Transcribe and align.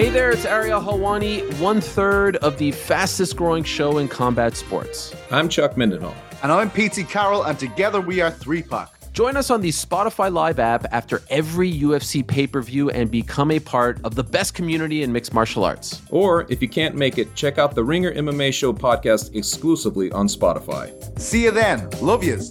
Hey 0.00 0.08
there, 0.08 0.30
it's 0.30 0.46
Ariel 0.46 0.80
Helwani, 0.80 1.60
one 1.60 1.78
third 1.78 2.36
of 2.36 2.56
the 2.56 2.72
fastest 2.72 3.36
growing 3.36 3.62
show 3.62 3.98
in 3.98 4.08
combat 4.08 4.56
sports. 4.56 5.14
I'm 5.30 5.46
Chuck 5.46 5.74
Mindenhall. 5.74 6.14
And 6.42 6.50
I'm 6.50 6.70
PT 6.70 7.06
Carroll, 7.06 7.42
and 7.42 7.58
together 7.58 8.00
we 8.00 8.22
are 8.22 8.30
3 8.30 8.62
Pack. 8.62 8.88
Join 9.12 9.36
us 9.36 9.50
on 9.50 9.60
the 9.60 9.68
Spotify 9.68 10.32
Live 10.32 10.58
app 10.58 10.86
after 10.90 11.20
every 11.28 11.70
UFC 11.70 12.26
pay 12.26 12.46
per 12.46 12.62
view 12.62 12.88
and 12.88 13.10
become 13.10 13.50
a 13.50 13.60
part 13.60 14.00
of 14.02 14.14
the 14.14 14.24
best 14.24 14.54
community 14.54 15.02
in 15.02 15.12
mixed 15.12 15.34
martial 15.34 15.64
arts. 15.64 16.00
Or 16.08 16.46
if 16.50 16.62
you 16.62 16.68
can't 16.70 16.94
make 16.94 17.18
it, 17.18 17.34
check 17.34 17.58
out 17.58 17.74
the 17.74 17.84
Ringer 17.84 18.14
MMA 18.14 18.54
Show 18.54 18.72
podcast 18.72 19.34
exclusively 19.34 20.10
on 20.12 20.28
Spotify. 20.28 21.20
See 21.20 21.44
you 21.44 21.50
then. 21.50 21.90
Love 22.00 22.24
yous. 22.24 22.50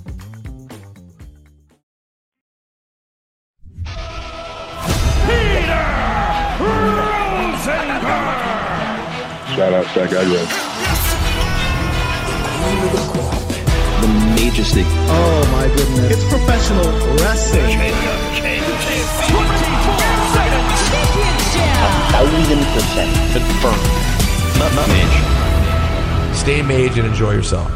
Shout 9.55 9.73
out 9.73 9.85
Stack 9.87 10.13
Agro. 10.13 10.39
The 13.99 14.07
majesty. 14.39 14.83
Oh 14.85 15.49
my 15.51 15.67
goodness. 15.75 16.11
It's 16.11 16.23
professional 16.29 16.85
wrestling. 17.17 17.77
thousand 22.11 22.63
percent 22.71 23.11
confirmed. 23.33 23.87
Mage. 24.87 26.35
Stay 26.35 26.61
mage 26.61 26.97
and 26.97 27.07
enjoy 27.07 27.31
yourself. 27.31 27.69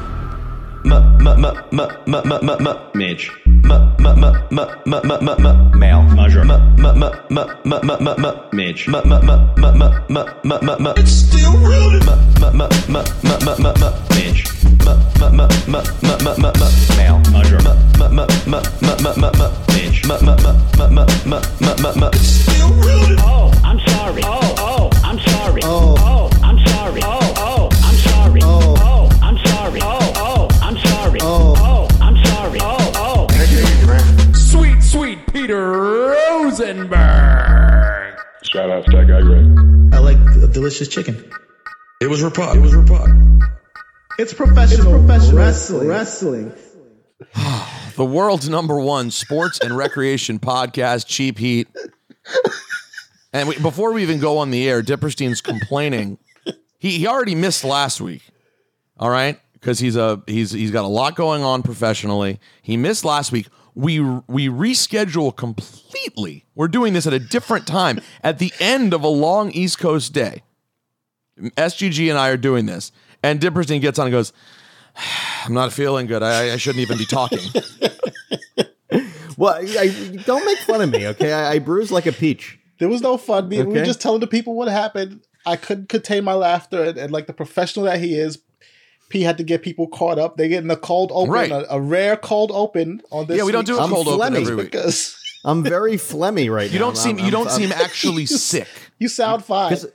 Mage. 2.95 3.31
Male. 3.65 3.85
Measure. 6.15 6.45
Mage. 8.53 8.87
Ma, 8.87 9.01
ma, 9.03 9.19
ma, 9.21 9.35
ma, 9.57 9.71
ma, 9.71 9.99
ma, 10.09 10.25
ma, 10.43 10.59
ma, 10.61 10.75
ma. 10.79 10.93
It's 10.97 11.11
still 11.11 11.57
rooted. 11.57 12.05
Ma, 12.05 12.15
ma, 12.39 12.51
ma, 12.51 12.69
ma, 12.87 13.03
ma, 13.23 13.55
ma, 13.59 13.73
ma, 13.79 13.89
mage. 14.09 14.45
Ma, 14.85 14.93
ma, 15.19 15.29
ma, 15.29 15.47
ma, 15.67 15.81
ma, 16.01 16.13
ma, 16.23 16.33
ma, 16.37 16.51
male. 16.95 17.21
Measure. 17.31 17.61
Mage. 17.63 17.81
Ma, 17.97 18.07
ma, 20.21 20.35
ma, 20.35 20.57
ma, 20.77 21.05
ma, 21.25 21.39
ma, 21.59 21.75
ma, 21.81 21.91
ma. 21.95 22.07
It's 22.13 22.27
still 22.27 22.69
rooted. 22.69 23.19
Oh, 23.21 23.51
I'm 23.63 23.79
sorry. 23.87 24.21
Oh, 24.23 24.55
oh, 24.59 24.89
I'm 25.03 25.19
sorry. 25.19 25.61
Oh, 25.63 26.24
delicious 40.55 40.87
chicken. 40.87 41.29
It 42.01 42.07
was 42.07 42.21
Rapod. 42.21 42.55
It 42.55 42.61
was 42.61 42.71
Rapod. 42.71 43.41
It's 44.17 44.33
professional, 44.33 44.93
professional 44.99 45.37
wrestling. 45.37 45.87
wrestling. 45.89 46.53
the 47.97 48.05
world's 48.05 48.47
number 48.47 48.79
one 48.79 49.11
sports 49.11 49.59
and 49.59 49.75
recreation 49.75 50.39
podcast, 50.39 51.07
Cheap 51.07 51.37
Heat. 51.37 51.67
And 53.33 53.49
we, 53.49 53.59
before 53.59 53.91
we 53.91 54.01
even 54.01 54.21
go 54.21 54.37
on 54.37 54.49
the 54.49 54.67
air, 54.67 54.81
Diperstein's 54.81 55.41
complaining. 55.41 56.17
He, 56.79 56.99
he 56.99 57.07
already 57.07 57.35
missed 57.35 57.65
last 57.65 57.99
week. 57.99 58.21
All 58.97 59.09
right, 59.09 59.37
because 59.51 59.79
he's 59.79 59.97
a 59.97 60.23
he's 60.25 60.51
he's 60.51 60.71
got 60.71 60.85
a 60.85 60.87
lot 60.87 61.17
going 61.17 61.43
on 61.43 61.63
professionally. 61.63 62.39
He 62.61 62.77
missed 62.77 63.03
last 63.03 63.33
week. 63.33 63.49
We 63.75 63.99
we 63.99 64.47
reschedule 64.47 65.35
completely. 65.35 66.45
We're 66.55 66.69
doing 66.69 66.93
this 66.93 67.05
at 67.05 67.13
a 67.13 67.19
different 67.19 67.67
time 67.67 67.99
at 68.23 68.39
the 68.39 68.51
end 68.59 68.93
of 68.93 69.03
a 69.03 69.09
long 69.09 69.51
East 69.51 69.79
Coast 69.79 70.13
day. 70.13 70.43
SGG 71.37 72.09
and 72.09 72.17
I 72.17 72.29
are 72.29 72.37
doing 72.37 72.65
this, 72.65 72.93
and 73.21 73.39
Diperstein 73.39 73.81
gets 73.81 73.99
on 73.99 74.07
and 74.07 74.13
goes, 74.13 74.31
"I'm 75.43 75.53
not 75.53 75.73
feeling 75.73 76.07
good. 76.07 76.23
I, 76.23 76.53
I 76.53 76.57
shouldn't 76.57 76.81
even 76.81 76.97
be 76.97 77.05
talking." 77.05 77.39
Well, 79.37 79.53
I, 79.53 79.79
I, 79.79 80.15
don't 80.25 80.45
make 80.45 80.59
fun 80.59 80.81
of 80.81 80.89
me, 80.89 81.07
okay? 81.07 81.33
I, 81.33 81.53
I 81.53 81.59
bruise 81.59 81.91
like 81.91 82.05
a 82.05 82.11
peach. 82.11 82.59
There 82.79 82.89
was 82.89 83.01
no 83.01 83.17
fun. 83.17 83.49
We, 83.49 83.61
we 83.63 83.79
were 83.79 83.85
just 83.85 84.01
telling 84.01 84.19
the 84.19 84.27
people 84.27 84.55
what 84.55 84.67
happened. 84.67 85.21
I 85.45 85.55
couldn't 85.55 85.89
contain 85.89 86.23
my 86.23 86.33
laughter, 86.33 86.83
and, 86.83 86.97
and 86.97 87.11
like 87.11 87.27
the 87.27 87.33
professional 87.33 87.85
that 87.85 87.99
he 87.99 88.15
is, 88.15 88.39
P 89.09 89.21
had 89.21 89.37
to 89.37 89.43
get 89.43 89.61
people 89.61 89.87
caught 89.87 90.17
up. 90.19 90.37
They're 90.37 90.47
getting 90.49 90.69
a 90.71 90.75
cold 90.75 91.11
open, 91.13 91.31
Right. 91.33 91.51
a, 91.51 91.73
a 91.75 91.79
rare 91.79 92.17
cold 92.17 92.51
open 92.53 93.01
on 93.11 93.27
this. 93.27 93.37
Yeah, 93.37 93.43
we 93.43 93.51
don't 93.51 93.65
do 93.67 93.77
a 93.77 93.81
week's 93.81 93.93
cold 93.93 94.07
open 94.07 94.35
every 94.35 94.55
week. 94.55 94.71
because 94.71 95.15
I'm 95.45 95.63
very 95.63 95.93
phlegmy 95.93 96.51
right 96.51 96.69
You 96.71 96.79
now. 96.79 96.85
don't 96.85 96.97
seem 96.97 97.17
I'm- 97.17 97.25
you 97.25 97.31
don't 97.31 97.47
I'm- 97.47 97.57
seem 97.59 97.71
actually 97.75 98.25
sick. 98.25 98.67
you 98.99 99.07
sound 99.07 99.45
fine. 99.45 99.69
'cause- 99.69 99.87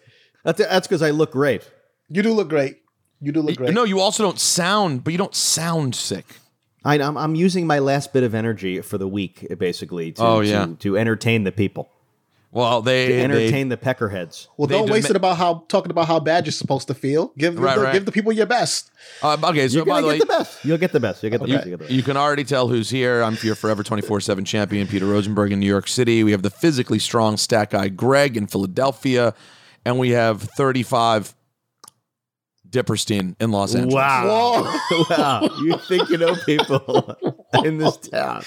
That's 0.44 0.58
that's 0.58 0.86
because 0.86 1.02
I 1.02 1.10
look 1.10 1.32
great. 1.32 1.68
You 2.08 2.22
do 2.22 2.32
look 2.32 2.48
great. 2.48 2.78
You 3.20 3.32
do 3.32 3.42
look 3.42 3.56
great. 3.56 3.74
No, 3.74 3.84
you 3.84 4.00
also 4.00 4.22
don't 4.22 4.38
sound, 4.40 5.04
but 5.04 5.12
you 5.12 5.18
don't 5.18 5.34
sound 5.34 5.94
sick. 5.94 6.24
I, 6.84 6.94
I'm 6.98 7.18
I'm 7.18 7.34
using 7.34 7.66
my 7.66 7.78
last 7.78 8.12
bit 8.14 8.22
of 8.22 8.34
energy 8.34 8.80
for 8.80 8.96
the 8.96 9.06
week, 9.06 9.46
basically, 9.58 10.12
to 10.12 10.22
Oh, 10.24 10.40
yeah. 10.40 10.64
to, 10.66 10.76
to 10.76 10.96
entertain 10.96 11.44
the 11.44 11.52
people, 11.52 11.90
Well, 12.52 12.82
they 12.82 13.06
to 13.06 13.12
they- 13.12 13.22
entertain 13.22 13.68
the 13.68 13.76
peckerheads. 13.76 14.48
well, 14.56 14.66
don't 14.66 14.90
waste 14.90 15.06
dema- 15.06 15.10
it 15.10 15.16
about 15.16 15.36
how 15.36 15.64
talking 15.68 15.92
about 15.92 16.08
how 16.08 16.18
bad 16.18 16.46
you're 16.46 16.52
supposed 16.52 16.88
to 16.88 16.94
feel. 16.94 17.32
Give 17.38 17.56
Right, 17.56 17.76
the, 17.76 17.82
right. 17.82 17.92
give 17.92 18.06
the 18.06 18.10
people 18.12 18.32
your 18.32 18.46
best. 18.46 18.90
uh, 19.22 19.36
okay. 19.44 19.68
So 19.68 19.76
You're 19.76 19.84
by 19.86 20.00
gonna 20.00 20.02
the 20.02 20.08
way, 20.08 20.18
get 20.18 20.26
the 20.28 20.34
best. 20.34 20.64
You'll 20.64 20.78
get 20.78 20.90
the 20.92 20.98
best. 21.00 21.22
You'll 21.22 21.30
get 21.30 21.40
the 21.42 21.46
you, 21.48 21.54
best. 21.54 21.66
You'll 21.66 21.70
get 21.76 21.78
the 21.78 21.84
best. 21.84 21.94
you 21.96 22.02
can 22.02 22.16
already 22.16 22.42
tell 22.42 22.66
who's 22.66 22.90
here. 22.90 23.22
I'm 23.22 23.36
your 23.42 23.54
forever 23.54 23.84
24 23.84 24.20
seven 24.20 24.44
champion, 24.44 24.88
Peter 24.88 25.06
Rosenberg 25.06 25.52
in 25.52 25.60
New 25.60 25.66
York 25.66 25.86
City. 25.86 26.24
We 26.24 26.32
have 26.32 26.42
the 26.42 26.50
physically 26.50 26.98
strong 26.98 27.36
stat 27.36 27.70
guy 27.70 27.86
Greg 27.88 28.36
in 28.36 28.48
Philadelphia, 28.48 29.32
and 29.84 29.96
we 30.00 30.10
have 30.10 30.42
35 30.42 31.36
Diperstein 32.68 33.34
in 33.40 33.50
Los 33.50 33.74
Angeles. 33.74 33.94
Wow. 33.94 34.80
wow. 35.10 35.42
You 35.62 35.76
think 35.78 36.08
you 36.08 36.18
know 36.18 36.36
people 36.46 37.16
in 37.64 37.78
this 37.78 37.96
town. 37.96 38.42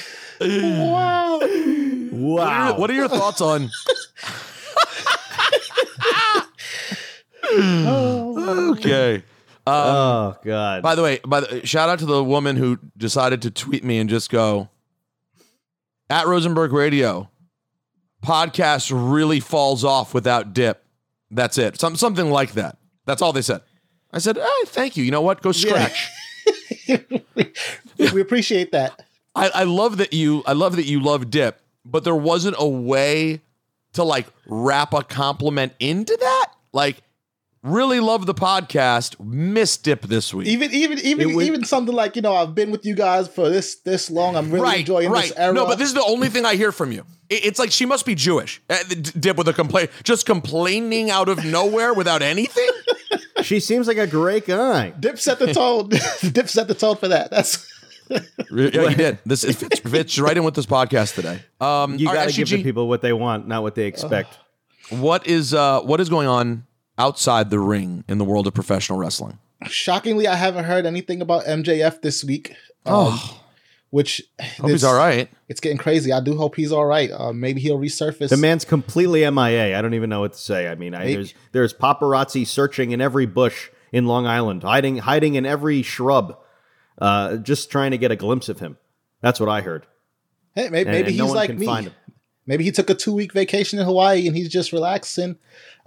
Wow. 0.47 1.39
What 1.39 1.49
are, 1.49 1.55
your, 1.57 2.35
Wow. 2.35 2.77
what 2.77 2.89
are 2.89 2.93
your 2.93 3.07
thoughts 3.09 3.41
on? 3.41 3.69
okay. 7.53 9.15
Um, 9.65 9.73
oh, 9.75 10.37
God. 10.43 10.81
By 10.83 10.95
the 10.95 11.03
way, 11.03 11.19
by 11.25 11.39
the 11.41 11.65
shout 11.65 11.89
out 11.89 11.99
to 11.99 12.05
the 12.05 12.23
woman 12.23 12.55
who 12.57 12.79
decided 12.97 13.41
to 13.43 13.51
tweet 13.51 13.83
me 13.83 13.97
and 13.99 14.09
just 14.09 14.29
go 14.29 14.69
at 16.09 16.27
Rosenberg 16.27 16.73
Radio. 16.73 17.29
Podcast 18.23 18.91
really 18.93 19.39
falls 19.41 19.83
off 19.83 20.13
without 20.13 20.53
dip. 20.53 20.85
That's 21.29 21.57
it. 21.57 21.79
Some 21.79 21.95
something 21.95 22.29
like 22.29 22.53
that. 22.53 22.77
That's 23.05 23.21
all 23.21 23.33
they 23.33 23.41
said. 23.41 23.61
I 24.13 24.19
said, 24.19 24.37
hey, 24.37 24.65
thank 24.65 24.95
you. 24.95 25.03
You 25.03 25.11
know 25.11 25.21
what? 25.21 25.41
Go 25.41 25.51
scratch. 25.51 26.09
we 28.13 28.21
appreciate 28.21 28.71
that. 28.71 29.03
I, 29.35 29.49
I 29.49 29.63
love 29.63 29.97
that 29.97 30.13
you 30.13 30.43
I 30.45 30.53
love 30.53 30.75
that 30.75 30.85
you 30.85 30.99
love 30.99 31.29
dip, 31.29 31.59
but 31.85 32.03
there 32.03 32.15
wasn't 32.15 32.55
a 32.59 32.67
way 32.67 33.41
to 33.93 34.03
like 34.03 34.27
wrap 34.45 34.93
a 34.93 35.03
compliment 35.03 35.73
into 35.79 36.15
that. 36.19 36.47
Like 36.71 37.01
Really 37.63 38.01
love 38.01 38.25
the 38.25 38.33
podcast. 38.33 39.17
Missed 39.23 39.85
dip 39.85 40.01
this 40.01 40.33
week. 40.33 40.47
Even 40.47 40.69
even 40.73 40.99
even 40.99 41.29
It 41.29 41.33
would- 41.35 41.45
even 41.45 41.63
something 41.63 41.95
like 41.95 42.17
you 42.17 42.21
know 42.21 42.35
I've 42.35 42.53
been 42.53 42.71
with 42.71 42.85
you 42.85 42.93
guys 42.93 43.29
for 43.29 43.49
this 43.49 43.75
this 43.75 44.11
long. 44.11 44.35
I'm 44.35 44.51
really 44.51 44.63
right, 44.65 44.79
enjoying 44.81 45.09
right. 45.09 45.29
this 45.29 45.37
era. 45.37 45.53
No, 45.53 45.65
but 45.65 45.77
this 45.77 45.87
is 45.87 45.93
the 45.93 46.03
only 46.03 46.27
thing 46.27 46.43
I 46.43 46.55
hear 46.55 46.73
from 46.73 46.91
you. 46.91 47.05
It- 47.29 47.45
It's 47.45 47.59
like 47.59 47.71
she 47.71 47.85
must 47.85 48.05
be 48.05 48.15
Jewish. 48.15 48.61
Uh, 48.69 48.75
Dip 49.17 49.37
with 49.37 49.47
a 49.47 49.53
complaint, 49.53 49.91
just 50.03 50.25
complaining 50.25 51.09
out 51.09 51.29
of 51.29 51.45
nowhere 51.45 51.93
without 51.93 52.21
anything. 52.21 52.69
She 53.41 53.59
seems 53.59 53.87
like 53.89 53.97
a 53.97 54.07
great 54.07 54.45
guy. 54.45 54.91
Dip 54.91 55.19
set 55.19 55.37
the 55.37 55.53
tone. 55.53 55.89
Dip 56.31 56.47
set 56.47 56.69
the 56.69 56.73
tone 56.73 56.95
for 56.95 57.09
that. 57.09 57.29
That's 57.29 57.67
Yeah, 58.51 58.89
you 58.89 58.95
did. 58.95 59.19
This 59.25 59.43
it 59.43 59.55
fits, 59.55 59.79
fits 59.79 60.19
right 60.19 60.37
in 60.37 60.43
with 60.43 60.53
this 60.53 60.65
podcast 60.67 61.15
today. 61.15 61.41
Um, 61.59 61.97
You 61.97 62.07
all 62.07 62.13
got 62.13 62.25
right, 62.25 62.29
to 62.29 62.35
give 62.35 62.49
the 62.49 62.61
people 62.63 62.87
what 62.87 63.01
they 63.01 63.13
want, 63.13 63.47
not 63.47 63.63
what 63.63 63.75
they 63.75 63.85
expect. 63.85 64.37
what 64.89 65.25
is 65.25 65.53
uh, 65.53 65.81
what 65.81 65.99
is 65.99 66.09
going 66.09 66.27
on 66.27 66.65
outside 66.97 67.49
the 67.49 67.59
ring 67.59 68.03
in 68.07 68.17
the 68.19 68.25
world 68.25 68.45
of 68.47 68.53
professional 68.53 68.99
wrestling? 68.99 69.39
shockingly 69.67 70.27
I 70.27 70.35
haven't 70.35 70.65
heard 70.65 70.85
anything 70.85 71.21
about 71.21 71.45
MJF 71.45 72.01
this 72.01 72.23
week. 72.23 72.53
Um, 72.85 73.17
which 73.91 74.21
Hope 74.57 74.71
he's 74.71 74.83
all 74.83 74.95
right. 74.95 75.29
It's 75.47 75.59
getting 75.59 75.77
crazy. 75.77 76.11
I 76.11 76.19
do 76.19 76.35
hope 76.35 76.55
he's 76.55 76.71
all 76.71 76.85
right. 76.85 77.11
Uh, 77.11 77.31
maybe 77.31 77.61
he'll 77.61 77.77
resurface. 77.77 78.29
The 78.29 78.37
man's 78.37 78.65
completely 78.65 79.21
MIA. 79.29 79.77
I 79.77 79.81
don't 79.83 79.93
even 79.93 80.09
know 80.09 80.19
what 80.21 80.33
to 80.33 80.39
say. 80.39 80.67
I 80.67 80.75
mean, 80.75 80.93
I, 80.95 81.13
there's 81.13 81.33
there's 81.51 81.73
paparazzi 81.73 82.45
searching 82.47 82.91
in 82.91 83.01
every 83.01 83.25
bush 83.27 83.69
in 83.91 84.07
Long 84.07 84.25
Island, 84.25 84.63
hiding 84.63 84.97
hiding 84.97 85.35
in 85.35 85.45
every 85.45 85.83
shrub, 85.83 86.37
uh, 86.99 87.37
just 87.37 87.69
trying 87.71 87.91
to 87.91 87.97
get 87.97 88.11
a 88.11 88.15
glimpse 88.15 88.49
of 88.49 88.59
him. 88.59 88.77
That's 89.21 89.39
what 89.39 89.49
I 89.49 89.61
heard. 89.61 89.85
Hey, 90.55 90.69
maybe, 90.69 90.89
And- 90.89 90.91
maybe 90.91 90.99
and 91.07 91.11
he's 91.11 91.21
one 91.23 91.35
like 91.35 91.57
me. 91.57 91.89
Maybe 92.45 92.65
he 92.65 92.71
took 92.71 92.89
a 92.89 92.93
two 92.93 93.13
week 93.13 93.31
vacation 93.31 93.79
in 93.79 93.85
Hawaii 93.85 94.27
and 94.27 94.35
he's 94.35 94.49
just 94.49 94.73
relaxing, 94.73 95.37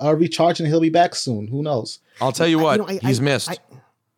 uh, 0.02 0.14
recharging. 0.16 0.64
He'll 0.66 0.80
be 0.80 0.88
back 0.88 1.14
soon. 1.14 1.48
Who 1.48 1.62
knows? 1.62 1.98
I'll 2.20 2.32
tell 2.32 2.46
you 2.48 2.58
what, 2.58 2.78
know, 2.80 2.88
I- 2.88 2.98
he's 3.06 3.20
I- 3.20 3.22
missed. 3.22 3.50
I- 3.50 3.58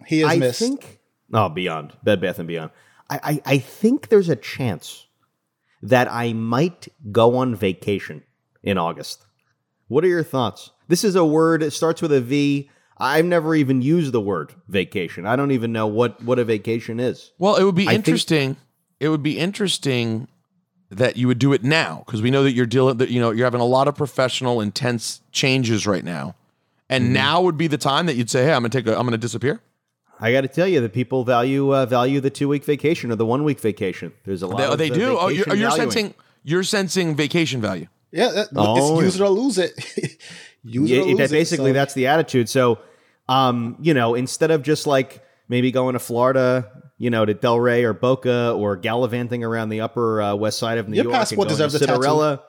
He 0.07 0.21
is 0.23 0.29
I 0.29 0.37
missed. 0.37 0.61
think. 0.61 1.01
Oh, 1.35 1.49
beyond 1.49 1.95
Bed 2.05 2.21
Bath 2.21 2.39
and 2.39 2.47
Beyond. 2.49 2.71
I, 3.11 3.21
I 3.23 3.55
I 3.55 3.59
think 3.59 4.09
there's 4.09 4.29
a 4.29 4.37
chance 4.37 5.07
that 5.83 6.11
I 6.11 6.33
might 6.33 6.89
go 7.13 7.37
on 7.37 7.55
vacation 7.57 8.23
in 8.63 8.79
August. 8.79 9.27
What 9.89 10.05
are 10.05 10.09
your 10.09 10.23
thoughts? 10.25 10.71
This 10.87 11.03
is 11.05 11.17
a 11.17 11.25
word. 11.25 11.63
It 11.63 11.73
starts 11.73 12.01
with 12.01 12.13
a 12.13 12.21
V. 12.21 12.71
I've 13.01 13.25
never 13.25 13.55
even 13.55 13.81
used 13.83 14.13
the 14.13 14.21
word 14.21 14.53
vacation. 14.69 15.27
I 15.27 15.37
don't 15.37 15.53
even 15.53 15.73
know 15.73 15.87
what 15.87 16.23
what 16.23 16.39
a 16.39 16.45
vacation 16.45 16.99
is. 17.01 17.31
Well, 17.39 17.57
it 17.57 17.65
would 17.65 17.75
be 17.75 17.85
I 17.87 17.93
think- 17.93 18.09
interesting. 18.09 18.57
it 19.01 19.09
would 19.09 19.23
be 19.23 19.39
interesting 19.39 20.29
that 20.91 21.17
you 21.17 21.27
would 21.29 21.39
do 21.39 21.53
it 21.53 21.63
now 21.63 22.03
because 22.07 22.23
we 22.23 22.31
know 22.31 22.43
that 22.43 22.53
you're 22.53 22.67
dealing 22.67 22.97
that 22.97 23.11
you 23.11 23.21
know 23.21 23.31
you're 23.31 23.47
having 23.47 23.61
a 23.61 23.65
lot 23.67 23.89
of 23.89 23.95
professional 23.95 24.61
intense 24.61 25.21
changes 25.33 25.87
right 25.87 26.05
now, 26.05 26.35
and 26.89 27.05
Mm-hmm. 27.05 27.13
now 27.13 27.41
would 27.43 27.57
be 27.59 27.67
the 27.67 27.79
time 27.79 28.07
that 28.07 28.17
you'd 28.17 28.31
say, 28.31 28.45
"Hey, 28.45 28.53
I'm 28.53 28.63
gonna 28.63 28.71
take 28.71 28.87
a, 28.87 28.99
I'm 28.99 29.05
gonna 29.07 29.19
disappear." 29.19 29.61
I 30.21 30.33
got 30.33 30.41
to 30.41 30.49
tell 30.49 30.67
you, 30.67 30.81
that 30.81 30.93
people 30.93 31.23
value 31.23 31.73
uh, 31.73 31.87
value 31.87 32.21
the 32.21 32.31
two 32.31 32.49
week 32.49 32.65
vacation 32.65 33.13
or 33.13 33.17
the 33.17 33.25
one 33.27 33.45
week 33.45 33.61
vacation. 33.61 34.13
There's 34.25 34.43
a 34.43 34.49
lot. 34.49 34.57
They, 34.59 34.65
of, 34.65 34.79
they 34.79 34.91
uh, 34.91 34.95
do. 34.95 35.17
Oh, 35.19 35.29
you're, 35.29 35.55
you're 35.55 35.71
sensing 35.71 36.13
you're 36.43 36.65
sensing 36.65 37.15
vacation 37.15 37.61
value. 37.61 37.87
Yeah, 38.11 38.31
that, 38.31 38.49
Oh, 38.57 38.99
it's 38.99 39.05
use 39.05 39.19
yeah. 39.21 39.25
it 39.27 39.29
or 39.29 39.31
lose 39.31 39.59
it. 39.59 40.19
use 40.65 40.91
Yeah, 40.91 40.99
it 40.99 41.03
or 41.03 41.05
lose 41.11 41.19
that- 41.19 41.31
basically 41.31 41.71
it. 41.71 41.75
So- 41.75 41.75
that's 41.75 41.95
the 41.95 42.07
attitude. 42.09 42.49
So, 42.49 42.79
um, 43.29 43.77
you 43.81 43.95
know, 43.95 44.15
instead 44.15 44.51
of 44.51 44.63
just 44.63 44.87
like 44.87 45.23
maybe 45.49 45.71
going 45.71 45.93
to 45.95 45.99
Florida, 45.99 46.71
you 46.99 47.11
know, 47.11 47.25
to 47.25 47.35
Delray 47.35 47.85
or 47.85 47.93
Boca 47.93 48.53
or 48.53 48.77
gallivanting 48.77 49.45
around 49.45 49.69
the 49.69 49.81
upper 49.83 50.21
uh, 50.23 50.35
west 50.35 50.59
side 50.59 50.79
of 50.79 50.89
New 50.89 50.97
Your 50.97 51.05
York, 51.05 51.15
passport 51.15 51.49
and 51.49 51.59
going 51.59 51.69
deserves 51.69 51.79
to 51.79 51.85
a 51.85 51.87
tattoo. 51.87 52.01
Citarella 52.01 52.41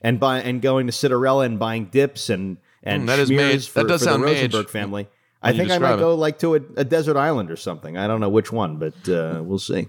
and 0.00 0.20
buy 0.20 0.40
and 0.40 0.62
going 0.62 0.86
to 0.86 0.92
Citarella 0.92 1.44
and 1.46 1.58
buying 1.58 1.86
dips 1.86 2.30
and 2.30 2.58
and 2.82 3.02
Mm, 3.02 3.06
that 3.08 3.18
is 3.18 3.30
made- 3.30 3.64
for, 3.64 3.82
that 3.82 3.88
does 3.88 4.00
for 4.02 4.04
the 4.06 4.10
sound 4.12 4.24
made 4.24 4.34
Rosenberg 4.54 4.68
family. 4.70 5.02
when 5.40 5.54
I 5.54 5.56
think 5.56 5.70
I 5.72 5.78
might 5.78 5.94
it. 5.94 5.98
go 5.98 6.14
like 6.14 6.38
to 6.40 6.54
a, 6.54 6.60
a 6.76 6.84
desert 6.84 7.16
island 7.16 7.50
or 7.50 7.56
something. 7.56 7.96
I 7.96 8.06
don't 8.06 8.20
know 8.20 8.28
which 8.28 8.52
one, 8.52 8.76
but 8.78 9.08
uh, 9.08 9.42
we'll 9.44 9.58
see. 9.58 9.88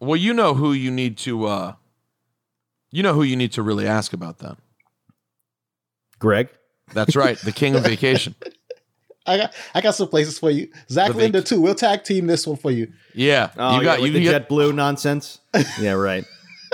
Well, 0.00 0.16
you 0.16 0.32
know 0.32 0.54
who 0.54 0.72
you 0.72 0.90
need 0.92 1.18
to. 1.18 1.46
uh 1.46 1.72
You 2.92 3.02
know 3.02 3.14
who 3.14 3.22
you 3.24 3.36
need 3.36 3.52
to 3.52 3.62
really 3.62 3.86
ask 3.86 4.12
about 4.12 4.38
that. 4.38 4.56
Greg, 6.18 6.48
That's 6.94 7.14
right, 7.16 7.38
the 7.38 7.52
king 7.52 7.74
of 7.76 7.84
vacation. 7.84 8.34
I 9.28 9.36
got 9.36 9.54
I 9.74 9.80
got 9.80 9.94
some 9.94 10.08
places 10.08 10.38
for 10.38 10.50
you. 10.50 10.68
Zach 10.90 11.08
The 11.08 11.12
vac- 11.14 11.22
Linder 11.22 11.42
too. 11.42 11.60
We'll 11.60 11.74
tag 11.74 12.04
team 12.04 12.26
this 12.26 12.46
one 12.46 12.56
for 12.56 12.70
you. 12.70 12.92
Yeah, 13.14 13.50
oh, 13.56 13.76
you 13.78 13.84
got 13.84 13.98
yeah, 13.98 14.02
with 14.02 14.14
you 14.14 14.20
the 14.20 14.30
got 14.32 14.48
JetBlue 14.48 14.74
nonsense. 14.74 15.38
yeah, 15.80 15.92
right. 15.92 16.24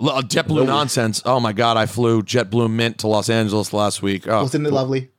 L- 0.00 0.08
uh, 0.10 0.22
JetBlue 0.22 0.66
nonsense. 0.66 1.20
Oh 1.24 1.40
my 1.40 1.52
god, 1.52 1.76
I 1.76 1.86
flew 1.86 2.22
JetBlue 2.22 2.70
Mint 2.70 2.98
to 2.98 3.06
Los 3.08 3.28
Angeles 3.28 3.72
last 3.72 4.02
week. 4.02 4.26
Oh, 4.26 4.42
Wasn't 4.42 4.66
it 4.66 4.72
lovely? 4.72 5.10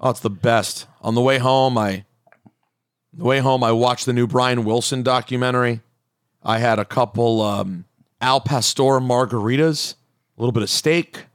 oh, 0.00 0.10
it's 0.10 0.20
the 0.20 0.30
best. 0.30 0.86
On 1.02 1.14
the 1.14 1.20
way 1.20 1.38
home, 1.38 1.76
I 1.76 2.04
the 3.12 3.24
way 3.24 3.40
home 3.40 3.62
I 3.62 3.72
watched 3.72 4.06
the 4.06 4.12
new 4.12 4.26
Brian 4.26 4.64
Wilson 4.64 5.02
documentary. 5.02 5.80
I 6.42 6.58
had 6.58 6.78
a 6.78 6.84
couple 6.84 7.40
um, 7.42 7.84
Al 8.20 8.40
Pastor 8.40 9.00
margaritas, 9.00 9.94
a 10.36 10.40
little 10.40 10.52
bit 10.52 10.62
of 10.62 10.70
steak. 10.70 11.26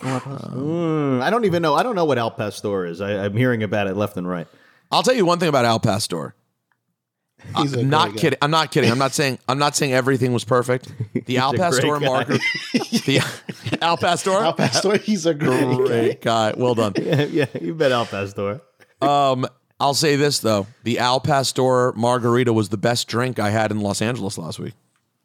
Mm, 0.00 1.20
I 1.22 1.30
don't 1.30 1.44
even 1.44 1.62
know. 1.62 1.74
I 1.74 1.82
don't 1.82 1.94
know 1.94 2.04
what 2.04 2.18
Al 2.18 2.30
Pastor 2.30 2.86
is. 2.86 3.00
I, 3.00 3.24
I'm 3.24 3.36
hearing 3.36 3.62
about 3.62 3.86
it 3.86 3.96
left 3.96 4.16
and 4.16 4.28
right. 4.28 4.46
I'll 4.90 5.02
tell 5.02 5.14
you 5.14 5.24
one 5.26 5.38
thing 5.38 5.48
about 5.48 5.64
Al 5.64 5.80
Pastor. 5.80 6.34
He's 7.58 7.74
a 7.74 7.80
I'm 7.80 7.88
not 7.90 8.08
great 8.10 8.14
guy. 8.16 8.20
kidding. 8.20 8.38
I'm 8.42 8.50
not 8.50 8.70
kidding. 8.72 8.90
I'm 8.90 8.98
not 8.98 9.12
saying 9.12 9.38
I'm 9.48 9.58
not 9.58 9.76
saying 9.76 9.92
everything 9.92 10.32
was 10.32 10.44
perfect. 10.44 10.92
The 11.26 11.38
Al 11.38 11.52
Pastor 11.52 11.82
guy. 11.82 11.98
margarita. 11.98 12.44
the 12.72 13.78
Al 13.82 13.96
Pastor. 13.98 14.30
Al 14.32 14.54
Pastor, 14.54 14.96
he's 14.96 15.26
a 15.26 15.34
great 15.34 16.20
guy. 16.22 16.50
Guy. 16.52 16.58
Well 16.58 16.74
done. 16.74 16.94
Yeah, 16.96 17.22
yeah, 17.24 17.46
you 17.60 17.74
bet 17.74 17.92
Al 17.92 18.06
Pastor. 18.06 18.60
Um, 19.02 19.46
I'll 19.78 19.94
say 19.94 20.16
this 20.16 20.38
though: 20.40 20.66
the 20.84 20.98
Al 20.98 21.20
Pastor 21.20 21.92
margarita 21.92 22.52
was 22.52 22.70
the 22.70 22.78
best 22.78 23.06
drink 23.08 23.38
I 23.38 23.50
had 23.50 23.70
in 23.70 23.80
Los 23.80 24.00
Angeles 24.02 24.38
last 24.38 24.58
week. 24.58 24.74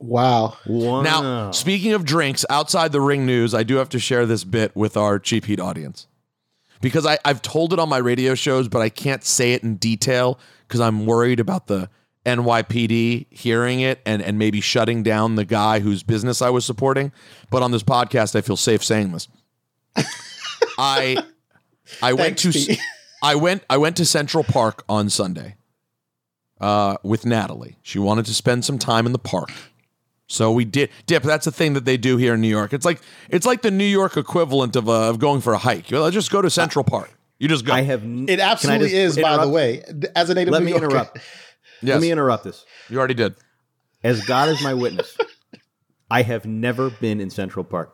Wow. 0.03 0.57
Wow. 0.65 1.01
Now, 1.01 1.51
speaking 1.51 1.93
of 1.93 2.03
drinks, 2.03 2.45
outside 2.49 2.91
the 2.91 2.99
ring 2.99 3.25
news, 3.25 3.53
I 3.53 3.63
do 3.63 3.77
have 3.77 3.87
to 3.89 3.99
share 3.99 4.25
this 4.25 4.43
bit 4.43 4.75
with 4.75 4.97
our 4.97 5.17
cheap 5.17 5.45
heat 5.45 5.61
audience 5.61 6.07
because 6.81 7.05
I, 7.05 7.19
I've 7.23 7.41
told 7.41 7.71
it 7.71 7.79
on 7.79 7.87
my 7.87 7.99
radio 7.99 8.35
shows, 8.35 8.67
but 8.67 8.81
I 8.81 8.89
can't 8.89 9.23
say 9.23 9.53
it 9.53 9.63
in 9.63 9.77
detail 9.77 10.39
because 10.67 10.81
I'm 10.81 11.05
worried 11.05 11.39
about 11.39 11.67
the 11.67 11.89
NYPD 12.25 13.27
hearing 13.29 13.79
it 13.79 14.01
and 14.05 14.21
and 14.21 14.37
maybe 14.37 14.59
shutting 14.59 15.03
down 15.03 15.35
the 15.35 15.45
guy 15.45 15.79
whose 15.79 16.03
business 16.03 16.41
I 16.41 16.49
was 16.49 16.65
supporting. 16.65 17.13
But 17.49 17.63
on 17.63 17.71
this 17.71 17.83
podcast, 17.83 18.35
I 18.35 18.41
feel 18.41 18.57
safe 18.57 18.83
saying 18.83 19.13
this. 19.13 19.29
I 20.77 21.23
I 22.01 22.11
went 22.11 22.37
to 22.39 22.51
Pete. 22.51 22.77
I 23.23 23.35
went 23.35 23.63
I 23.69 23.77
went 23.77 23.95
to 23.97 24.05
Central 24.05 24.43
Park 24.43 24.83
on 24.89 25.09
Sunday 25.09 25.55
uh, 26.59 26.97
with 27.03 27.25
Natalie. 27.25 27.77
She 27.81 27.99
wanted 27.99 28.25
to 28.25 28.33
spend 28.33 28.65
some 28.65 28.77
time 28.77 29.05
in 29.05 29.13
the 29.13 29.19
park. 29.19 29.49
So 30.27 30.51
we 30.51 30.65
did 30.65 30.89
dip. 31.05 31.23
That's 31.23 31.47
a 31.47 31.51
thing 31.51 31.73
that 31.73 31.85
they 31.85 31.97
do 31.97 32.17
here 32.17 32.33
in 32.35 32.41
New 32.41 32.47
York. 32.47 32.73
It's 32.73 32.85
like 32.85 33.01
it's 33.29 33.45
like 33.45 33.61
the 33.61 33.71
New 33.71 33.83
York 33.83 34.17
equivalent 34.17 34.75
of, 34.75 34.87
uh, 34.89 35.09
of 35.09 35.19
going 35.19 35.41
for 35.41 35.53
a 35.53 35.57
hike. 35.57 35.91
You 35.91 35.97
know, 35.97 36.09
just 36.11 36.31
go 36.31 36.41
to 36.41 36.49
Central 36.49 36.83
Park. 36.85 37.11
You 37.39 37.47
just 37.49 37.65
go. 37.65 37.73
I 37.73 37.81
have. 37.81 38.03
n- 38.03 38.25
It 38.29 38.39
absolutely 38.39 38.89
just 38.89 39.17
is, 39.17 39.21
by 39.21 39.37
the 39.43 39.49
way. 39.49 39.83
As 40.15 40.29
a 40.29 40.33
native 40.33 40.51
Let 40.53 40.59
New 40.59 40.65
me 40.65 40.71
Yorker. 40.71 40.85
interrupt. 40.87 41.19
Yes. 41.81 41.95
Let 41.95 42.01
me 42.01 42.11
interrupt 42.13 42.45
this. 42.45 42.63
You 42.89 42.97
already 42.97 43.13
did. 43.13 43.35
As 44.05 44.23
God 44.23 44.47
is 44.47 44.63
my 44.63 44.73
witness, 44.73 45.17
I 46.09 46.21
have 46.21 46.45
never 46.45 46.89
been 46.89 47.19
in 47.19 47.29
Central 47.29 47.65
Park. 47.65 47.93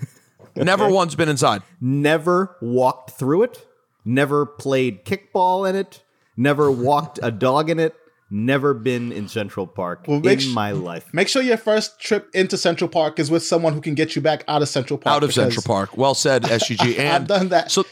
Never 0.56 0.88
once 0.90 1.14
been 1.14 1.28
inside. 1.28 1.62
Never 1.80 2.56
walked 2.60 3.12
through 3.12 3.44
it. 3.44 3.64
Never 4.04 4.44
played 4.46 5.04
kickball 5.04 5.68
in 5.68 5.76
it. 5.76 6.02
Never 6.36 6.72
walked 6.72 7.20
a 7.22 7.30
dog 7.30 7.70
in 7.70 7.78
it. 7.78 7.94
Never 8.32 8.74
been 8.74 9.10
in 9.10 9.26
Central 9.28 9.66
Park 9.66 10.04
Well, 10.06 10.24
in 10.26 10.38
sh- 10.38 10.52
my 10.54 10.70
life. 10.70 11.12
Make 11.12 11.26
sure 11.26 11.42
your 11.42 11.56
first 11.56 11.98
trip 12.00 12.28
into 12.32 12.56
Central 12.56 12.88
Park 12.88 13.18
is 13.18 13.28
with 13.30 13.42
someone 13.42 13.72
who 13.72 13.80
can 13.80 13.94
get 13.96 14.14
you 14.14 14.22
back 14.22 14.44
out 14.46 14.62
of 14.62 14.68
Central 14.68 14.98
Park. 14.98 15.16
Out 15.16 15.24
of 15.24 15.32
Central 15.34 15.62
Park. 15.64 15.96
Well 15.96 16.14
said, 16.14 16.42
SGG. 16.44 16.98
And 16.98 17.08
I've 17.08 17.26
done 17.26 17.48
that. 17.48 17.72
So, 17.72 17.84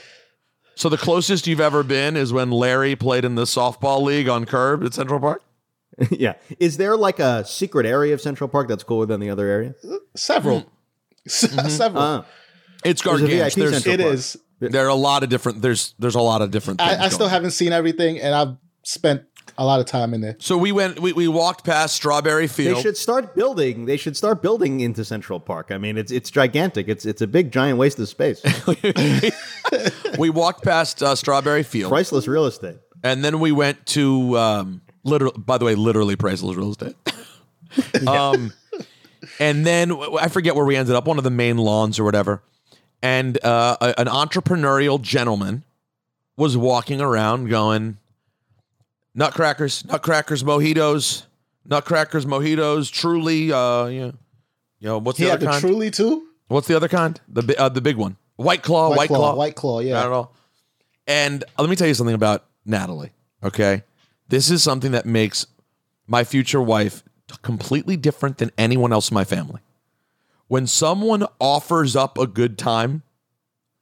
so 0.76 0.88
the 0.88 0.96
closest 0.96 1.48
you've 1.48 1.60
ever 1.60 1.82
been 1.82 2.16
is 2.16 2.32
when 2.32 2.52
Larry 2.52 2.94
played 2.94 3.24
in 3.24 3.34
the 3.34 3.44
softball 3.44 4.00
league 4.02 4.28
on 4.28 4.44
Curb 4.44 4.84
at 4.84 4.94
Central 4.94 5.18
Park. 5.18 5.42
yeah. 6.12 6.34
Is 6.60 6.76
there 6.76 6.96
like 6.96 7.18
a 7.18 7.44
secret 7.44 7.84
area 7.84 8.14
of 8.14 8.20
Central 8.20 8.48
Park 8.48 8.68
that's 8.68 8.84
cooler 8.84 9.06
than 9.06 9.18
the 9.18 9.30
other 9.30 9.48
area? 9.48 9.74
Several. 10.14 10.70
Several. 11.26 12.00
Uh, 12.02 12.22
It's 12.84 13.02
gargantuan. 13.02 13.38
VIP 13.40 13.54
There's, 13.54 13.72
Central 13.82 13.94
It 13.94 14.00
Park. 14.02 14.14
is. 14.14 14.36
there 14.60 14.84
are 14.86 14.90
a 14.90 14.94
lot 14.94 15.24
of 15.24 15.28
different. 15.30 15.62
There's 15.62 15.94
there's 15.98 16.14
a 16.14 16.20
lot 16.20 16.42
of 16.42 16.52
different. 16.52 16.78
Things 16.80 16.92
I, 17.00 17.06
I 17.06 17.08
still 17.08 17.28
haven't 17.28 17.50
seen 17.50 17.72
everything, 17.72 18.20
and 18.20 18.32
I've 18.34 18.56
spent 18.84 19.24
a 19.58 19.64
lot 19.64 19.80
of 19.80 19.86
time 19.86 20.14
in 20.14 20.20
there. 20.20 20.36
So 20.38 20.56
we 20.56 20.72
went. 20.72 21.00
We, 21.00 21.12
we 21.12 21.28
walked 21.28 21.64
past 21.64 21.96
Strawberry 21.96 22.46
Field. 22.46 22.76
They 22.78 22.82
should 22.82 22.96
start 22.96 23.34
building. 23.34 23.84
They 23.86 23.96
should 23.96 24.16
start 24.16 24.40
building 24.40 24.80
into 24.80 25.04
Central 25.04 25.40
Park. 25.40 25.70
I 25.70 25.78
mean, 25.78 25.98
it's 25.98 26.12
it's 26.12 26.30
gigantic. 26.30 26.88
It's 26.88 27.04
it's 27.04 27.20
a 27.20 27.26
big 27.26 27.50
giant 27.50 27.78
waste 27.78 27.98
of 27.98 28.08
space. 28.08 28.40
we 30.18 30.30
walked 30.30 30.64
past 30.64 31.02
uh, 31.02 31.14
Strawberry 31.14 31.62
Field, 31.64 31.90
Priceless 31.90 32.26
real 32.28 32.46
estate. 32.46 32.78
and 33.02 33.24
then 33.24 33.40
we 33.40 33.52
went 33.52 33.84
to 33.86 34.38
um, 34.38 34.80
literal. 35.04 35.32
By 35.32 35.58
the 35.58 35.64
way, 35.64 35.74
literally 35.74 36.16
priceless 36.16 36.56
real 36.56 36.70
estate. 36.70 36.96
um, 38.06 38.52
and 39.40 39.66
then 39.66 39.92
I 39.92 40.28
forget 40.28 40.54
where 40.54 40.64
we 40.64 40.76
ended 40.76 40.94
up. 40.94 41.06
One 41.06 41.18
of 41.18 41.24
the 41.24 41.30
main 41.30 41.58
lawns 41.58 41.98
or 41.98 42.04
whatever. 42.04 42.42
And 43.02 43.42
uh, 43.44 43.76
a- 43.80 44.00
an 44.00 44.06
entrepreneurial 44.06 45.00
gentleman 45.00 45.64
was 46.36 46.56
walking 46.56 47.00
around 47.00 47.48
going, 47.48 47.98
Nutcrackers, 49.18 49.84
Nutcrackers, 49.84 50.44
mojitos, 50.44 51.24
Nutcrackers, 51.68 52.24
mojitos, 52.24 52.90
truly, 52.90 53.52
uh, 53.52 53.86
you 53.86 54.00
know, 54.00 54.12
you 54.78 54.88
know 54.88 54.98
what's 54.98 55.18
He 55.18 55.24
the 55.24 55.32
other 55.32 55.44
the 55.44 55.50
kind? 55.50 55.60
Truly 55.60 55.90
too. 55.90 56.28
What's 56.46 56.68
the 56.68 56.76
other 56.76 56.88
kind? 56.88 57.20
The 57.28 57.60
uh, 57.60 57.68
the 57.68 57.80
big 57.80 57.96
one, 57.96 58.16
White 58.36 58.62
Claw, 58.62 58.90
White, 58.90 58.96
White 58.96 59.08
Claw, 59.08 59.18
Claw, 59.18 59.34
White 59.34 59.54
Claw, 59.56 59.80
yeah. 59.80 59.94
Not 59.94 60.06
at 60.06 60.12
all. 60.12 60.34
And 61.08 61.42
uh, 61.42 61.62
let 61.62 61.68
me 61.68 61.74
tell 61.74 61.88
you 61.88 61.94
something 61.94 62.14
about 62.14 62.44
Natalie. 62.64 63.10
Okay, 63.42 63.82
this 64.28 64.50
is 64.50 64.62
something 64.62 64.92
that 64.92 65.04
makes 65.04 65.46
my 66.06 66.22
future 66.22 66.62
wife 66.62 67.02
completely 67.42 67.96
different 67.96 68.38
than 68.38 68.52
anyone 68.56 68.92
else 68.92 69.10
in 69.10 69.14
my 69.14 69.24
family. 69.24 69.60
When 70.46 70.68
someone 70.68 71.26
offers 71.40 71.96
up 71.96 72.18
a 72.18 72.26
good 72.26 72.56
time, 72.56 73.02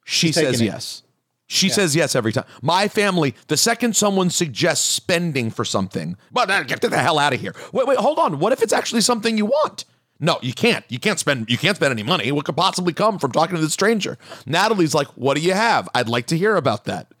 she 0.03 0.27
She's 0.27 0.35
says 0.35 0.61
yes. 0.61 1.03
She 1.49 1.69
says 1.69 1.95
yes 1.95 2.13
every 2.15 2.33
time. 2.33 2.43
My 2.61 2.87
family, 2.89 3.33
the 3.47 3.55
second 3.55 3.95
someone 3.95 4.29
suggests 4.29 4.85
spending 4.87 5.49
for 5.49 5.63
something, 5.63 6.17
well, 6.33 6.45
then 6.45 6.67
get 6.67 6.81
the 6.81 6.97
hell 6.97 7.17
out 7.17 7.33
of 7.33 7.39
here. 7.39 7.55
Wait, 7.71 7.87
wait, 7.87 7.97
hold 7.97 8.19
on. 8.19 8.39
What 8.39 8.51
if 8.51 8.61
it's 8.61 8.73
actually 8.73 8.99
something 9.01 9.37
you 9.37 9.45
want? 9.45 9.85
No, 10.19 10.39
you 10.41 10.51
can't. 10.53 10.83
You 10.89 10.99
can't 10.99 11.19
spend. 11.19 11.49
You 11.49 11.57
can't 11.57 11.77
spend 11.77 11.91
any 11.91 12.03
money. 12.03 12.31
What 12.31 12.43
could 12.45 12.57
possibly 12.57 12.91
come 12.91 13.17
from 13.17 13.31
talking 13.31 13.55
to 13.55 13.61
the 13.61 13.69
stranger? 13.69 14.17
Natalie's 14.45 14.93
like, 14.95 15.07
"What 15.09 15.37
do 15.37 15.41
you 15.43 15.53
have? 15.53 15.87
I'd 15.95 16.09
like 16.09 16.25
to 16.27 16.37
hear 16.37 16.55
about 16.55 16.85
that." 16.85 17.11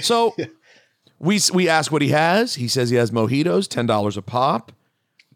So 0.00 0.34
we 1.18 1.38
we 1.52 1.68
ask 1.68 1.92
what 1.92 2.02
he 2.02 2.08
has. 2.08 2.54
He 2.56 2.66
says 2.68 2.90
he 2.90 2.96
has 2.96 3.10
mojitos, 3.10 3.68
ten 3.68 3.86
dollars 3.86 4.16
a 4.16 4.22
pop. 4.22 4.72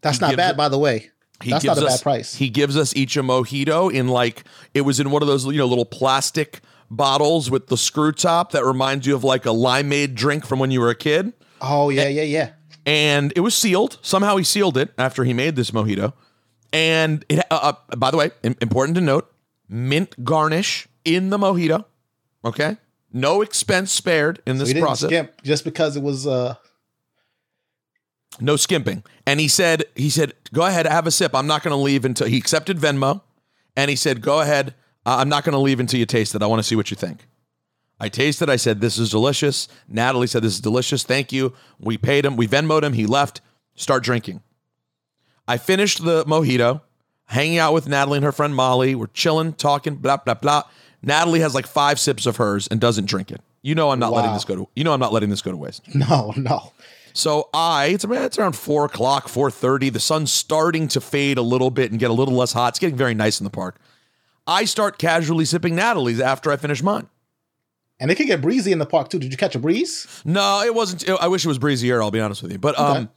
That's 0.01 0.17
He 0.17 0.25
not 0.25 0.35
bad, 0.35 0.51
it- 0.51 0.57
by 0.57 0.67
the 0.69 0.79
way. 0.79 1.11
He 1.43 1.49
That's 1.51 1.63
not 1.65 1.77
a 1.77 1.85
us- 1.85 1.97
bad 1.97 2.03
price. 2.03 2.35
He 2.35 2.49
gives 2.49 2.75
us 2.77 2.95
each 2.95 3.17
a 3.17 3.23
mojito 3.23 3.91
in 3.93 4.07
like 4.07 4.43
it 4.73 4.81
was 4.81 4.99
in 4.99 5.09
one 5.09 5.21
of 5.21 5.27
those 5.27 5.45
you 5.45 5.53
know 5.57 5.65
little 5.67 5.85
plastic 5.85 6.61
bottles 6.91 7.49
with 7.49 7.67
the 7.67 7.77
screw 7.77 8.11
top 8.11 8.51
that 8.51 8.65
reminds 8.65 9.07
you 9.07 9.15
of 9.15 9.23
like 9.23 9.45
a 9.45 9.49
limeade 9.49 10.13
drink 10.13 10.45
from 10.45 10.59
when 10.59 10.69
you 10.69 10.81
were 10.81 10.89
a 10.89 10.95
kid. 10.95 11.33
Oh 11.61 11.89
yeah, 11.89 12.07
yeah, 12.07 12.23
yeah. 12.23 12.49
And 12.85 13.31
it 13.35 13.39
was 13.39 13.55
sealed. 13.55 13.97
Somehow 14.01 14.35
he 14.37 14.43
sealed 14.43 14.77
it 14.77 14.93
after 14.97 15.23
he 15.23 15.33
made 15.33 15.55
this 15.55 15.71
mojito. 15.71 16.13
And 16.73 17.25
it, 17.29 17.39
uh, 17.51 17.73
uh, 17.91 17.95
by 17.95 18.11
the 18.11 18.17
way, 18.17 18.31
important 18.43 18.95
to 18.95 19.01
note, 19.01 19.31
mint 19.69 20.23
garnish 20.23 20.87
in 21.05 21.29
the 21.29 21.37
mojito. 21.37 21.85
Okay, 22.43 22.77
no 23.13 23.41
expense 23.41 23.91
spared 23.91 24.41
in 24.45 24.57
this 24.57 24.69
didn't 24.69 24.83
process. 24.83 25.09
skimp 25.09 25.41
just 25.43 25.63
because 25.63 25.95
it 25.95 26.03
was 26.03 26.27
uh 26.27 26.55
no 28.39 28.55
skimping. 28.55 29.03
And 29.25 29.39
he 29.39 29.47
said, 29.47 29.83
he 29.95 30.09
said, 30.09 30.33
go 30.53 30.65
ahead, 30.65 30.85
have 30.87 31.05
a 31.05 31.11
sip. 31.11 31.35
I'm 31.35 31.47
not 31.47 31.63
going 31.63 31.71
to 31.71 31.81
leave 31.81 32.05
until 32.05 32.27
he 32.27 32.37
accepted 32.37 32.77
Venmo. 32.77 33.21
And 33.75 33.89
he 33.89 33.95
said, 33.95 34.21
go 34.21 34.39
ahead. 34.39 34.73
I'm 35.05 35.29
not 35.29 35.43
going 35.43 35.53
to 35.53 35.59
leave 35.59 35.79
until 35.79 35.99
you 35.99 36.05
taste 36.05 36.35
it. 36.35 36.41
I 36.41 36.47
want 36.47 36.59
to 36.59 36.63
see 36.63 36.75
what 36.75 36.91
you 36.91 36.95
think. 36.95 37.27
I 37.99 38.09
tasted. 38.09 38.49
I 38.49 38.55
said, 38.55 38.81
this 38.81 38.97
is 38.97 39.09
delicious. 39.11 39.67
Natalie 39.87 40.27
said, 40.27 40.43
this 40.43 40.53
is 40.53 40.61
delicious. 40.61 41.03
Thank 41.03 41.31
you. 41.31 41.53
We 41.79 41.97
paid 41.97 42.25
him. 42.25 42.35
We 42.35 42.47
Venmoed 42.47 42.83
him. 42.83 42.93
He 42.93 43.05
left. 43.05 43.41
Start 43.75 44.03
drinking. 44.03 44.41
I 45.47 45.57
finished 45.57 46.03
the 46.03 46.23
mojito, 46.25 46.81
hanging 47.25 47.57
out 47.57 47.73
with 47.73 47.87
Natalie 47.87 48.17
and 48.17 48.25
her 48.25 48.31
friend 48.31 48.55
Molly. 48.55 48.95
We're 48.95 49.07
chilling, 49.07 49.53
talking, 49.53 49.95
blah, 49.95 50.17
blah, 50.17 50.35
blah. 50.35 50.63
Natalie 51.03 51.39
has 51.39 51.55
like 51.55 51.67
five 51.67 51.99
sips 51.99 52.25
of 52.25 52.37
hers 52.37 52.67
and 52.67 52.79
doesn't 52.79 53.05
drink 53.05 53.31
it. 53.31 53.41
You 53.61 53.75
know 53.75 53.91
I'm 53.91 53.99
not 53.99 54.11
letting 54.11 54.33
this 54.33 54.43
go 54.43 54.55
to 54.55 54.69
you 54.75 54.83
know 54.83 54.93
I'm 54.93 54.99
not 54.99 55.13
letting 55.13 55.29
this 55.29 55.41
go 55.41 55.51
to 55.51 55.57
waste. 55.57 55.93
no, 55.95 56.33
no. 56.35 56.73
So 57.13 57.49
I, 57.53 57.87
it's, 57.87 58.05
it's 58.05 58.39
around 58.39 58.55
four 58.55 58.85
o'clock, 58.85 59.27
four 59.27 59.51
thirty. 59.51 59.89
The 59.89 59.99
sun's 59.99 60.31
starting 60.31 60.87
to 60.89 61.01
fade 61.01 61.37
a 61.37 61.41
little 61.41 61.69
bit 61.69 61.91
and 61.91 61.99
get 61.99 62.09
a 62.09 62.13
little 62.13 62.33
less 62.33 62.53
hot. 62.53 62.69
It's 62.69 62.79
getting 62.79 62.95
very 62.95 63.13
nice 63.13 63.39
in 63.39 63.43
the 63.43 63.49
park. 63.51 63.79
I 64.51 64.65
start 64.65 64.97
casually 64.97 65.45
sipping 65.45 65.75
Natalie's 65.75 66.19
after 66.19 66.51
I 66.51 66.57
finish 66.57 66.83
mine. 66.83 67.07
And 67.99 68.09
it 68.11 68.15
could 68.15 68.27
get 68.27 68.41
breezy 68.41 68.71
in 68.71 68.79
the 68.79 68.85
park 68.85 69.09
too. 69.09 69.19
Did 69.19 69.31
you 69.31 69.37
catch 69.37 69.55
a 69.55 69.59
breeze? 69.59 70.07
No, 70.25 70.61
it 70.63 70.73
wasn't. 70.73 71.07
I 71.09 71.27
wish 71.27 71.45
it 71.45 71.47
was 71.47 71.59
breezier. 71.59 72.01
I'll 72.01 72.11
be 72.11 72.19
honest 72.19 72.41
with 72.43 72.51
you. 72.51 72.57
But 72.57 72.77
um, 72.79 73.09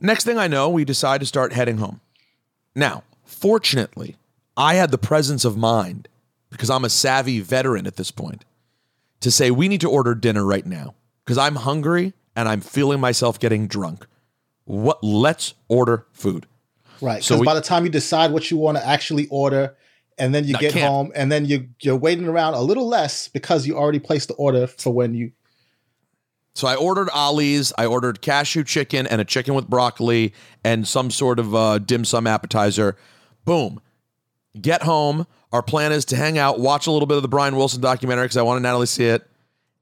next 0.00 0.24
thing 0.24 0.38
I 0.38 0.48
know, 0.48 0.68
we 0.70 0.84
decide 0.84 1.20
to 1.20 1.26
start 1.26 1.52
heading 1.52 1.78
home. 1.78 2.00
Now, 2.74 3.04
fortunately, 3.24 4.16
I 4.56 4.74
had 4.74 4.90
the 4.90 4.98
presence 4.98 5.44
of 5.44 5.56
mind 5.56 6.08
because 6.50 6.70
I'm 6.70 6.84
a 6.84 6.88
savvy 6.88 7.40
veteran 7.40 7.86
at 7.86 7.96
this 7.96 8.10
point 8.10 8.44
to 9.20 9.30
say 9.30 9.50
we 9.50 9.68
need 9.68 9.82
to 9.82 9.90
order 9.90 10.14
dinner 10.14 10.44
right 10.44 10.66
now 10.66 10.94
because 11.24 11.38
I'm 11.38 11.56
hungry 11.56 12.14
and 12.34 12.48
I'm 12.48 12.60
feeling 12.60 13.00
myself 13.00 13.38
getting 13.38 13.66
drunk. 13.66 14.06
What? 14.64 15.02
Let's 15.04 15.54
order 15.68 16.06
food. 16.12 16.46
Right. 17.02 17.22
So 17.22 17.34
Because 17.34 17.40
we- 17.40 17.46
by 17.46 17.54
the 17.54 17.60
time 17.60 17.84
you 17.84 17.90
decide 17.90 18.32
what 18.32 18.50
you 18.50 18.56
want 18.56 18.78
to 18.78 18.86
actually 18.86 19.26
order, 19.28 19.74
and 20.18 20.34
then 20.34 20.44
you 20.44 20.52
No, 20.54 20.58
get 20.58 20.72
can't. 20.72 20.86
home, 20.86 21.12
and 21.14 21.30
then 21.32 21.44
you 21.46 21.68
you're 21.80 21.96
waiting 21.96 22.26
around 22.28 22.54
a 22.54 22.60
little 22.60 22.86
less 22.88 23.28
because 23.28 23.66
you 23.66 23.76
already 23.76 23.98
placed 23.98 24.28
the 24.28 24.34
order 24.34 24.66
for 24.66 24.92
when 24.92 25.14
you. 25.14 25.32
So 26.54 26.68
I 26.68 26.74
ordered 26.74 27.08
Ollie's. 27.14 27.72
I 27.78 27.86
ordered 27.86 28.20
cashew 28.20 28.62
chicken 28.64 29.06
and 29.06 29.20
a 29.20 29.24
chicken 29.24 29.54
with 29.54 29.68
broccoli 29.68 30.34
and 30.62 30.86
some 30.86 31.10
sort 31.10 31.38
of 31.38 31.54
uh, 31.54 31.78
dim 31.78 32.04
sum 32.04 32.26
appetizer. 32.26 32.96
Boom. 33.44 33.80
Get 34.60 34.82
home. 34.82 35.26
Our 35.50 35.62
plan 35.62 35.92
is 35.92 36.04
to 36.06 36.16
hang 36.16 36.38
out, 36.38 36.60
watch 36.60 36.86
a 36.86 36.90
little 36.90 37.06
bit 37.06 37.16
of 37.16 37.22
the 37.22 37.28
Brian 37.28 37.56
Wilson 37.56 37.80
documentary 37.80 38.24
because 38.24 38.36
I 38.38 38.42
wanted 38.42 38.60
Natalie 38.62 38.84
to 38.86 38.92
see 38.92 39.04
it. 39.04 39.26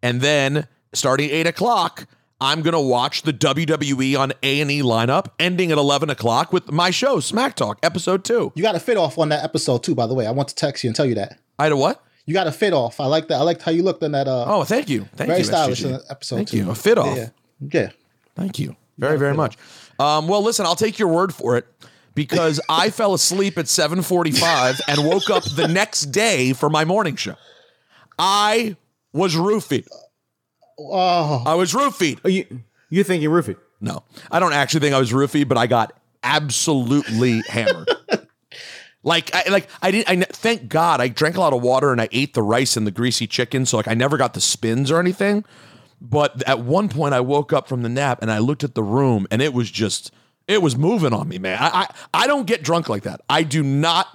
And 0.03 0.21
then 0.21 0.67
starting 0.93 1.31
eight 1.31 1.47
o'clock, 1.47 2.07
I'm 2.41 2.63
gonna 2.63 2.81
watch 2.81 3.23
the 3.23 3.33
WWE 3.33 4.19
on 4.19 4.33
A 4.43 4.61
and 4.61 4.71
E 4.71 4.81
lineup, 4.81 5.27
ending 5.39 5.71
at 5.73 5.79
eleven 5.79 6.09
o'clock 6.09 6.53
with 6.53 6.73
my 6.73 6.91
show, 6.91 7.21
Smack 7.21 7.55
Talk, 7.55 7.79
episode 7.83 8.25
two. 8.25 8.53
You 8.55 8.63
got 8.63 8.73
to 8.73 8.81
fit 8.81 8.97
off 8.97 9.19
on 9.19 9.29
that 9.29 9.45
episode 9.45 9.83
too. 9.83 9.95
By 9.95 10.07
the 10.07 10.15
way, 10.15 10.27
I 10.27 10.31
want 10.31 10.49
to 10.49 10.55
text 10.55 10.83
you 10.83 10.89
and 10.89 10.97
tell 10.97 11.05
you 11.07 11.17
that. 11.17 11.39
I 11.59 11.65
had 11.65 11.73
a 11.73 11.77
what? 11.77 12.03
You 12.25 12.33
got 12.35 12.45
to 12.45 12.53
fit 12.53 12.73
off. 12.73 13.01
I 13.01 13.07
like 13.07 13.29
that. 13.29 13.35
I 13.41 13.43
liked 13.43 13.63
how 13.63 13.73
you 13.73 13.83
looked 13.83 14.03
in 14.03 14.13
that. 14.13 14.27
Uh, 14.27 14.45
Oh, 14.47 14.65
thank 14.65 14.89
you, 14.89 15.07
thank 15.17 15.29
very 15.29 15.41
you, 15.41 15.45
stylish 15.45 15.85
in 15.85 15.93
that 15.93 16.03
episode. 16.09 16.37
Thank 16.37 16.49
too. 16.51 16.57
you. 16.59 16.71
A 16.71 16.75
fit 16.75 16.97
off. 16.97 17.17
Yeah, 17.17 17.29
yeah. 17.61 17.91
Thank 18.37 18.59
you 18.59 18.77
very, 18.97 19.19
very 19.19 19.35
much. 19.35 19.59
Um, 19.99 20.27
well, 20.29 20.43
listen, 20.43 20.65
I'll 20.65 20.77
take 20.77 20.99
your 20.99 21.09
word 21.09 21.35
for 21.35 21.59
it 21.59 21.67
because 22.15 22.59
I 22.71 22.89
fell 22.89 23.13
asleep 23.13 23.59
at 23.59 23.67
7:45 23.67 24.81
and 24.89 25.07
woke 25.07 25.29
up 25.29 25.45
the 25.45 25.69
next 25.69 26.07
day 26.07 26.55
for 26.55 26.71
my 26.71 26.87
morning 26.87 27.17
show. 27.17 27.37
I 28.19 28.77
was 29.13 29.35
roofied. 29.35 29.89
Oh, 30.89 31.43
I 31.47 31.55
was 31.55 31.73
roofied. 31.73 32.21
Oh, 32.25 32.29
you 32.29 32.63
you 32.89 33.05
think 33.05 33.23
you're 33.23 33.43
roofied? 33.43 33.57
No, 33.81 34.03
I 34.31 34.41
don't 34.41 34.53
actually 34.53 34.81
think 34.81 34.95
I 34.95 34.99
was 34.99 35.13
roofied, 35.13 35.49
but 35.49 35.59
I 35.59 35.67
got 35.67 35.93
absolutely 36.23 37.43
hammered. 37.49 37.89
Like, 39.03 39.35
I, 39.35 39.49
like 39.51 39.69
I 39.81 39.91
didn't. 39.91 40.09
I 40.11 40.25
thank 40.27 40.69
God 40.69 41.01
I 41.01 41.09
drank 41.09 41.37
a 41.37 41.41
lot 41.41 41.53
of 41.53 41.63
water 41.63 41.93
and 41.93 42.01
I 42.01 42.09
ate 42.13 42.35
the 42.35 42.43
rice 42.43 42.77
and 42.77 42.87
the 42.87 42.91
greasy 42.91 43.27
chicken, 43.27 43.65
so 43.65 43.77
like 43.77 43.89
I 43.89 43.95
never 43.95 44.17
got 44.17 44.35
the 44.35 44.41
spins 44.41 44.91
or 44.91 45.01
anything. 45.01 45.45
But 46.01 46.43
at 46.49 46.61
one 46.61 46.89
point, 46.89 47.15
I 47.15 47.21
woke 47.21 47.53
up 47.53 47.69
from 47.69 47.83
the 47.83 47.89
nap 47.89 48.21
and 48.23 48.31
I 48.31 48.39
looked 48.39 48.65
at 48.65 48.75
the 48.75 48.83
room 48.83 49.27
and 49.31 49.43
it 49.43 49.53
was 49.55 49.71
just 49.71 50.13
it 50.47 50.61
was 50.63 50.77
moving 50.77 51.13
on 51.13 51.29
me, 51.29 51.39
man. 51.39 51.59
I 51.61 51.69
I, 51.83 52.23
I 52.25 52.27
don't 52.27 52.47
get 52.47 52.63
drunk 52.63 52.89
like 52.89 53.05
that. 53.05 53.21
I 53.29 53.43
do 53.43 53.63
not 53.63 54.07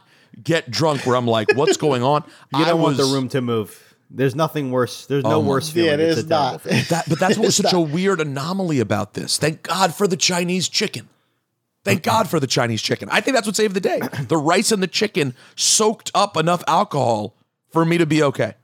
get 0.43 0.69
drunk 0.69 1.05
where 1.05 1.15
I'm 1.15 1.27
like, 1.27 1.55
what's 1.55 1.77
going 1.77 2.03
on? 2.03 2.23
You 2.53 2.63
I 2.63 2.67
don't 2.69 2.81
want 2.81 2.97
the 2.97 3.05
room 3.05 3.27
to 3.29 3.41
move. 3.41 3.94
There's 4.09 4.35
nothing 4.35 4.71
worse. 4.71 5.05
There's 5.05 5.23
no 5.23 5.35
Oh 5.35 5.39
worse 5.39 5.69
feeling. 5.69 5.99
Yeah, 5.99 6.05
It's 6.05 6.15
there's 6.15 6.25
a 6.25 6.29
terrible 6.29 6.51
not. 6.53 6.87
That, 6.89 7.09
but 7.09 7.19
that's 7.19 7.37
what 7.37 7.47
was 7.47 7.59
It's 7.59 7.69
such 7.69 7.73
a 7.73 7.79
weird 7.79 8.21
anomaly 8.21 8.79
about 8.79 9.13
this. 9.13 9.37
Thank 9.37 9.63
God 9.63 9.93
for 9.93 10.07
the 10.07 10.17
Chinese 10.17 10.69
chicken. 10.69 11.09
Thank 11.83 12.01
God 12.01 12.27
for 12.27 12.39
the 12.39 12.47
Chinese 12.47 12.81
chicken. 12.81 13.09
I 13.11 13.21
think 13.21 13.35
that's 13.35 13.45
what 13.45 13.55
saved 13.55 13.75
the 13.75 13.79
day. 13.79 14.01
The 14.27 14.37
rice 14.37 14.71
and 14.71 14.81
the 14.81 14.87
chicken 14.87 15.35
soaked 15.55 16.09
up 16.15 16.35
enough 16.35 16.63
alcohol 16.67 17.35
for 17.71 17.85
me 17.85 17.97
to 17.99 18.05
be 18.05 18.23
okay. 18.23 18.55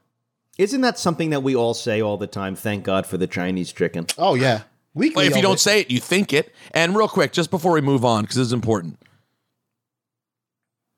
Isn't 0.57 0.81
that 0.81 0.97
something 0.97 1.29
that 1.29 1.43
we 1.43 1.55
all 1.55 1.73
say 1.73 2.01
all 2.01 2.17
the 2.17 2.27
time? 2.27 2.55
Thank 2.55 2.83
God 2.83 3.05
for 3.05 3.17
the 3.17 3.27
Chinese 3.27 3.71
chicken. 3.71 4.07
Oh 4.17 4.33
yeah. 4.35 4.63
Weekly. 4.93 5.23
Well, 5.23 5.31
if 5.31 5.35
you 5.35 5.41
don't 5.41 5.55
it. 5.55 5.59
say 5.59 5.81
it, 5.81 5.91
you 5.91 5.99
think 5.99 6.33
it. 6.33 6.53
And 6.71 6.95
real 6.95 7.07
quick, 7.07 7.31
just 7.31 7.49
before 7.51 7.71
we 7.71 7.81
move 7.81 8.03
on, 8.03 8.23
because 8.23 8.35
this 8.35 8.47
is 8.47 8.53
important. 8.53 8.99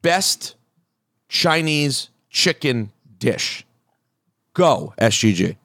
Best 0.01 0.55
Chinese 1.29 2.09
chicken 2.29 2.91
dish. 3.19 3.65
Go, 4.53 4.93
SGG. 4.99 5.57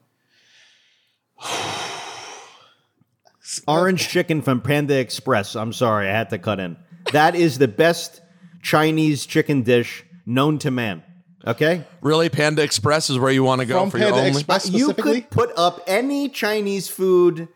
Orange 3.67 4.07
chicken 4.07 4.41
from 4.41 4.61
Panda 4.61 4.99
Express. 4.99 5.55
I'm 5.55 5.73
sorry, 5.73 6.07
I 6.07 6.11
had 6.11 6.29
to 6.31 6.37
cut 6.37 6.59
in. 6.59 6.77
That 7.11 7.35
is 7.35 7.57
the 7.57 7.67
best 7.67 8.21
Chinese 8.61 9.25
chicken 9.25 9.63
dish 9.63 10.03
known 10.25 10.59
to 10.59 10.71
man. 10.71 11.03
Okay? 11.45 11.85
Really, 12.01 12.29
Panda 12.29 12.63
Express 12.63 13.09
is 13.09 13.17
where 13.17 13.31
you 13.31 13.43
want 13.43 13.61
to 13.61 13.67
go 13.67 13.79
From 13.81 13.91
for 13.91 13.97
your 13.97 14.07
Panda 14.07 14.19
only. 14.19 14.31
Express 14.31 14.69
You 14.69 14.85
specifically. 14.85 15.21
could 15.21 15.29
put 15.31 15.51
up 15.57 15.81
any 15.87 16.29
Chinese 16.29 16.87
food 16.87 17.47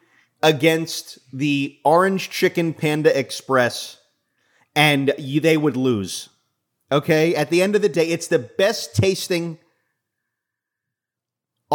against 0.41 1.19
the 1.31 1.77
orange 1.83 2.29
chicken 2.29 2.73
Panda 2.73 3.17
Express 3.17 3.97
and 4.75 5.13
you, 5.17 5.39
they 5.39 5.57
would 5.57 5.77
lose. 5.77 6.29
Okay? 6.91 7.35
At 7.35 7.49
the 7.49 7.61
end 7.61 7.75
of 7.75 7.81
the 7.81 7.89
day, 7.89 8.07
it's 8.07 8.27
the 8.27 8.39
best 8.39 8.95
tasting 8.95 9.59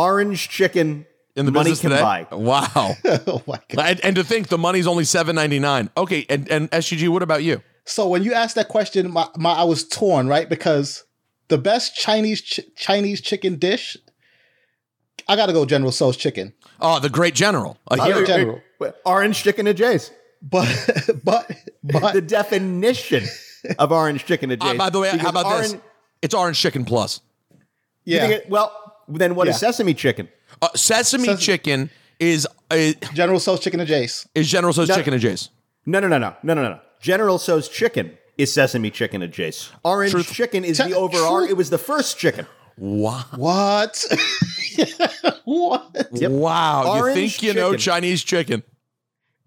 orange 0.02 0.49
chicken 0.49 1.07
in 1.37 1.47
the 1.47 1.52
money 1.52 1.71
business 1.71 1.81
can 1.81 1.90
today? 1.90 2.02
buy. 2.02 2.37
Wow. 2.37 2.95
oh 3.26 3.43
my 3.47 3.61
god. 3.69 3.87
and, 3.90 4.05
and 4.05 4.17
to 4.17 4.25
think 4.25 4.49
the 4.49 4.59
money's 4.59 4.87
only 4.87 5.05
seven 5.05 5.35
ninety 5.37 5.59
nine. 5.59 5.90
Okay, 5.97 6.26
and, 6.28 6.49
and 6.50 6.71
SGG, 6.71 7.09
what 7.09 7.23
about 7.23 7.43
you? 7.43 7.62
So 7.85 8.07
when 8.09 8.23
you 8.23 8.33
asked 8.35 8.55
that 8.57 8.69
question, 8.69 9.11
my, 9.11 9.28
my 9.37 9.52
I 9.52 9.64
was 9.64 9.87
torn, 9.88 10.28
right? 10.28 10.49
Because 10.49 11.05
the 11.49 11.59
best 11.59 11.95
Chinese 11.97 12.40
ch- 12.43 12.61
Chinese 12.76 13.21
chicken 13.23 13.57
dish, 13.57 13.97
I 15.26 15.37
gotta 15.37 15.52
go 15.52 15.64
General 15.64 15.93
Tso's 15.93 16.17
chicken. 16.17 16.52
Oh, 16.81 17.00
the 17.00 17.09
great 17.09 17.35
general. 17.35 17.78
A 17.90 17.95
Uh, 18.00 18.05
hero. 18.05 18.25
General. 18.26 18.61
Orange 19.05 19.43
chicken 19.43 19.67
at 19.67 19.76
Jay's. 19.76 20.11
But 20.43 20.69
but 21.25 21.50
but 21.83 22.12
the 22.14 22.21
definition 22.21 23.25
of 23.78 23.90
orange 23.90 24.25
chicken 24.26 24.50
at 24.52 24.62
Uh, 24.62 24.75
by 24.75 24.90
the 24.90 25.00
way, 25.00 25.09
how 25.09 25.17
Because 25.17 25.31
about 25.31 25.59
this? 25.62 25.76
It's 26.23 26.35
orange 26.35 26.61
chicken 26.61 26.85
plus. 26.85 27.21
you 28.05 28.17
yeah. 28.17 28.21
think 28.28 28.33
it- 28.45 28.50
well, 28.50 28.88
then 29.09 29.35
what 29.35 29.49
is 29.49 29.55
Yeah. 29.62 29.71
sesame 29.71 29.95
chicken? 29.95 30.29
Uh, 30.62 30.69
sesame 30.75 31.25
Ses- 31.29 31.41
chicken 31.41 31.91
is 32.21 32.47
uh, 32.71 32.93
General 33.15 33.38
Tso's 33.41 33.61
chicken 33.61 33.81
and 33.81 33.88
Jace. 33.88 34.27
is 34.35 34.49
General 34.49 34.73
Tso's 34.73 34.88
No. 34.88 34.95
chicken 34.97 35.15
and 35.15 35.23
Jace. 35.23 35.49
No, 35.87 36.00
no, 36.00 36.09
no, 36.09 36.19
no, 36.19 36.35
no, 36.43 36.55
no, 36.55 36.62
no, 36.62 36.69
no. 36.71 36.81
General 37.00 37.38
Tso's 37.38 37.69
chicken 37.69 38.19
is 38.37 38.53
sesame 38.53 38.91
chicken 38.91 39.23
at 39.23 39.31
Jay's. 39.33 39.71
Orange 39.85 40.12
Truth- 40.12 40.33
chicken 40.33 40.65
is 40.65 40.79
Te- 40.79 40.85
the 40.91 40.95
overall. 40.97 41.38
truth- 41.38 41.50
It 41.50 41.57
was 41.57 41.71
the 41.71 41.79
first 41.79 42.19
chicken. 42.19 42.47
Wow. 42.77 43.25
What? 43.35 44.05
what? 45.45 45.97
Yep. 46.12 46.31
Wow. 46.31 47.07
you 47.07 47.15
think 47.15 47.43
you 47.43 47.55
know 47.55 47.71
chicken. 47.73 47.79
Chinese 47.81 48.23
chicken? 48.23 48.62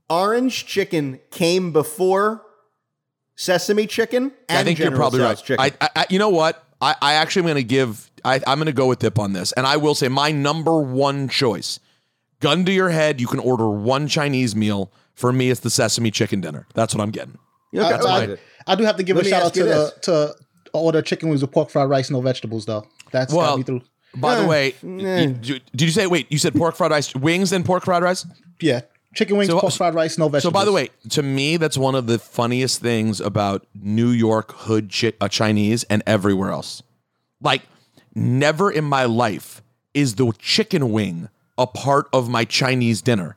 Orange 0.09 0.65
chicken 0.65 1.19
came 1.29 1.71
before 1.71 2.41
sesame 3.35 3.87
chicken. 3.87 4.33
And 4.49 4.57
I 4.59 4.63
think 4.63 4.79
you're 4.79 4.91
probably 4.91 5.19
Tso's 5.19 5.27
right. 5.37 5.45
Chicken. 5.45 5.65
I, 5.81 5.85
I, 5.85 5.89
I- 6.01 6.05
you 6.09 6.19
know 6.19 6.29
what? 6.29 6.61
I, 6.81 6.95
I 7.01 7.13
actually 7.13 7.41
am 7.41 7.45
going 7.45 7.55
to 7.57 7.63
give. 7.63 8.10
I, 8.23 8.35
I'm 8.47 8.57
going 8.57 8.65
to 8.67 8.71
go 8.73 8.87
with 8.87 8.99
Dip 8.99 9.17
on 9.19 9.33
this, 9.33 9.51
and 9.53 9.65
I 9.65 9.77
will 9.77 9.95
say 9.95 10.07
my 10.07 10.31
number 10.31 10.79
one 10.81 11.27
choice. 11.27 11.79
Gun 12.39 12.65
to 12.65 12.71
your 12.71 12.89
head, 12.89 13.21
you 13.21 13.27
can 13.27 13.39
order 13.39 13.69
one 13.69 14.07
Chinese 14.07 14.55
meal. 14.55 14.91
For 15.13 15.31
me, 15.31 15.49
it's 15.51 15.59
the 15.59 15.69
sesame 15.69 16.09
chicken 16.09 16.41
dinner. 16.41 16.65
That's 16.73 16.95
what 16.95 17.01
I'm 17.03 17.11
getting. 17.11 17.37
Yeah, 17.71 17.85
I, 17.87 17.91
that's 17.91 18.05
I- 18.05 18.25
fine. 18.27 18.37
I 18.67 18.75
do 18.75 18.83
have 18.83 18.97
to 18.97 19.03
give 19.03 19.15
Let 19.17 19.25
a 19.25 19.29
shout 19.29 19.43
out 19.43 19.53
to 19.55 19.63
the 19.63 19.93
to 20.03 20.35
order 20.73 21.01
chicken 21.01 21.29
wings 21.29 21.41
with 21.41 21.51
pork 21.51 21.69
fried 21.69 21.89
rice, 21.89 22.09
no 22.09 22.21
vegetables 22.21 22.65
though. 22.65 22.85
That's 23.11 23.33
Well, 23.33 23.51
got 23.51 23.57
me 23.57 23.63
through. 23.63 23.81
By 24.15 24.35
the 24.35 24.43
Eh, 24.43 24.47
way, 24.47 24.75
you- 24.81 25.35
you- 25.43 25.59
did 25.75 25.81
you 25.81 25.89
say 25.91 26.05
wait? 26.07 26.31
You 26.31 26.37
said 26.37 26.53
pork 26.55 26.75
fried 26.75 26.91
rice, 26.91 27.15
wings, 27.15 27.51
and 27.51 27.63
pork 27.65 27.85
fried 27.85 28.03
rice. 28.03 28.25
Yeah, 28.59 28.81
chicken 29.15 29.37
wings, 29.37 29.49
So- 29.51 29.59
pork 29.59 29.73
fried 29.73 29.93
rice, 29.95 30.17
no 30.17 30.29
vegetables. 30.29 30.43
So, 30.43 30.51
by 30.51 30.65
the 30.65 30.71
way, 30.71 30.89
to 31.09 31.23
me, 31.23 31.57
that's 31.57 31.77
one 31.77 31.95
of 31.95 32.07
the 32.07 32.19
funniest 32.19 32.81
things 32.81 33.19
about 33.19 33.65
New 33.73 34.09
York 34.09 34.51
hood 34.53 34.91
chi- 34.93 35.13
uh, 35.21 35.27
Chinese 35.27 35.83
and 35.85 36.03
everywhere 36.07 36.51
else. 36.51 36.81
Like, 37.41 37.63
never 38.15 38.71
in 38.71 38.83
my 38.83 39.05
life 39.05 39.61
is 39.93 40.15
the 40.15 40.31
chicken 40.39 40.91
wing 40.91 41.29
a 41.57 41.67
part 41.67 42.07
of 42.13 42.29
my 42.29 42.45
Chinese 42.45 43.01
dinner. 43.01 43.35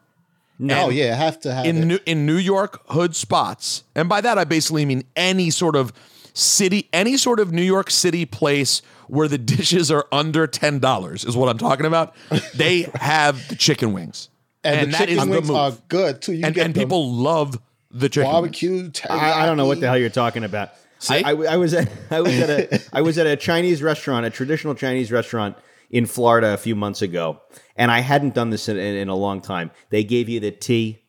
oh 0.70 0.88
yeah, 0.88 1.12
I 1.12 1.16
have 1.16 1.40
to 1.40 1.52
have 1.52 1.66
in 1.66 1.76
it. 1.78 1.84
New, 1.84 1.98
in 2.06 2.26
New 2.26 2.36
York 2.36 2.80
hood 2.90 3.14
spots, 3.16 3.84
and 3.94 4.08
by 4.08 4.20
that 4.20 4.38
I 4.38 4.44
basically 4.44 4.84
mean 4.86 5.04
any 5.16 5.50
sort 5.50 5.76
of 5.76 5.92
city, 6.32 6.88
any 6.92 7.16
sort 7.16 7.40
of 7.40 7.52
New 7.52 7.62
York 7.62 7.90
City 7.90 8.24
place 8.24 8.82
where 9.08 9.28
the 9.28 9.38
dishes 9.56 9.90
are 9.90 10.06
under 10.12 10.46
ten 10.46 10.78
dollars 10.78 11.24
is 11.24 11.36
what 11.36 11.48
I'm 11.48 11.58
talking 11.58 11.86
about. 11.86 12.14
They 12.54 12.88
have 12.94 13.48
the 13.48 13.56
chicken 13.56 13.92
wings, 13.92 14.28
and, 14.62 14.92
the 14.92 14.96
that 14.96 15.08
is 15.08 15.16
chicken 15.16 15.28
the 15.28 15.34
wings 15.34 15.48
move. 15.48 15.56
are 15.56 15.72
good 15.88 16.22
too. 16.22 16.32
You 16.32 16.46
and 16.46 16.54
get 16.54 16.66
and 16.66 16.74
people 16.74 17.12
love 17.12 17.58
the 17.90 18.08
chicken. 18.08 18.30
wings. 18.30 18.32
barbecue. 18.32 18.90
I, 19.10 19.42
I 19.42 19.46
don't 19.46 19.56
know 19.56 19.66
what 19.66 19.80
the 19.80 19.88
hell 19.88 19.98
you're 19.98 20.08
talking 20.08 20.44
about. 20.44 20.70
I, 21.10 21.18
I, 21.18 21.30
I 21.32 21.56
was 21.56 21.74
at 21.74 21.90
I 22.10 22.20
was 22.20 22.32
at 22.38 22.50
a 22.50 22.80
I 22.92 23.00
was 23.02 23.18
at 23.18 23.26
a 23.26 23.36
Chinese 23.36 23.82
restaurant, 23.82 24.26
a 24.26 24.30
traditional 24.30 24.74
Chinese 24.74 25.10
restaurant 25.12 25.56
in 25.90 26.06
Florida 26.06 26.54
a 26.54 26.56
few 26.56 26.74
months 26.74 27.02
ago, 27.02 27.40
and 27.76 27.90
I 27.90 28.00
hadn't 28.00 28.34
done 28.34 28.50
this 28.50 28.68
in, 28.68 28.76
in, 28.76 28.94
in 28.96 29.08
a 29.08 29.14
long 29.14 29.40
time. 29.40 29.70
They 29.90 30.04
gave 30.04 30.28
you 30.28 30.40
the 30.40 30.50
tea 30.50 31.00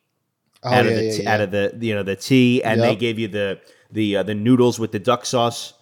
Oh, 0.62 0.70
out 0.72 0.86
of 0.86 0.94
the 0.94 1.04
yeah, 1.04 1.12
t- 1.16 1.22
yeah. 1.22 1.34
out 1.34 1.40
of 1.40 1.50
the 1.52 1.78
you 1.80 1.94
know 1.94 2.02
the 2.02 2.16
tea, 2.16 2.62
and 2.64 2.80
they 2.80 2.96
gave 2.96 3.18
you 3.18 3.28
the 3.28 3.60
the 3.92 4.16
uh, 4.16 4.22
the 4.22 4.34
noodles 4.34 4.78
with 4.80 4.90
the 4.92 4.98
duck 4.98 5.24
sauce. 5.26 5.74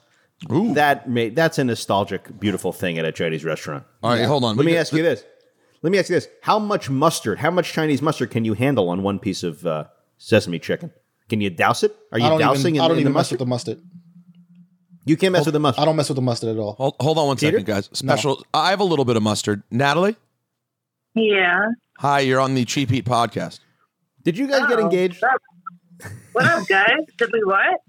That 0.48 1.08
made 1.08 1.36
that's 1.36 1.58
a 1.58 1.64
nostalgic, 1.64 2.38
beautiful 2.38 2.72
thing 2.72 2.98
at 2.98 3.04
a 3.06 3.12
Chinese 3.12 3.44
restaurant. 3.44 3.84
All 4.02 4.10
right, 4.10 4.24
hold 4.26 4.44
on. 4.44 4.56
Let 4.56 4.64
We 4.64 4.66
me 4.66 4.72
got- 4.72 4.80
ask 4.80 4.92
you 4.92 5.02
this. 5.02 5.24
Let 5.80 5.90
me 5.90 5.98
ask 5.98 6.08
you 6.10 6.16
this: 6.16 6.28
How 6.42 6.58
much 6.58 6.90
mustard? 6.90 7.38
How 7.38 7.50
much 7.50 7.72
Chinese 7.72 8.02
mustard 8.02 8.30
can 8.30 8.44
you 8.44 8.54
handle 8.54 8.88
on 8.90 9.02
one 9.02 9.18
piece 9.20 9.42
of 9.42 9.64
uh, 9.66 9.84
sesame 10.18 10.58
chicken? 10.58 10.92
Can 11.30 11.40
you 11.40 11.48
douse 11.50 11.82
it? 11.82 11.96
Are 12.12 12.18
you 12.18 12.26
I 12.26 12.28
don't 12.30 12.38
dousing 12.40 12.74
even, 12.74 12.76
in, 12.76 12.80
I 12.82 12.88
don't 12.88 12.96
in 12.96 13.00
even 13.02 13.12
the 13.12 13.18
mess 13.18 13.30
with 13.30 13.38
the 13.40 13.46
mustard. 13.46 13.80
You 15.04 15.16
can't 15.16 15.32
mess 15.32 15.44
with 15.44 15.52
the 15.52 15.60
mustard. 15.60 15.82
I 15.82 15.84
don't 15.84 15.96
mess 15.96 16.08
with 16.08 16.16
the 16.16 16.22
mustard 16.22 16.50
at 16.56 16.58
all. 16.58 16.72
Hold, 16.74 16.96
hold 17.00 17.18
on 17.18 17.26
one 17.26 17.36
Peter? 17.36 17.58
second, 17.58 17.66
guys. 17.66 17.90
Special. 17.92 18.42
I 18.54 18.70
have 18.70 18.80
a 18.80 18.84
little 18.84 19.04
bit 19.04 19.16
of 19.16 19.22
mustard. 19.22 19.62
Natalie, 19.70 20.16
Yeah. 21.14 21.66
hi. 21.98 22.20
You're 22.20 22.40
on 22.40 22.54
the 22.54 22.64
Cheap 22.64 22.90
Heat 22.90 23.04
podcast. 23.04 23.60
Did 24.22 24.38
you 24.38 24.46
guys 24.46 24.66
get 24.68 24.78
Oh, 24.78 24.82
engaged? 24.82 25.20
What 25.22 25.34
up, 25.34 25.40
what 26.32 26.44
up, 26.46 26.66
guys? 26.68 27.00
Did 27.18 27.30
we 27.32 27.44
what? 27.44 27.80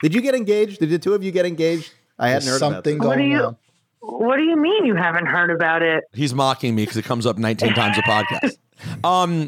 Did 0.00 0.12
you 0.14 0.20
get 0.20 0.34
engaged? 0.34 0.80
Did 0.80 0.90
the 0.90 0.98
two 0.98 1.14
of 1.14 1.22
you 1.22 1.30
get 1.30 1.46
engaged? 1.46 1.92
I 2.18 2.30
hadn't 2.30 2.48
heard 2.48 2.58
something 2.58 2.96
about 2.96 3.06
What 3.08 3.14
do 3.16 3.20
going 3.20 3.30
you 3.30 3.42
on. 3.42 3.56
What 4.00 4.36
do 4.36 4.42
you 4.42 4.56
mean 4.56 4.84
you 4.84 4.96
haven't 4.96 5.26
heard 5.26 5.50
about 5.50 5.82
it? 5.82 6.04
He's 6.12 6.34
mocking 6.34 6.74
me 6.74 6.82
because 6.82 6.96
it 6.96 7.04
comes 7.04 7.26
up 7.26 7.38
19 7.38 7.74
times 7.74 7.96
a 7.98 8.02
podcast. 8.02 8.56
Um, 9.04 9.46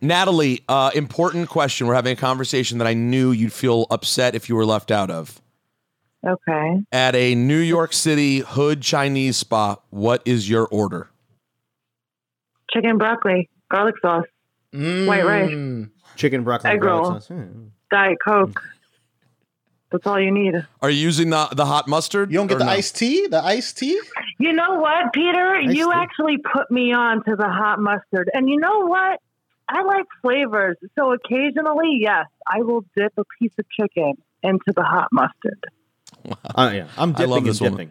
Natalie, 0.00 0.62
uh, 0.68 0.90
important 0.94 1.48
question. 1.48 1.86
We're 1.86 1.94
having 1.94 2.12
a 2.12 2.16
conversation 2.20 2.78
that 2.78 2.86
I 2.86 2.92
knew 2.94 3.30
you'd 3.30 3.52
feel 3.52 3.86
upset 3.90 4.34
if 4.34 4.48
you 4.48 4.54
were 4.54 4.66
left 4.66 4.90
out 4.90 5.10
of. 5.10 5.40
Okay. 6.26 6.80
At 6.92 7.14
a 7.14 7.34
New 7.34 7.58
York 7.58 7.92
City 7.92 8.38
hood 8.38 8.80
Chinese 8.82 9.36
spot, 9.36 9.82
what 9.90 10.22
is 10.24 10.48
your 10.48 10.66
order? 10.68 11.10
Chicken 12.70 12.98
broccoli, 12.98 13.48
garlic 13.70 13.94
sauce, 14.02 14.24
white 14.72 15.24
rice, 15.24 15.50
Mm. 15.50 15.90
Chicken 16.16 16.44
broccoli. 16.44 16.70
Egg 16.70 16.80
garlic 16.80 17.02
roll. 17.04 17.12
sauce. 17.20 17.28
Hmm. 17.28 17.66
diet 17.90 18.18
coke. 18.26 18.60
That's 19.92 20.06
all 20.08 20.18
you 20.20 20.32
need. 20.32 20.54
Are 20.82 20.90
you 20.90 20.98
using 21.00 21.30
the, 21.30 21.46
the 21.52 21.66
hot 21.66 21.86
mustard? 21.86 22.32
You 22.32 22.38
don't 22.38 22.48
get 22.48 22.58
the 22.58 22.64
no? 22.64 22.70
iced 22.72 22.96
tea? 22.96 23.28
The 23.28 23.40
iced 23.44 23.78
tea? 23.78 24.00
You 24.40 24.52
know 24.52 24.74
what, 24.80 25.12
Peter? 25.12 25.62
Nice 25.62 25.76
you 25.76 25.86
tea. 25.92 25.92
actually 25.94 26.38
put 26.38 26.68
me 26.68 26.92
on 26.92 27.22
to 27.24 27.36
the 27.36 27.46
hot 27.48 27.78
mustard. 27.78 28.28
And 28.34 28.48
you 28.50 28.58
know 28.58 28.86
what? 28.86 29.20
I 29.68 29.82
like 29.84 30.06
flavors. 30.20 30.76
So 30.98 31.12
occasionally, 31.12 31.98
yes, 32.00 32.26
I 32.44 32.62
will 32.62 32.84
dip 32.96 33.12
a 33.16 33.22
piece 33.38 33.52
of 33.56 33.66
chicken 33.70 34.14
into 34.42 34.72
the 34.74 34.82
hot 34.82 35.08
mustard. 35.12 35.64
Oh 36.54 36.70
yeah, 36.70 36.86
I'm 36.96 37.14
I 37.16 37.24
love 37.24 37.36
dipping 37.36 37.36
and 37.38 37.46
this 37.46 37.60
woman. 37.60 37.72
dipping. 37.76 37.90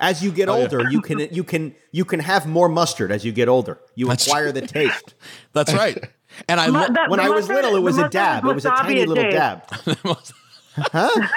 As 0.00 0.22
you 0.22 0.30
get 0.30 0.48
Oh, 0.48 0.56
yeah. 0.56 0.62
older, 0.62 0.90
you 0.90 1.00
can 1.00 1.18
you 1.32 1.42
can 1.44 1.74
you 1.92 2.04
can 2.04 2.20
have 2.20 2.46
more 2.46 2.68
mustard 2.68 3.10
as 3.10 3.24
you 3.24 3.32
get 3.32 3.48
older. 3.48 3.78
You 3.96 4.06
That's 4.06 4.26
acquire 4.26 4.52
the 4.52 4.62
taste. 4.62 5.14
That's 5.52 5.72
right. 5.74 5.98
And 6.48 6.60
I 6.60 6.66
Mu- 6.68 6.72
love. 6.74 6.94
that- 6.94 7.10
When 7.10 7.18
I 7.20 7.28
was 7.30 7.48
mustard- 7.48 7.64
little, 7.64 7.76
it 7.76 7.82
was 7.82 7.98
a 7.98 8.08
dab. 8.08 8.44
It 8.44 8.54
was 8.54 8.64
a 8.64 8.70
tiny 8.70 9.04
little 9.06 9.24
Jay's. 9.24 9.34
dab. 9.34 9.62
Huh? 10.76 11.08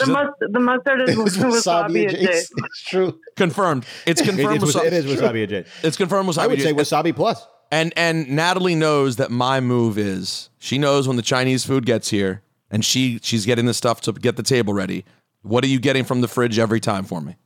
The, 0.00 0.06
mus- 0.06 0.34
the 0.40 0.58
mustard 0.58 1.02
is 1.02 1.10
It 1.10 1.18
was 1.18 1.36
wasabi 1.36 2.06
at 2.08 2.14
and 2.14 2.28
It's 2.30 2.50
true. 2.88 3.20
confirmed. 3.36 3.86
It's 4.06 4.20
It, 4.20 4.24
confirmed. 4.24 4.60
is, 4.60 4.74
wasabi- 4.74 4.86
it 4.86 4.92
is 4.92 5.04
wasabi 5.06 5.42
at 5.44 5.48
Jay. 5.50 5.64
It's 5.84 5.96
confirmed. 5.96 6.28
Wasabi 6.28 6.38
I 6.38 6.46
would 6.48 6.60
say 6.62 6.72
wasabi 6.72 7.14
plus. 7.14 7.46
And 7.70 7.92
and 7.96 8.28
Natalie 8.28 8.74
knows 8.74 9.16
that 9.16 9.30
my 9.30 9.60
move 9.60 9.96
is 9.98 10.48
she 10.58 10.78
knows 10.78 11.06
when 11.06 11.16
the 11.16 11.22
Chinese 11.22 11.64
food 11.64 11.86
gets 11.86 12.08
here 12.10 12.42
and 12.72 12.84
she 12.84 13.20
she's 13.22 13.46
getting 13.46 13.66
the 13.66 13.74
stuff 13.74 14.00
to 14.00 14.12
get 14.12 14.34
the 14.36 14.42
table 14.42 14.72
ready. 14.74 15.04
What 15.42 15.64
are 15.64 15.68
you 15.68 15.78
getting 15.80 16.04
from 16.04 16.20
the 16.20 16.28
fridge 16.28 16.58
every 16.58 16.80
time 16.80 17.04
for 17.04 17.20
me? 17.20 17.36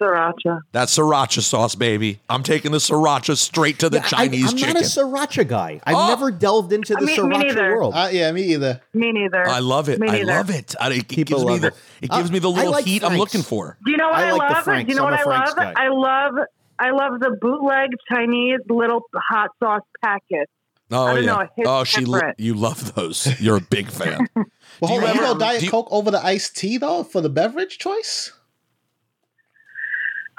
Sriracha. 0.00 0.60
That's 0.72 0.96
sriracha 0.98 1.40
sauce, 1.40 1.76
baby. 1.76 2.18
I'm 2.28 2.42
taking 2.42 2.72
the 2.72 2.78
sriracha 2.78 3.36
straight 3.36 3.78
to 3.78 3.88
the 3.88 3.98
Yeah, 3.98 4.02
Chinese 4.02 4.46
I, 4.46 4.50
am 4.50 4.56
chicken. 4.56 4.74
not 4.74 4.82
a 4.82 4.86
sriracha 4.86 5.46
guy. 5.46 5.80
I've 5.86 5.94
Oh. 5.94 6.08
never 6.08 6.30
delved 6.32 6.72
into 6.72 6.96
I 6.96 7.00
the 7.00 7.06
mean, 7.06 7.28
me 7.28 7.36
sriracha 7.36 7.42
neither. 7.46 7.76
world. 7.76 7.94
Uh, 7.94 8.08
yeah, 8.10 8.32
me 8.32 8.42
either. 8.54 8.80
Me 8.92 9.12
neither. 9.12 9.46
I 9.48 9.60
love 9.60 9.88
it. 9.88 10.00
Me 10.00 10.08
I 10.08 10.22
love 10.22 10.50
it. 10.50 10.74
I, 10.80 10.90
it 10.92 11.06
People 11.08 11.36
gives 11.36 11.44
me 11.44 11.50
love 11.52 11.60
the 11.60 11.66
it. 11.68 11.74
it 12.02 12.10
gives 12.10 12.32
me 12.32 12.38
the 12.40 12.48
Uh, 12.48 12.52
little 12.54 12.72
like 12.72 12.84
heat 12.84 13.04
I'm 13.04 13.16
looking 13.18 13.42
for. 13.42 13.76
Do 13.84 13.92
you 13.92 13.96
know 13.96 14.08
what 14.08 14.16
I 14.16 14.28
I, 14.28 14.32
like 14.32 14.48
the 14.48 14.54
love? 14.54 14.64
Franks. 14.64 14.86
Do 14.88 14.92
you 14.92 14.98
know 14.98 15.06
I'm 15.06 15.12
what 15.12 15.20
a 15.20 15.22
I 15.22 15.24
Frank's 15.24 15.56
love? 15.56 15.74
guy. 15.74 15.84
I 15.84 15.88
love 15.88 16.34
I 16.76 16.90
love 16.90 17.20
the 17.20 17.38
bootleg 17.40 17.90
Chinese 18.12 18.58
little 18.68 19.02
hot 19.30 19.50
sauce 19.62 19.82
packet. 20.02 20.50
Oh 20.90 21.04
I 21.06 21.14
don't 21.14 21.24
yeah. 21.24 21.46
know, 21.64 21.70
oh, 21.80 21.84
she 21.84 22.04
lo- 22.04 22.18
different. 22.18 22.40
you 22.40 22.54
love 22.54 22.94
those. 22.94 23.40
You're 23.40 23.56
a 23.56 23.60
big 23.60 23.90
fan. 23.90 24.26
Well, 24.80 24.88
Do 24.88 24.94
you 24.94 25.00
on. 25.06 25.14
You 25.14 25.22
ever- 25.22 25.34
go 25.34 25.38
Diet 25.38 25.60
do 25.60 25.66
you- 25.66 25.70
Coke 25.70 25.86
over 25.92 26.10
the 26.10 26.24
iced 26.24 26.56
tea, 26.56 26.78
though, 26.78 27.04
for 27.04 27.20
the 27.20 27.28
beverage 27.30 27.78
choice? 27.78 28.32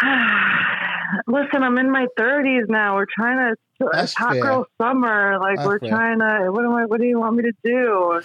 Listen, 1.27 1.63
I'm 1.63 1.77
in 1.77 1.89
my 1.89 2.07
30s 2.19 2.67
now. 2.69 2.95
We're 2.95 3.05
trying 3.05 3.37
to. 3.37 3.55
It's 3.79 3.91
That's 3.93 4.13
hot 4.13 4.33
fair. 4.33 4.41
girl 4.41 4.67
summer. 4.81 5.37
Like 5.39 5.57
That's 5.57 5.67
we're 5.67 5.79
fair. 5.79 5.89
trying 5.89 6.19
to. 6.19 6.51
What 6.51 6.65
am 6.65 6.73
I? 6.73 6.85
What 6.85 6.99
do 6.99 7.05
you 7.05 7.19
want 7.19 7.35
me 7.37 7.43
to 7.43 7.53
do? 7.63 8.21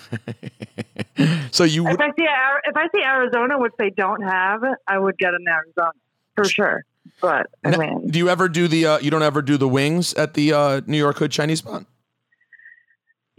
so 1.52 1.64
you 1.64 1.86
if 1.88 2.00
I 2.00 2.08
see 2.08 2.26
if 2.64 2.76
I 2.76 2.88
see 2.94 3.02
Arizona, 3.04 3.58
which 3.58 3.72
they 3.78 3.90
don't 3.90 4.22
have, 4.22 4.62
I 4.86 4.98
would 4.98 5.18
get 5.18 5.34
an 5.34 5.44
Arizona 5.48 5.92
for 6.36 6.44
sure. 6.44 6.84
But 7.20 7.46
I 7.64 7.70
Now, 7.70 7.78
mean, 7.78 8.08
do 8.08 8.18
you 8.18 8.28
ever 8.28 8.48
do 8.48 8.68
the 8.68 8.86
uh, 8.86 8.98
you 8.98 9.10
don't 9.10 9.22
ever 9.22 9.42
do 9.42 9.56
the 9.56 9.68
wings 9.68 10.14
at 10.14 10.34
the 10.34 10.52
uh, 10.52 10.80
New 10.86 10.98
York 10.98 11.18
Hood 11.18 11.30
Chinese 11.32 11.58
spot? 11.60 11.84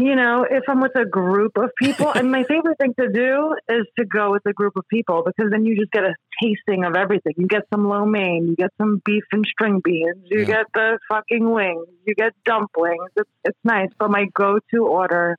You 0.06 0.16
know, 0.16 0.46
if 0.50 0.64
I'm 0.68 0.82
with 0.82 0.96
a 0.96 1.06
group 1.06 1.58
of 1.58 1.70
people, 1.78 2.12
and 2.12 2.32
my 2.32 2.44
favorite 2.44 2.78
thing 2.78 2.94
to 3.00 3.10
do 3.10 3.56
is 3.70 3.86
to 4.00 4.06
go 4.06 4.32
with 4.32 4.44
a 4.46 4.54
group 4.54 4.76
of 4.76 4.88
people 4.88 5.24
because 5.26 5.52
then 5.52 5.66
you 5.66 5.76
just 5.78 5.92
get 5.92 6.04
a 6.04 6.14
tasting 6.42 6.84
of 6.86 6.96
everything. 6.96 7.34
You 7.38 7.48
get 7.48 7.64
some 7.74 7.88
lo 7.88 8.06
mein, 8.06 8.48
you 8.48 8.56
get 8.56 8.72
some 8.78 9.02
beef 9.06 9.24
and 9.32 9.46
string 9.46 9.82
beans, 9.84 10.18
you 10.26 10.40
Yeah. 10.40 10.46
get 10.46 10.66
the 10.74 11.00
fucking 11.10 11.50
wings, 11.50 11.88
you 12.06 12.16
get 12.16 12.34
dumplings. 12.46 13.10
It's 13.16 13.30
it's 13.44 13.58
nice, 13.64 13.90
but 14.00 14.10
my 14.12 14.26
go-to 14.34 14.86
order 14.88 15.38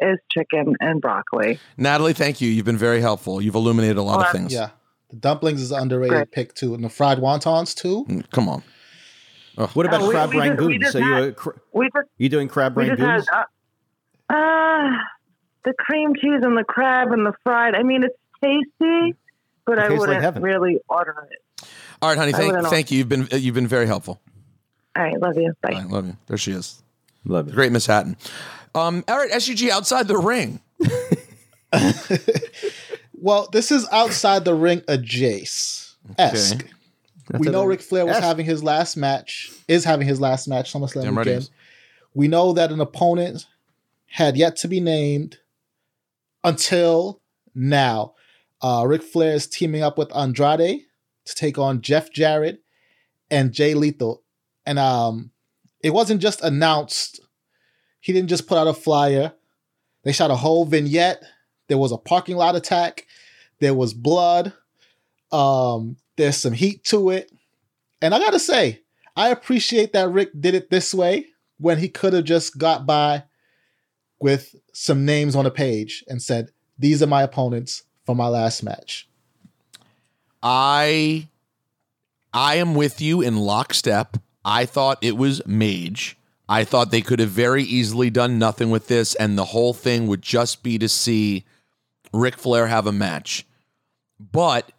is 0.00 0.18
chicken 0.30 0.74
and 0.80 1.00
broccoli. 1.00 1.58
Natalie, 1.76 2.12
thank 2.12 2.40
you. 2.40 2.48
You've 2.50 2.64
been 2.66 2.76
very 2.76 3.00
helpful. 3.00 3.40
You've 3.40 3.54
illuminated 3.54 3.98
a 3.98 4.02
lot 4.02 4.24
of 4.26 4.32
things. 4.32 4.52
Yeah. 4.52 4.70
The 5.10 5.16
dumplings 5.16 5.60
is 5.62 5.70
an 5.70 5.80
underrated 5.82 6.16
Great. 6.16 6.32
pick, 6.32 6.54
too. 6.54 6.74
And 6.74 6.82
the 6.82 6.88
fried 6.88 7.18
wontons, 7.18 7.74
too. 7.76 8.04
Mm, 8.08 8.30
Come 8.30 8.48
on. 8.48 8.62
What 9.74 9.84
about 9.86 10.00
Oh, 10.00 10.06
we- 10.08 10.14
crab 10.14 10.30
we 10.30 10.36
just- 10.36 10.42
we 10.44 10.48
rangoon? 10.48 10.80
just 10.80 10.92
So 10.92 10.98
you 10.98 11.12
had- 11.12 11.22
uh, 11.22 11.30
cr- 11.32 11.50
We 11.74 11.84
just 11.94 12.08
you 12.16 12.28
doing 12.30 12.48
crab 12.48 12.74
we 12.74 12.86
just 12.86 13.00
rangoons? 13.00 13.26
had 13.30 13.44
uh, 14.32 14.36
uh, 14.36 14.90
the 15.64 15.72
cream 15.78 16.14
cheese 16.14 16.40
and 16.42 16.56
the 16.56 16.64
crab 16.64 17.12
and 17.12 17.24
the 17.26 17.32
fried. 17.44 17.74
I 17.74 17.82
mean, 17.82 18.02
it's 18.02 18.16
tasty, 18.42 19.14
but 19.66 19.78
It 19.78 19.84
I 19.84 19.90
wouldn't 19.90 20.22
heaven. 20.22 20.42
really 20.42 20.78
order 20.88 21.28
it. 21.30 21.66
All 22.00 22.08
right, 22.08 22.18
honey. 22.18 22.32
Thank, 22.32 22.66
thank 22.68 22.90
you. 22.90 22.98
You've 22.98 23.08
been 23.08 23.28
uh, 23.32 23.36
you've 23.36 23.54
been 23.54 23.68
very 23.68 23.86
helpful. 23.86 24.20
All 24.96 25.02
right, 25.04 25.18
love 25.20 25.36
you. 25.36 25.54
Bye. 25.62 25.74
I 25.74 25.84
love 25.84 26.06
you. 26.06 26.16
There 26.26 26.36
she 26.36 26.52
is. 26.52 26.82
Love 27.24 27.48
you. 27.48 27.54
Great 27.54 27.70
Miss 27.72 27.86
Hatton. 27.86 28.16
Um, 28.74 29.04
all 29.06 29.16
right, 29.18 29.30
SUG 29.40 29.68
outside 29.70 30.08
the 30.08 30.16
ring. 30.18 30.60
Well, 33.14 33.48
this 33.52 33.70
is 33.70 33.86
outside 33.92 34.44
the 34.44 34.54
ring 34.54 34.82
a 34.88 34.98
Jace 34.98 35.94
esque. 36.18 36.64
Okay. 36.64 37.38
We 37.38 37.46
know 37.48 37.62
a- 37.62 37.66
Ric 37.68 37.80
Flair 37.80 38.04
was 38.04 38.16
esque. 38.16 38.24
having 38.24 38.44
his 38.44 38.64
last 38.64 38.96
match, 38.96 39.52
is 39.68 39.84
having 39.84 40.08
his 40.08 40.20
last 40.20 40.48
match 40.48 40.72
SummerSlam 40.72 41.02
Damn 41.04 41.16
right 41.16 41.26
weekend. 41.26 41.42
is. 41.44 41.50
We 42.14 42.26
know 42.26 42.52
that 42.54 42.72
an 42.72 42.80
opponent 42.80 43.46
had 44.12 44.36
yet 44.36 44.56
to 44.56 44.68
be 44.68 44.78
named 44.78 45.38
until 46.44 47.22
now. 47.54 48.14
Uh, 48.60 48.84
Ric 48.86 49.02
Flair 49.02 49.32
is 49.32 49.46
teaming 49.46 49.82
up 49.82 49.96
with 49.96 50.14
Andrade 50.14 50.82
to 51.24 51.34
take 51.34 51.56
on 51.56 51.80
Jeff 51.80 52.12
Jarrett 52.12 52.62
and 53.30 53.52
Jay 53.52 53.72
Lethal. 53.72 54.22
And 54.66 54.78
um, 54.78 55.30
it 55.82 55.94
wasn't 55.94 56.20
just 56.20 56.42
announced. 56.42 57.20
He 58.00 58.12
didn't 58.12 58.28
just 58.28 58.46
put 58.46 58.58
out 58.58 58.66
a 58.66 58.74
flyer. 58.74 59.32
They 60.04 60.12
shot 60.12 60.30
a 60.30 60.36
whole 60.36 60.66
vignette. 60.66 61.22
There 61.68 61.78
was 61.78 61.90
a 61.92 61.96
parking 61.96 62.36
lot 62.36 62.54
attack. 62.54 63.06
There 63.60 63.74
was 63.74 63.94
blood. 63.94 64.52
Um, 65.32 65.96
there's 66.18 66.36
some 66.36 66.52
heat 66.52 66.84
to 66.84 67.08
it. 67.08 67.32
And 68.02 68.14
I 68.14 68.18
gotta 68.18 68.38
say, 68.38 68.82
I 69.16 69.30
appreciate 69.30 69.94
that 69.94 70.10
Rick 70.10 70.32
did 70.38 70.54
it 70.54 70.68
this 70.68 70.92
way 70.92 71.28
when 71.56 71.78
he 71.78 71.88
could 71.88 72.12
have 72.12 72.24
just 72.24 72.58
got 72.58 72.84
by 72.84 73.24
with 74.22 74.54
some 74.72 75.04
names 75.04 75.36
on 75.36 75.46
a 75.46 75.50
page 75.50 76.04
and 76.08 76.22
said, 76.22 76.50
These 76.78 77.02
are 77.02 77.06
my 77.06 77.22
opponents 77.22 77.82
for 78.04 78.14
my 78.14 78.28
last 78.28 78.62
match. 78.62 79.08
I 80.42 81.28
I 82.32 82.56
am 82.56 82.74
with 82.74 83.00
you 83.00 83.20
in 83.20 83.36
lockstep. 83.36 84.16
I 84.44 84.64
thought 84.64 84.98
it 85.02 85.16
was 85.16 85.46
Mage. 85.46 86.16
I 86.48 86.64
thought 86.64 86.90
they 86.90 87.02
could 87.02 87.20
have 87.20 87.30
very 87.30 87.62
easily 87.62 88.10
done 88.10 88.38
nothing 88.38 88.70
with 88.70 88.88
this, 88.88 89.14
and 89.14 89.38
the 89.38 89.46
whole 89.46 89.72
thing 89.72 90.06
would 90.06 90.22
just 90.22 90.62
be 90.62 90.78
to 90.78 90.88
see 90.88 91.44
Ric 92.12 92.36
Flair 92.36 92.66
have 92.66 92.86
a 92.86 92.92
match. 92.92 93.46
But 94.18 94.72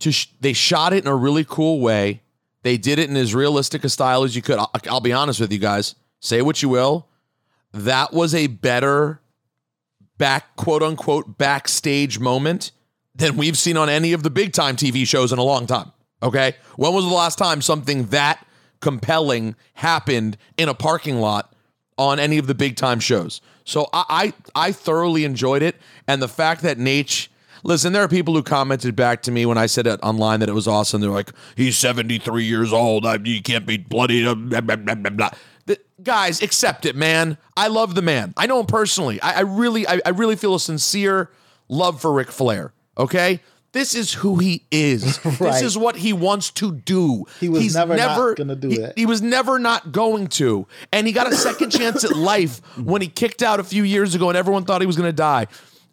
to 0.00 0.12
sh- 0.12 0.28
they 0.40 0.52
shot 0.52 0.92
it 0.92 1.04
in 1.04 1.10
a 1.10 1.16
really 1.16 1.44
cool 1.44 1.80
way. 1.80 2.22
They 2.62 2.76
did 2.76 2.98
it 2.98 3.10
in 3.10 3.16
as 3.16 3.34
realistic 3.34 3.84
a 3.84 3.88
style 3.88 4.24
as 4.24 4.36
you 4.36 4.42
could. 4.42 4.58
I'll, 4.58 4.70
I'll 4.88 5.00
be 5.00 5.12
honest 5.12 5.40
with 5.40 5.52
you 5.52 5.58
guys. 5.58 5.94
Say 6.20 6.42
what 6.42 6.62
you 6.62 6.68
will. 6.68 7.07
That 7.72 8.12
was 8.12 8.34
a 8.34 8.46
better 8.46 9.20
back 10.16 10.56
quote 10.56 10.82
unquote 10.82 11.38
backstage 11.38 12.18
moment 12.18 12.72
than 13.14 13.36
we've 13.36 13.58
seen 13.58 13.76
on 13.76 13.88
any 13.88 14.12
of 14.12 14.22
the 14.22 14.30
big 14.30 14.52
time 14.52 14.76
TV 14.76 15.06
shows 15.06 15.32
in 15.32 15.38
a 15.38 15.42
long 15.44 15.66
time. 15.66 15.92
Okay. 16.22 16.54
When 16.76 16.92
was 16.92 17.04
the 17.04 17.14
last 17.14 17.38
time 17.38 17.62
something 17.62 18.06
that 18.06 18.44
compelling 18.80 19.54
happened 19.74 20.36
in 20.56 20.68
a 20.68 20.74
parking 20.74 21.20
lot 21.20 21.52
on 21.96 22.18
any 22.18 22.38
of 22.38 22.46
the 22.46 22.54
big 22.54 22.76
time 22.76 23.00
shows? 23.00 23.40
So 23.64 23.88
I 23.92 24.32
I, 24.54 24.68
I 24.68 24.72
thoroughly 24.72 25.24
enjoyed 25.24 25.62
it. 25.62 25.76
And 26.06 26.22
the 26.22 26.28
fact 26.28 26.62
that 26.62 26.78
Nate 26.78 27.28
Listen, 27.64 27.92
there 27.92 28.02
are 28.02 28.08
people 28.08 28.34
who 28.34 28.42
commented 28.42 28.94
back 28.94 29.22
to 29.22 29.32
me 29.32 29.44
when 29.44 29.58
I 29.58 29.66
said 29.66 29.86
it 29.86 29.98
online 30.02 30.40
that 30.40 30.48
it 30.48 30.52
was 30.52 30.68
awesome. 30.68 31.00
They're 31.00 31.10
like, 31.10 31.32
"He's 31.56 31.76
73 31.76 32.44
years 32.44 32.72
old. 32.72 33.04
I, 33.04 33.18
you 33.22 33.42
can't 33.42 33.66
be 33.66 33.76
bloody." 33.76 34.22
blah, 34.22 34.60
blah, 34.60 34.94
blah. 34.94 35.30
The- 35.68 35.80
guys, 36.02 36.42
accept 36.42 36.86
it, 36.86 36.96
man. 36.96 37.38
I 37.56 37.68
love 37.68 37.94
the 37.94 38.02
man. 38.02 38.34
I 38.36 38.46
know 38.46 38.60
him 38.60 38.66
personally. 38.66 39.20
I, 39.20 39.38
I 39.38 39.40
really, 39.40 39.86
I, 39.86 40.00
I 40.04 40.10
really 40.10 40.36
feel 40.36 40.54
a 40.54 40.60
sincere 40.60 41.30
love 41.68 42.00
for 42.00 42.12
Ric 42.12 42.30
Flair. 42.30 42.72
Okay, 42.96 43.40
this 43.72 43.94
is 43.94 44.12
who 44.14 44.36
he 44.36 44.64
is. 44.70 45.18
This 45.38 45.62
is 45.62 45.78
what 45.78 45.96
he 45.96 46.12
wants 46.12 46.50
to 46.52 46.72
do. 46.72 47.26
He 47.38 47.48
was 47.48 47.62
He's 47.62 47.74
never 47.74 47.96
not 47.96 48.36
gonna 48.36 48.56
do 48.56 48.68
he, 48.68 48.78
that. 48.78 48.98
He 48.98 49.06
was 49.06 49.22
never 49.22 49.58
not 49.58 49.92
going 49.92 50.28
to, 50.28 50.66
and 50.92 51.06
he 51.06 51.12
got 51.12 51.30
a 51.30 51.36
second 51.36 51.70
chance 51.70 52.04
at 52.04 52.16
life 52.16 52.58
when 52.78 53.02
he 53.02 53.08
kicked 53.08 53.42
out 53.42 53.60
a 53.60 53.64
few 53.64 53.82
years 53.82 54.14
ago, 54.14 54.28
and 54.30 54.36
everyone 54.36 54.64
thought 54.64 54.80
he 54.80 54.86
was 54.86 54.96
going 54.96 55.08
to 55.08 55.16
die. 55.16 55.46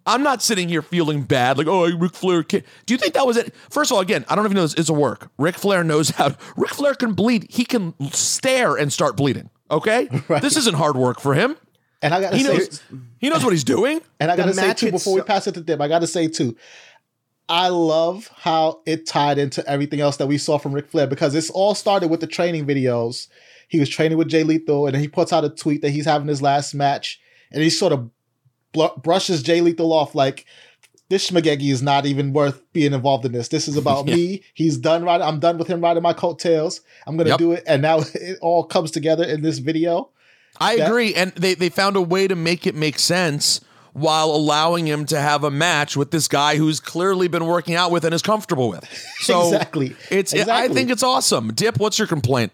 I'm 0.08 0.22
not 0.22 0.42
sitting 0.44 0.70
here 0.70 0.84
feeling 0.84 1.24
bad, 1.24 1.58
like, 1.58 1.68
oh, 1.68 1.90
Ric 1.98 2.14
Flair. 2.14 2.44
Ki-. 2.44 2.64
Do 2.86 2.94
you 2.94 2.98
think 2.98 3.16
that 3.16 3.26
was 3.26 3.38
it? 3.38 3.54
First 3.72 3.90
of 3.92 3.96
all, 3.96 4.02
again, 4.02 4.24
I 4.30 4.36
don't 4.36 4.46
even 4.46 4.56
know 4.56 4.62
this. 4.62 4.76
It's 4.76 4.90
a 4.90 4.94
work. 4.94 5.32
Ric 5.40 5.56
Flair 5.56 5.84
knows 5.84 6.12
how. 6.12 6.30
To, 6.30 6.38
Ric 6.56 6.72
Flair 6.72 6.94
can 6.94 7.14
bleed. 7.14 7.48
He 7.50 7.66
can 7.66 7.96
stare 8.12 8.76
and 8.76 8.94
start 8.94 9.18
bleeding. 9.18 9.50
Okay, 9.70 10.08
this 10.42 10.58
isn't 10.58 10.76
hard 10.76 10.98
work 10.98 11.20
for 11.20 11.34
him. 11.34 11.56
And 12.02 12.14
I 12.14 12.22
gotta 12.22 12.38
He 12.38 12.44
say, 12.44 12.54
knows. 12.54 12.84
He 13.18 13.30
knows 13.30 13.44
what 13.44 13.52
he's 13.52 13.64
doing. 13.64 14.02
And 14.20 14.32
I 14.32 14.36
gotta 14.36 14.54
say 14.54 14.74
too, 14.74 14.92
before 14.92 15.16
we 15.16 15.22
pass 15.22 15.48
it 15.48 15.54
to 15.54 15.62
Dip, 15.62 15.82
I 15.82 15.88
gotta 15.88 16.08
say 16.08 16.28
too, 16.28 16.56
I 17.48 17.70
love 17.70 18.30
how 18.36 18.82
it 18.86 19.08
tied 19.08 19.38
into 19.38 19.68
everything 19.68 20.00
else 20.02 20.18
that 20.18 20.28
we 20.28 20.38
saw 20.38 20.58
from 20.58 20.74
Ric 20.74 20.88
Flair 20.90 21.08
because 21.08 21.36
it's 21.36 21.50
all 21.50 21.76
started 21.76 22.10
with 22.10 22.20
the 22.20 22.28
training 22.28 22.66
videos. 22.66 23.28
He 23.68 23.80
was 23.80 23.90
training 23.90 24.18
with 24.18 24.28
Jay 24.28 24.44
Lethal, 24.44 24.88
and 24.88 24.96
he 24.96 25.08
puts 25.08 25.34
out 25.34 25.44
a 25.44 25.50
tweet 25.50 25.82
that 25.82 25.90
he's 25.90 26.06
having 26.06 26.28
his 26.28 26.42
last 26.42 26.74
match, 26.74 27.20
and 27.52 27.64
he 27.64 27.70
sort 27.70 27.94
of 27.94 28.10
bl- 28.72 29.00
brushes 29.02 29.42
Jay 29.42 29.62
Lethal 29.62 29.92
off 29.92 30.14
like 30.14 30.46
this 31.10 31.30
schmagegi 31.30 31.72
is 31.72 31.82
not 31.82 32.06
even 32.06 32.34
worth 32.34 32.62
being 32.74 32.94
involved 32.94 33.26
in 33.26 33.32
this. 33.32 33.48
This 33.50 33.68
is 33.68 33.78
about 33.78 34.08
Yeah. 34.08 34.16
me. 34.16 34.44
He's 34.54 34.78
done 34.78 35.04
riding. 35.04 35.26
I'm 35.28 35.40
done 35.40 35.58
with 35.58 35.68
him 35.68 35.82
riding 35.82 36.04
my 36.04 36.14
coattails. 36.14 36.82
I'm 37.08 37.16
gonna 37.18 37.30
Yep. 37.32 37.40
do 37.40 37.52
it, 37.54 37.64
and 37.68 37.82
now 37.82 38.00
it 38.14 38.38
all 38.42 38.64
comes 38.64 38.92
together 38.92 39.24
in 39.24 39.42
this 39.42 39.60
video. 39.60 40.10
I 40.60 40.78
That- 40.78 40.88
agree, 40.88 41.14
and 41.14 41.32
they 41.34 41.54
they 41.54 41.70
found 41.70 41.96
a 41.96 42.02
way 42.02 42.28
to 42.28 42.36
make 42.36 42.66
it 42.66 42.76
make 42.76 42.98
sense 43.00 43.62
while 43.94 44.30
allowing 44.32 44.86
him 44.88 45.06
to 45.06 45.18
have 45.20 45.44
a 45.46 45.50
match 45.52 45.96
with 45.96 46.12
this 46.12 46.28
guy 46.28 46.58
who's 46.58 46.82
clearly 46.82 47.30
been 47.30 47.46
working 47.46 47.76
out 47.76 47.92
with 47.92 48.04
and 48.04 48.14
is 48.14 48.22
comfortable 48.22 48.70
with. 48.70 48.84
So 49.22 49.44
Exactly. 49.44 49.96
it's 50.12 50.34
I 50.34 50.68
think 50.68 50.90
it's 50.92 51.02
awesome. 51.04 51.54
Dip, 51.54 51.78
what's 51.78 51.98
your 51.98 52.08
complaint? 52.08 52.52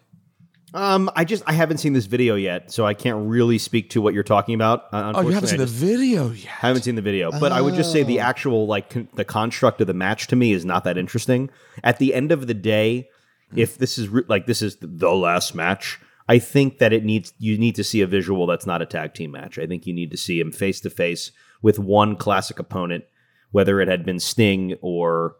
Um, 0.74 1.12
I 1.16 1.26
just 1.26 1.44
I 1.46 1.54
haven't 1.54 1.80
seen 1.80 1.92
this 1.94 2.06
video 2.06 2.36
yet, 2.36 2.72
so 2.72 2.86
I 2.86 2.94
can't 2.94 3.28
really 3.30 3.58
speak 3.58 3.90
to 3.92 4.02
what 4.02 4.14
you're 4.14 4.24
talking 4.24 4.56
about. 4.56 4.86
Uh, 4.94 5.12
Oh, 5.16 5.22
you 5.22 5.32
haven't 5.32 5.50
seen 5.50 5.60
the 5.60 5.66
video 5.66 6.30
yet. 6.32 6.48
I 6.64 6.68
haven't 6.68 6.84
seen 6.84 6.96
the 6.96 7.02
video, 7.02 7.30
but 7.32 7.52
I 7.52 7.60
would 7.60 7.76
just 7.76 7.92
say 7.92 8.04
the 8.04 8.20
Oh. 8.20 8.24
actual 8.24 8.68
like 8.68 8.90
con- 8.90 9.10
the 9.16 9.26
construct 9.26 9.82
of 9.82 9.88
the 9.88 9.94
match 9.94 10.28
to 10.28 10.36
me 10.38 10.54
is 10.54 10.64
not 10.64 10.86
that 10.86 10.98
interesting. 10.98 11.50
At 11.84 12.00
the 12.00 12.14
end 12.14 12.32
of 12.32 12.48
the 12.48 12.54
day, 12.54 13.10
if 13.54 13.78
this 13.78 13.98
is 13.98 14.08
re- 14.08 14.24
like 14.30 14.46
this 14.46 14.62
is 14.62 14.78
the 14.80 15.10
last 15.12 15.54
match, 15.54 16.00
I 16.30 16.40
think 16.40 16.78
that 16.78 16.94
it 16.94 17.04
needs 17.04 17.34
you 17.38 17.58
need 17.58 17.76
to 17.76 17.84
see 17.84 18.00
a 18.00 18.08
visual 18.08 18.48
that's 18.48 18.66
not 18.66 18.82
a 18.82 18.86
tag 18.86 19.14
team 19.14 19.32
match. 19.32 19.60
I 19.60 19.68
think 19.68 19.86
you 19.86 19.94
need 19.94 20.12
to 20.12 20.18
see 20.18 20.40
him 20.40 20.54
face 20.54 20.80
to 20.82 20.90
face 20.90 21.32
with 21.62 21.80
one 21.80 22.16
classic 22.16 22.60
opponent, 22.60 23.04
whether 23.52 23.82
it 23.82 23.90
had 23.90 24.06
been 24.06 24.22
Sting 24.22 24.78
or 24.82 25.36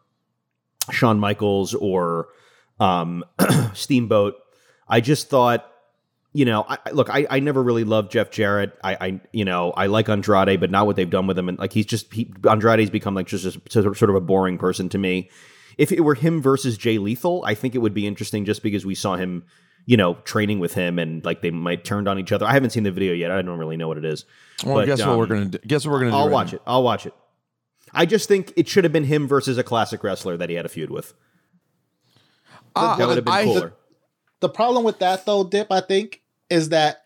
Shawn 0.92 1.20
Michaels 1.20 1.74
or 1.74 2.28
um, 2.82 3.24
Steamboat. 3.74 4.36
I 4.92 5.00
just 5.00 5.30
thought, 5.30 5.66
you 6.34 6.44
know, 6.46 6.66
I, 6.68 6.78
look, 6.92 7.10
I, 7.10 7.26
I 7.30 7.40
never 7.40 7.64
really 7.64 7.86
loved 7.86 8.12
Jeff 8.12 8.30
Jarrett. 8.30 8.78
I, 8.84 8.98
I, 9.00 9.22
you 9.32 9.46
know, 9.46 9.72
I 9.72 9.88
like 9.88 10.10
Andrade, 10.10 10.60
but 10.60 10.70
not 10.70 10.86
what 10.86 10.98
they've 10.98 11.10
done 11.10 11.28
with 11.28 11.40
him. 11.40 11.48
And 11.50 11.58
like, 11.58 11.72
he's 11.72 11.86
just 11.86 12.14
he, 12.14 12.32
Andrade's 12.48 12.90
become 12.90 13.16
like 13.16 13.28
just 13.28 13.46
a, 13.46 13.72
sort 13.72 14.04
of 14.04 14.16
a 14.16 14.22
boring 14.22 14.58
person 14.58 14.90
to 14.90 14.98
me. 14.98 15.30
If 15.78 15.94
it 15.94 16.02
were 16.02 16.16
him 16.16 16.42
versus 16.42 16.78
Jay 16.78 16.98
Lethal, 16.98 17.44
I 17.46 17.56
think 17.56 17.74
it 17.74 17.80
would 17.80 17.94
be 17.94 18.06
interesting 18.06 18.44
just 18.44 18.62
because 18.62 18.86
we 18.86 18.94
saw 18.94 19.16
him, 19.16 19.46
you 19.86 19.96
know, 19.96 20.16
training 20.26 20.60
with 20.60 20.74
him 20.74 21.00
and 21.00 21.24
like 21.24 21.42
they 21.42 21.52
might 21.52 21.86
turned 21.86 22.10
on 22.10 22.20
each 22.20 22.34
other. 22.34 22.46
I 22.46 22.52
haven't 22.52 22.72
seen 22.72 22.84
the 22.84 22.92
video 22.92 23.14
yet. 23.14 23.32
I 23.32 23.42
don't 23.42 23.58
really 23.58 23.78
know 23.78 23.88
what 23.88 23.98
it 23.98 24.06
is. 24.06 24.26
Well, 24.66 24.76
But, 24.76 24.86
guess 24.88 25.00
what 25.00 25.10
um, 25.10 25.18
we're 25.18 25.26
gonna 25.28 25.46
do? 25.46 25.58
Guess 25.66 25.86
what 25.86 25.94
we're 25.94 26.00
gonna 26.00 26.12
do? 26.12 26.18
I'll 26.18 26.26
right 26.26 26.34
watch 26.34 26.52
now? 26.52 26.58
it. 26.58 26.62
I'll 26.68 26.84
watch 26.84 27.06
it. 27.06 27.14
I 27.94 28.06
just 28.06 28.28
think 28.28 28.54
it 28.58 28.68
should 28.68 28.84
have 28.84 28.94
been 28.94 29.06
him 29.06 29.28
versus 29.28 29.58
a 29.58 29.64
classic 29.64 30.04
wrestler 30.04 30.38
that 30.38 30.50
he 30.50 30.56
had 30.56 30.66
a 30.66 30.70
feud 30.70 30.92
with. 30.92 31.14
Uh, 32.76 32.98
that 32.98 33.08
would 33.08 33.18
have 33.18 33.26
been 33.26 33.34
I- 33.34 33.44
cooler. 33.44 33.74
The 34.42 34.50
problem 34.50 34.84
with 34.84 35.00
that 35.00 35.26
though, 35.26 35.44
Dip, 35.44 35.72
I 35.72 35.82
think, 35.82 36.22
is 36.50 36.70
that 36.70 37.04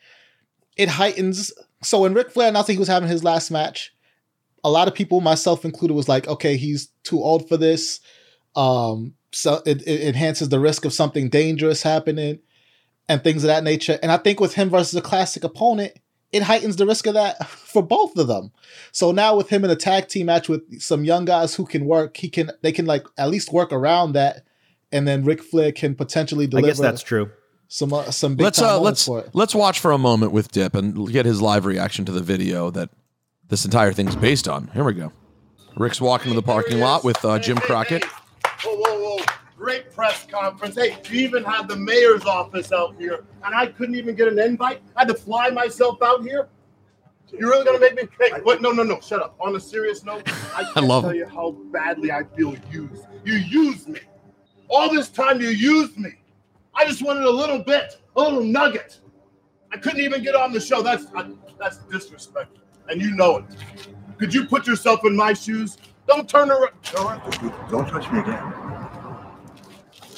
it 0.76 0.90
heightens. 0.90 1.54
So 1.84 2.02
when 2.02 2.14
Ric 2.14 2.32
Flair 2.32 2.50
announced 2.50 2.70
he 2.70 2.78
was 2.78 2.88
having 2.88 3.10
his 3.10 3.24
last 3.24 3.52
match, 3.52 3.94
a 4.64 4.70
lot 4.70 4.88
of 4.88 4.96
people, 4.96 5.22
myself 5.22 5.64
included, 5.64 5.94
was 5.94 6.10
like, 6.10 6.28
"Okay, 6.28 6.58
he's 6.58 6.90
too 7.04 7.22
old 7.22 7.48
for 7.48 7.58
this." 7.58 8.02
Um, 8.56 9.14
so 9.32 9.62
it, 9.66 9.86
it 9.86 10.02
enhances 10.02 10.50
the 10.50 10.60
risk 10.60 10.86
of 10.86 10.94
something 10.94 11.30
dangerous 11.30 11.84
happening 11.84 12.40
and 13.08 13.24
things 13.24 13.44
of 13.44 13.48
that 13.48 13.64
nature. 13.64 14.00
And 14.02 14.12
I 14.12 14.18
think 14.18 14.40
with 14.40 14.56
him 14.56 14.70
versus 14.70 14.96
a 14.96 15.02
classic 15.02 15.44
opponent, 15.44 15.94
it 16.32 16.44
heightens 16.44 16.78
the 16.78 16.86
risk 16.86 17.06
of 17.06 17.14
that 17.14 17.48
for 17.48 17.84
both 17.84 18.18
of 18.18 18.28
them. 18.28 18.52
So 18.92 19.12
now 19.12 19.36
with 19.36 19.50
him 19.50 19.64
in 19.64 19.72
a 19.72 19.76
tag 19.76 20.08
team 20.08 20.28
match 20.28 20.50
with 20.50 20.82
some 20.82 21.06
young 21.06 21.26
guys 21.26 21.56
who 21.56 21.66
can 21.66 21.86
work, 21.86 22.18
he 22.18 22.30
can 22.30 22.52
they 22.62 22.72
can 22.72 22.86
like 22.86 23.06
at 23.18 23.30
least 23.30 23.54
work 23.54 23.72
around 23.72 24.14
that, 24.14 24.46
and 24.92 25.08
then 25.08 25.24
Ric 25.24 25.42
Flair 25.44 25.72
can 25.72 25.96
potentially 25.96 26.48
deliver. 26.48 26.68
I 26.68 26.72
deliver. 26.72 26.84
guess 26.84 26.92
that's 26.92 27.04
true. 27.04 27.32
Some 27.68 27.94
uh, 27.94 28.12
some 28.12 28.36
big 28.36 28.44
let's 28.44 28.60
time 28.60 28.70
uh, 28.70 28.78
moments 28.78 28.86
let's 28.86 29.06
for 29.06 29.28
it. 29.28 29.36
let's 29.36 29.56
watch 29.56 29.80
for 29.80 29.92
a 29.92 29.98
moment 29.98 30.32
with 30.32 30.52
Dip 30.52 30.76
and 30.76 31.12
get 31.12 31.26
his 31.26 31.42
live 31.42 31.66
reaction 31.66 32.06
to 32.06 32.12
the 32.12 32.22
video 32.22 32.70
that 32.72 32.90
this 33.48 33.66
entire 33.66 33.92
thing's 33.92 34.16
based 34.16 34.48
on. 34.48 34.68
Here 34.74 34.84
we 34.84 34.94
go. 34.94 35.12
Rick's 35.76 36.00
walking 36.00 36.30
to 36.30 36.36
the 36.36 36.42
parking 36.44 36.80
lot 36.80 37.04
with 37.04 37.24
uh, 37.26 37.38
Jim 37.40 37.58
Crockett. 37.58 38.04
Whoa, 38.64 38.76
whoa, 38.76 39.18
whoa. 39.18 39.26
great 39.58 39.94
press 39.94 40.26
conference. 40.26 40.76
Hey, 40.76 40.98
you 41.10 41.20
even 41.22 41.44
had 41.44 41.68
the 41.68 41.76
mayor's 41.76 42.24
office 42.24 42.72
out 42.72 42.96
here, 42.98 43.26
and 43.44 43.54
I 43.54 43.68
couldn't 43.68 43.96
even 43.96 44.16
get 44.16 44.28
an 44.28 44.40
invite. 44.40 44.82
I 44.96 45.02
had 45.02 45.08
to 45.10 45.16
fly 45.16 45.50
myself 45.50 46.02
out 46.02 46.24
here. 46.24 46.48
You're 47.38 47.50
really 47.50 47.66
gonna 47.66 47.80
make 47.80 47.96
me? 47.96 48.04
Hey, 48.20 48.40
what? 48.44 48.62
No, 48.62 48.72
no, 48.72 48.84
no. 48.84 49.00
Shut 49.02 49.22
up. 49.22 49.36
On 49.42 49.56
a 49.56 49.60
serious 49.60 50.04
note, 50.06 50.24
I 50.56 50.64
can't 50.74 50.86
love 50.86 51.04
tell 51.04 51.12
him. 51.12 51.18
you 51.18 51.26
how 51.26 51.52
badly 51.72 52.12
I 52.12 52.24
feel 52.24 52.56
used. 52.72 53.04
You 53.26 53.34
used 53.34 53.90
me. 53.90 54.00
All 54.70 54.94
this 54.94 55.10
time, 55.10 55.42
you 55.42 55.50
used 55.50 55.98
me. 55.98 56.12
I 56.74 56.86
just 56.86 57.02
wanted 57.02 57.24
a 57.24 57.32
little 57.32 57.60
bit, 57.60 58.02
a 58.16 58.22
little 58.22 58.44
nugget. 58.44 59.00
I 59.72 59.78
couldn't 59.78 60.02
even 60.02 60.24
get 60.24 60.36
on 60.36 60.52
the 60.52 60.60
show. 60.60 60.82
That's 60.82 61.06
that's 61.60 61.78
disrespectful, 61.78 62.64
and 62.90 63.02
you 63.02 63.12
know 63.12 63.38
it. 63.38 63.46
Could 64.18 64.34
you 64.34 64.46
put 64.46 64.68
yourself 64.68 65.06
in 65.06 65.16
my 65.16 65.34
shoes? 65.34 65.78
Don't 66.08 66.30
turn 66.30 66.52
around. 66.52 66.72
Don't, 67.70 67.88
touch 67.88 68.12
me 68.12 68.20
again. 68.20 68.54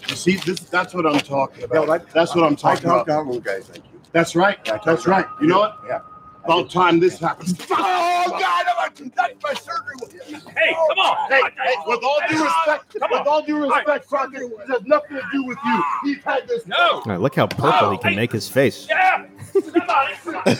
You 0.10 0.16
see, 0.16 0.36
this 0.36 0.60
that's 0.60 0.94
what 0.94 1.06
I'm 1.06 1.20
talking 1.20 1.64
about. 1.64 2.12
that's 2.14 2.36
what 2.36 2.46
I'm 2.46 2.56
talking 2.56 2.86
about. 2.86 3.08
down, 3.08 3.40
guys. 3.40 3.68
Thank 3.68 3.86
you. 3.86 4.02
That's 4.12 4.36
right. 4.36 4.58
That's 4.86 5.08
right. 5.08 5.26
You 5.42 5.48
know 5.48 5.60
what? 5.60 5.80
Yeah. 5.88 6.00
About 6.48 6.70
time 6.72 7.00
this 7.02 7.20
happens. 7.20 7.54
Oh 7.70 8.26
God! 8.30 8.66
I'm- 8.80 9.12
That's 9.16 9.36
my 9.44 9.54
surgery. 9.54 10.42
Hey, 10.56 10.74
come 10.74 10.98
on. 10.98 11.30
Hey, 11.30 11.42
hey, 11.64 11.76
with 11.86 12.02
all 12.04 12.20
due 12.30 12.42
respect, 12.44 12.96
Come 13.00 13.12
on. 13.12 13.20
with 13.20 13.28
all 13.28 13.42
due 13.42 13.62
respect, 13.70 14.08
Crockett, 14.08 14.40
this 14.58 14.68
has 14.70 14.86
nothing 14.86 15.18
to 15.18 15.24
do 15.34 15.44
with 15.46 15.58
you. 15.66 15.84
He's 16.04 16.24
had 16.24 16.48
this. 16.48 16.66
No. 16.66 16.78
All 16.78 17.04
right, 17.06 17.20
look 17.20 17.36
how 17.36 17.48
purple 17.48 17.92
he 17.92 17.98
can 17.98 18.16
make 18.16 18.32
his 18.32 18.48
face. 18.48 18.88
Yeah. 18.90 19.26
Come 19.54 19.90
on. 19.90 20.14
Come 20.24 20.36
on. 20.36 20.58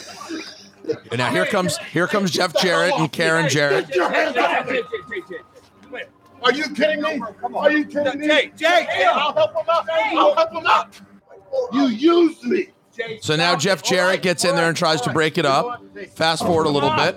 And 1.12 1.18
now 1.18 1.32
here 1.32 1.46
comes 1.46 1.78
here 1.78 2.08
comes 2.08 2.32
Jeff 2.32 2.54
Jarrett 2.62 2.94
and 2.98 3.12
Karen 3.12 3.48
Jarrett. 3.50 3.88
Get 3.88 3.96
your 3.96 4.10
hands 4.10 4.36
off 4.38 4.70
me. 4.70 4.82
Are 6.44 6.54
you 6.54 6.70
kidding 6.70 7.02
me? 7.02 7.22
Are 7.56 7.72
you 7.72 7.86
kidding 7.86 8.20
me? 8.20 8.28
Jay, 8.28 8.52
Jay, 8.56 8.88
Jay. 8.90 9.06
I'll 9.06 9.34
help 9.34 9.52
him 9.56 9.66
out. 9.70 9.90
I'll 9.90 10.36
help 10.36 10.52
him 10.52 10.66
out. 10.66 11.00
You 11.74 11.88
used 11.88 12.44
me. 12.44 12.68
So 13.22 13.36
now 13.36 13.56
Jeff 13.56 13.84
Jarrett 13.84 14.22
gets 14.22 14.46
in 14.46 14.56
there 14.56 14.68
and 14.68 14.78
tries 14.78 15.02
to 15.02 15.12
break 15.12 15.38
it 15.38 15.46
up. 15.46 15.84
Fast 16.16 16.44
forward 16.44 16.66
a 16.66 16.70
little 16.70 16.92
bit. 16.96 17.16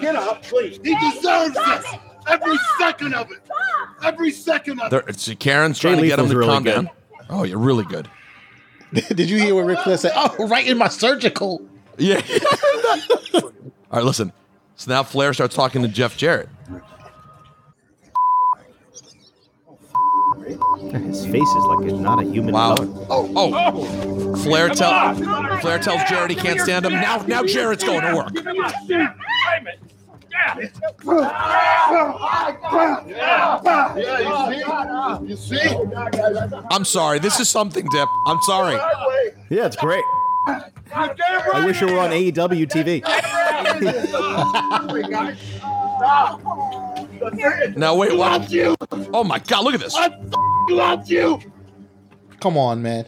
Get 0.00 0.16
up, 0.16 0.42
please. 0.42 0.78
He 0.82 0.94
deserves 1.10 1.54
this. 1.54 1.86
Every 2.26 2.56
second 2.78 3.14
of 3.14 3.30
it. 3.30 3.38
Every 4.02 4.30
second 4.30 4.80
of 4.80 4.92
it. 4.92 5.04
it's, 5.08 5.32
Karen's 5.38 5.78
trying 5.78 5.98
to 5.98 6.06
get 6.06 6.18
him 6.18 6.28
to 6.28 6.36
really 6.36 6.50
calm 6.50 6.62
good. 6.62 6.74
down. 6.74 6.90
Oh, 7.30 7.44
you're 7.44 7.58
really 7.58 7.84
good. 7.84 8.08
Did 8.92 9.28
you 9.30 9.38
hear 9.38 9.54
what 9.54 9.66
Ric 9.66 9.80
Flair 9.80 9.96
said? 9.98 10.12
Oh, 10.14 10.46
right 10.46 10.66
in 10.66 10.78
my 10.78 10.88
surgical. 10.88 11.62
Yeah. 11.96 12.20
All 13.34 13.52
right, 13.92 14.04
listen. 14.04 14.32
So 14.76 14.90
now 14.92 15.02
Flair 15.02 15.34
starts 15.34 15.54
talking 15.54 15.82
to 15.82 15.88
Jeff 15.88 16.16
Jarrett. 16.16 16.48
His 20.92 21.24
face 21.26 21.48
is 21.48 21.64
like 21.64 21.86
it's 21.88 21.98
not 21.98 22.22
a 22.22 22.26
human 22.26 22.54
Wow. 22.54 22.74
color. 22.76 22.88
Oh, 23.10 23.32
oh. 23.36 24.36
Flair 24.36 24.68
tell 24.68 25.14
Flair 25.60 25.78
tells 25.78 26.02
Jarrett 26.08 26.30
he 26.30 26.36
can't 26.36 26.60
stand 26.60 26.86
him. 26.86 26.92
Now, 26.92 27.24
now 27.26 27.42
Jarrett's 27.44 27.84
going 27.84 28.02
to 28.02 28.14
work. 28.16 28.34
Come 28.34 28.46
on. 28.58 28.72
Yeah. 28.86 29.14
Wait. 29.54 29.78
Yeah. 30.30 30.56
Yeah, 33.96 35.26
you 35.26 35.36
see? 35.36 35.58
You 35.60 35.60
see? 35.60 35.76
I'm 36.70 36.84
sorry. 36.84 37.18
This 37.18 37.40
is 37.40 37.48
something, 37.48 37.86
Dip. 37.90 38.08
I'm 38.26 38.40
sorry. 38.42 38.74
Yeah, 39.50 39.66
it's 39.66 39.76
great. 39.76 40.04
I 40.94 41.62
wish 41.64 41.82
it 41.82 41.90
were 41.90 41.98
on 41.98 42.10
AEW 42.10 42.66
TV. 42.66 43.02
Now 47.76 47.96
wait, 47.96 48.16
what? 48.16 48.48
Oh 49.12 49.24
my 49.24 49.38
God! 49.38 49.64
Look 49.64 49.74
at 49.74 49.80
this. 49.80 49.94
I 49.94 50.08
love 50.70 51.10
you. 51.10 51.40
Come 52.40 52.56
on, 52.56 52.82
man. 52.82 53.06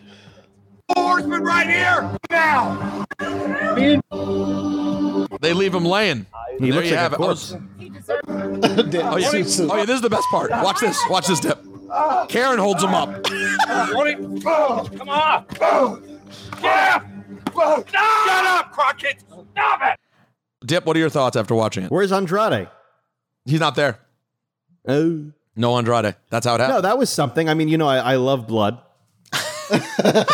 Horseman 0.96 1.42
right 1.42 1.68
here. 1.68 2.16
Now. 2.30 3.06
They 5.40 5.52
leave 5.52 5.74
him 5.74 5.84
laying. 5.84 6.26
He 6.58 6.66
there 6.70 6.74
looks 6.74 6.88
you 6.90 6.96
like 6.96 7.00
have 7.00 7.12
a 7.12 7.16
it. 7.16 7.20
Oh, 7.20 7.24
corpse. 7.24 7.54
Oh 8.28 9.16
yeah. 9.16 9.30
oh 9.32 9.76
yeah. 9.76 9.84
This 9.84 9.96
is 9.96 10.00
the 10.02 10.10
best 10.10 10.26
part. 10.30 10.50
Watch 10.50 10.80
this. 10.80 10.98
Watch 11.08 11.26
this, 11.26 11.40
Dip. 11.40 11.58
Karen 12.28 12.58
holds 12.58 12.82
him 12.82 12.94
up. 12.94 13.08
Want 13.08 14.08
it? 14.08 14.18
Come 14.98 15.08
on. 15.08 15.46
Yeah. 16.62 17.00
Shut 17.54 17.94
up, 17.94 18.72
Crockett. 18.72 19.22
Stop 19.52 19.80
it. 19.82 19.98
Dip. 20.66 20.84
What 20.86 20.96
are 20.96 21.00
your 21.00 21.10
thoughts 21.10 21.36
after 21.36 21.54
watching 21.54 21.84
it? 21.84 21.90
Where's 21.90 22.12
Andrade? 22.12 22.68
He's 23.44 23.60
not 23.60 23.74
there. 23.74 23.98
Oh. 24.86 25.32
No 25.56 25.76
Andrade. 25.76 26.16
That's 26.30 26.46
how 26.46 26.54
it 26.54 26.60
happened. 26.60 26.76
No, 26.76 26.80
that 26.82 26.98
was 26.98 27.10
something. 27.10 27.48
I 27.48 27.54
mean, 27.54 27.68
you 27.68 27.78
know, 27.78 27.88
I, 27.88 27.98
I 27.98 28.16
love 28.16 28.46
blood. 28.46 28.80
A 29.72 30.26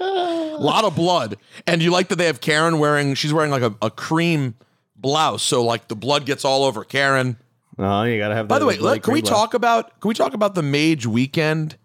lot 0.58 0.84
of 0.84 0.94
blood. 0.94 1.36
And 1.66 1.82
you 1.82 1.90
like 1.90 2.08
that 2.08 2.16
they 2.16 2.26
have 2.26 2.40
Karen 2.40 2.78
wearing, 2.78 3.14
she's 3.14 3.32
wearing 3.32 3.50
like 3.50 3.62
a, 3.62 3.74
a 3.82 3.90
cream 3.90 4.54
blouse. 4.96 5.42
So 5.42 5.64
like 5.64 5.88
the 5.88 5.96
blood 5.96 6.26
gets 6.26 6.44
all 6.44 6.64
over 6.64 6.84
Karen. 6.84 7.36
Oh, 7.78 8.02
you 8.02 8.18
gotta 8.18 8.34
have. 8.34 8.46
By 8.46 8.58
the 8.58 8.66
way, 8.66 8.76
let, 8.76 9.02
can 9.02 9.14
we 9.14 9.22
blood. 9.22 9.30
talk 9.30 9.54
about 9.54 10.00
can 10.00 10.08
we 10.08 10.14
talk 10.14 10.34
about 10.34 10.54
the 10.54 10.62
Mage 10.62 11.06
weekend 11.06 11.78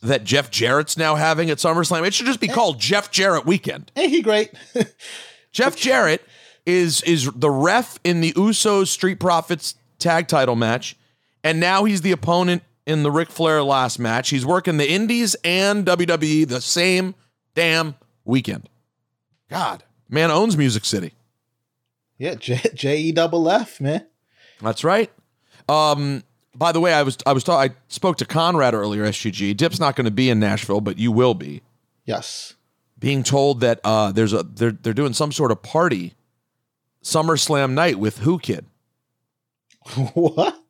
that 0.00 0.22
Jeff 0.22 0.48
Jarrett's 0.50 0.96
now 0.96 1.16
having 1.16 1.50
at 1.50 1.58
SummerSlam? 1.58 2.06
It 2.06 2.14
should 2.14 2.26
just 2.26 2.40
be 2.40 2.48
eh. 2.48 2.52
called 2.52 2.78
Jeff 2.78 3.10
Jarrett 3.10 3.44
Weekend. 3.44 3.90
Ain't 3.96 4.10
he 4.10 4.22
great? 4.22 4.52
Jeff 5.52 5.76
Jarrett 5.76 6.22
is 6.68 7.02
is 7.02 7.30
the 7.34 7.50
ref 7.50 7.98
in 8.04 8.20
the 8.20 8.32
Usos 8.34 8.88
Street 8.88 9.18
Profits 9.18 9.74
tag 9.98 10.28
title 10.28 10.54
match, 10.54 10.96
and 11.42 11.58
now 11.58 11.84
he's 11.84 12.02
the 12.02 12.12
opponent 12.12 12.62
in 12.86 13.02
the 13.02 13.10
Ric 13.10 13.30
Flair 13.30 13.62
last 13.62 13.98
match. 13.98 14.30
He's 14.30 14.46
working 14.46 14.76
the 14.76 14.88
Indies 14.88 15.34
and 15.42 15.86
WWE 15.86 16.46
the 16.46 16.60
same 16.60 17.14
damn 17.54 17.96
weekend. 18.24 18.68
God, 19.48 19.82
man 20.08 20.30
owns 20.30 20.56
Music 20.56 20.84
City. 20.84 21.14
Yeah, 22.18 22.34
J 22.34 22.60
J 22.74 22.98
E 22.98 23.12
double 23.12 23.48
F, 23.50 23.80
man. 23.80 24.06
That's 24.60 24.84
right. 24.84 25.10
Um, 25.68 26.22
by 26.54 26.72
the 26.72 26.80
way, 26.80 26.92
I 26.92 27.02
was 27.02 27.16
I 27.24 27.32
was 27.32 27.44
ta- 27.44 27.60
I 27.60 27.70
spoke 27.88 28.16
to 28.18 28.26
Conrad 28.26 28.74
earlier. 28.74 29.04
SGG 29.04 29.56
Dip's 29.56 29.80
not 29.80 29.96
going 29.96 30.04
to 30.04 30.10
be 30.10 30.28
in 30.28 30.38
Nashville, 30.38 30.80
but 30.80 30.98
you 30.98 31.12
will 31.12 31.34
be. 31.34 31.62
Yes. 32.04 32.54
Being 32.98 33.22
told 33.22 33.60
that 33.60 33.80
uh, 33.84 34.12
there's 34.12 34.32
a 34.32 34.42
they're 34.42 34.72
they're 34.72 34.92
doing 34.92 35.12
some 35.12 35.30
sort 35.30 35.52
of 35.52 35.62
party, 35.62 36.14
SummerSlam 37.08 37.72
night 37.72 37.98
with 37.98 38.24
Whoo 38.24 38.38
Kid. 38.38 38.66
what? 40.14 40.60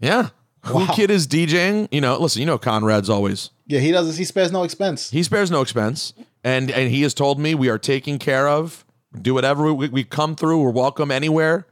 Yeah, 0.00 0.30
Whoo 0.72 0.86
Kid 0.88 1.10
is 1.10 1.26
DJing. 1.28 1.88
You 1.92 2.00
know, 2.00 2.18
listen, 2.18 2.40
you 2.40 2.46
know 2.46 2.58
Conrad's 2.58 3.08
always 3.08 3.50
Yeah, 3.66 3.80
he 3.80 3.92
doesn't. 3.92 4.16
He 4.16 4.24
spares 4.24 4.50
no 4.50 4.64
expense. 4.64 5.10
he 5.10 5.22
spares 5.22 5.50
no 5.50 5.60
expense, 5.62 6.12
and 6.42 6.70
and 6.70 6.90
he 6.90 7.02
has 7.02 7.14
told 7.14 7.38
me 7.38 7.54
we 7.54 7.68
are 7.68 7.78
taken 7.78 8.18
care 8.18 8.48
of. 8.48 8.84
Do 9.20 9.34
whatever 9.34 9.72
we, 9.72 9.88
we 9.88 10.04
come 10.04 10.34
through. 10.34 10.60
We're 10.62 10.70
welcome 10.70 11.10
anywhere. 11.10 11.66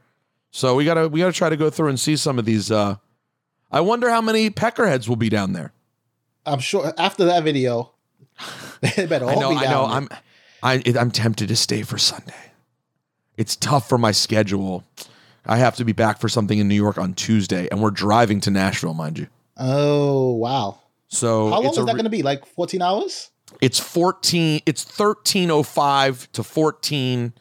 So 0.51 0.75
we 0.75 0.85
gotta 0.85 1.09
we 1.09 1.19
gotta 1.19 1.33
try 1.33 1.49
to 1.49 1.57
go 1.57 1.69
through 1.69 1.89
and 1.89 1.99
see 1.99 2.15
some 2.15 2.39
of 2.39 2.45
these. 2.45 2.71
Uh, 2.71 2.95
I 3.71 3.81
wonder 3.81 4.09
how 4.09 4.21
many 4.21 4.49
peckerheads 4.49 5.07
will 5.09 5.15
be 5.17 5.29
down 5.29 5.53
there. 5.53 5.73
I'm 6.45 6.59
sure 6.59 6.93
after 6.97 7.25
that 7.25 7.43
video, 7.43 7.93
they 8.81 9.05
better 9.05 9.25
all 9.25 9.31
I 9.31 9.35
know, 9.35 9.49
be 9.49 9.55
I 9.57 9.63
down 9.63 9.71
know. 9.71 9.87
there. 9.87 10.19
I'm, 10.63 10.83
I, 10.95 10.99
I'm 10.99 11.11
tempted 11.11 11.47
to 11.49 11.55
stay 11.55 11.81
for 11.83 11.97
Sunday. 11.97 12.50
It's 13.37 13.55
tough 13.55 13.87
for 13.89 13.97
my 13.97 14.11
schedule. 14.11 14.83
I 15.45 15.57
have 15.57 15.75
to 15.77 15.85
be 15.85 15.93
back 15.93 16.19
for 16.19 16.29
something 16.29 16.59
in 16.59 16.67
New 16.67 16.75
York 16.75 16.97
on 16.97 17.13
Tuesday, 17.13 17.67
and 17.71 17.81
we're 17.81 17.89
driving 17.91 18.39
to 18.41 18.51
Nashville, 18.51 18.93
mind 18.93 19.17
you. 19.17 19.27
Oh 19.57 20.31
wow! 20.33 20.79
So 21.07 21.49
How 21.49 21.61
long 21.61 21.71
is 21.71 21.75
that 21.77 21.81
re- 21.83 21.91
going 21.93 22.03
to 22.03 22.09
be? 22.09 22.21
Like 22.23 22.45
14 22.45 22.81
hours? 22.81 23.29
It's 23.59 23.79
fourteen. 23.79 24.61
It's 24.65 24.83
thirteen 24.83 25.51
oh 25.51 25.61
five 25.63 26.31
to 26.33 26.43
fourteen. 26.43 27.33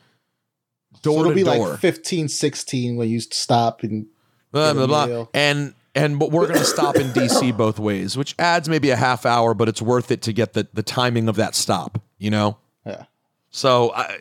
so 0.95 1.01
Door 1.03 1.21
it'll 1.21 1.31
to 1.31 1.35
be 1.37 1.43
door. 1.45 1.69
like 1.71 1.79
15, 1.81 2.29
16 2.29 2.97
when 2.97 3.09
you 3.09 3.21
stop 3.21 3.83
and 3.85 4.07
blah, 4.51 4.73
blah, 4.73 4.87
blah. 4.89 5.07
meal. 5.07 5.31
And 5.35 5.75
and 5.95 6.19
but 6.19 6.33
we're 6.33 6.47
gonna 6.49 6.65
stop 6.65 6.97
in 6.97 7.09
DC 7.09 7.57
both 7.57 7.79
ways, 7.79 8.17
which 8.17 8.35
adds 8.41 8.69
maybe 8.69 8.91
a 8.91 8.97
half 8.97 9.25
hour, 9.25 9.55
but 9.55 9.69
it's 9.69 9.81
worth 9.83 10.11
it 10.11 10.23
to 10.23 10.33
get 10.33 10.53
the 10.55 10.67
the 10.73 10.83
timing 10.83 11.29
of 11.29 11.37
that 11.37 11.55
stop. 11.55 12.03
You 12.19 12.31
know. 12.31 12.57
Yeah. 12.85 13.05
So 13.51 13.93
I, 13.95 14.19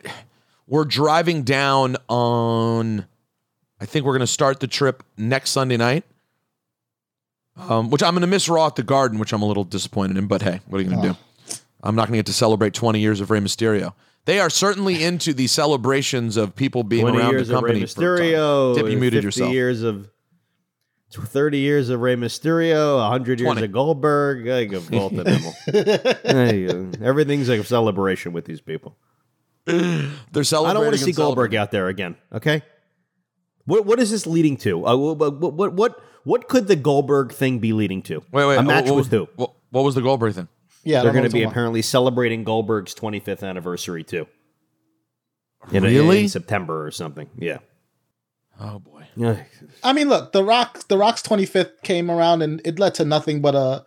we're 0.70 0.84
driving 0.86 1.42
down 1.42 1.96
on. 2.08 3.04
I 3.80 3.86
think 3.86 4.06
we're 4.06 4.14
gonna 4.14 4.26
start 4.26 4.60
the 4.60 4.66
trip 4.66 5.02
next 5.18 5.50
Sunday 5.50 5.76
night. 5.76 6.04
Um, 7.56 7.90
which 7.90 8.02
I'm 8.02 8.14
gonna 8.14 8.26
miss 8.26 8.48
Raw 8.48 8.68
at 8.68 8.76
the 8.76 8.82
Garden, 8.82 9.18
which 9.18 9.32
I'm 9.34 9.42
a 9.42 9.46
little 9.46 9.64
disappointed 9.64 10.16
in. 10.16 10.26
But 10.28 10.40
hey, 10.42 10.60
what 10.68 10.80
are 10.80 10.84
you 10.84 10.90
gonna 10.90 11.12
do? 11.12 11.16
I'm 11.82 11.94
not 11.96 12.06
gonna 12.06 12.18
get 12.18 12.26
to 12.26 12.32
celebrate 12.32 12.72
20 12.72 13.00
years 13.00 13.20
of 13.20 13.30
Rey 13.30 13.40
Mysterio. 13.40 13.92
They 14.26 14.38
are 14.38 14.50
certainly 14.50 15.02
into 15.02 15.34
the 15.34 15.46
celebrations 15.48 16.36
of 16.36 16.54
people 16.54 16.84
being 16.84 17.02
20 17.02 17.18
around 17.18 17.30
years 17.32 17.48
the 17.48 17.56
of 17.56 17.62
Rey 17.64 17.80
company. 17.80 17.86
for 17.86 18.16
a. 18.16 18.20
Mysterio. 18.20 18.74
Dip, 18.76 18.86
you 18.86 18.96
muted 18.98 19.24
50 19.24 19.26
yourself. 19.26 19.52
years 19.52 19.82
of. 19.82 20.08
30 21.12 21.58
years 21.58 21.88
of 21.88 21.98
Rey 22.00 22.14
Mysterio, 22.14 22.98
100 22.98 23.40
years 23.40 23.46
20. 23.46 23.64
of 23.64 23.72
Goldberg. 23.72 24.46
I 24.48 24.64
go 24.66 24.80
Gold 24.80 25.16
to 25.16 25.24
them. 25.24 25.42
Hey, 26.22 26.68
uh, 26.68 26.84
Everything's 27.04 27.48
like 27.48 27.58
a 27.58 27.64
celebration 27.64 28.32
with 28.32 28.44
these 28.44 28.60
people. 28.60 28.96
They're 30.32 30.44
celebrating. 30.44 30.70
I 30.70 30.74
don't 30.74 30.84
want 30.84 30.98
to 30.98 31.04
see 31.04 31.12
Goldberg 31.12 31.54
out 31.54 31.70
there 31.70 31.88
again. 31.88 32.16
Okay. 32.32 32.62
What 33.64 33.86
what 33.86 34.00
is 34.00 34.10
this 34.10 34.26
leading 34.26 34.56
to? 34.58 34.86
Uh, 34.86 34.96
what, 34.96 35.18
what 35.18 35.54
what 35.54 35.72
what 35.74 36.02
what 36.24 36.48
could 36.48 36.66
the 36.66 36.76
Goldberg 36.76 37.32
thing 37.32 37.58
be 37.58 37.72
leading 37.72 38.02
to? 38.02 38.22
Wait, 38.32 38.46
wait. 38.46 38.56
a 38.56 38.62
match 38.62 38.84
what, 38.84 38.90
what 38.90 38.96
with 38.96 39.12
was, 39.12 39.28
who? 39.28 39.28
What, 39.36 39.52
what 39.70 39.82
was 39.84 39.94
the 39.94 40.02
Goldberg 40.02 40.34
thing? 40.34 40.48
Yeah, 40.82 41.02
they're 41.02 41.12
going 41.12 41.24
to 41.24 41.30
be 41.30 41.40
you're 41.40 41.50
apparently 41.50 41.82
celebrating 41.82 42.42
Goldberg's 42.44 42.94
25th 42.94 43.46
anniversary 43.46 44.02
too. 44.02 44.26
In, 45.72 45.82
Really? 45.82 46.22
in 46.22 46.28
September 46.28 46.86
or 46.86 46.90
something. 46.90 47.28
Yeah. 47.38 47.58
Oh 48.58 48.78
boy. 48.78 49.06
Yeah. 49.14 49.42
I 49.82 49.92
mean, 49.92 50.08
look, 50.08 50.32
the 50.32 50.42
Rock, 50.42 50.88
the 50.88 50.96
Rock's 50.96 51.22
25th 51.22 51.82
came 51.82 52.10
around 52.10 52.42
and 52.42 52.60
it 52.64 52.78
led 52.78 52.94
to 52.94 53.04
nothing 53.04 53.40
but 53.40 53.54
a, 53.54 53.84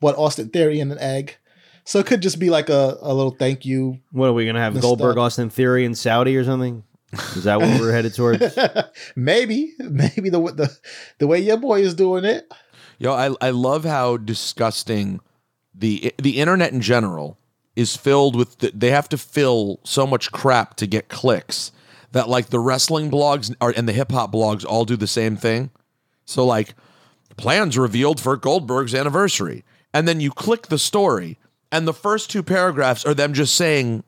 but 0.00 0.16
Austin 0.16 0.48
Theory 0.48 0.80
and 0.80 0.90
an 0.92 0.98
egg. 0.98 1.36
So 1.84 1.98
it 1.98 2.06
could 2.06 2.22
just 2.22 2.38
be 2.38 2.50
like 2.50 2.68
a, 2.68 2.98
a 3.00 3.12
little 3.14 3.32
thank 3.32 3.64
you. 3.64 3.98
What 4.12 4.28
are 4.28 4.32
we 4.32 4.44
going 4.44 4.54
to 4.54 4.60
have? 4.60 4.80
Goldberg, 4.80 5.18
up. 5.18 5.24
Austin 5.24 5.50
Theory, 5.50 5.84
in 5.84 5.94
Saudi 5.94 6.36
or 6.36 6.44
something? 6.44 6.84
Is 7.12 7.44
that 7.44 7.60
what 7.60 7.80
we're 7.80 7.92
headed 7.92 8.14
towards? 8.14 8.56
maybe, 9.16 9.72
maybe 9.78 10.30
the 10.30 10.40
the 10.40 10.78
the 11.18 11.26
way 11.26 11.40
your 11.40 11.56
boy 11.56 11.80
is 11.80 11.94
doing 11.94 12.24
it. 12.24 12.52
Yo, 12.98 13.12
I 13.12 13.34
I 13.40 13.50
love 13.50 13.84
how 13.84 14.16
disgusting 14.16 15.20
the 15.74 16.14
the 16.18 16.38
internet 16.38 16.72
in 16.72 16.80
general 16.80 17.36
is 17.74 17.96
filled 17.96 18.36
with. 18.36 18.58
The, 18.58 18.70
they 18.72 18.90
have 18.90 19.08
to 19.08 19.18
fill 19.18 19.80
so 19.82 20.06
much 20.06 20.30
crap 20.30 20.76
to 20.76 20.86
get 20.86 21.08
clicks 21.08 21.72
that 22.12 22.28
like 22.28 22.46
the 22.50 22.60
wrestling 22.60 23.10
blogs 23.10 23.52
are 23.60 23.74
and 23.76 23.88
the 23.88 23.92
hip 23.92 24.12
hop 24.12 24.32
blogs 24.32 24.64
all 24.64 24.84
do 24.84 24.96
the 24.96 25.08
same 25.08 25.36
thing. 25.36 25.70
So 26.24 26.46
like 26.46 26.74
plans 27.36 27.76
revealed 27.76 28.20
for 28.20 28.36
Goldberg's 28.36 28.94
anniversary, 28.94 29.64
and 29.92 30.06
then 30.06 30.20
you 30.20 30.30
click 30.30 30.68
the 30.68 30.78
story, 30.78 31.39
and 31.72 31.86
the 31.86 31.94
first 31.94 32.30
two 32.30 32.42
paragraphs 32.42 33.04
are 33.04 33.14
them 33.14 33.34
just 33.34 33.54
saying 33.54 34.04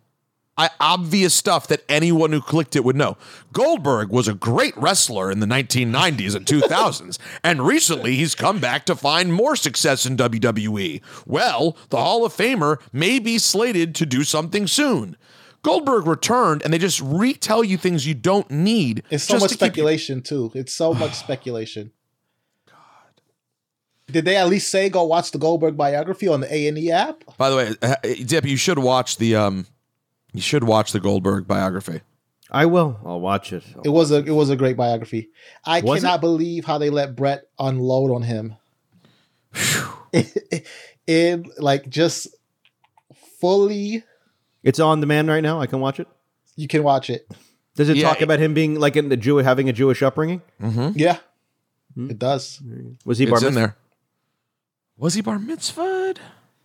I, 0.57 0.69
obvious 0.81 1.33
stuff 1.33 1.67
that 1.69 1.83
anyone 1.89 2.31
who 2.31 2.41
clicked 2.43 2.77
it 2.77 2.85
would 2.85 2.95
know. 2.97 3.17
Goldberg 3.55 4.11
was 4.11 4.29
a 4.29 4.35
great 4.35 4.77
wrestler 4.77 5.31
in 5.31 5.41
the 5.41 5.47
1990s 5.47 6.35
and 6.35 6.45
2000s, 6.45 7.19
and 7.45 7.67
recently 7.67 8.17
he's 8.17 8.35
come 8.35 8.61
back 8.61 8.85
to 8.87 8.95
find 8.95 9.33
more 9.33 9.57
success 9.57 10.05
in 10.05 10.17
WWE. 10.17 11.01
Well, 11.27 11.77
the 11.89 11.97
Hall 11.97 12.27
of 12.27 12.35
Famer 12.35 12.81
may 12.93 13.19
be 13.19 13.39
slated 13.39 13.95
to 13.97 14.07
do 14.07 14.25
something 14.25 14.67
soon. 14.67 15.17
Goldberg 15.63 16.07
returned, 16.07 16.63
and 16.63 16.73
they 16.73 16.79
just 16.79 17.01
retell 17.01 17.65
you 17.65 17.79
things 17.79 18.07
you 18.07 18.15
don't 18.15 18.51
need. 18.51 19.05
It's 19.11 19.25
so 19.25 19.39
much 19.39 19.53
to 19.53 19.57
keep 19.57 19.61
you- 19.61 19.67
speculation 19.69 20.21
too. 20.23 20.53
It's 20.55 20.75
so 20.75 20.93
much 20.93 21.15
speculation. 21.19 21.93
Did 24.13 24.25
they 24.25 24.37
at 24.37 24.49
least 24.49 24.71
say 24.71 24.89
go 24.89 25.05
watch 25.05 25.31
the 25.31 25.39
Goldberg 25.39 25.77
biography 25.77 26.29
on 26.29 26.41
the 26.41 26.55
A 26.55 26.69
and 26.69 26.79
E 26.79 26.91
app? 26.91 27.25
By 27.39 27.51
the 27.51 27.57
way, 27.57 27.75
uh, 27.83 27.97
Dip, 28.27 28.45
you 28.45 28.57
should 28.57 28.79
watch 28.79 29.17
the 29.17 29.35
um, 29.37 29.67
you 30.33 30.41
should 30.41 30.65
watch 30.65 30.93
the 30.93 31.01
Goldberg 31.01 31.47
biography. 31.47 32.01
I 32.51 32.67
will. 32.67 33.01
I'll 33.05 33.21
watch 33.21 33.53
it. 33.53 33.65
It 33.85 33.89
was 33.89 34.11
a 34.11 34.19
it 34.19 34.31
was 34.31 34.51
a 34.51 34.57
great 34.57 34.77
biography. 34.77 35.31
I 35.65 35.81
Was 35.81 36.01
cannot 36.01 36.21
believe 36.21 36.65
how 36.67 36.79
they 36.79 36.91
let 36.91 37.17
Bret 37.17 37.45
unload 37.59 38.11
on 38.11 38.23
him. 38.23 38.57
In 41.07 41.51
like 41.59 41.89
just 41.89 42.29
fully, 43.41 44.05
It's 44.63 44.79
on 44.79 45.01
demand 45.01 45.29
right 45.29 45.43
now. 45.43 45.61
I 45.61 45.67
can 45.67 45.81
watch 45.81 45.99
it. 45.99 46.07
you 46.57 46.69
can 46.69 46.83
watch 46.85 47.11
it. 47.11 47.27
Does 47.75 47.89
it 47.89 47.97
Yeah, 47.97 48.09
talk 48.09 48.21
about 48.21 48.39
him 48.39 48.55
being 48.55 48.79
like 48.79 48.97
in 48.97 49.09
the 49.09 49.17
Jew 49.17 49.39
having 49.39 49.69
a 49.69 49.73
Jewish 49.73 50.03
upbringing? 50.03 50.43
Mm-hmm. 50.61 50.91
Yeah, 50.97 51.19
it 51.97 52.19
does. 52.19 52.61
Was 53.05 53.19
he 53.19 53.27
bar 53.27 53.37
It's 53.37 53.45
in 53.45 53.55
there. 53.55 53.77
Was 54.97 55.15
he 55.15 55.21
bar 55.21 55.39
mitzvahed? 55.39 56.19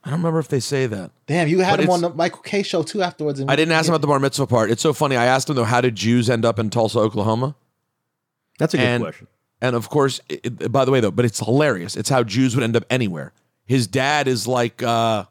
I 0.03 0.09
don't 0.09 0.19
remember 0.19 0.39
if 0.39 0.47
they 0.47 0.59
say 0.59 0.85
that. 0.87 1.11
Damn, 1.25 1.47
you 1.47 1.59
had 1.59 1.77
But 1.77 1.79
him 1.85 1.89
on 1.89 1.99
it's- 1.99 2.11
the 2.11 2.15
Michael 2.17 2.39
Kay 2.41 2.63
show 2.63 2.83
too 2.83 3.01
afterwards. 3.01 3.39
and 3.39 3.49
I 3.49 3.53
we 3.53 3.57
didn't 3.57 3.73
ask 3.73 3.87
him 3.87 3.93
about 3.93 4.01
the 4.01 4.07
bar 4.07 4.19
mitzvah 4.19 4.47
part. 4.47 4.71
It's 4.71 4.81
so 4.81 4.93
funny. 4.93 5.15
I 5.17 5.25
asked 5.25 5.49
him 5.49 5.55
though, 5.55 5.63
how 5.63 5.81
did 5.81 5.95
Jews 5.95 6.29
end 6.29 6.45
up 6.45 6.59
in 6.59 6.69
Tulsa, 6.69 6.99
Oklahoma? 6.99 7.55
That's 8.59 8.73
a 8.73 8.77
good 8.77 8.85
And- 8.85 9.03
question. 9.03 9.27
And 9.59 9.75
of 9.75 9.89
course, 9.89 10.21
it, 10.29 10.45
it- 10.61 10.71
by 10.71 10.85
the 10.85 10.91
way 10.91 10.99
though, 10.99 11.11
but 11.11 11.25
it's 11.25 11.39
hilarious. 11.39 11.95
It's 11.95 12.09
how 12.09 12.23
Jews 12.23 12.55
would 12.55 12.63
end 12.63 12.75
up 12.75 12.85
anywhere. 12.89 13.33
His 13.65 13.87
dad 13.87 14.27
is 14.27 14.47
like, 14.47 14.81
uh, 14.83 15.25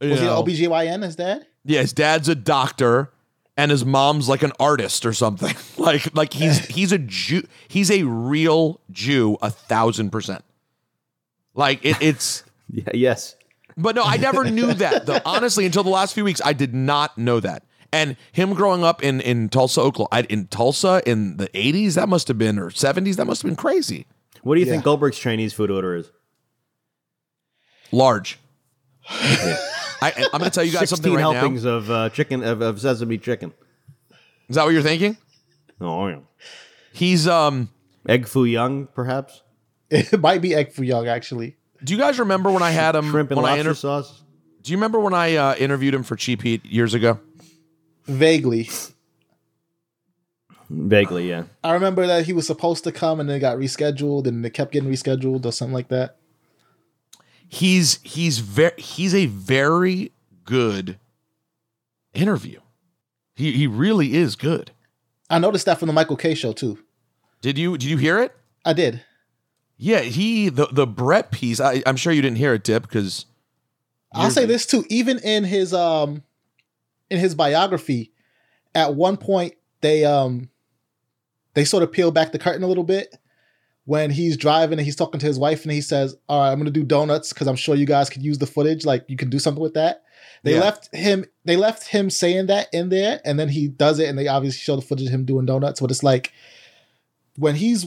you 0.00 0.10
Was 0.10 0.20
he 0.20 0.26
know- 0.26 0.42
an 0.42 0.46
OBGYN? 0.46 1.02
His 1.02 1.16
dad? 1.16 1.46
yeah, 1.64 1.80
his 1.80 1.92
dad's 1.94 2.28
a 2.28 2.34
doctor, 2.34 3.10
and 3.56 3.70
his 3.70 3.84
mom's 3.86 4.28
like 4.28 4.42
an 4.42 4.52
artist 4.60 5.06
or 5.06 5.14
something. 5.14 5.54
like, 5.78 6.14
like 6.14 6.34
he's 6.34 6.66
he's 6.66 6.92
a 6.92 6.98
Jew. 6.98 7.46
He's 7.68 7.90
a 7.90 8.02
real 8.04 8.80
Jew, 8.90 9.38
a 9.40 9.50
thousand 9.50 10.10
percent. 10.10 10.44
Like 11.56 11.84
it, 11.84 11.96
it's. 12.00 12.44
Yeah, 12.68 12.82
yes. 12.94 13.36
But 13.76 13.94
no, 13.94 14.02
I 14.02 14.16
never 14.16 14.50
knew 14.50 14.74
that. 14.74 15.06
Though 15.06 15.20
honestly, 15.24 15.66
until 15.66 15.84
the 15.84 15.88
last 15.90 16.14
few 16.14 16.24
weeks, 16.24 16.40
I 16.44 16.52
did 16.52 16.74
not 16.74 17.16
know 17.16 17.38
that. 17.38 17.62
And 17.92 18.16
him 18.32 18.54
growing 18.54 18.82
up 18.82 19.04
in 19.04 19.20
in 19.20 19.48
Tulsa, 19.48 19.80
Oklahoma, 19.80 20.26
in 20.28 20.48
Tulsa 20.48 21.00
in 21.06 21.36
the 21.36 21.46
'80s, 21.50 21.94
that 21.94 22.08
must 22.08 22.26
have 22.26 22.38
been 22.38 22.58
or 22.58 22.70
'70s, 22.70 23.14
that 23.16 23.24
must 23.26 23.42
have 23.42 23.48
been 23.48 23.54
crazy. 23.56 24.06
What 24.42 24.56
do 24.56 24.60
you 24.62 24.66
Yeah. 24.66 24.72
think 24.72 24.84
Goldberg's 24.84 25.16
Chinese 25.18 25.52
food 25.52 25.70
order 25.70 25.94
is? 25.94 26.10
Large. 27.92 28.40
I, 29.08 30.12
I'm 30.32 30.40
going 30.40 30.44
to 30.44 30.50
tell 30.50 30.64
you 30.64 30.72
guys 30.72 30.90
something 30.90 31.12
16 31.12 31.14
right 31.14 31.32
helpings 31.34 31.64
of 31.64 31.88
uh, 31.90 32.10
chicken 32.10 32.42
of, 32.42 32.60
of 32.60 32.80
sesame 32.80 33.16
chicken. 33.18 33.52
Is 34.48 34.56
that 34.56 34.64
what 34.64 34.72
you're 34.72 34.82
thinking? 34.82 35.16
Oh, 35.80 36.08
yeah. 36.08 36.18
He's 36.92 37.28
um. 37.28 37.70
Egg 38.08 38.26
foo 38.26 38.44
young, 38.44 38.88
perhaps. 38.88 39.42
It 39.90 40.20
might 40.20 40.42
be 40.42 40.54
egg 40.54 40.72
foo 40.72 40.82
young 40.82 41.06
actually. 41.06 41.56
Do 41.84 41.92
you 41.92 41.98
guys 41.98 42.18
remember 42.18 42.50
when 42.50 42.62
I 42.62 42.70
had 42.70 42.96
him? 42.96 43.10
Shrimp 43.10 43.30
and 43.30 43.40
when 43.40 43.46
I 43.46 43.54
lobster 43.54 43.60
inter- 43.70 43.74
sauce. 43.74 44.22
Do 44.62 44.72
you 44.72 44.76
remember 44.78 44.98
when 44.98 45.14
I 45.14 45.36
uh, 45.36 45.54
interviewed 45.56 45.94
him 45.94 46.02
for 46.02 46.16
Cheap 46.16 46.42
Heat 46.42 46.64
years 46.64 46.92
ago? 46.92 47.20
Vaguely, 48.06 48.68
Vaguely, 50.68 51.28
yeah. 51.28 51.44
I 51.62 51.74
remember 51.74 52.06
that 52.06 52.26
he 52.26 52.32
was 52.32 52.46
supposed 52.46 52.84
to 52.84 52.92
come 52.92 53.20
and 53.20 53.28
then 53.28 53.36
it 53.36 53.40
got 53.40 53.56
rescheduled 53.56 54.26
and 54.26 54.44
it 54.44 54.50
kept 54.50 54.72
getting 54.72 54.90
rescheduled 54.90 55.44
or 55.44 55.52
something 55.52 55.74
like 55.74 55.88
that. 55.88 56.16
He's 57.48 58.00
he's 58.02 58.40
very 58.40 58.80
he's 58.80 59.14
a 59.14 59.26
very 59.26 60.12
good 60.44 60.98
interview. 62.14 62.60
He 63.36 63.52
he 63.52 63.66
really 63.68 64.14
is 64.14 64.34
good. 64.34 64.72
I 65.30 65.38
noticed 65.38 65.66
that 65.66 65.78
from 65.78 65.86
the 65.86 65.92
Michael 65.92 66.16
Kay 66.16 66.34
show 66.34 66.52
too. 66.52 66.78
Did 67.40 67.58
you 67.58 67.78
did 67.78 67.88
you 67.88 67.96
hear 67.96 68.18
it? 68.18 68.34
I 68.64 68.72
did. 68.72 69.04
Yeah, 69.78 70.00
he 70.00 70.48
the 70.48 70.68
the 70.72 70.86
Brett 70.86 71.30
piece. 71.30 71.60
I, 71.60 71.82
I'm 71.86 71.96
sure 71.96 72.12
you 72.12 72.22
didn't 72.22 72.38
hear 72.38 72.54
it, 72.54 72.64
Dip, 72.64 72.82
because 72.82 73.26
I'll 74.12 74.30
say 74.30 74.46
this 74.46 74.64
too. 74.66 74.84
Even 74.88 75.18
in 75.18 75.44
his 75.44 75.74
um 75.74 76.22
in 77.10 77.18
his 77.18 77.34
biography, 77.34 78.12
at 78.74 78.94
one 78.94 79.16
point 79.16 79.54
they 79.82 80.04
um 80.04 80.48
they 81.54 81.64
sort 81.64 81.82
of 81.82 81.92
peel 81.92 82.10
back 82.10 82.32
the 82.32 82.38
curtain 82.38 82.62
a 82.62 82.66
little 82.66 82.84
bit 82.84 83.16
when 83.84 84.10
he's 84.10 84.36
driving 84.36 84.78
and 84.78 84.84
he's 84.84 84.96
talking 84.96 85.20
to 85.20 85.26
his 85.26 85.38
wife 85.38 85.62
and 85.62 85.72
he 85.72 85.80
says, 85.80 86.16
"All 86.28 86.40
right, 86.40 86.50
I'm 86.50 86.58
gonna 86.58 86.70
do 86.70 86.82
donuts 86.82 87.32
because 87.32 87.46
I'm 87.46 87.56
sure 87.56 87.74
you 87.74 87.86
guys 87.86 88.08
could 88.08 88.22
use 88.22 88.38
the 88.38 88.46
footage. 88.46 88.86
Like 88.86 89.04
you 89.08 89.16
can 89.16 89.28
do 89.30 89.38
something 89.38 89.62
with 89.62 89.74
that." 89.74 90.02
They 90.42 90.54
Yeah. 90.54 90.60
left 90.60 90.94
him. 90.94 91.26
They 91.44 91.56
left 91.56 91.88
him 91.88 92.08
saying 92.08 92.46
that 92.46 92.68
in 92.72 92.88
there, 92.88 93.20
and 93.24 93.38
then 93.38 93.48
he 93.48 93.68
does 93.68 93.98
it, 93.98 94.08
and 94.08 94.18
they 94.18 94.28
obviously 94.28 94.58
show 94.58 94.76
the 94.76 94.82
footage 94.82 95.06
of 95.06 95.12
him 95.12 95.24
doing 95.24 95.44
donuts. 95.44 95.80
But 95.80 95.90
it's 95.90 96.02
like 96.02 96.32
when 97.36 97.56
he's 97.56 97.86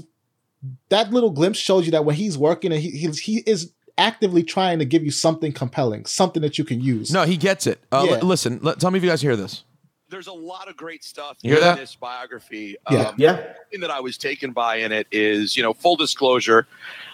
that 0.90 1.12
little 1.12 1.30
glimpse 1.32 1.60
shows 1.60 1.86
you 1.86 1.92
that 1.92 2.06
when 2.06 2.16
he's 2.16 2.38
working 2.38 2.72
and 2.72 2.82
he 2.82 2.90
he, 2.92 3.08
he 3.12 3.38
is 3.46 3.72
actively 3.98 4.44
trying 4.44 4.80
to 4.80 4.86
give 4.86 5.04
you 5.04 5.12
something 5.12 5.52
compelling, 5.52 6.06
something 6.06 6.42
that 6.42 6.58
you 6.58 6.64
can 6.64 6.80
use. 6.82 7.12
no, 7.12 7.24
he 7.24 7.36
gets 7.38 7.68
it. 7.68 7.80
Uh, 7.92 8.06
Yeah. 8.08 8.16
li- 8.16 8.22
listen, 8.22 8.60
let, 8.62 8.80
tell 8.80 8.92
me 8.92 8.98
if 8.98 9.04
you 9.04 9.10
guys 9.10 9.22
hear 9.22 9.36
this. 9.36 9.64
There's 10.10 10.28
a 10.28 10.34
lot 10.34 10.68
of 10.70 10.76
great 10.76 11.04
stuff 11.04 11.38
You 11.44 11.50
hear 11.52 11.58
in 11.60 11.64
that? 11.66 11.78
this 11.78 11.96
biography. 11.96 12.78
Yeah. 12.90 13.00
Um, 13.10 13.16
Yeah. 13.18 13.36
thing 13.72 13.82
that 13.82 13.92
I 13.92 14.00
was 14.00 14.18
taken 14.18 14.54
by 14.54 14.78
in 14.78 14.92
it 14.92 15.06
is, 15.12 15.56
you 15.58 15.62
know, 15.64 15.74
full 15.74 15.96
disclosure, 15.98 16.66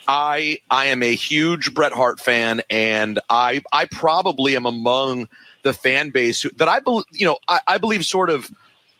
I 0.08 0.60
I 0.70 0.86
am 0.86 1.02
a 1.04 1.14
huge 1.16 1.74
Bret 1.74 1.92
Hart 1.92 2.20
fan, 2.20 2.62
and 2.70 3.20
I 3.30 3.62
I 3.74 3.86
probably 3.86 4.56
am 4.56 4.66
among 4.66 5.28
the 5.64 5.74
fan 5.74 6.12
base 6.12 6.42
who, 6.44 6.50
that 6.52 6.68
I 6.70 6.80
believe, 6.80 7.06
you 7.12 7.26
know, 7.26 7.38
I, 7.48 7.60
I 7.68 7.78
believe 7.80 8.06
sort 8.06 8.30
of 8.30 8.50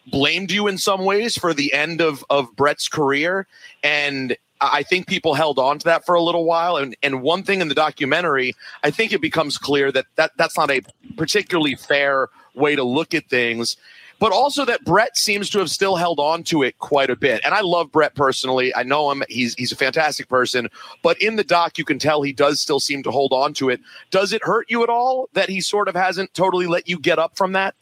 blamed 0.08 0.52
you 0.52 0.68
in 0.68 0.78
some 0.78 1.04
ways 1.04 1.38
for 1.38 1.54
the 1.54 1.74
end 1.74 2.02
of 2.02 2.24
of 2.30 2.56
Bret's 2.56 2.88
career, 2.88 3.48
and 3.84 4.36
I 4.62 4.84
think 4.84 5.08
people 5.08 5.34
held 5.34 5.60
on 5.60 5.80
to 5.80 5.86
that 5.86 6.06
for 6.06 6.16
a 6.16 6.22
little 6.22 6.46
while. 6.46 6.78
And 6.78 6.96
and 7.04 7.22
one 7.22 7.44
thing 7.44 7.62
in 7.62 7.68
the 7.68 7.76
documentary, 7.76 8.56
I 8.84 8.92
think 8.92 9.14
it 9.14 9.22
becomes 9.22 9.58
clear 9.58 9.92
that 9.92 10.06
that 10.16 10.32
that's 10.38 10.58
not 10.58 10.72
a 10.72 10.82
particularly 11.18 11.76
fair 11.76 12.30
way 12.54 12.76
to 12.76 12.84
look 12.84 13.14
at 13.14 13.30
things 13.30 13.78
but 14.20 14.32
also 14.32 14.66
that 14.66 14.84
Bret 14.86 15.18
seems 15.18 15.50
to 15.52 15.60
have 15.60 15.70
still 15.70 15.96
held 15.96 16.20
on 16.20 16.44
to 16.46 16.64
it 16.64 16.78
quite 16.80 17.10
a 17.10 17.16
bit. 17.16 17.42
And 17.44 17.54
I 17.54 17.62
love 17.62 17.92
Bret 17.92 18.16
personally. 18.16 18.74
I 18.76 18.84
know 18.84 19.12
him. 19.12 19.24
He's 19.30 19.54
he's 19.56 19.72
a 19.72 19.76
fantastic 19.76 20.30
person. 20.30 20.70
But 21.02 21.22
in 21.22 21.36
the 21.36 21.44
doc, 21.44 21.78
you 21.78 21.86
can 21.86 22.00
tell 22.00 22.22
he 22.22 22.34
does 22.34 22.62
still 22.62 22.80
seem 22.80 23.04
to 23.04 23.12
hold 23.12 23.34
on 23.34 23.54
to 23.56 23.70
it. 23.70 23.82
Does 24.12 24.34
it 24.34 24.44
hurt 24.44 24.70
you 24.70 24.84
at 24.84 24.90
all 24.90 25.30
that 25.34 25.50
he 25.50 25.62
sort 25.62 25.88
of 25.88 25.96
hasn't 25.96 26.34
totally 26.34 26.68
let 26.68 26.88
you 26.88 27.00
get 27.00 27.20
up 27.20 27.36
from 27.36 27.52
that? 27.54 27.76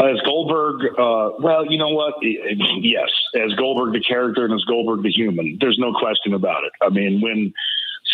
As 0.00 0.20
Goldberg, 0.24 0.98
uh, 0.98 1.30
well, 1.38 1.70
you 1.70 1.78
know 1.78 1.90
what? 1.90 2.14
Yes, 2.22 3.10
as 3.36 3.54
Goldberg 3.54 3.92
the 3.94 4.00
character 4.00 4.44
and 4.44 4.52
as 4.52 4.64
Goldberg 4.64 5.02
the 5.04 5.10
human, 5.10 5.56
there's 5.60 5.78
no 5.78 5.92
question 5.92 6.34
about 6.34 6.64
it. 6.64 6.72
I 6.82 6.88
mean, 6.88 7.20
when 7.20 7.54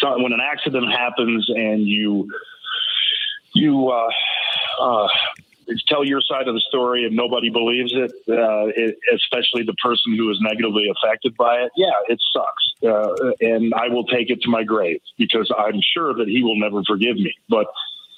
so, 0.00 0.22
when 0.22 0.32
an 0.32 0.40
accident 0.40 0.92
happens 0.92 1.48
and 1.48 1.86
you 1.86 2.30
you 3.54 3.88
uh, 3.88 4.10
uh, 4.78 5.08
tell 5.88 6.04
your 6.04 6.20
side 6.20 6.48
of 6.48 6.54
the 6.54 6.62
story 6.68 7.04
and 7.04 7.16
nobody 7.16 7.50
believes 7.50 7.92
it, 7.94 8.10
uh, 8.28 8.66
it, 8.76 8.98
especially 9.14 9.62
the 9.62 9.74
person 9.74 10.16
who 10.16 10.30
is 10.30 10.38
negatively 10.40 10.88
affected 10.90 11.36
by 11.36 11.56
it, 11.62 11.72
yeah, 11.76 11.92
it 12.08 12.20
sucks. 12.32 12.72
Uh, 12.82 13.32
and 13.40 13.74
I 13.74 13.88
will 13.88 14.04
take 14.04 14.30
it 14.30 14.42
to 14.42 14.50
my 14.50 14.64
grave 14.64 15.00
because 15.18 15.50
I'm 15.56 15.80
sure 15.94 16.14
that 16.14 16.28
he 16.28 16.42
will 16.42 16.58
never 16.58 16.82
forgive 16.86 17.16
me. 17.16 17.34
But, 17.48 17.66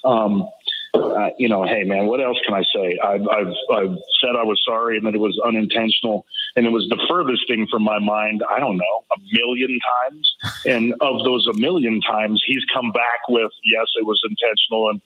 um, 0.03 0.49
uh, 0.93 1.29
you 1.37 1.49
know, 1.49 1.63
hey 1.63 1.83
man, 1.83 2.05
what 2.05 2.21
else 2.21 2.37
can 2.45 2.53
I 2.53 2.63
say? 2.73 2.99
I've, 3.03 3.27
I've, 3.27 3.53
I've 3.71 3.97
said 4.21 4.35
I 4.37 4.43
was 4.43 4.61
sorry 4.65 4.97
and 4.97 5.05
that 5.07 5.15
it 5.15 5.19
was 5.19 5.39
unintentional, 5.45 6.25
and 6.55 6.65
it 6.65 6.71
was 6.71 6.87
the 6.89 7.03
furthest 7.09 7.47
thing 7.47 7.67
from 7.67 7.83
my 7.83 7.99
mind. 7.99 8.43
I 8.49 8.59
don't 8.59 8.77
know, 8.77 9.03
a 9.11 9.19
million 9.31 9.79
times, 9.79 10.35
and 10.65 10.93
of 11.01 11.23
those 11.23 11.47
a 11.47 11.53
million 11.53 12.01
times, 12.01 12.43
he's 12.45 12.63
come 12.73 12.91
back 12.91 13.27
with, 13.27 13.51
yes, 13.65 13.87
it 13.95 14.05
was 14.05 14.21
intentional, 14.29 14.89
and 14.89 15.01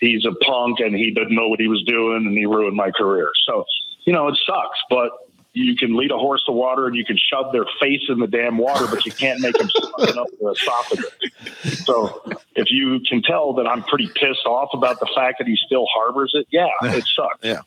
he's 0.00 0.24
a 0.24 0.32
punk, 0.44 0.80
and 0.80 0.94
he 0.94 1.10
didn't 1.10 1.34
know 1.34 1.48
what 1.48 1.60
he 1.60 1.68
was 1.68 1.82
doing, 1.84 2.26
and 2.26 2.36
he 2.36 2.46
ruined 2.46 2.76
my 2.76 2.90
career. 2.90 3.30
So, 3.46 3.64
you 4.04 4.12
know, 4.12 4.28
it 4.28 4.38
sucks, 4.46 4.78
but 4.88 5.10
you 5.52 5.74
can 5.74 5.96
lead 5.96 6.10
a 6.10 6.18
horse 6.18 6.42
to 6.44 6.52
water 6.52 6.86
and 6.86 6.94
you 6.94 7.04
can 7.04 7.16
shove 7.16 7.50
their 7.50 7.64
face 7.80 8.02
in 8.10 8.18
the 8.18 8.26
damn 8.26 8.58
water, 8.58 8.86
but 8.88 9.06
you 9.06 9.12
can't 9.12 9.40
make 9.40 9.56
them 9.56 9.70
suck 9.74 9.92
it 10.00 10.18
up 10.18 10.26
their 10.38 10.52
esophagus. 10.52 11.84
So 11.86 12.22
if 12.56 12.70
you 12.70 13.00
can 13.08 13.22
tell 13.22 13.52
that 13.54 13.66
I'm 13.66 13.82
pretty 13.82 14.08
pissed 14.08 14.46
off 14.46 14.70
about 14.72 14.98
the 14.98 15.08
fact 15.14 15.38
that 15.38 15.46
he 15.46 15.56
still 15.66 15.86
harbors 15.92 16.32
it, 16.34 16.46
yeah, 16.50 16.68
it 16.82 17.04
sucks. 17.14 17.38
Yeah. 17.42 17.60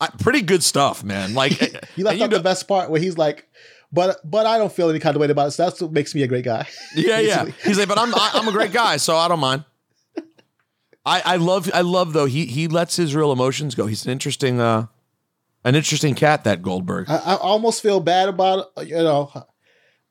I, 0.00 0.08
pretty 0.08 0.42
good 0.42 0.62
stuff, 0.62 1.04
man. 1.04 1.34
Like 1.34 1.52
he 1.96 2.02
left 2.02 2.20
out 2.20 2.30
the 2.30 2.40
best 2.40 2.66
part 2.66 2.90
where 2.90 3.00
he's 3.00 3.16
like, 3.16 3.48
but 3.92 4.18
but 4.28 4.46
I 4.46 4.58
don't 4.58 4.72
feel 4.72 4.90
any 4.90 4.98
kind 4.98 5.16
of 5.16 5.20
way 5.20 5.30
about 5.30 5.48
it. 5.48 5.50
So 5.52 5.64
that's 5.64 5.80
what 5.80 5.92
makes 5.92 6.14
me 6.14 6.22
a 6.22 6.26
great 6.26 6.44
guy. 6.44 6.66
Yeah, 6.94 7.20
yeah. 7.20 7.44
He's 7.64 7.78
like, 7.78 7.88
but 7.88 7.98
I'm 7.98 8.14
I, 8.14 8.32
I'm 8.34 8.48
a 8.48 8.52
great 8.52 8.72
guy, 8.72 8.96
so 8.96 9.16
I 9.16 9.28
don't 9.28 9.40
mind. 9.40 9.64
I 11.04 11.22
I 11.24 11.36
love 11.36 11.70
I 11.72 11.82
love 11.82 12.12
though 12.12 12.26
he 12.26 12.46
he 12.46 12.68
lets 12.68 12.96
his 12.96 13.14
real 13.14 13.32
emotions 13.32 13.74
go. 13.74 13.86
He's 13.86 14.04
an 14.04 14.10
interesting 14.10 14.60
uh 14.60 14.86
an 15.64 15.76
interesting 15.76 16.14
cat 16.14 16.44
that 16.44 16.62
Goldberg. 16.62 17.08
I, 17.08 17.16
I 17.16 17.34
almost 17.36 17.80
feel 17.80 18.00
bad 18.00 18.28
about 18.28 18.66
you 18.82 18.96
know 18.96 19.30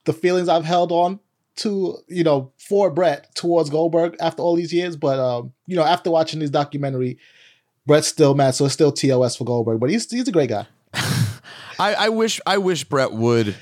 the 0.06 0.14
feelings 0.14 0.48
I've 0.48 0.66
held 0.66 0.92
on 0.92 1.20
to 1.58 1.98
you 2.08 2.24
know 2.24 2.52
for 2.58 2.90
Bret 2.90 3.34
towards 3.36 3.70
Goldberg 3.70 4.16
after 4.20 4.42
all 4.42 4.56
these 4.56 4.74
years, 4.74 4.96
but 4.96 5.20
um 5.20 5.54
you 5.68 5.76
know 5.76 5.84
after 5.84 6.12
watching 6.12 6.40
this 6.40 6.50
documentary, 6.50 7.18
Bret's 7.86 8.08
still 8.08 8.36
mad, 8.36 8.56
so 8.56 8.66
it's 8.66 8.74
still 8.74 8.92
TOS 8.92 9.36
for 9.36 9.46
Goldberg, 9.46 9.80
but 9.80 9.90
he's 9.90 10.10
he's 10.10 10.28
a 10.28 10.32
great 10.32 10.50
guy. 10.50 10.68
I, 11.80 11.94
I 11.94 12.10
wish 12.10 12.42
I 12.46 12.58
wish 12.58 12.84
Bret 12.84 13.12
would. 13.12 13.56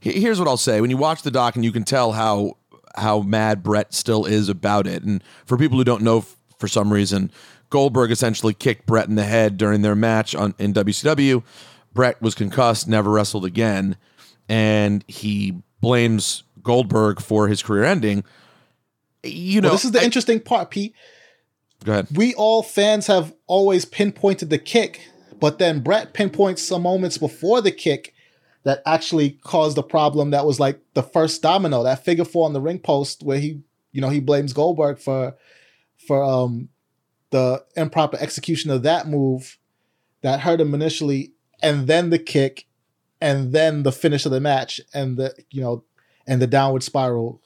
Here's 0.00 0.38
what 0.38 0.48
I'll 0.48 0.56
say: 0.56 0.80
when 0.80 0.90
you 0.90 0.96
watch 0.96 1.22
the 1.22 1.30
doc, 1.30 1.56
and 1.56 1.64
you 1.64 1.72
can 1.72 1.84
tell 1.84 2.12
how 2.12 2.56
how 2.96 3.20
mad 3.20 3.62
Bret 3.62 3.92
still 3.92 4.24
is 4.24 4.48
about 4.48 4.86
it, 4.86 5.02
and 5.02 5.22
for 5.46 5.56
people 5.56 5.78
who 5.78 5.84
don't 5.84 6.02
know, 6.02 6.24
for 6.58 6.68
some 6.68 6.92
reason, 6.92 7.30
Goldberg 7.70 8.10
essentially 8.10 8.54
kicked 8.54 8.86
Bret 8.86 9.08
in 9.08 9.16
the 9.16 9.24
head 9.24 9.56
during 9.56 9.82
their 9.82 9.96
match 9.96 10.34
on 10.34 10.54
in 10.58 10.72
WCW. 10.72 11.42
Bret 11.92 12.20
was 12.20 12.34
concussed, 12.34 12.88
never 12.88 13.10
wrestled 13.10 13.44
again, 13.44 13.96
and 14.48 15.04
he 15.06 15.62
blames 15.84 16.42
Goldberg 16.62 17.20
for 17.20 17.48
his 17.48 17.62
career 17.62 17.84
ending. 17.84 18.24
You 19.22 19.60
know, 19.60 19.68
Well, 19.68 19.76
this 19.76 19.84
is 19.84 19.92
the 19.92 20.04
interesting 20.04 20.40
part, 20.40 20.70
Pete. 20.70 20.94
go 21.84 21.92
ahead. 21.92 22.08
We 22.14 22.34
all 22.34 22.62
fans 22.62 23.06
have 23.06 23.32
always 23.46 23.84
pinpointed 23.84 24.50
the 24.50 24.58
kick, 24.58 25.00
but 25.40 25.58
then 25.58 25.80
Bret 25.80 26.12
pinpoints 26.12 26.62
some 26.62 26.82
moments 26.82 27.18
before 27.18 27.60
the 27.60 27.70
kick 27.70 28.14
that 28.64 28.82
actually 28.86 29.38
caused 29.42 29.76
the 29.76 29.82
problem 29.82 30.30
that 30.30 30.46
was 30.46 30.58
like 30.58 30.80
the 30.94 31.02
first 31.02 31.42
domino, 31.42 31.82
that 31.82 32.04
figure 32.04 32.24
four 32.24 32.46
on 32.46 32.54
the 32.54 32.60
ring 32.60 32.78
post 32.78 33.22
where 33.22 33.38
he, 33.38 33.60
you 33.92 34.00
know, 34.00 34.08
he 34.08 34.20
blames 34.20 34.52
Goldberg 34.52 34.98
for 34.98 35.36
for 36.06 36.22
um 36.22 36.68
the 37.30 37.64
improper 37.76 38.16
execution 38.20 38.70
of 38.70 38.82
that 38.82 39.08
move 39.08 39.58
that 40.22 40.40
hurt 40.40 40.60
him 40.60 40.74
initially, 40.74 41.32
and 41.62 41.86
then 41.86 42.10
the 42.10 42.18
kick, 42.18 42.66
and 43.24 43.54
then 43.54 43.84
the 43.84 43.90
finish 43.90 44.26
of 44.26 44.32
the 44.32 44.40
match, 44.40 44.82
and 44.92 45.16
the 45.16 45.34
you 45.50 45.62
know, 45.62 45.82
and 46.26 46.42
the 46.42 46.46
downward 46.46 46.82
spiral. 46.82 47.40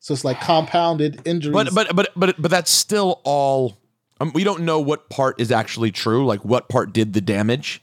So 0.00 0.12
it's 0.12 0.24
like 0.24 0.40
compounded 0.40 1.22
injuries. 1.24 1.54
But 1.54 1.72
but 1.72 1.94
but 1.94 2.10
but 2.16 2.42
but 2.42 2.50
that's 2.50 2.70
still 2.70 3.20
all. 3.22 3.78
Um, 4.20 4.32
we 4.34 4.42
don't 4.42 4.62
know 4.62 4.80
what 4.80 5.08
part 5.10 5.40
is 5.40 5.52
actually 5.52 5.92
true. 5.92 6.26
Like 6.26 6.44
what 6.44 6.68
part 6.68 6.92
did 6.92 7.12
the 7.12 7.20
damage. 7.20 7.80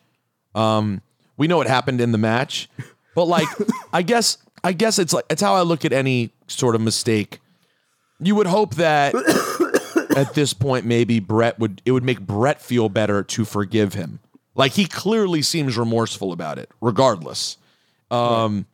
Um, 0.54 1.02
we 1.38 1.48
know 1.48 1.56
what 1.56 1.68
happened 1.68 2.02
in 2.02 2.12
the 2.12 2.18
match, 2.18 2.70
but 3.16 3.26
like 3.26 3.48
I 3.94 4.02
guess 4.02 4.38
I 4.62 4.74
guess 4.74 5.00
it's 5.00 5.14
like 5.14 5.26
it's 5.30 5.42
how 5.42 5.56
I 5.56 5.62
look 5.62 5.86
at 5.86 5.94
any 5.94 6.32
sort 6.48 6.76
of 6.76 6.82
mistake. 6.82 7.40
You 8.20 8.36
would 8.36 8.48
hope 8.48 8.76
that 8.76 9.16
at 10.18 10.34
this 10.34 10.54
point 10.54 10.86
maybe 10.86 11.22
Bret 11.22 11.58
would 11.58 11.82
it 11.86 11.94
would 11.94 12.04
make 12.04 12.20
Bret 12.20 12.62
feel 12.62 12.90
better 12.90 13.24
to 13.24 13.46
forgive 13.46 13.94
him. 13.94 14.20
Like 14.56 14.72
he 14.72 14.86
clearly 14.86 15.42
seems 15.42 15.78
remorseful 15.78 16.32
about 16.32 16.58
it, 16.58 16.70
regardless. 16.82 17.58
Um, 18.10 18.66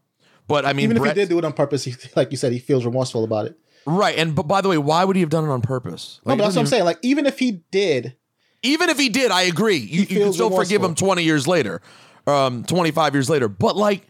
but 0.48 0.66
I 0.66 0.74
mean, 0.74 0.86
even 0.86 0.98
Bret, 0.98 1.12
if 1.12 1.16
he 1.18 1.22
did 1.24 1.30
do 1.30 1.40
it 1.40 1.46
on 1.46 1.54
purpose, 1.54 1.84
he, 1.84 1.96
like 2.16 2.32
you 2.32 2.38
said, 2.38 2.52
he 2.52 2.60
feels 2.60 2.86
remorseful 2.86 3.24
about 3.24 3.46
it. 3.48 3.58
right? 3.86 4.18
And 4.18 4.36
but 4.36 4.48
by 4.48 4.62
the 4.62 4.70
way, 4.70 4.78
why 4.78 5.04
would 5.04 5.16
he 5.16 5.22
have 5.22 5.30
done 5.30 5.44
it 5.44 5.50
on 5.50 5.62
purpose? 5.62 6.20
no, 6.26 6.32
Like, 6.32 6.38
but 6.38 6.44
it 6.44 6.46
that's 6.46 6.56
what 6.56 6.60
I'm 6.62 6.64
doesn't 6.66 6.76
saying. 6.78 6.86
Like 6.86 7.00
even 7.02 7.26
if 7.26 7.40
he 7.40 7.64
did, 7.72 8.16
even 8.64 8.90
if 8.90 9.00
he 9.00 9.10
did, 9.10 9.32
I 9.32 9.44
agree. 9.44 9.78
You, 9.78 10.02
you 10.02 10.06
can 10.06 10.16
feels 10.18 10.36
still 10.36 10.50
forgive 10.50 10.82
him 10.82 10.90
remorseful. 10.90 11.08
20 11.08 11.24
years 11.24 11.48
later, 11.48 11.82
um, 12.28 12.64
25 12.66 13.16
years 13.16 13.30
later. 13.30 13.48
But 13.48 13.76
like, 13.76 14.06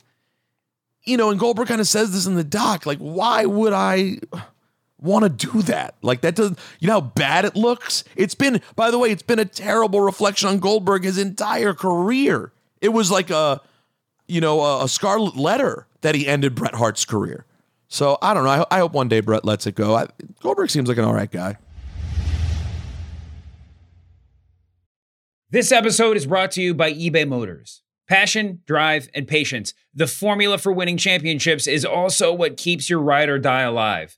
you 1.05 1.15
know, 1.15 1.29
and 1.29 1.39
Goldberg 1.39 1.67
kind 1.69 1.79
of 1.79 1.87
says 1.87 2.11
this 2.11 2.25
in 2.25 2.35
the 2.35 2.43
doc. 2.43 2.85
Like, 2.85 2.99
why 2.99 3.45
would 3.45 3.71
I 3.73 4.17
want 5.01 5.23
to 5.23 5.47
do 5.47 5.61
that? 5.63 5.95
Like, 6.01 6.21
that 6.21 6.35
doesn't, 6.35 6.59
you 6.79 6.87
know 6.87 6.93
how 6.93 7.01
bad 7.01 7.43
it 7.43 7.55
looks? 7.55 8.03
It's 8.15 8.35
been, 8.35 8.61
by 8.75 8.91
the 8.91 8.99
way, 8.99 9.09
it's 9.11 9.23
been 9.23 9.39
a 9.39 9.45
terrible 9.45 10.01
reflection 10.01 10.47
on 10.47 10.59
Goldberg 10.59 11.03
his 11.03 11.17
entire 11.17 11.73
career. 11.73 12.53
It 12.79 12.89
was 12.89 13.11
like 13.11 13.29
a, 13.29 13.61
you 14.27 14.39
know, 14.39 14.61
a, 14.61 14.85
a 14.85 14.87
scarlet 14.87 15.35
letter 15.35 15.87
that 16.01 16.15
he 16.15 16.27
ended 16.27 16.55
Bret 16.55 16.75
Hart's 16.75 17.03
career. 17.03 17.45
So 17.87 18.17
I 18.21 18.33
don't 18.33 18.45
know. 18.45 18.65
I, 18.71 18.77
I 18.77 18.79
hope 18.79 18.93
one 18.93 19.09
day 19.09 19.19
Bret 19.19 19.43
lets 19.43 19.67
it 19.67 19.75
go. 19.75 19.95
I, 19.95 20.07
Goldberg 20.41 20.69
seems 20.69 20.87
like 20.87 20.97
an 20.97 21.03
all 21.03 21.13
right 21.13 21.29
guy. 21.29 21.57
This 25.49 25.73
episode 25.73 26.15
is 26.15 26.25
brought 26.25 26.51
to 26.51 26.61
you 26.61 26.73
by 26.73 26.93
eBay 26.93 27.27
Motors. 27.27 27.81
Passion, 28.07 28.61
drive, 28.65 29.09
and 29.13 29.27
patience. 29.27 29.73
The 29.93 30.07
formula 30.07 30.57
for 30.57 30.71
winning 30.71 30.95
championships 30.95 31.67
is 31.67 31.83
also 31.83 32.33
what 32.33 32.55
keeps 32.55 32.89
your 32.89 32.99
ride 32.99 33.27
or 33.27 33.37
die 33.37 33.63
alive. 33.63 34.17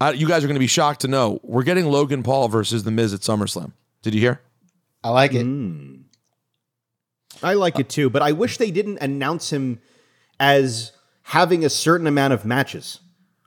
I, 0.00 0.12
you 0.12 0.28
guys 0.28 0.44
are 0.44 0.46
going 0.46 0.56
to 0.56 0.60
be 0.60 0.66
shocked 0.66 1.00
to 1.02 1.08
know 1.08 1.40
we're 1.42 1.62
getting 1.62 1.86
Logan 1.86 2.22
Paul 2.22 2.48
versus 2.48 2.84
The 2.84 2.90
Miz 2.90 3.14
at 3.14 3.20
SummerSlam. 3.20 3.72
Did 4.02 4.14
you 4.14 4.20
hear? 4.20 4.40
I 5.02 5.10
like 5.10 5.34
it. 5.34 5.42
Hmm. 5.42 5.94
I 7.42 7.54
like 7.54 7.78
it 7.78 7.88
too, 7.88 8.08
but 8.10 8.22
I 8.22 8.32
wish 8.32 8.56
they 8.58 8.70
didn't 8.70 8.98
announce 8.98 9.52
him 9.52 9.78
as 10.40 10.92
having 11.22 11.64
a 11.64 11.70
certain 11.70 12.06
amount 12.06 12.32
of 12.32 12.44
matches. 12.44 13.00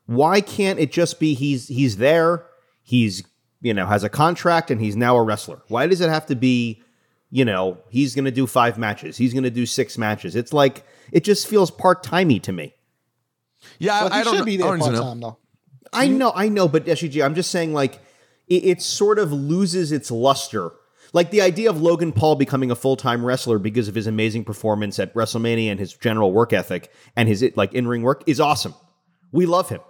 Why 0.05 0.41
can't 0.41 0.79
it 0.79 0.91
just 0.91 1.19
be 1.19 1.33
he's 1.33 1.67
he's 1.67 1.97
there, 1.97 2.45
he's 2.83 3.23
you 3.61 3.73
know 3.73 3.85
has 3.85 4.03
a 4.03 4.09
contract 4.09 4.71
and 4.71 4.81
he's 4.81 4.95
now 4.95 5.15
a 5.17 5.23
wrestler? 5.23 5.61
Why 5.67 5.87
does 5.87 6.01
it 6.01 6.09
have 6.09 6.25
to 6.27 6.35
be, 6.35 6.81
you 7.29 7.45
know, 7.45 7.77
he's 7.89 8.15
going 8.15 8.25
to 8.25 8.31
do 8.31 8.47
5 8.47 8.77
matches, 8.77 9.17
he's 9.17 9.33
going 9.33 9.43
to 9.43 9.51
do 9.51 9.65
6 9.65 9.97
matches? 9.97 10.35
It's 10.35 10.53
like 10.53 10.83
it 11.11 11.23
just 11.23 11.47
feels 11.47 11.71
part-timey 11.71 12.39
to 12.41 12.51
me. 12.51 12.75
Yeah, 13.77 14.07
But 14.07 14.13
he 14.25 14.35
should 14.37 14.45
be 14.45 14.57
there 14.57 14.77
part 14.77 14.95
time 14.95 15.19
though. 15.19 15.37
I 15.91 16.07
know, 16.07 16.31
I 16.35 16.49
know, 16.49 16.67
but 16.67 16.85
SUG, 16.85 17.21
I'm 17.21 17.35
just 17.35 17.51
saying, 17.51 17.73
like, 17.73 17.99
it, 18.47 18.65
it 18.65 18.81
sort 18.81 19.19
of 19.19 19.31
loses 19.31 19.91
its 19.91 20.11
luster. 20.11 20.71
Like 21.13 21.31
the 21.31 21.41
idea 21.41 21.69
of 21.69 21.81
Logan 21.81 22.11
Paul 22.11 22.35
becoming 22.35 22.71
a 22.71 22.75
full 22.75 22.95
time 22.95 23.25
wrestler 23.25 23.57
because 23.57 23.87
of 23.87 23.95
his 23.95 24.07
amazing 24.07 24.43
performance 24.43 24.99
at 24.99 25.13
WrestleMania 25.13 25.71
and 25.71 25.79
his 25.79 25.93
general 25.93 26.31
work 26.31 26.53
ethic 26.53 26.91
and 27.15 27.27
his 27.27 27.43
like 27.55 27.73
in 27.73 27.87
ring 27.87 28.03
work 28.03 28.23
is 28.27 28.39
awesome. 28.39 28.75
We 29.31 29.45
love 29.45 29.69
him, 29.69 29.81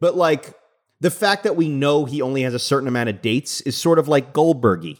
but 0.00 0.16
like 0.16 0.54
the 1.00 1.10
fact 1.10 1.44
that 1.44 1.56
we 1.56 1.68
know 1.68 2.04
he 2.04 2.20
only 2.20 2.42
has 2.42 2.54
a 2.54 2.58
certain 2.58 2.88
amount 2.88 3.08
of 3.08 3.22
dates 3.22 3.60
is 3.62 3.76
sort 3.76 3.98
of 3.98 4.08
like 4.08 4.32
Goldbergy. 4.32 4.98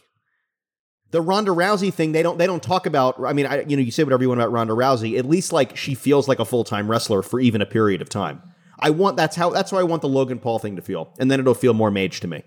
The 1.11 1.21
Ronda 1.21 1.51
Rousey 1.51 1.93
thing, 1.93 2.11
they 2.11 2.23
don't 2.23 2.37
they 2.37 2.47
don't 2.47 2.61
talk 2.61 2.85
about. 2.85 3.19
I 3.23 3.33
mean, 3.33 3.45
I, 3.45 3.61
you 3.61 3.75
know, 3.75 3.81
you 3.81 3.91
say 3.91 4.03
whatever 4.03 4.23
you 4.23 4.29
want 4.29 4.41
about 4.41 4.51
Ronda 4.51 4.73
Rousey. 4.73 5.17
At 5.17 5.25
least 5.25 5.51
like 5.51 5.75
she 5.75 5.95
feels 5.95 6.27
like 6.27 6.39
a 6.39 6.45
full 6.45 6.63
time 6.63 6.89
wrestler 6.89 7.21
for 7.21 7.39
even 7.39 7.61
a 7.61 7.65
period 7.65 8.01
of 8.01 8.09
time. 8.09 8.41
I 8.81 8.89
want 8.91 9.17
that's 9.17 9.35
how 9.35 9.49
that's 9.49 9.71
how 9.71 9.77
I 9.77 9.83
want 9.83 10.01
the 10.01 10.09
Logan 10.09 10.39
Paul 10.39 10.59
thing 10.59 10.75
to 10.75 10.81
feel, 10.81 11.13
and 11.19 11.29
then 11.29 11.39
it'll 11.39 11.53
feel 11.53 11.73
more 11.73 11.91
mage 11.91 12.19
to 12.21 12.27
me. 12.27 12.43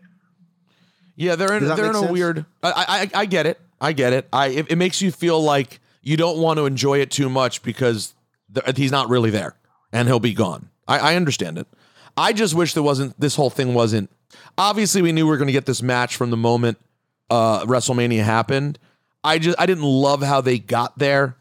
Yeah, 1.17 1.37
they're 1.37 1.55
in, 1.55 1.65
they're 1.65 1.87
in 1.87 2.01
make 2.01 2.11
a 2.11 2.13
weird. 2.13 2.47
I, 2.63 3.11
I 3.15 3.21
I 3.21 3.25
get 3.27 3.47
it. 3.47 3.61
I 3.81 3.93
get 3.93 4.13
it. 4.13 4.29
I 4.33 4.49
it, 4.49 4.71
it 4.71 4.77
makes 4.77 5.03
you 5.03 5.11
feel 5.13 5.43
like 5.43 5.81
you 6.03 6.17
don't 6.17 6.39
want 6.39 6.59
to 6.59 6.67
enjoy 6.67 6.99
it 7.01 7.11
too 7.11 7.29
much 7.29 7.63
because 7.63 8.15
th- 8.53 8.77
he's 8.77 8.91
not 8.91 9.09
really 9.09 9.31
there 9.31 9.55
and 9.93 10.09
he'll 10.09 10.21
be 10.21 10.35
gone. 10.35 10.71
I, 10.89 10.99
I 10.99 11.17
understand 11.17 11.59
it. 11.59 11.67
I 12.17 12.33
just 12.33 12.55
wish 12.55 12.75
there 12.75 12.83
wasn't 12.83 13.19
this 13.21 13.37
whole 13.37 13.51
thing 13.51 13.75
wasn't. 13.75 14.11
Obviously, 14.59 15.03
we 15.03 15.13
knew 15.13 15.27
we 15.27 15.31
were 15.31 15.37
going 15.37 15.47
to 15.47 15.53
get 15.53 15.67
this 15.67 15.83
match 15.83 16.17
from 16.17 16.31
the 16.31 16.37
moment 16.37 16.79
uh, 17.31 17.65
WrestleMania 17.65 18.23
happened. 18.23 18.79
I 19.25 19.39
just 19.39 19.59
I 19.61 19.67
didn't 19.67 19.85
love 19.85 20.23
how 20.23 20.41
they 20.41 20.59
got 20.59 20.99
there, 20.99 21.37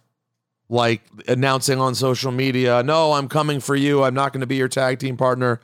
like 0.72 1.02
announcing 1.28 1.80
on 1.80 1.94
social 1.94 2.32
media, 2.32 2.82
"No, 2.82 3.14
I'm 3.14 3.28
coming 3.28 3.60
for 3.60 3.76
you. 3.76 4.04
I'm 4.04 4.16
not 4.16 4.34
going 4.34 4.42
to 4.42 4.48
be 4.48 4.56
your 4.56 4.70
tag 4.70 5.00
team 5.00 5.18
partner." 5.18 5.60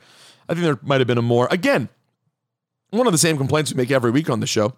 I 0.48 0.54
think 0.54 0.64
there 0.64 0.78
might 0.82 1.00
have 1.00 1.08
been 1.08 1.18
a 1.18 1.22
more 1.22 1.48
again 1.50 1.88
one 2.90 3.06
of 3.06 3.12
the 3.12 3.18
same 3.18 3.36
complaints 3.36 3.72
we 3.72 3.76
make 3.76 3.90
every 3.90 4.10
week 4.10 4.30
on 4.30 4.40
the 4.40 4.46
show. 4.46 4.74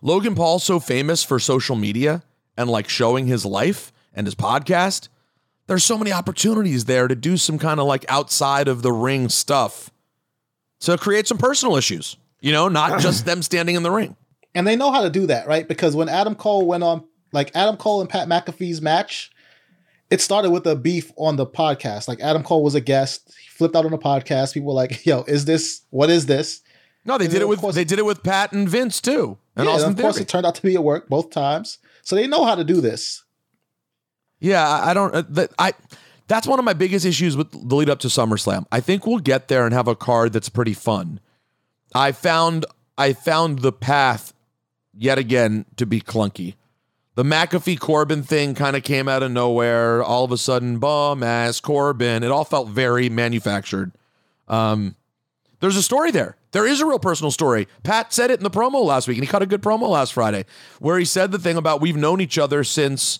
Logan 0.00 0.34
Paul, 0.34 0.58
so 0.58 0.78
famous 0.78 1.24
for 1.24 1.38
social 1.38 1.76
media 1.76 2.22
and 2.56 2.70
like 2.70 2.88
showing 2.88 3.26
his 3.26 3.44
life 3.44 3.92
and 4.14 4.26
his 4.26 4.34
podcast. 4.34 5.08
There's 5.66 5.84
so 5.84 5.98
many 5.98 6.12
opportunities 6.12 6.86
there 6.86 7.08
to 7.08 7.14
do 7.14 7.36
some 7.36 7.58
kind 7.58 7.78
of 7.80 7.86
like 7.86 8.06
outside 8.08 8.68
of 8.68 8.82
the 8.82 8.92
ring 8.92 9.28
stuff 9.28 9.90
to 10.80 10.96
create 10.96 11.26
some 11.26 11.38
personal 11.38 11.76
issues, 11.76 12.16
you 12.40 12.52
know, 12.52 12.68
not 12.68 13.00
just 13.00 13.24
them 13.26 13.42
standing 13.42 13.74
in 13.74 13.82
the 13.82 13.90
ring. 13.90 14.16
And 14.54 14.66
they 14.66 14.76
know 14.76 14.90
how 14.90 15.02
to 15.02 15.10
do 15.10 15.26
that, 15.26 15.46
right? 15.46 15.66
Because 15.66 15.94
when 15.94 16.08
Adam 16.08 16.34
Cole 16.34 16.66
went 16.66 16.82
on, 16.82 17.04
like 17.32 17.50
Adam 17.54 17.76
Cole 17.76 18.00
and 18.00 18.08
Pat 18.10 18.28
McAfee's 18.28 18.80
match, 18.80 19.30
it 20.10 20.20
started 20.20 20.50
with 20.50 20.66
a 20.66 20.74
beef 20.76 21.12
on 21.16 21.36
the 21.36 21.46
podcast. 21.46 22.08
Like 22.08 22.20
Adam 22.20 22.42
Cole 22.42 22.62
was 22.62 22.74
a 22.74 22.80
guest, 22.80 23.30
he 23.42 23.48
flipped 23.50 23.76
out 23.76 23.84
on 23.84 23.90
the 23.90 23.98
podcast. 23.98 24.54
People 24.54 24.68
were 24.68 24.74
like, 24.74 25.04
"Yo, 25.06 25.22
is 25.24 25.44
this 25.44 25.82
what 25.90 26.10
is 26.10 26.26
this?" 26.26 26.62
No, 27.04 27.16
they 27.18 27.24
And 27.24 27.32
did 27.32 27.42
it 27.42 27.48
with 27.48 27.60
course- 27.60 27.74
they 27.74 27.84
did 27.84 27.98
it 27.98 28.04
with 28.04 28.22
Pat 28.22 28.52
and 28.52 28.68
Vince 28.68 29.00
too. 29.00 29.38
And 29.56 29.66
yeah, 29.66 29.72
Austin 29.72 29.90
and 29.90 29.98
of 29.98 30.02
course, 30.02 30.16
Theory. 30.16 30.22
it 30.24 30.28
turned 30.28 30.46
out 30.46 30.54
to 30.56 30.62
be 30.62 30.74
at 30.74 30.84
work 30.84 31.08
both 31.08 31.30
times. 31.30 31.78
So 32.02 32.16
they 32.16 32.26
know 32.26 32.44
how 32.44 32.54
to 32.54 32.64
do 32.64 32.80
this. 32.80 33.24
Yeah, 34.40 34.66
I 34.66 34.90
I 34.90 34.94
don't. 34.94 35.14
Uh, 35.14 35.22
that, 35.30 35.50
I 35.58 35.72
that's 36.28 36.46
one 36.46 36.58
of 36.58 36.64
my 36.64 36.74
biggest 36.74 37.04
issues 37.06 37.36
with 37.36 37.50
the 37.50 37.74
lead 37.74 37.88
up 37.90 37.98
to 38.00 38.08
SummerSlam. 38.08 38.66
I 38.70 38.80
think 38.80 39.06
we'll 39.06 39.18
get 39.18 39.48
there 39.48 39.64
and 39.64 39.74
have 39.74 39.88
a 39.88 39.96
card 39.96 40.32
that's 40.32 40.48
pretty 40.48 40.74
fun. 40.74 41.20
I 41.94 42.12
found 42.12 42.66
I 42.96 43.12
found 43.14 43.60
the 43.60 43.72
path 43.72 44.32
yet 44.94 45.18
again 45.18 45.64
to 45.76 45.86
be 45.86 46.00
clunky. 46.00 46.54
The 47.18 47.24
McAfee 47.24 47.80
Corbin 47.80 48.22
thing 48.22 48.54
kind 48.54 48.76
of 48.76 48.84
came 48.84 49.08
out 49.08 49.24
of 49.24 49.32
nowhere. 49.32 50.04
All 50.04 50.22
of 50.22 50.30
a 50.30 50.38
sudden, 50.38 50.78
bum 50.78 51.24
ass 51.24 51.58
Corbin. 51.58 52.22
It 52.22 52.30
all 52.30 52.44
felt 52.44 52.68
very 52.68 53.08
manufactured. 53.08 53.90
Um, 54.46 54.94
there's 55.58 55.74
a 55.74 55.82
story 55.82 56.12
there. 56.12 56.36
There 56.52 56.64
is 56.64 56.80
a 56.80 56.86
real 56.86 57.00
personal 57.00 57.32
story. 57.32 57.66
Pat 57.82 58.12
said 58.12 58.30
it 58.30 58.38
in 58.38 58.44
the 58.44 58.50
promo 58.52 58.84
last 58.84 59.08
week, 59.08 59.16
and 59.16 59.24
he 59.24 59.28
cut 59.28 59.42
a 59.42 59.46
good 59.46 59.62
promo 59.62 59.88
last 59.88 60.12
Friday, 60.12 60.44
where 60.78 60.96
he 60.96 61.04
said 61.04 61.32
the 61.32 61.40
thing 61.40 61.56
about 61.56 61.80
we've 61.80 61.96
known 61.96 62.20
each 62.20 62.38
other 62.38 62.62
since 62.62 63.18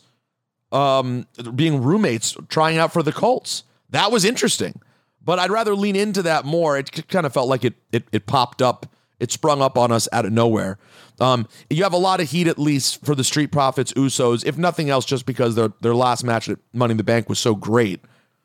um, 0.70 1.26
being 1.56 1.82
roommates, 1.82 2.36
trying 2.48 2.78
out 2.78 2.92
for 2.92 3.02
the 3.02 3.10
Colts. 3.10 3.64
That 3.90 4.12
was 4.12 4.24
interesting, 4.24 4.80
but 5.24 5.40
I'd 5.40 5.50
rather 5.50 5.74
lean 5.74 5.96
into 5.96 6.22
that 6.22 6.44
more. 6.44 6.78
It 6.78 7.08
kind 7.08 7.26
of 7.26 7.34
felt 7.34 7.48
like 7.48 7.64
it 7.64 7.74
it, 7.90 8.04
it 8.12 8.26
popped 8.26 8.62
up, 8.62 8.86
it 9.20 9.32
sprung 9.32 9.60
up 9.60 9.76
on 9.76 9.90
us 9.92 10.08
out 10.12 10.24
of 10.24 10.32
nowhere. 10.32 10.78
Um, 11.20 11.48
you 11.68 11.82
have 11.82 11.92
a 11.92 11.98
lot 11.98 12.20
of 12.20 12.30
heat 12.30 12.46
at 12.46 12.58
least 12.58 13.04
for 13.04 13.14
the 13.14 13.24
Street 13.24 13.50
Profits, 13.50 13.92
Usos, 13.94 14.44
if 14.46 14.56
nothing 14.56 14.88
else, 14.90 15.04
just 15.04 15.26
because 15.26 15.54
their 15.54 15.72
their 15.80 15.94
last 15.94 16.24
match 16.24 16.48
at 16.48 16.58
Money 16.72 16.92
in 16.92 16.96
the 16.96 17.04
Bank 17.04 17.28
was 17.28 17.38
so 17.38 17.54
great. 17.54 18.00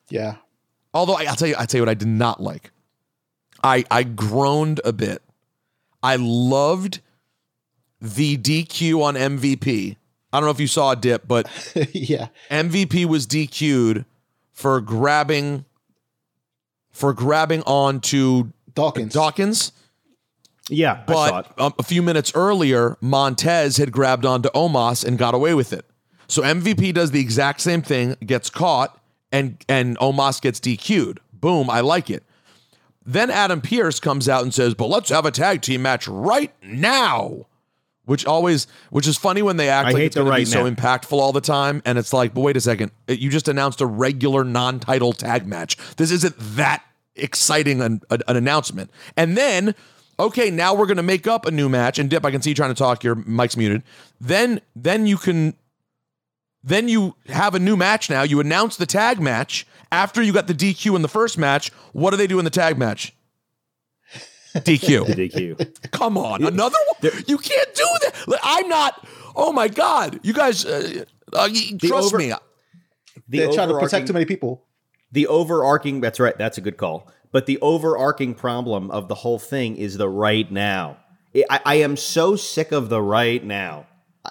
Yeah. 0.09 0.35
Although 0.93 1.13
I, 1.13 1.25
I'll 1.25 1.35
tell 1.35 1.47
you, 1.47 1.55
I'll 1.55 1.67
tell 1.67 1.79
you 1.79 1.83
what 1.83 1.89
I 1.89 1.95
did 1.95 2.07
not 2.07 2.41
like. 2.41 2.71
I 3.63 3.83
I 3.91 4.03
groaned 4.03 4.81
a 4.83 4.93
bit. 4.93 5.21
I 6.01 6.17
loved 6.17 6.99
the 8.01 8.37
DQ 8.37 9.01
on 9.01 9.15
MVP. 9.15 9.95
I 10.33 10.39
don't 10.39 10.45
know 10.45 10.51
if 10.51 10.59
you 10.59 10.67
saw 10.67 10.91
a 10.91 10.95
dip, 10.95 11.27
but 11.27 11.47
yeah. 11.93 12.27
MVP 12.49 13.05
was 13.05 13.27
DQ'd 13.27 14.03
for 14.51 14.81
grabbing 14.81 15.65
for 16.91 17.13
grabbing 17.13 17.61
on 17.63 17.99
to 18.01 18.51
Dawkins. 18.73 19.13
Dawkins. 19.13 19.71
Yeah, 20.69 21.03
I 21.07 21.13
saw 21.13 21.39
it. 21.39 21.45
But 21.55 21.63
um, 21.63 21.73
a 21.77 21.83
few 21.83 22.01
minutes 22.01 22.31
earlier, 22.35 22.97
Montez 23.01 23.77
had 23.77 23.91
grabbed 23.91 24.25
onto 24.25 24.49
Omos 24.49 25.05
and 25.05 25.17
got 25.17 25.33
away 25.33 25.53
with 25.53 25.73
it. 25.73 25.85
So 26.27 26.41
MVP 26.41 26.93
does 26.93 27.11
the 27.11 27.19
exact 27.19 27.61
same 27.61 27.81
thing, 27.81 28.15
gets 28.25 28.49
caught, 28.49 28.97
and 29.31 29.63
and 29.67 29.97
Omos 29.99 30.41
gets 30.41 30.59
DQ'd. 30.59 31.19
Boom, 31.33 31.69
I 31.69 31.81
like 31.81 32.09
it. 32.09 32.23
Then 33.05 33.29
Adam 33.29 33.59
Pearce 33.59 33.99
comes 33.99 34.29
out 34.29 34.43
and 34.43 34.53
says, 34.53 34.73
"But 34.73 34.87
let's 34.87 35.09
have 35.09 35.25
a 35.25 35.31
tag 35.31 35.61
team 35.61 35.81
match 35.81 36.07
right 36.07 36.53
now." 36.63 37.47
Which 38.05 38.25
always, 38.25 38.67
which 38.89 39.07
is 39.07 39.15
funny 39.17 39.41
when 39.41 39.55
they 39.55 39.69
act 39.69 39.87
I 39.87 39.91
like 39.91 40.03
it's 40.03 40.15
going 40.15 40.25
the 40.25 40.31
to 40.31 40.35
be 40.35 40.41
right 40.41 40.47
so 40.47 40.63
now. 40.67 40.69
impactful 40.69 41.13
all 41.13 41.31
the 41.31 41.39
time, 41.39 41.81
and 41.85 41.97
it's 41.97 42.11
like, 42.11 42.33
but 42.33 42.41
wait 42.41 42.57
a 42.57 42.61
second, 42.61 42.91
you 43.07 43.29
just 43.29 43.47
announced 43.47 43.79
a 43.79 43.85
regular 43.85 44.43
non-title 44.43 45.13
tag 45.13 45.47
match. 45.47 45.77
This 45.95 46.11
isn't 46.11 46.35
that 46.57 46.83
exciting 47.15 47.81
an, 47.81 48.01
an 48.09 48.21
announcement. 48.27 48.91
And 49.15 49.37
then, 49.37 49.73
okay, 50.19 50.49
now 50.49 50.73
we're 50.73 50.85
going 50.85 50.97
to 50.97 51.03
make 51.03 51.27
up 51.27 51.45
a 51.45 51.51
new 51.51 51.69
match. 51.69 51.99
And 51.99 52.09
Dip, 52.09 52.25
I 52.25 52.31
can 52.31 52.41
see 52.41 52.49
you 52.51 52.55
trying 52.55 52.73
to 52.73 52.77
talk. 52.77 53.03
Your 53.03 53.15
mic's 53.15 53.57
muted. 53.57 53.83
Then, 54.19 54.61
then 54.75 55.05
you 55.05 55.17
can, 55.17 55.55
then 56.63 56.87
you 56.87 57.15
have 57.27 57.55
a 57.55 57.59
new 57.59 57.75
match. 57.75 58.09
Now 58.09 58.23
you 58.23 58.39
announce 58.39 58.77
the 58.77 58.85
tag 58.85 59.19
match 59.19 59.67
after 59.91 60.21
you 60.21 60.33
got 60.33 60.47
the 60.47 60.53
DQ 60.53 60.95
in 60.95 61.01
the 61.01 61.07
first 61.07 61.37
match. 61.37 61.71
What 61.91 62.11
do 62.11 62.17
they 62.17 62.27
do 62.27 62.39
in 62.39 62.45
the 62.45 62.51
tag 62.51 62.77
match? 62.77 63.13
DQ. 64.55 65.07
The 65.07 65.29
DQ. 65.29 65.91
Come 65.91 66.17
on, 66.17 66.43
another 66.43 66.77
one. 66.99 67.13
You 67.27 67.37
can't 67.37 67.73
do 67.73 67.87
that. 68.01 68.39
I'm 68.43 68.69
not. 68.69 69.05
Oh 69.35 69.51
my 69.51 69.67
god, 69.67 70.19
you 70.21 70.31
guys, 70.31 70.63
uh, 70.63 71.05
uh, 71.33 71.49
trust 71.79 72.13
over- 72.13 72.19
me. 72.19 72.33
The 73.27 73.39
They're 73.39 73.51
trying 73.51 73.69
to 73.69 73.79
protect 73.79 74.07
too 74.07 74.13
many 74.13 74.25
people. 74.25 74.63
The 75.11 75.27
overarching, 75.27 76.01
that's 76.01 76.19
right, 76.19 76.37
that's 76.37 76.57
a 76.57 76.61
good 76.61 76.77
call. 76.77 77.11
But 77.33 77.47
the 77.47 77.59
overarching 77.61 78.35
problem 78.35 78.91
of 78.91 79.09
the 79.09 79.15
whole 79.15 79.39
thing 79.39 79.75
is 79.75 79.97
the 79.97 80.07
right 80.07 80.49
now. 80.49 80.97
I, 81.49 81.59
I 81.65 81.75
am 81.75 81.97
so 81.97 82.35
sick 82.35 82.71
of 82.71 82.89
the 82.89 83.01
right 83.01 83.43
now. 83.43 83.87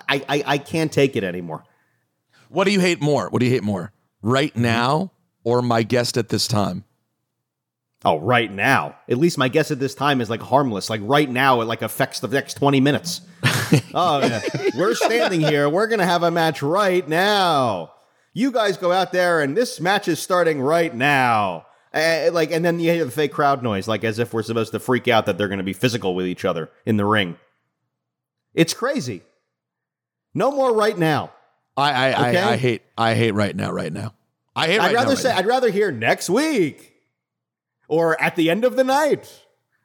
I, 0.09 0.25
I, 0.29 0.45
I 0.47 0.59
can't 0.59 0.91
take 0.91 1.17
it 1.17 1.25
anymore. 1.25 1.65
What 2.49 2.65
do 2.65 2.71
you 2.71 2.79
hate 2.79 3.03
more? 3.03 3.29
What 3.29 3.41
do 3.41 3.47
you 3.47 3.53
hate 3.53 3.65
more? 3.65 3.93
Right 4.23 4.53
mm-hmm. 4.53 4.63
now 4.63 5.13
or 5.43 5.63
my 5.63 5.83
guest 5.83 6.17
at 6.17 6.29
this 6.29 6.47
time? 6.47 6.85
Oh, 8.05 8.21
right 8.21 8.51
now. 8.51 8.97
At 9.09 9.19
least 9.19 9.37
my 9.37 9.49
guess 9.49 9.73
at 9.73 9.81
this 9.81 9.97
time 9.97 10.21
is 10.21 10.31
like 10.31 10.41
harmless. 10.41 10.89
Like 10.89 11.01
right 11.03 11.29
now, 11.29 11.61
it 11.61 11.65
like 11.65 11.83
affects 11.83 12.21
the 12.21 12.29
next 12.29 12.55
20 12.55 12.81
minutes. 12.81 13.21
oh, 13.95 14.21
yeah. 14.21 14.43
we're 14.77 14.95
standing 14.95 15.41
here. 15.41 15.69
We're 15.69 15.89
going 15.89 15.99
to 15.99 16.07
have 16.07 16.23
a 16.23 16.31
match 16.31 16.63
right 16.63 17.07
now. 17.09 17.95
You 18.33 18.53
guys 18.53 18.77
go 18.77 18.93
out 18.93 19.11
there 19.11 19.41
and 19.41 19.57
this 19.57 19.81
match 19.81 20.07
is 20.07 20.21
starting 20.21 20.61
right 20.61 20.95
now. 20.95 21.67
Uh, 21.95 22.31
like, 22.33 22.51
and 22.51 22.65
then 22.65 22.81
you 22.81 22.91
hear 22.91 23.05
the 23.05 23.11
fake 23.11 23.33
crowd 23.33 23.63
noise, 23.63 23.87
like 23.87 24.03
as 24.03 24.19
if 24.19 24.33
we're 24.33 24.43
supposed 24.43 24.73
to 24.73 24.81
freak 24.81 25.09
out 25.09 25.27
that 25.27 25.37
they're 25.37 25.49
going 25.49 25.59
to 25.59 25.65
be 25.65 25.75
physical 25.75 26.15
with 26.15 26.27
each 26.27 26.45
other 26.45 26.71
in 26.87 26.97
the 26.97 27.05
ring. 27.05 27.37
It's 28.55 28.73
crazy. 28.75 29.23
No 30.35 30.51
more 30.51 30.75
right 30.75 30.97
now. 30.97 31.33
I 31.77 31.91
I, 32.13 32.29
Okay? 32.29 32.39
I, 32.41 32.53
I 32.53 32.57
hate 32.57 32.83
I 32.97 33.15
hate 33.15 33.33
right 33.33 33.55
now. 33.55 33.71
Right 33.71 33.93
now. 33.93 34.15
I 34.55 34.67
hate. 34.67 34.81
I'd 34.81 34.87
right 34.87 34.95
rather 34.95 35.09
right 35.11 35.19
say 35.19 35.29
now. 35.31 35.37
I'd 35.39 35.47
rather 35.47 35.71
hear 35.71 35.91
next 35.91 36.29
week 36.31 36.95
or 37.89 38.21
at 38.21 38.37
the 38.37 38.51
end 38.51 38.65
of 38.65 38.77
the 38.77 38.85
night. 38.85 39.31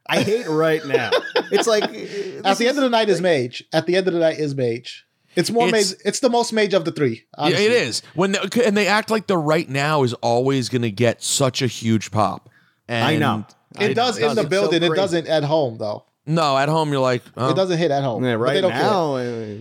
I 0.09 0.21
hate 0.23 0.47
right 0.47 0.85
now. 0.85 1.11
It's 1.49 1.67
like 1.67 1.83
At 1.83 2.57
the 2.57 2.67
end 2.67 2.77
of 2.77 2.83
the 2.83 2.89
night 2.89 3.07
is 3.07 3.21
Mage. 3.21 3.63
At 3.71 3.85
the 3.85 3.95
end 3.95 4.07
of 4.09 4.13
the 4.13 4.19
night 4.19 4.37
is 4.37 4.53
Mage. 4.53 5.06
It's 5.37 5.49
more 5.51 5.67
It's- 5.67 5.91
Mage. 5.91 5.99
It's 6.03 6.19
the 6.19 6.29
most 6.29 6.51
Mage 6.51 6.73
of 6.73 6.83
the 6.83 6.91
three. 6.91 7.23
Yeah, 7.37 7.43
honestly. 7.45 7.65
it 7.65 7.71
is 7.71 8.01
when 8.15 8.31
they, 8.33 8.39
and 8.65 8.75
they 8.75 8.87
act 8.87 9.09
like 9.09 9.27
the 9.27 9.37
right 9.37 9.69
now 9.69 10.03
is 10.03 10.13
always 10.15 10.67
going 10.69 10.81
to 10.81 10.91
get 10.91 11.23
such 11.23 11.61
a 11.61 11.67
huge 11.67 12.11
pop. 12.11 12.49
And 12.89 13.05
I 13.05 13.15
know. 13.17 13.45
It 13.79 13.93
does 13.93 14.17
in 14.17 14.33
the 14.35 14.41
It's 14.41 14.49
building. 14.49 14.81
so 14.81 14.91
it 14.91 14.95
doesn't 14.95 15.27
at 15.27 15.43
home 15.43 15.77
though. 15.77 16.03
No, 16.25 16.57
at 16.57 16.67
home 16.69 16.91
you're 16.91 16.99
like, 17.01 17.21
oh, 17.37 17.51
It 17.51 17.55
doesn't 17.55 17.77
hit 17.77 17.91
at 17.91 18.03
home. 18.03 18.23
Yeah, 18.25 18.33
But 18.33 18.39
right 18.39 18.53
they 18.55 18.61
don't 18.61 18.71
care. 18.71 18.81
now. 18.81 19.15
uh, 19.15 19.55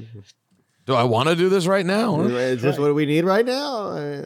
do 0.86 0.94
I 0.94 1.02
want 1.04 1.28
to 1.28 1.36
do 1.36 1.48
this 1.48 1.66
right 1.66 1.84
now? 1.84 2.20
Is 2.22 2.62
this 2.62 2.78
what 2.78 2.94
we 2.94 3.06
need 3.06 3.24
right 3.24 3.44
now? 3.44 4.24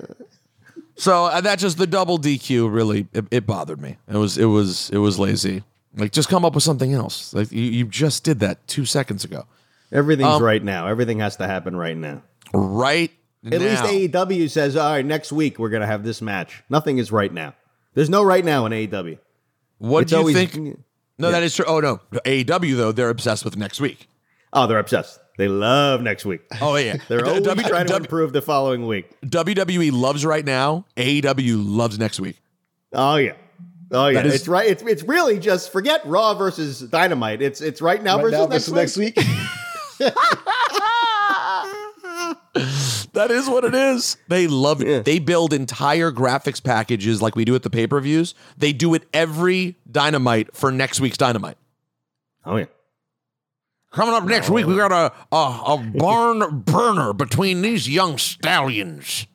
So 0.96 1.24
uh, 1.26 1.40
that 1.40 1.58
just 1.58 1.78
the 1.78 1.86
double 1.86 2.18
DQ 2.18 2.72
really 2.72 3.06
it, 3.12 3.24
it 3.30 3.46
bothered 3.46 3.80
me. 3.80 3.96
It 4.08 4.16
was 4.16 4.36
it 4.38 4.44
was 4.44 4.90
it 4.90 4.98
was 4.98 5.18
lazy. 5.18 5.62
Like 5.96 6.12
just 6.12 6.28
come 6.28 6.44
up 6.44 6.54
with 6.54 6.62
something 6.62 6.92
else. 6.92 7.32
Like 7.34 7.50
you, 7.50 7.62
you 7.62 7.84
just 7.86 8.22
did 8.24 8.40
that 8.40 8.66
two 8.68 8.84
seconds 8.84 9.24
ago. 9.24 9.46
Everything's 9.92 10.28
Um, 10.36 10.42
right 10.42 10.62
now. 10.62 10.86
Everything 10.86 11.18
has 11.20 11.36
to 11.36 11.46
happen 11.46 11.74
right 11.76 11.96
now. 11.96 12.22
Right. 12.54 13.10
At 13.44 13.60
least 13.60 13.82
now. 13.84 13.88
AEW 13.90 14.50
says, 14.50 14.76
all 14.76 14.90
right, 14.92 15.04
next 15.04 15.32
week 15.32 15.58
we're 15.58 15.70
going 15.70 15.80
to 15.80 15.86
have 15.86 16.04
this 16.04 16.20
match. 16.20 16.62
Nothing 16.68 16.98
is 16.98 17.10
right 17.10 17.32
now. 17.32 17.54
There's 17.94 18.10
no 18.10 18.22
right 18.22 18.44
now 18.44 18.66
in 18.66 18.72
AEW. 18.72 19.18
What 19.78 20.02
It's 20.02 20.10
do 20.10 20.16
you 20.16 20.20
always- 20.20 20.36
think? 20.36 20.78
No, 21.18 21.30
that 21.30 21.42
is 21.42 21.54
true. 21.54 21.66
Oh 21.68 21.80
no, 21.80 22.00
AEW 22.24 22.76
though 22.78 22.92
they're 22.92 23.10
obsessed 23.10 23.44
with 23.44 23.54
next 23.56 23.78
week. 23.78 24.08
Oh, 24.54 24.66
they're 24.66 24.78
obsessed. 24.78 25.18
They 25.36 25.48
love 25.48 26.00
next 26.02 26.24
week. 26.24 26.40
Oh 26.62 26.76
yeah, 26.76 26.96
They're 27.08 27.24
always 27.26 27.42
W- 27.42 27.68
trying 27.68 27.86
to 27.86 27.92
W- 27.92 27.96
improve 28.04 28.32
the 28.32 28.40
following 28.40 28.86
week. 28.86 29.10
WWE 29.26 29.90
loves 29.92 30.24
right 30.24 30.44
now. 30.46 30.86
AEW 30.96 31.56
loves 31.58 31.98
next 31.98 32.20
week. 32.20 32.40
Oh 32.94 33.16
yeah. 33.16 33.32
Oh 33.90 34.06
yeah, 34.08 34.14
That 34.22 34.26
is- 34.28 34.34
it's 34.34 34.48
right. 34.48 34.66
It's 34.66 34.82
it's 34.82 35.02
really 35.02 35.38
just 35.38 35.70
forget 35.72 36.00
Raw 36.06 36.32
versus 36.34 36.80
Dynamite. 36.80 37.42
It's 37.42 37.60
it's 37.60 37.82
right 37.82 38.02
now, 38.02 38.16
Right 38.16 38.22
versus, 38.30 38.38
now 38.38 38.46
next, 38.46 38.68
versus 38.68 38.96
week. 38.96 39.16
next 39.18 39.28
week. 39.28 39.36
That 43.12 43.30
is 43.30 43.48
what 43.48 43.64
it 43.64 43.74
is. 43.74 44.16
They 44.28 44.46
love 44.46 44.82
it. 44.82 45.04
They 45.04 45.18
build 45.18 45.52
entire 45.52 46.12
graphics 46.12 46.62
packages 46.62 47.20
like 47.20 47.34
we 47.34 47.44
do 47.44 47.54
at 47.54 47.62
the 47.62 47.70
pay 47.70 47.86
per 47.86 48.00
views. 48.00 48.34
They 48.56 48.72
do 48.72 48.94
it 48.94 49.02
every 49.12 49.76
Dynamite 49.90 50.54
for 50.54 50.70
next 50.70 51.00
week's 51.00 51.18
Dynamite. 51.18 51.56
Oh 52.44 52.56
yeah. 52.56 52.66
Coming 53.92 54.14
up 54.14 54.24
next 54.24 54.48
week, 54.48 54.66
we 54.66 54.76
got 54.76 54.92
a 54.92 55.12
a, 55.34 55.74
a 55.74 55.92
barn 55.96 56.60
burner 56.64 57.12
between 57.12 57.62
these 57.62 57.88
young 57.88 58.16
stallions. 58.18 59.26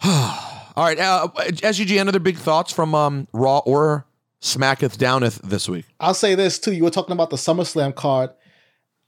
All 0.04 0.84
right, 0.84 0.98
uh, 0.98 1.28
SUG. 1.62 1.90
Any 1.96 2.08
other 2.08 2.20
big 2.20 2.36
thoughts 2.36 2.72
from 2.72 2.94
um, 2.94 3.26
Raw 3.32 3.58
or 3.58 4.05
Smacketh 4.40 4.96
Downeth 4.98 5.40
this 5.42 5.68
week? 5.68 5.86
I'll 6.00 6.14
say 6.14 6.34
this 6.34 6.58
too. 6.58 6.72
You 6.72 6.84
were 6.84 6.90
talking 6.90 7.12
about 7.12 7.30
the 7.30 7.36
SummerSlam 7.36 7.94
card. 7.94 8.30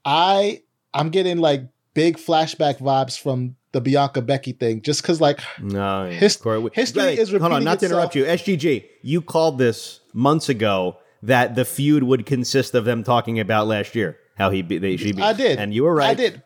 I 0.04 0.62
I'm 0.94 1.10
getting 1.10 1.38
like 1.38 1.62
big 1.94 2.16
flashback 2.16 2.78
vibes 2.78 3.18
from 3.18 3.56
the 3.72 3.80
Bianca 3.80 4.22
Becky 4.22 4.52
thing, 4.52 4.80
just 4.82 5.02
because 5.02 5.20
like 5.20 5.40
No, 5.60 6.04
yeah. 6.06 6.10
His- 6.10 6.36
Corey, 6.36 6.68
history 6.72 7.02
Wait, 7.02 7.18
is 7.18 7.32
repeating 7.32 7.40
Hold 7.40 7.52
on, 7.52 7.58
repeating 7.58 7.64
not 7.64 7.78
to 7.80 7.86
interrupt 7.86 8.14
you. 8.14 8.24
SGG, 8.24 8.84
you 9.02 9.20
called 9.20 9.58
this 9.58 10.00
months 10.14 10.48
ago 10.48 10.96
that 11.22 11.54
the 11.54 11.64
feud 11.64 12.02
would 12.04 12.24
consist 12.24 12.74
of 12.74 12.84
them 12.84 13.04
talking 13.04 13.38
about 13.40 13.66
last 13.66 13.94
year 13.94 14.16
how 14.36 14.50
he 14.50 14.62
be, 14.62 14.78
they 14.78 14.96
she 14.96 15.12
be. 15.12 15.20
I 15.22 15.32
did, 15.32 15.58
and 15.58 15.74
you 15.74 15.82
were 15.82 15.94
right. 15.94 16.10
I 16.10 16.14
did, 16.14 16.42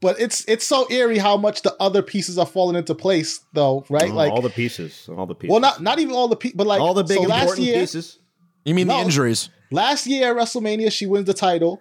but 0.00 0.18
it's 0.20 0.44
it's 0.48 0.66
so 0.66 0.86
eerie 0.90 1.18
how 1.18 1.36
much 1.36 1.62
the 1.62 1.74
other 1.80 2.02
pieces 2.02 2.38
are 2.38 2.46
falling 2.46 2.76
into 2.76 2.94
place, 2.94 3.40
though, 3.52 3.84
right? 3.88 4.10
Oh, 4.10 4.14
like, 4.14 4.32
all 4.32 4.42
the 4.42 4.50
pieces, 4.50 5.08
all 5.14 5.26
the 5.26 5.34
pieces. 5.34 5.50
well, 5.52 5.60
not 5.60 5.82
not 5.82 5.98
even 5.98 6.14
all 6.14 6.28
the 6.28 6.36
pieces, 6.36 6.56
but 6.56 6.66
like 6.66 6.80
all 6.80 6.94
the 6.94 7.04
big 7.04 7.18
so 7.18 7.22
last 7.24 7.42
important 7.42 7.66
year, 7.66 7.80
pieces. 7.80 8.18
You 8.64 8.74
mean 8.74 8.86
No. 8.88 8.98
the 8.98 9.04
injuries? 9.04 9.48
Last 9.70 10.06
year 10.06 10.30
at 10.30 10.36
WrestleMania, 10.36 10.90
she 10.92 11.06
wins 11.06 11.26
the 11.26 11.34
title. 11.34 11.80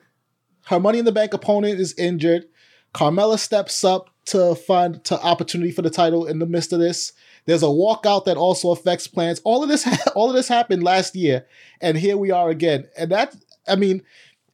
Her 0.65 0.80
Money 0.80 0.99
in 0.99 1.05
the 1.05 1.11
Bank 1.11 1.34
opponent 1.34 1.80
is 1.80 1.93
injured. 1.97 2.45
Carmella 2.93 3.38
steps 3.39 3.84
up 3.84 4.09
to 4.26 4.55
find 4.55 5.03
to 5.05 5.20
opportunity 5.22 5.72
for 5.72 5.82
the 5.82 5.89
title 5.89 6.26
in 6.26 6.39
the 6.39 6.45
midst 6.45 6.72
of 6.74 6.80
this. 6.80 7.13
There's 7.45 7.63
a 7.63 7.67
walkout 7.67 8.26
that 8.26 8.38
also 8.38 8.72
affects 8.72 9.07
plans. 9.07 9.41
All 9.43 9.63
of 9.63 9.70
this, 9.70 9.88
all 10.15 10.30
of 10.30 10.36
this 10.36 10.47
happened 10.47 10.84
last 10.84 11.15
year, 11.15 11.45
and 11.82 11.97
here 11.97 12.17
we 12.17 12.32
are 12.32 12.49
again. 12.49 12.88
And 12.97 13.11
that, 13.11 13.36
I 13.67 13.76
mean, 13.76 14.03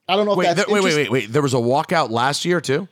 I 0.07 0.16
don't 0.16 0.26
know 0.26 0.34
if 0.34 0.38
Wait, 0.38 0.45
that's 0.45 0.66
th- 0.66 0.68
wait, 0.70 0.84
wait, 0.84 0.95
wait, 0.95 1.11
wait. 1.11 1.32
There 1.34 1.41
was 1.41 1.53
a 1.53 1.57
walkout 1.57 2.09
last 2.09 2.45
year 2.45 2.61
too. 2.61 2.88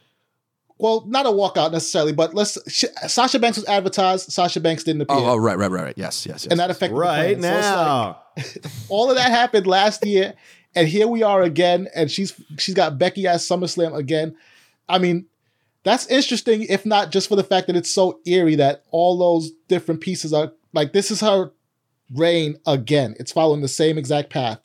Well, 0.80 1.06
not 1.08 1.26
a 1.26 1.30
walkout 1.30 1.72
necessarily, 1.72 2.12
but 2.14 2.34
let's. 2.34 2.58
Sh- 2.68 2.86
Sasha 3.08 3.40
Banks 3.40 3.58
was 3.58 3.66
advertised. 3.68 4.32
Sasha 4.32 4.60
Banks 4.60 4.84
didn't 4.84 5.02
appear, 5.04 5.18
Oh, 5.18 5.32
oh, 5.32 5.38
right, 5.38 5.58
right, 5.58 5.70
right, 5.72 5.84
right. 5.84 5.98
Yes, 5.98 6.26
yes, 6.26 6.44
yes. 6.44 6.48
and 6.48 6.60
that 6.60 6.70
affected 6.72 6.96
the 6.96 7.00
Right 7.00 7.40
plans. 7.40 7.66
So 7.66 7.72
like- 7.72 8.46
now, 8.46 8.72
all 8.90 9.10
of 9.10 9.16
that 9.18 9.30
happened 9.30 9.68
last 9.68 10.06
year, 10.06 10.34
and 10.76 10.88
here 10.88 11.08
we 11.08 11.22
are 11.24 11.42
again, 11.44 11.88
and 11.96 12.10
she's 12.12 12.34
she's 12.58 12.76
got 12.76 12.98
Becky 12.98 13.28
as 13.28 13.48
SummerSlam 13.48 13.96
again. 13.96 14.36
I 14.90 14.98
mean, 14.98 15.28
that's 15.84 16.08
interesting, 16.08 16.64
if 16.64 16.86
not 16.86 17.12
just 17.12 17.30
for 17.30 17.36
the 17.36 17.44
fact 17.44 17.68
that 17.68 17.76
it's 17.76 17.92
so 17.94 18.20
eerie 18.26 18.56
that 18.56 18.84
all 18.92 19.18
those 19.18 19.52
different 19.68 20.02
pieces 20.02 20.34
are 20.34 20.52
like 20.74 20.92
this 20.92 21.12
is 21.12 21.22
her 21.22 21.52
reign 22.14 22.58
again. 22.66 23.16
It's 23.20 23.32
following 23.32 23.62
the 23.62 23.68
same 23.68 23.98
exact 23.98 24.32
path 24.32 24.60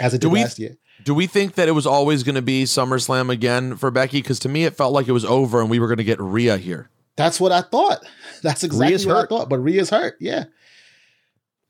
as 0.00 0.14
it 0.14 0.20
Do 0.20 0.28
did 0.28 0.32
we- 0.32 0.40
last 0.42 0.58
year. 0.58 0.76
Do 1.06 1.14
we 1.14 1.26
think 1.28 1.54
that 1.54 1.68
it 1.68 1.72
was 1.72 1.86
always 1.86 2.22
going 2.24 2.34
to 2.34 2.42
be 2.42 2.64
SummerSlam 2.64 3.30
again 3.30 3.76
for 3.76 3.90
Becky? 3.92 4.20
Because 4.20 4.40
to 4.40 4.48
me, 4.48 4.64
it 4.64 4.74
felt 4.74 4.92
like 4.92 5.06
it 5.06 5.12
was 5.12 5.24
over, 5.24 5.60
and 5.60 5.70
we 5.70 5.78
were 5.78 5.86
going 5.86 5.98
to 5.98 6.04
get 6.04 6.20
Rhea 6.20 6.56
here. 6.58 6.90
That's 7.14 7.40
what 7.40 7.52
I 7.52 7.62
thought. 7.62 8.00
That's 8.42 8.64
exactly 8.64 8.88
Rhea's 8.92 9.06
what 9.06 9.16
hurt. 9.16 9.24
I 9.24 9.28
thought. 9.28 9.48
But 9.48 9.58
Rhea's 9.60 9.88
hurt, 9.90 10.16
yeah. 10.20 10.44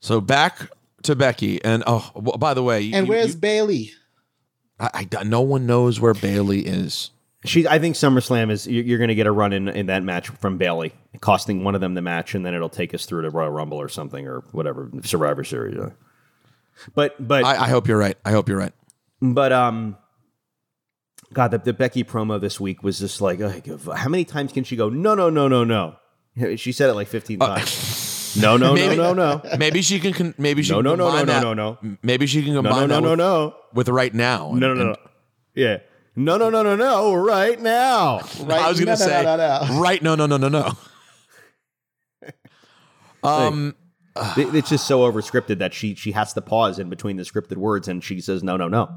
So 0.01 0.19
back 0.21 0.69
to 1.03 1.15
Becky, 1.15 1.63
and 1.63 1.83
oh, 1.87 2.09
w- 2.15 2.37
by 2.37 2.53
the 2.55 2.63
way, 2.63 2.91
And 2.91 3.05
you- 3.07 3.13
where's 3.13 3.35
you- 3.35 3.39
Bayley? 3.39 3.91
I, 4.79 5.07
I- 5.17 5.23
no 5.23 5.41
one 5.41 5.65
knows 5.67 5.99
where 5.99 6.13
Bayley 6.15 6.61
is. 6.65 7.11
she. 7.45 7.67
I 7.67 7.77
think 7.79 7.95
SummerSlam 7.95 8.49
is 8.51 8.65
you- 8.67 8.81
you're 8.83 8.97
going 8.97 9.07
to 9.09 9.15
get 9.15 9.27
a 9.27 9.31
run 9.31 9.53
in 9.53 9.67
in 9.67 9.85
that 9.85 10.01
match 10.03 10.29
from 10.29 10.57
Bayley, 10.57 10.93
costing 11.21 11.63
one 11.63 11.75
of 11.75 11.81
them 11.81 11.93
the 11.93 12.01
match, 12.01 12.33
and 12.35 12.43
then 12.45 12.53
it'll 12.55 12.69
take 12.69 12.93
us 12.95 13.05
through 13.05 13.21
to 13.21 13.29
Royal 13.29 13.51
Rumble 13.51 13.79
or 13.79 13.87
something 13.87 14.27
or 14.27 14.39
whatever 14.51 14.89
Survivor 15.03 15.43
Series. 15.43 15.77
yeah. 15.77 15.89
But 16.95 17.15
but 17.27 17.43
I, 17.43 17.65
I 17.65 17.67
hope 17.69 17.87
you're 17.87 17.97
right. 17.99 18.17
I 18.25 18.31
hope 18.31 18.49
you're 18.49 18.57
right. 18.57 18.73
But 19.21 19.51
um, 19.51 19.97
God, 21.33 21.49
the, 21.51 21.57
the 21.57 21.73
Becky 21.73 22.03
promo 22.03 22.39
this 22.39 22.59
week 22.59 22.83
was 22.83 22.99
just 22.99 23.19
like, 23.21 23.39
oh, 23.41 23.51
how 23.95 24.09
many 24.09 24.25
times 24.25 24.53
can 24.53 24.63
she 24.63 24.75
go? 24.75 24.89
No, 24.89 25.15
no, 25.15 25.29
no, 25.29 25.47
no, 25.47 25.63
no. 25.63 25.95
She 26.55 26.71
said 26.71 26.89
it 26.89 26.93
like 26.93 27.07
fifteen 27.07 27.39
times. 27.39 28.37
no, 28.39 28.57
no, 28.57 28.71
Uh, 28.71 28.73
Maybe- 28.75 28.95
no, 28.95 29.13
no, 29.13 29.41
no. 29.43 29.57
Maybe 29.57 29.81
she 29.81 29.99
can. 29.99 30.35
Maybe 30.37 30.61
she 30.61 30.71
No, 30.71 30.77
can 30.77 30.83
no, 30.83 30.95
no, 30.95 30.95
no, 30.95 31.05
combine 31.17 31.25
no, 31.25 31.33
that- 31.33 31.41
no, 31.43 31.53
no. 31.81 31.97
Maybe 32.03 32.27
she 32.27 32.43
can 32.43 32.53
No, 32.53 32.61
combine 32.61 32.87
no, 32.89 32.99
no, 32.99 33.09
that 33.09 33.17
no, 33.17 33.45
with, 33.45 33.53
no. 33.53 33.55
with 33.73 33.89
right 33.89 34.13
now. 34.13 34.51
No, 34.53 34.73
no, 34.73 34.73
no, 34.75 34.83
no. 34.91 34.95
Yeah. 35.55 35.77
No, 36.15 36.37
no, 36.37 36.51
no, 36.51 36.61
no, 36.61 36.75
no. 36.75 37.15
Right 37.15 37.59
now. 37.59 38.19
and- 38.39 38.51
I 38.53 38.69
was 38.69 38.77
gonna 38.79 38.91
no, 38.91 38.95
say 38.95 39.23
no, 39.23 39.35
no, 39.35 39.65
no. 39.67 39.79
right. 39.81 40.01
No, 40.03 40.13
no, 40.13 40.27
no, 40.27 40.37
no, 40.37 40.47
no. 40.49 40.73
Um, 43.23 43.69
It- 43.69 43.75
It's 44.37 44.69
just 44.69 44.87
so 44.87 44.99
overscripted 45.11 45.59
that 45.59 45.73
she 45.73 45.95
she 45.95 46.11
has 46.11 46.33
to 46.33 46.41
pause 46.41 46.79
in 46.79 46.89
between 46.89 47.17
the 47.17 47.23
scripted 47.23 47.57
words 47.57 47.87
and 47.87 48.03
she 48.03 48.19
says 48.21 48.43
no, 48.43 48.57
no, 48.57 48.67
no. 48.67 48.89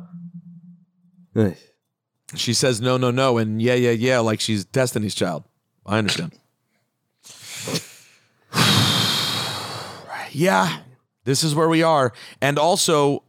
She 2.34 2.52
says 2.54 2.80
no, 2.80 2.96
no, 2.96 3.10
no, 3.10 3.38
and 3.38 3.60
yeah, 3.60 3.74
yeah, 3.74 3.90
yeah, 3.90 4.20
like 4.20 4.40
she's 4.40 4.64
Destiny's 4.64 5.14
Child. 5.14 5.44
I 5.86 5.98
understand. 5.98 6.32
yeah, 10.32 10.78
this 11.24 11.42
is 11.42 11.54
where 11.54 11.68
we 11.68 11.82
are, 11.82 12.12
and 12.40 12.58
also. 12.58 13.22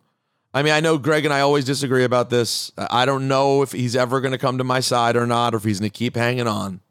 I 0.53 0.63
mean, 0.63 0.73
I 0.73 0.81
know 0.81 0.97
Greg 0.97 1.23
and 1.23 1.33
I 1.33 1.39
always 1.39 1.63
disagree 1.63 2.03
about 2.03 2.29
this. 2.29 2.73
I 2.77 3.05
don't 3.05 3.29
know 3.29 3.61
if 3.61 3.71
he's 3.71 3.95
ever 3.95 4.19
going 4.19 4.33
to 4.33 4.37
come 4.37 4.57
to 4.57 4.65
my 4.65 4.81
side 4.81 5.15
or 5.15 5.25
not, 5.25 5.53
or 5.53 5.57
if 5.57 5.63
he's 5.63 5.79
going 5.79 5.89
to 5.89 5.97
keep 5.97 6.17
hanging 6.17 6.45
on. 6.45 6.81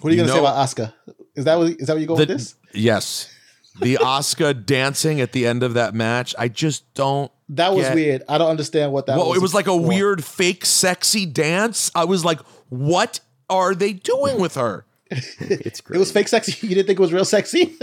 What 0.00 0.12
are 0.12 0.14
you, 0.14 0.22
You 0.22 0.28
gonna 0.28 0.32
say 0.32 0.38
about 0.38 0.56
Asuka? 0.64 0.92
Is 1.34 1.44
that 1.44 1.58
what 1.58 1.70
is 1.72 1.88
that 1.88 1.94
where 1.94 2.00
you 2.00 2.06
go 2.06 2.14
with 2.14 2.28
The- 2.28 2.34
this? 2.34 2.54
Yes. 2.72 3.32
The 3.80 3.96
Asuka 4.00 4.64
dancing 4.64 5.20
at 5.20 5.32
the 5.32 5.46
end 5.46 5.62
of 5.62 5.74
that 5.74 5.94
match, 5.94 6.34
I 6.38 6.48
just 6.48 6.92
don't. 6.94 7.30
That 7.50 7.74
was 7.74 7.86
get- 7.86 7.94
weird. 7.94 8.22
I 8.28 8.38
don't 8.38 8.50
understand 8.50 8.92
what 8.92 9.06
that 9.06 9.16
well, 9.18 9.28
was. 9.28 9.38
it 9.38 9.42
was 9.42 9.54
like 9.54 9.66
a 9.66 9.70
for. 9.70 9.80
weird, 9.80 10.24
fake, 10.24 10.64
sexy 10.64 11.26
dance. 11.26 11.90
I 11.94 12.04
was 12.04 12.24
like, 12.24 12.40
what 12.68 13.20
are 13.48 13.74
they 13.74 13.92
doing 13.92 14.40
with 14.40 14.54
her? 14.56 14.84
It's 15.10 15.80
great. 15.80 15.96
It 15.96 16.00
was 16.00 16.10
fake 16.10 16.28
sexy. 16.28 16.54
You 16.66 16.74
didn't 16.74 16.86
think 16.88 16.98
it 16.98 17.02
was 17.02 17.12
real 17.12 17.24
sexy? 17.24 17.76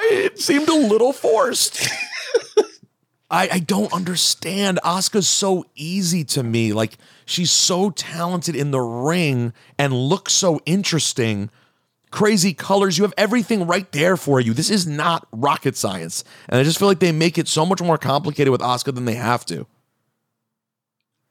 It 0.00 0.38
seemed 0.38 0.68
a 0.68 0.74
little 0.74 1.12
forced. 1.12 1.86
I, 3.30 3.48
I 3.52 3.58
don't 3.58 3.92
understand. 3.92 4.78
Asuka's 4.84 5.28
so 5.28 5.66
easy 5.74 6.24
to 6.24 6.42
me. 6.42 6.72
Like 6.72 6.96
she's 7.26 7.50
so 7.50 7.90
talented 7.90 8.56
in 8.56 8.70
the 8.70 8.80
ring 8.80 9.52
and 9.78 9.92
looks 9.92 10.32
so 10.32 10.60
interesting. 10.64 11.50
Crazy 12.10 12.54
colors. 12.54 12.98
You 12.98 13.04
have 13.04 13.14
everything 13.16 13.66
right 13.66 13.90
there 13.92 14.16
for 14.16 14.40
you. 14.40 14.54
This 14.54 14.70
is 14.70 14.86
not 14.86 15.26
rocket 15.32 15.76
science. 15.76 16.24
And 16.48 16.60
I 16.60 16.64
just 16.64 16.78
feel 16.78 16.88
like 16.88 17.00
they 17.00 17.12
make 17.12 17.38
it 17.38 17.48
so 17.48 17.66
much 17.66 17.82
more 17.82 17.98
complicated 17.98 18.50
with 18.50 18.60
Asuka 18.60 18.94
than 18.94 19.04
they 19.04 19.14
have 19.14 19.44
to. 19.46 19.66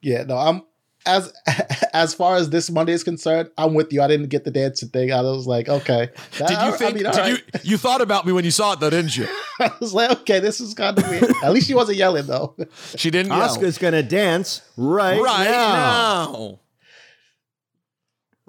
Yeah, 0.02 0.24
no, 0.24 0.38
I'm 0.38 0.62
as 1.08 1.34
as 1.94 2.14
far 2.14 2.36
as 2.36 2.50
this 2.50 2.70
Monday 2.70 2.94
is 2.94 3.04
concerned, 3.04 3.50
I'm 3.58 3.74
with 3.74 3.92
you. 3.92 4.02
I 4.02 4.08
didn't 4.08 4.28
get 4.28 4.44
the 4.44 4.52
dancing 4.52 4.90
thing. 4.90 5.12
I 5.12 5.22
was 5.22 5.48
like, 5.48 5.70
okay. 5.70 6.10
Did 6.38 6.50
you 6.50 6.72
think 6.78 6.98
did 6.98 7.28
you 7.28 7.38
you 7.64 7.78
thought 7.78 8.02
about 8.02 8.26
me 8.26 8.34
when 8.34 8.46
you 8.46 8.52
saw 8.52 8.74
it 8.74 8.80
though, 8.80 8.90
didn't 8.90 9.16
you? 9.18 9.28
I 9.60 9.72
was 9.80 9.94
like, 9.94 10.12
okay, 10.22 10.40
this 10.40 10.60
is 10.60 10.74
kind 10.74 10.98
of 10.98 11.10
weird. 11.10 11.32
At 11.44 11.52
least 11.52 11.68
she 11.68 11.74
wasn't 11.74 11.98
yelling 11.98 12.28
though. 12.28 12.56
She 12.96 13.10
didn't 13.10 13.32
yell. 13.32 13.58
Gonna 13.80 14.04
dance 14.04 14.62
right, 14.76 15.22
right 15.22 15.46
now. 15.46 16.32
now. 16.32 16.60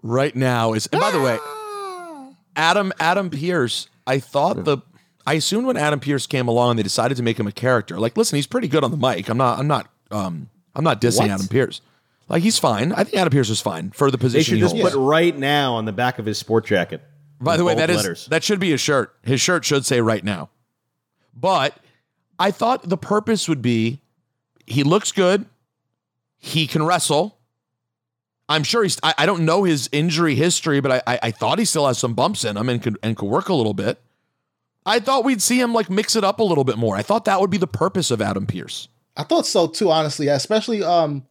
Right 0.03 0.35
now 0.35 0.74
is 0.74 0.87
and 0.87 1.01
by 1.01 1.11
the 1.11 1.20
way, 1.20 1.39
ah! 1.41 1.58
Adam 2.59 2.93
Adam 3.01 3.31
Pearce, 3.31 3.89
I 4.07 4.19
thought 4.19 4.65
the 4.65 4.79
I 5.27 5.35
assumed 5.35 5.67
when 5.67 5.77
Adam 5.77 6.01
Pearce 6.01 6.27
came 6.27 6.49
along 6.49 6.71
and 6.73 6.79
they 6.79 6.83
decided 6.83 7.17
to 7.17 7.23
make 7.23 7.39
him 7.39 7.47
a 7.47 7.53
character. 7.53 7.99
Like, 7.99 8.17
listen, 8.17 8.37
he's 8.37 8.47
pretty 8.47 8.69
good 8.69 8.83
on 8.85 8.91
the 8.91 8.97
mic. 8.97 9.29
I'm 9.31 9.39
not 9.39 9.59
I'm 9.59 9.67
not 9.69 9.89
um 10.11 10.51
I'm 10.75 10.85
not 10.85 11.01
dissing 11.01 11.19
What? 11.21 11.31
Adam 11.31 11.47
Pearce. 11.49 11.81
Like 12.29 12.43
he's 12.43 12.59
fine. 12.59 12.93
I 12.93 13.05
think 13.05 13.17
Adam 13.17 13.31
Pearce 13.31 13.49
is 13.49 13.61
fine 13.61 13.91
for 13.93 14.11
the 14.11 14.17
They 14.19 14.23
position. 14.23 14.45
should 14.45 14.55
he 14.57 14.61
just 14.61 14.77
holds. 14.77 14.95
put 14.95 15.01
right 15.01 15.37
now 15.37 15.75
on 15.75 15.85
the 15.87 15.93
back 15.93 16.19
of 16.19 16.27
his 16.27 16.37
sport 16.39 16.67
jacket. 16.67 17.01
By 17.41 17.57
the 17.57 17.65
way, 17.65 17.73
bold 17.75 17.81
that 17.83 17.91
is 17.91 17.97
letters. 17.99 18.27
that 18.27 18.43
should 18.43 18.59
be 18.61 18.71
his 18.71 18.81
shirt. 18.81 19.15
His 19.23 19.41
shirt 19.41 19.65
should 19.65 19.87
say 19.87 20.01
right 20.01 20.25
now. 20.25 20.51
But 21.35 21.77
I 22.39 22.51
thought 22.51 22.89
the 22.89 22.99
purpose 22.99 23.49
would 23.49 23.63
be 23.63 24.01
he 24.67 24.83
looks 24.83 25.13
good. 25.13 25.47
He 26.39 26.67
can 26.67 26.83
wrestle. 26.83 27.38
I'm 28.49 28.62
sure 28.62 28.82
he's 28.82 28.99
I, 29.03 29.14
I 29.18 29.26
don't 29.26 29.44
know 29.44 29.64
his 29.64 29.88
injury 29.92 30.34
history, 30.34 30.80
but 30.80 30.90
I, 30.92 31.03
I 31.14 31.18
I 31.24 31.30
thought 31.30 31.59
he 31.59 31.64
still 31.64 31.86
has 31.86 31.99
some 31.99 32.14
bumps 32.14 32.44
in 32.44 32.57
him 32.57 32.68
and 32.68 32.82
could 32.82 32.99
and 33.03 33.16
could 33.16 33.28
work 33.28 33.49
a 33.49 33.55
little 33.55 33.74
bit. 33.74 34.01
I 34.86 35.01
thought 35.01 35.24
we'd 35.24 35.42
see 35.42 35.61
him 35.61 35.74
like 35.74 35.90
mix 35.90 36.16
it 36.16 36.24
up 36.24 36.38
a 36.40 36.44
little 36.44 36.64
bit 36.64 36.78
more. 36.78 36.96
I 36.96 37.03
thought 37.03 37.26
that 37.26 37.40
would 37.40 37.51
be 37.51 37.59
the 37.59 37.66
purpose 37.66 38.11
of 38.11 38.22
Adam 38.22 38.46
Pearce. 38.46 38.88
I 39.16 39.22
thought 39.24 39.46
so 39.46 39.66
too, 39.66 39.90
honestly, 39.90 40.28
especially 40.28 40.82
um 40.82 41.26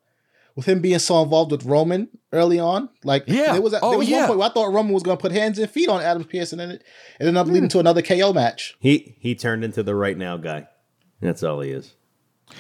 with 0.56 0.66
him 0.68 0.82
being 0.82 0.98
so 1.00 1.22
involved 1.22 1.52
with 1.52 1.66
Roman 1.66 2.10
early 2.34 2.60
on. 2.60 2.90
Like, 3.04 3.26
Yeah. 3.28 3.54
there 3.54 3.62
was, 3.62 3.76
Oh, 3.80 3.92
there 3.92 4.00
was 4.00 4.10
yeah. 4.10 4.22
one 4.22 4.28
point 4.30 4.40
where 4.40 4.50
I 4.50 4.52
thought 4.54 4.74
Roman 4.74 4.92
was 4.92 5.04
going 5.04 5.16
to 5.16 5.22
put 5.22 5.32
hands 5.32 5.60
and 5.60 5.70
feet 5.70 5.88
on 5.88 6.02
Adam 6.02 6.24
Pearce, 6.24 6.52
and 6.52 6.60
then 6.60 6.72
it, 6.72 6.82
it 7.20 7.28
ended 7.28 7.38
up 7.38 7.46
Hmm. 7.46 7.54
leading 7.54 7.70
to 7.70 7.80
another 7.80 8.02
KO 8.02 8.34
match. 8.34 8.76
He 8.80 9.16
he 9.20 9.36
turned 9.36 9.64
into 9.64 9.84
the 9.84 9.94
right 9.96 10.18
now 10.18 10.36
guy. 10.38 10.68
That's 11.22 11.44
all 11.44 11.62
he 11.62 11.70
is. 11.72 11.94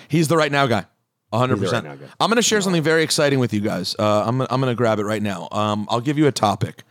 He's 0.07 0.27
the 0.27 0.37
right 0.37 0.51
now 0.51 0.67
guy. 0.67 0.85
100%. 1.33 1.49
He's 1.59 1.59
the 1.59 1.75
right 1.75 1.83
now 1.83 1.95
guy. 1.95 2.05
I'm 2.19 2.29
going 2.29 2.37
to 2.37 2.41
share 2.41 2.61
something 2.61 2.81
very 2.83 3.03
exciting 3.03 3.39
with 3.39 3.53
you 3.53 3.59
guys. 3.61 3.95
Uh, 3.99 4.23
I'm, 4.25 4.41
I'm 4.41 4.61
going 4.61 4.71
to 4.71 4.75
grab 4.75 4.99
it 4.99 5.03
right 5.05 5.21
now. 5.21 5.47
Um, 5.51 5.87
I'll 5.89 6.01
give 6.01 6.17
you 6.17 6.27
a 6.27 6.31
topic. 6.31 6.83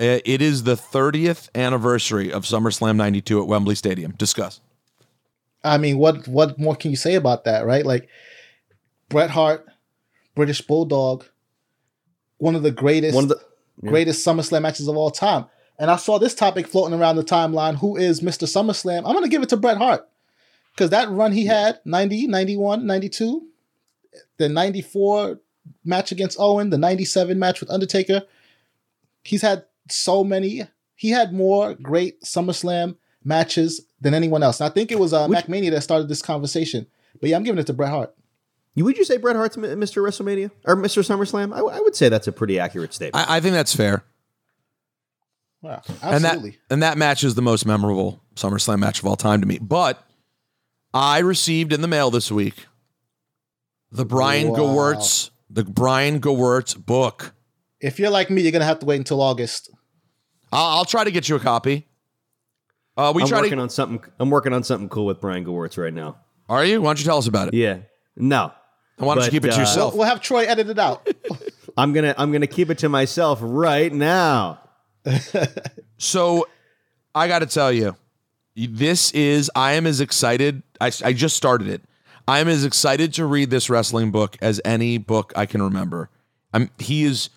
Uh, 0.00 0.18
It 0.24 0.40
is 0.42 0.64
the 0.64 0.74
30th 0.74 1.48
anniversary 1.54 2.32
of 2.32 2.44
SummerSlam 2.44 2.96
92 2.96 3.42
at 3.42 3.46
Wembley 3.46 3.74
Stadium. 3.74 4.12
Discuss. 4.12 4.60
I 5.62 5.78
mean, 5.78 5.96
what 5.98 6.28
what 6.28 6.58
more 6.58 6.76
can 6.76 6.90
you 6.90 6.96
say 6.96 7.14
about 7.14 7.44
that, 7.44 7.64
right? 7.64 7.86
Like 7.86 8.08
Bret 9.08 9.30
Hart, 9.30 9.66
British 10.34 10.60
Bulldog, 10.60 11.24
one 12.38 12.54
of 12.54 12.62
the 12.62 12.70
greatest, 12.70 13.14
One 13.14 13.24
of 13.24 13.30
the- 13.30 13.40
yeah. 13.82 13.90
greatest 13.90 14.26
SummerSlam 14.26 14.62
matches 14.62 14.88
of 14.88 14.96
all 14.96 15.10
time. 15.10 15.46
And 15.78 15.90
I 15.90 15.96
saw 15.96 16.18
this 16.18 16.34
topic 16.34 16.66
floating 16.68 16.98
around 16.98 17.16
the 17.16 17.24
timeline. 17.24 17.76
Who 17.76 17.96
is 17.96 18.20
Mr. 18.20 18.46
SummerSlam? 18.46 18.98
I'm 18.98 19.12
going 19.12 19.24
to 19.24 19.28
give 19.30 19.42
it 19.42 19.48
to 19.50 19.56
Bret 19.56 19.76
Hart 19.78 20.06
because 20.74 20.90
that 20.90 21.08
run 21.10 21.32
he 21.32 21.46
had 21.46 21.80
90, 21.84 22.26
91, 22.26 22.86
92, 22.86 23.46
the 24.38 24.48
94 24.48 25.40
match 25.84 26.12
against 26.12 26.38
Owen, 26.38 26.70
the 26.70 26.78
97 26.78 27.38
match 27.38 27.60
with 27.60 27.70
Undertaker. 27.70 28.22
He's 29.22 29.42
had 29.42 29.64
so 29.88 30.24
many. 30.24 30.62
He 30.94 31.10
had 31.10 31.32
more 31.32 31.74
great 31.74 32.22
SummerSlam 32.22 32.96
matches 33.24 33.86
than 34.00 34.14
anyone 34.14 34.42
else. 34.42 34.60
And 34.60 34.70
I 34.70 34.72
think 34.74 34.92
it 34.92 34.98
was 34.98 35.12
uh, 35.12 35.26
MacMania 35.28 35.70
that 35.70 35.82
started 35.82 36.08
this 36.08 36.22
conversation. 36.22 36.86
But 37.20 37.30
yeah, 37.30 37.36
I'm 37.36 37.42
giving 37.42 37.58
it 37.58 37.66
to 37.68 37.72
Bret 37.72 37.90
Hart. 37.90 38.14
You 38.74 38.84
would 38.84 38.98
you 38.98 39.04
say 39.04 39.16
Bret 39.18 39.36
Hart's 39.36 39.56
Mr. 39.56 40.02
WrestleMania 40.02 40.50
or 40.64 40.76
Mr. 40.76 41.02
SummerSlam? 41.06 41.52
I, 41.52 41.58
w- 41.58 41.74
I 41.74 41.80
would 41.80 41.94
say 41.94 42.08
that's 42.08 42.26
a 42.26 42.32
pretty 42.32 42.58
accurate 42.58 42.92
statement. 42.92 43.28
I, 43.28 43.36
I 43.36 43.40
think 43.40 43.54
that's 43.54 43.74
fair. 43.74 44.04
Wow, 45.62 45.80
And 46.02 46.22
that, 46.24 46.34
absolutely. 46.34 46.58
and 46.68 46.82
that 46.82 46.98
match 46.98 47.24
is 47.24 47.36
the 47.36 47.42
most 47.42 47.64
memorable 47.64 48.20
SummerSlam 48.34 48.80
match 48.80 48.98
of 48.98 49.06
all 49.06 49.16
time 49.16 49.40
to 49.40 49.46
me. 49.46 49.58
But 49.58 50.04
I 50.92 51.20
received 51.20 51.72
in 51.72 51.80
the 51.80 51.88
mail 51.88 52.10
this 52.10 52.30
week 52.30 52.66
the 53.94 54.04
Brian 54.04 54.48
Wow. 54.50 54.58
Gewirtz, 54.58 55.30
the 55.48 55.64
Brian 55.64 56.20
Gewirtz 56.20 56.76
book. 56.84 57.32
if 57.80 57.98
you're 57.98 58.10
like 58.10 58.30
me, 58.30 58.42
you're 58.42 58.52
gonna 58.52 58.64
have 58.64 58.80
to 58.80 58.86
wait 58.86 58.96
until 58.96 59.20
August. 59.20 59.70
I'll, 60.52 60.78
I'll 60.78 60.84
try 60.84 61.04
to 61.04 61.10
get 61.10 61.28
you 61.28 61.36
a 61.36 61.40
copy. 61.40 61.86
Uh, 62.96 63.12
we 63.14 63.22
I'm 63.22 63.28
try 63.28 63.40
working 63.40 63.56
to. 63.56 63.62
on 63.62 63.70
something. 63.70 64.04
I'm 64.18 64.30
working 64.30 64.52
on 64.52 64.62
something 64.62 64.88
cool 64.88 65.06
with 65.06 65.20
Brian 65.20 65.44
Gewirtz 65.44 65.76
right 65.82 65.92
now. 65.92 66.18
Are 66.48 66.64
you? 66.64 66.80
Why 66.80 66.90
don't 66.90 66.98
you 67.00 67.04
tell 67.04 67.18
us 67.18 67.26
about 67.26 67.48
it? 67.48 67.54
Yeah. 67.54 67.78
No. 68.16 68.52
Why 68.98 69.14
don't 69.16 69.24
you 69.24 69.30
keep 69.30 69.44
it 69.44 69.48
to 69.50 69.56
uh, 69.56 69.60
yourself? 69.60 69.94
We'll 69.94 70.06
have 70.06 70.20
Troy 70.20 70.44
edit 70.44 70.68
it 70.68 70.78
out. 70.78 71.08
I'm 71.76 71.92
gonna 71.92 72.14
I'm 72.16 72.30
gonna 72.30 72.46
keep 72.46 72.70
it 72.70 72.78
to 72.78 72.88
myself 72.88 73.38
right 73.42 73.92
now. 73.92 74.60
So 75.96 76.46
I 77.14 77.28
got 77.28 77.38
to 77.38 77.46
tell 77.46 77.72
you, 77.72 77.96
this 78.56 79.12
is, 79.12 79.50
I 79.54 79.72
am 79.74 79.86
as 79.86 80.00
excited. 80.00 80.62
I, 80.80 80.90
I 81.04 81.12
just 81.12 81.36
started 81.36 81.68
it. 81.68 81.82
I 82.26 82.38
am 82.40 82.48
as 82.48 82.64
excited 82.64 83.12
to 83.14 83.26
read 83.26 83.50
this 83.50 83.68
wrestling 83.68 84.10
book 84.10 84.36
as 84.40 84.60
any 84.64 84.98
book 84.98 85.32
I 85.36 85.46
can 85.46 85.62
remember. 85.62 86.10
I'm, 86.52 86.70
he 86.78 87.04
is, 87.04 87.30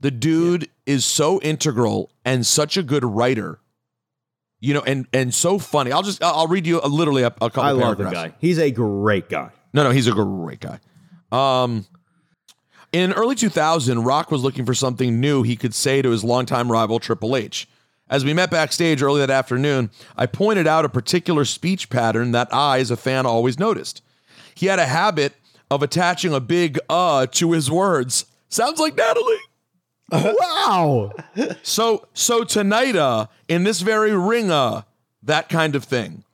the 0.00 0.10
dude 0.10 0.68
is 0.86 1.04
so 1.04 1.40
integral 1.40 2.10
and 2.24 2.46
such 2.46 2.76
a 2.76 2.82
good 2.82 3.04
writer, 3.04 3.60
you 4.60 4.74
know, 4.74 4.82
and, 4.82 5.06
and 5.12 5.32
so 5.32 5.58
funny. 5.58 5.92
I'll 5.92 6.02
just, 6.02 6.22
I'll 6.22 6.48
read 6.48 6.66
you 6.66 6.80
a, 6.82 6.88
literally 6.88 7.22
a, 7.22 7.28
a 7.28 7.50
couple 7.50 7.62
I 7.62 7.70
love 7.70 7.96
the 7.96 8.04
paragraphs. 8.04 8.32
guy. 8.32 8.36
He's 8.40 8.58
a 8.58 8.70
great 8.70 9.28
guy. 9.28 9.50
No, 9.72 9.82
no, 9.82 9.90
he's 9.90 10.06
a 10.06 10.12
great 10.12 10.60
guy. 10.60 10.78
Um, 11.32 11.86
in 12.92 13.12
early 13.12 13.34
2000, 13.34 14.04
Rock 14.04 14.30
was 14.30 14.42
looking 14.42 14.64
for 14.64 14.74
something 14.74 15.20
new 15.20 15.42
he 15.42 15.56
could 15.56 15.74
say 15.74 16.00
to 16.02 16.10
his 16.10 16.22
longtime 16.22 16.70
rival 16.70 17.00
Triple 17.00 17.34
H. 17.34 17.66
As 18.08 18.24
we 18.24 18.34
met 18.34 18.50
backstage 18.50 19.02
early 19.02 19.20
that 19.20 19.30
afternoon, 19.30 19.90
I 20.16 20.26
pointed 20.26 20.66
out 20.66 20.84
a 20.84 20.88
particular 20.88 21.44
speech 21.44 21.88
pattern 21.88 22.32
that 22.32 22.52
I, 22.52 22.78
as 22.78 22.90
a 22.92 22.96
fan, 22.96 23.26
always 23.26 23.58
noticed. 23.58 24.02
He 24.54 24.66
had 24.66 24.78
a 24.78 24.86
habit 24.86 25.34
of 25.70 25.82
attaching 25.82 26.32
a 26.32 26.40
big 26.40 26.78
uh 26.88 27.26
to 27.26 27.52
his 27.52 27.70
words. 27.70 28.26
Sounds 28.48 28.78
like 28.78 28.96
Natalie. 28.96 29.36
wow. 30.12 31.12
So 31.62 32.06
so 32.14 32.44
tonight 32.44 32.96
uh 32.96 33.26
in 33.48 33.64
this 33.64 33.80
very 33.80 34.16
ring 34.16 34.50
uh 34.50 34.82
that 35.22 35.48
kind 35.48 35.74
of 35.74 35.84
thing. 35.84 36.24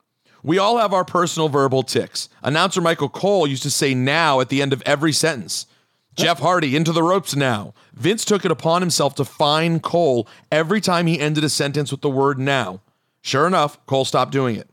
We 0.43 0.57
all 0.57 0.77
have 0.77 0.93
our 0.93 1.05
personal 1.05 1.49
verbal 1.49 1.83
ticks. 1.83 2.27
Announcer 2.41 2.81
Michael 2.81 3.09
Cole 3.09 3.45
used 3.45 3.63
to 3.63 3.69
say 3.69 3.93
now 3.93 4.39
at 4.39 4.49
the 4.49 4.61
end 4.61 4.73
of 4.73 4.81
every 4.85 5.13
sentence. 5.13 5.67
Jeff 6.15 6.39
Hardy 6.41 6.75
into 6.75 6.91
the 6.91 7.03
ropes 7.03 7.35
now. 7.35 7.73
Vince 7.93 8.25
took 8.25 8.43
it 8.43 8.51
upon 8.51 8.81
himself 8.81 9.15
to 9.15 9.25
fine 9.25 9.79
Cole 9.79 10.27
every 10.51 10.81
time 10.81 11.05
he 11.07 11.19
ended 11.19 11.43
a 11.43 11.49
sentence 11.49 11.91
with 11.91 12.01
the 12.01 12.09
word 12.09 12.39
now. 12.39 12.81
Sure 13.21 13.45
enough, 13.45 13.83
Cole 13.85 14.03
stopped 14.03 14.31
doing 14.31 14.55
it. 14.55 14.67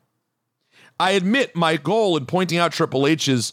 I 1.01 1.13
admit 1.13 1.55
my 1.55 1.77
goal 1.77 2.17
in 2.17 2.27
pointing 2.27 2.59
out 2.59 2.73
Triple 2.73 3.07
H's 3.07 3.53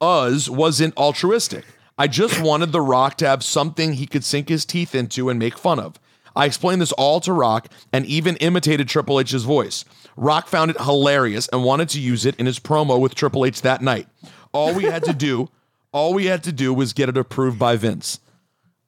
us 0.00 0.48
wasn't 0.48 0.96
altruistic. 0.96 1.64
I 1.96 2.08
just 2.08 2.40
wanted 2.40 2.72
The 2.72 2.80
Rock 2.80 3.16
to 3.18 3.26
have 3.26 3.42
something 3.42 3.94
he 3.94 4.06
could 4.06 4.24
sink 4.24 4.48
his 4.48 4.64
teeth 4.64 4.94
into 4.94 5.28
and 5.28 5.38
make 5.38 5.56
fun 5.56 5.78
of. 5.78 5.98
I 6.36 6.46
explained 6.46 6.82
this 6.82 6.92
all 6.92 7.20
to 7.20 7.32
Rock 7.32 7.68
and 7.92 8.04
even 8.06 8.36
imitated 8.36 8.88
Triple 8.88 9.20
H's 9.20 9.44
voice. 9.44 9.84
Rock 10.16 10.48
found 10.48 10.72
it 10.72 10.80
hilarious 10.80 11.48
and 11.48 11.64
wanted 11.64 11.88
to 11.90 12.00
use 12.00 12.26
it 12.26 12.36
in 12.36 12.46
his 12.46 12.58
promo 12.58 13.00
with 13.00 13.14
Triple 13.14 13.44
H 13.44 13.62
that 13.62 13.82
night. 13.82 14.08
All 14.52 14.74
we 14.74 14.84
had 14.84 15.04
to 15.04 15.12
do, 15.12 15.48
all 15.92 16.12
we 16.12 16.26
had 16.26 16.42
to 16.44 16.52
do 16.52 16.74
was 16.74 16.92
get 16.92 17.08
it 17.08 17.16
approved 17.16 17.58
by 17.58 17.76
Vince. 17.76 18.20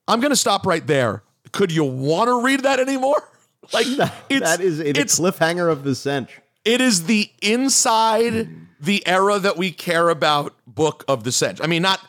I'm 0.08 0.20
going 0.20 0.30
to 0.30 0.36
stop 0.36 0.66
right 0.66 0.86
there. 0.86 1.22
Could 1.52 1.72
you 1.72 1.84
want 1.84 2.28
to 2.28 2.42
read 2.42 2.60
that 2.64 2.80
anymore? 2.80 3.22
Like 3.72 3.86
that 4.28 4.60
is 4.60 4.78
a 4.78 4.90
it's 4.90 5.18
cliffhanger 5.18 5.68
of 5.68 5.82
the 5.82 5.96
century. 5.96 6.44
It 6.66 6.80
is 6.80 7.04
the 7.04 7.30
inside 7.40 8.48
the 8.80 9.06
era 9.06 9.38
that 9.38 9.56
we 9.56 9.70
care 9.70 10.10
about 10.10 10.52
book 10.66 11.04
of 11.08 11.24
the 11.24 11.32
century. 11.32 11.64
I 11.64 11.68
mean, 11.68 11.80
not 11.80 12.00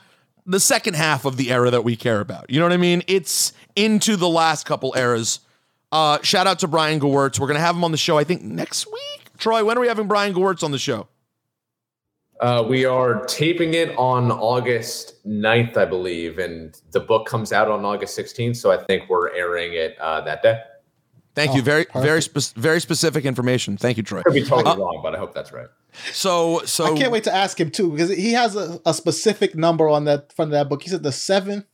the 0.46 0.60
second 0.60 0.96
half 0.96 1.26
of 1.26 1.38
the 1.38 1.52
era 1.52 1.70
that 1.70 1.84
we 1.84 1.96
care 1.96 2.20
about. 2.20 2.50
You 2.50 2.60
know 2.60 2.66
what 2.66 2.74
I 2.74 2.78
mean? 2.78 3.04
It's 3.08 3.54
into 3.76 4.16
the 4.18 4.28
last 4.28 4.66
couple 4.66 4.94
eras. 4.98 5.40
Uh, 5.92 6.18
shout 6.24 6.48
out 6.48 6.60
to 6.60 6.68
Brian 6.68 7.00
Gewirtz. 7.00 7.40
We're 7.40 7.48
gonna 7.48 7.60
have 7.60 7.76
him 7.76 7.84
on 7.84 7.92
the 7.92 7.98
show. 7.98 8.18
I 8.18 8.24
think 8.24 8.42
next 8.42 8.88
week. 8.88 9.30
Troy, 9.38 9.64
when 9.64 9.78
are 9.78 9.82
we 9.82 9.88
having 9.88 10.08
Brian 10.08 10.34
Gewirtz 10.34 10.64
on 10.64 10.72
the 10.72 10.80
show? 10.80 11.08
Uh, 12.40 12.66
we 12.68 12.86
are 12.86 13.26
taping 13.26 13.74
it 13.76 13.96
on 13.98 14.32
August 14.32 15.26
9th, 15.26 15.78
I 15.78 15.86
believe, 15.86 16.40
and 16.40 16.80
the 16.92 17.00
book 17.00 17.28
comes 17.28 17.52
out 17.52 17.68
on 17.68 17.86
August 17.86 18.18
16th. 18.18 18.58
So 18.58 18.72
I 18.72 18.78
think 18.78 19.10
we're 19.10 19.34
airing 19.34 19.74
it 19.74 19.98
uh, 20.00 20.22
that 20.22 20.42
day. 20.44 20.62
Thank 21.38 21.56
you. 21.56 21.62
Very, 21.62 21.86
very, 21.94 22.22
spe- 22.22 22.56
very 22.56 22.82
specific 22.82 23.24
information. 23.24 23.78
Thank 23.78 23.98
you, 23.98 24.04
Troy. 24.04 24.24
Could 24.24 24.34
be 24.34 24.44
totally 24.44 24.72
Uh, 24.76 24.78
wrong, 24.78 25.00
but 25.04 25.14
I 25.16 25.20
hope 25.20 25.34
that's 25.36 25.52
right. 25.54 25.68
So 26.12 26.62
so 26.66 26.86
I 26.94 26.98
can't 26.98 27.12
wait 27.12 27.24
to 27.26 27.34
ask 27.34 27.60
him 27.60 27.70
too 27.72 27.92
because 27.92 28.10
he 28.10 28.34
has 28.34 28.56
a, 28.56 28.80
a 28.86 28.94
specific 28.94 29.56
number 29.56 29.88
on 29.88 30.06
that 30.06 30.34
front 30.34 30.50
of 30.50 30.54
that 30.54 30.68
book. 30.70 30.82
He 30.84 30.90
said 30.90 31.04
the 31.04 31.12
seventh 31.12 31.66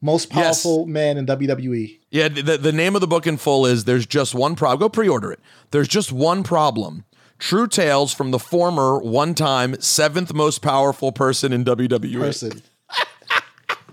most 0.00 0.32
Yes. 0.32 0.62
powerful 0.62 0.86
man 0.86 1.16
in. 1.18 1.26
WWE. 1.26 1.98
Yeah, 2.10 2.28
the, 2.28 2.56
the 2.56 2.70
name 2.72 2.94
of 2.94 3.00
the 3.00 3.06
book 3.06 3.26
in 3.26 3.36
full 3.36 3.66
is 3.66 3.84
There's 3.84 4.06
Just 4.06 4.34
One 4.34 4.54
Problem. 4.54 4.78
Go 4.78 4.88
pre 4.88 5.08
order 5.08 5.32
it. 5.32 5.40
There's 5.70 5.88
Just 5.88 6.12
One 6.12 6.42
Problem. 6.42 7.04
True 7.38 7.66
Tales 7.66 8.12
from 8.14 8.30
the 8.30 8.38
former 8.38 8.98
one 8.98 9.34
time 9.34 9.80
seventh 9.80 10.32
most 10.34 10.60
powerful 10.60 11.12
person 11.12 11.52
in 11.52 11.64
WWE. 11.64 12.18
Person. 12.20 12.62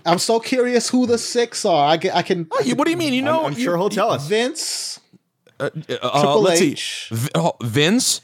I'm 0.04 0.18
so 0.18 0.38
curious 0.38 0.88
who 0.88 1.06
the 1.06 1.18
six 1.18 1.64
are. 1.64 1.88
I 1.88 1.96
can. 1.98 2.10
I 2.12 2.22
can 2.22 2.46
Oh, 2.52 2.60
you- 2.60 2.76
what 2.76 2.84
do 2.84 2.92
you 2.92 2.96
mean? 2.96 3.12
You 3.12 3.22
know, 3.22 3.44
I'm 3.44 3.54
sure 3.56 3.76
he'll 3.76 3.88
tell 3.90 4.10
us. 4.10 4.26
Vince, 4.28 5.00
Uh, 5.58 5.64
uh, 5.64 5.70
Triple 5.70 6.42
let's 6.42 6.60
H. 6.60 7.08
see. 7.12 7.28
Oh, 7.34 7.54
Vince, 7.62 8.20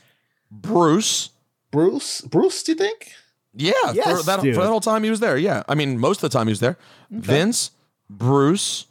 Bruce. 0.51 1.31
Bruce, 1.71 2.21
Bruce. 2.23 2.63
Do 2.63 2.73
you 2.73 2.77
think? 2.79 3.13
Yeah, 3.55 3.73
Yes, 3.93 4.07
for, 4.21 4.23
that, 4.25 4.41
for 4.41 4.63
that 4.63 4.69
whole 4.69 4.81
time 4.81 5.03
he 5.05 5.11
was 5.11 5.21
there. 5.21 5.37
Yeah, 5.37 5.63
I 5.69 5.75
mean, 5.75 5.99
most 5.99 6.23
of 6.23 6.31
the 6.31 6.37
time 6.39 6.47
he 6.47 6.53
was 6.53 6.61
there. 6.61 6.79
Vince, 7.11 7.71
Bruce, 8.09 8.87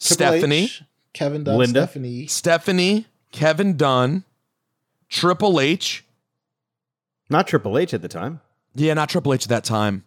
Triple 0.00 0.14
Stephanie, 0.14 0.64
H, 0.64 0.82
Kevin 1.12 1.44
Dunn, 1.44 1.58
Linda. 1.58 1.82
Stephanie. 1.82 2.26
Stephanie, 2.28 3.06
Kevin 3.32 3.76
Dunn, 3.76 4.24
Triple 5.08 5.60
H. 5.60 6.04
Not 7.28 7.46
Triple 7.48 7.78
H 7.78 7.92
at 7.94 8.02
the 8.02 8.08
time. 8.08 8.40
Yeah, 8.74 8.94
not 8.94 9.08
Triple 9.08 9.34
H 9.34 9.44
at 9.44 9.48
that 9.48 9.64
time. 9.64 10.04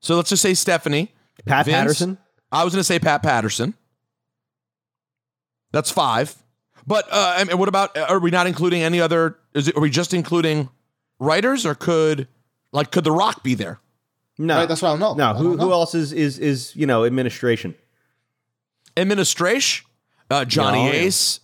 So 0.00 0.16
let's 0.16 0.30
just 0.30 0.42
say 0.42 0.54
Stephanie. 0.54 1.12
Pat 1.46 1.64
Vince. 1.66 1.76
Patterson. 1.76 2.18
I 2.52 2.64
was 2.64 2.72
going 2.72 2.80
to 2.80 2.84
say 2.84 2.98
Pat 2.98 3.22
Patterson. 3.22 3.74
That's 5.72 5.90
five. 5.90 6.34
But 6.86 7.06
uh, 7.10 7.34
I 7.38 7.44
mean, 7.44 7.58
what 7.58 7.68
about? 7.68 7.96
Are 7.98 8.18
we 8.18 8.30
not 8.30 8.46
including 8.46 8.82
any 8.82 9.00
other? 9.00 9.36
Is 9.54 9.68
it? 9.68 9.76
Are 9.76 9.80
we 9.80 9.90
just 9.90 10.14
including 10.14 10.70
writers, 11.18 11.66
or 11.66 11.74
could 11.74 12.28
like 12.72 12.90
could 12.90 13.04
The 13.04 13.12
Rock 13.12 13.42
be 13.42 13.54
there? 13.54 13.78
No, 14.38 14.56
Right, 14.56 14.68
that's 14.68 14.80
what 14.82 14.88
I 14.88 14.92
don't 14.96 15.00
know. 15.00 15.14
no. 15.32 15.34
Who 15.38 15.48
don't 15.50 15.56
know. 15.58 15.64
who 15.66 15.72
else 15.72 15.94
is 15.94 16.12
is 16.12 16.38
is 16.38 16.74
you 16.76 16.86
know 16.86 17.04
administration? 17.04 17.74
Administration, 18.96 19.86
uh, 20.30 20.44
Johnny 20.44 20.80
Oh, 20.80 20.92
yeah. 20.92 20.92
Ace, 20.92 21.40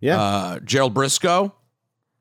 Yeah. 0.00 0.20
uh, 0.20 0.58
Gerald 0.60 0.94
Brisco, 0.94 1.52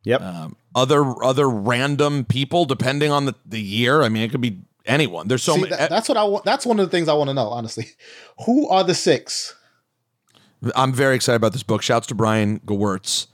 yep. 0.03 0.21
um, 0.21 0.55
other 0.73 1.03
other 1.23 1.49
random 1.49 2.25
people 2.25 2.65
depending 2.65 3.11
on 3.11 3.25
the, 3.25 3.35
the 3.45 3.61
year. 3.61 4.01
I 4.01 4.09
mean, 4.09 4.23
it 4.23 4.31
could 4.31 4.41
be 4.41 4.61
anyone. 4.85 5.27
There's 5.27 5.43
so 5.43 5.55
See, 5.55 5.61
many. 5.61 5.75
that- 5.75 5.89
that's 5.89 6.09
what 6.09 6.17
I 6.17 6.23
want. 6.23 6.45
That's 6.45 6.65
one 6.65 6.79
of 6.79 6.85
the 6.85 6.89
things 6.89 7.07
I 7.09 7.13
want 7.13 7.29
to 7.29 7.33
know. 7.33 7.49
Honestly, 7.49 7.87
who 8.45 8.67
are 8.69 8.83
the 8.83 8.95
six? 8.95 9.55
I'm 10.75 10.93
very 10.93 11.15
excited 11.15 11.37
about 11.37 11.53
this 11.53 11.63
book. 11.63 11.81
Shouts 11.81 12.07
to 12.07 12.15
Brian 12.15 12.59
Gewirtz. 12.61 13.27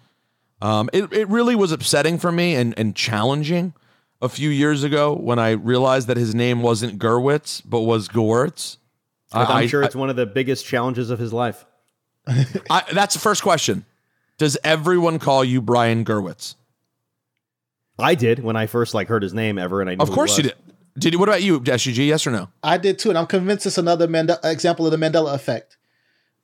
Um, 0.61 0.89
it, 0.93 1.11
it 1.11 1.27
really 1.29 1.55
was 1.55 1.71
upsetting 1.71 2.17
for 2.19 2.31
me 2.31 2.55
and, 2.55 2.77
and 2.77 2.95
challenging 2.95 3.73
a 4.21 4.29
few 4.29 4.49
years 4.49 4.83
ago 4.83 5.13
when 5.15 5.39
I 5.39 5.51
realized 5.51 6.07
that 6.07 6.17
his 6.17 6.35
name 6.35 6.61
wasn't 6.61 6.99
Gerwitz, 6.99 7.61
but 7.65 7.81
was 7.81 8.07
Gewirtz. 8.07 8.77
I'm 9.31 9.47
I- 9.49 9.67
sure 9.67 9.83
I- 9.83 9.87
it's 9.87 9.95
one 9.95 10.09
of 10.09 10.15
the 10.15 10.25
biggest 10.25 10.65
challenges 10.65 11.09
of 11.09 11.19
his 11.19 11.33
life. 11.33 11.65
I, 12.69 12.83
that's 12.93 13.15
the 13.15 13.19
first 13.19 13.41
question. 13.41 13.85
Does 14.37 14.57
everyone 14.63 15.17
call 15.19 15.43
you 15.43 15.61
Brian 15.61 16.05
Gerwitz? 16.05 16.55
I 17.97 18.15
did 18.15 18.43
when 18.43 18.55
I 18.55 18.65
first 18.67 18.93
like 18.93 19.07
heard 19.07 19.23
his 19.23 19.33
name 19.33 19.57
ever, 19.57 19.81
and 19.81 19.89
I 19.89 19.95
knew 19.95 20.01
Of 20.03 20.11
course 20.11 20.37
you 20.37 20.43
did. 20.43 20.53
Did 20.97 21.13
you? 21.13 21.19
What 21.19 21.29
about 21.29 21.41
you, 21.43 21.59
SUG? 21.61 21.97
Yes 21.97 22.25
or 22.27 22.31
no? 22.31 22.49
I 22.63 22.77
did 22.77 22.99
too, 22.99 23.09
and 23.09 23.17
I'm 23.17 23.27
convinced 23.27 23.65
it's 23.65 23.77
another 23.77 24.07
Mande- 24.07 24.37
example 24.43 24.85
of 24.85 24.91
the 24.91 24.97
Mandela 24.97 25.33
effect. 25.33 25.77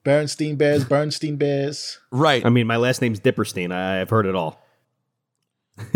Bernstein 0.08 0.56
Bears, 0.56 0.86
Bernstein 0.90 1.36
Bears. 1.36 2.00
Right. 2.12 2.46
I 2.46 2.50
mean, 2.50 2.66
my 2.66 2.78
last 2.78 3.02
name's 3.02 3.20
Diperstein. 3.20 3.74
I, 3.74 4.00
I've 4.00 4.10
heard 4.10 4.26
it 4.26 4.36
all. 4.36 4.64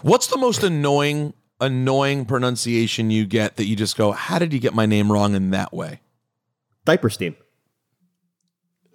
What's 0.00 0.28
the 0.28 0.38
most 0.38 0.62
annoying 0.62 1.34
annoying 1.60 2.24
pronunciation 2.24 3.10
you 3.10 3.26
get 3.26 3.56
that 3.56 3.66
you 3.66 3.76
just 3.76 3.98
go, 3.98 4.12
"How 4.12 4.38
did 4.38 4.54
you 4.54 4.58
get 4.58 4.72
my 4.72 4.86
name 4.86 5.12
wrong 5.12 5.34
in 5.34 5.50
that 5.50 5.74
way?" 5.74 6.00
Diaperstein. 6.86 7.36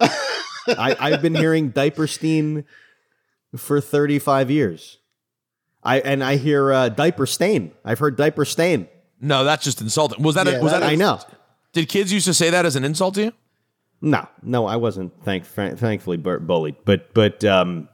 I, 0.00 0.96
I've 0.98 1.22
been 1.22 1.36
hearing 1.36 1.70
Diaperstein 1.72 2.64
for 3.56 3.80
35 3.80 4.50
years. 4.50 4.98
I 5.84 6.00
and 6.00 6.24
I 6.24 6.34
hear 6.34 6.72
uh, 6.72 6.88
diaper 6.88 7.26
stain. 7.26 7.70
I've 7.84 8.00
heard 8.00 8.16
diaper 8.16 8.44
stain. 8.44 8.88
No, 9.20 9.44
that's 9.44 9.62
just 9.62 9.80
insulting. 9.80 10.20
Was 10.24 10.34
that? 10.34 10.48
Yeah, 10.48 10.54
a, 10.54 10.62
was 10.64 10.72
that 10.72 10.80
that? 10.80 10.90
a- 10.90 10.92
I 10.92 10.96
know. 10.96 11.20
Did 11.72 11.88
kids 11.88 12.12
used 12.12 12.26
to 12.26 12.34
say 12.34 12.50
that 12.50 12.66
as 12.66 12.74
an 12.74 12.82
insult 12.84 13.14
to 13.14 13.22
you? 13.22 13.32
No, 14.00 14.28
no, 14.42 14.66
I 14.66 14.76
wasn't. 14.76 15.12
Thank, 15.24 15.46
thankfully, 15.46 16.16
bullied. 16.16 16.76
But 16.84 17.14
but 17.14 17.44
um, 17.44 17.88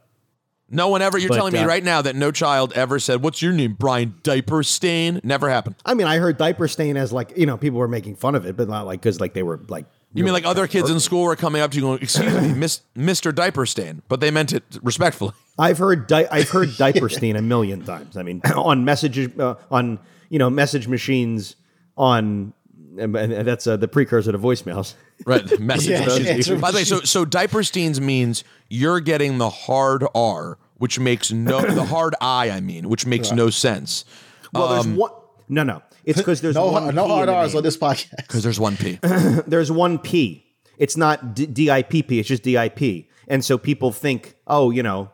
No 0.68 0.88
one 0.88 1.00
ever. 1.02 1.16
You're 1.18 1.28
But, 1.28 1.36
telling 1.36 1.52
me 1.52 1.60
uh, 1.60 1.66
right 1.66 1.84
now 1.84 2.02
that 2.02 2.16
no 2.16 2.32
child 2.32 2.72
ever 2.74 2.98
said, 2.98 3.22
"What's 3.22 3.40
your 3.40 3.52
name, 3.52 3.76
Brian 3.78 4.14
Diaper 4.22 4.62
Stain"? 4.62 5.20
Never 5.22 5.48
happened. 5.48 5.76
I 5.84 5.94
mean, 5.94 6.06
I 6.06 6.16
heard 6.16 6.38
diaper 6.38 6.66
stain 6.66 6.96
as 6.96 7.12
like 7.12 7.36
you 7.36 7.46
know 7.46 7.56
people 7.56 7.78
were 7.78 7.88
making 7.88 8.16
fun 8.16 8.34
of 8.34 8.46
it, 8.46 8.56
but 8.56 8.68
not 8.68 8.86
like 8.86 9.00
because 9.00 9.20
like 9.20 9.34
they 9.34 9.42
were 9.42 9.60
like. 9.68 9.86
You 10.14 10.24
mean 10.24 10.34
like 10.34 10.44
other 10.44 10.66
kids 10.66 10.90
in 10.90 11.00
school 11.00 11.22
were 11.22 11.36
coming 11.36 11.62
up 11.62 11.70
to 11.70 11.76
you 11.76 11.82
going, 11.82 12.02
"Excuse 12.02 12.42
me, 12.42 12.52
Miss, 12.52 12.82
Mr. 12.94 13.34
Diaper 13.34 13.64
Stain," 13.64 14.02
but 14.08 14.20
they 14.20 14.30
meant 14.30 14.52
it 14.52 14.62
respectfully. 14.82 15.32
I've 15.58 15.78
heard 15.78 16.06
di- 16.06 16.26
I've 16.30 16.50
heard 16.50 16.76
diaper 16.76 17.08
stain 17.08 17.36
a 17.36 17.40
million 17.42 17.82
times. 17.82 18.18
I 18.18 18.22
mean, 18.22 18.42
on 18.54 18.84
messages 18.84 19.30
uh, 19.38 19.54
on 19.70 19.98
you 20.28 20.38
know 20.38 20.50
message 20.50 20.86
machines 20.86 21.56
on 21.96 22.52
and, 22.98 23.16
and 23.16 23.46
that's 23.46 23.66
uh, 23.66 23.76
the 23.76 23.88
precursor 23.88 24.32
to 24.32 24.38
voicemails. 24.38 24.94
Right. 25.24 25.60
Message. 25.60 25.88
Yeah, 25.90 26.00
messages. 26.00 26.48
yeah. 26.48 26.56
By 26.56 26.72
the 26.72 26.78
way, 26.78 26.84
so 26.84 27.00
so 27.02 27.24
diaper 27.24 27.62
steins 27.62 28.00
means 28.00 28.42
you're 28.68 28.98
getting 28.98 29.38
the 29.38 29.50
hard 29.50 30.04
R, 30.16 30.58
which 30.78 30.98
makes 30.98 31.30
no 31.30 31.60
the 31.74 31.84
hard 31.84 32.16
I. 32.20 32.50
I 32.50 32.58
mean, 32.60 32.88
which 32.88 33.06
makes 33.06 33.30
no 33.30 33.48
sense. 33.48 34.04
Well, 34.52 34.68
there's 34.70 34.86
Um, 34.86 34.96
one. 34.96 35.12
No, 35.48 35.62
no, 35.62 35.80
it's 36.04 36.18
because 36.18 36.40
there's 36.40 36.56
no 36.56 36.72
one 36.72 36.92
no 36.92 37.04
P 37.04 37.10
hard 37.10 37.28
R's 37.28 37.54
on 37.54 37.62
this 37.62 37.76
podcast. 37.76 38.16
because 38.16 38.42
there's 38.42 38.58
one 38.58 38.76
P. 38.76 38.98
There's 39.46 39.70
one 39.70 39.98
P. 40.00 40.44
It's 40.78 40.96
not 40.96 41.34
D- 41.36 41.46
DIPP. 41.46 42.10
It's 42.12 42.28
just 42.28 42.42
DIP, 42.42 43.06
and 43.28 43.44
so 43.44 43.58
people 43.58 43.92
think, 43.92 44.34
oh, 44.48 44.70
you 44.72 44.82
know, 44.82 45.10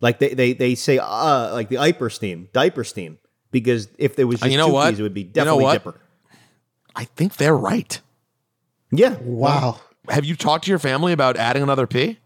like 0.00 0.18
they 0.18 0.34
they 0.34 0.52
they 0.52 0.74
say 0.74 0.98
uh 0.98 1.52
like 1.54 1.68
the 1.68 1.76
Iperstein, 1.76 2.48
Diaperstein, 2.50 3.18
because 3.52 3.86
if 3.98 4.16
there 4.16 4.26
was 4.26 4.40
just 4.40 4.50
you 4.50 4.58
know 4.58 4.66
two 4.66 4.72
what? 4.72 4.90
P's, 4.90 4.98
it 4.98 5.02
would 5.04 5.14
be 5.14 5.20
You 5.20 5.26
know 5.28 5.32
definitely 5.34 5.62
what? 5.64 5.72
Dipper. 5.74 6.00
I 6.96 7.04
think 7.04 7.36
they're 7.36 7.56
right. 7.56 8.00
Yeah. 8.90 9.16
Wow. 9.20 9.80
Have 10.08 10.24
you 10.24 10.36
talked 10.36 10.64
to 10.64 10.70
your 10.70 10.78
family 10.78 11.12
about 11.12 11.36
adding 11.36 11.62
another 11.62 11.86
P? 11.86 12.18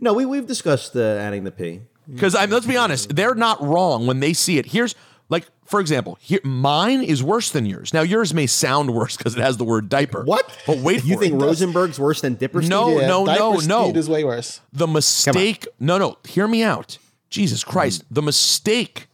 No, 0.00 0.12
we 0.12 0.24
we've 0.26 0.46
discussed 0.46 0.94
uh, 0.94 1.00
adding 1.00 1.44
the 1.44 1.50
P. 1.50 1.80
Because 2.08 2.34
I 2.34 2.44
let's 2.46 2.66
be 2.66 2.76
honest, 2.76 3.14
they're 3.16 3.34
not 3.34 3.60
wrong 3.62 4.06
when 4.06 4.20
they 4.20 4.32
see 4.32 4.58
it. 4.58 4.66
Here's 4.66 4.94
like, 5.28 5.46
for 5.64 5.80
example, 5.80 6.18
here 6.20 6.40
mine 6.44 7.02
is 7.02 7.22
worse 7.22 7.50
than 7.50 7.66
yours. 7.66 7.92
Now 7.94 8.02
yours 8.02 8.32
may 8.34 8.46
sound 8.46 8.94
worse 8.94 9.16
because 9.16 9.34
it 9.36 9.40
has 9.40 9.56
the 9.56 9.64
word 9.64 9.88
diaper. 9.88 10.22
What? 10.24 10.48
But 10.66 10.78
wait 10.78 11.00
for 11.00 11.06
You 11.06 11.18
think 11.18 11.34
it. 11.34 11.38
Rosenberg's 11.44 11.98
worse 11.98 12.20
than 12.20 12.36
Diperstein? 12.36 12.68
No, 12.68 13.00
Yeah, 13.00 13.06
no, 13.08 13.24
no, 13.24 13.26
diaper 13.54 13.66
no. 13.66 13.84
speed 13.84 13.96
is 13.96 14.08
way 14.08 14.24
worse. 14.24 14.60
The 14.72 14.86
mistake. 14.86 15.66
No, 15.80 15.98
no. 15.98 16.18
Hear 16.28 16.46
me 16.46 16.62
out. 16.62 16.98
Jesus 17.30 17.64
Christ. 17.64 18.04
The 18.10 18.22
mistake 18.22 19.08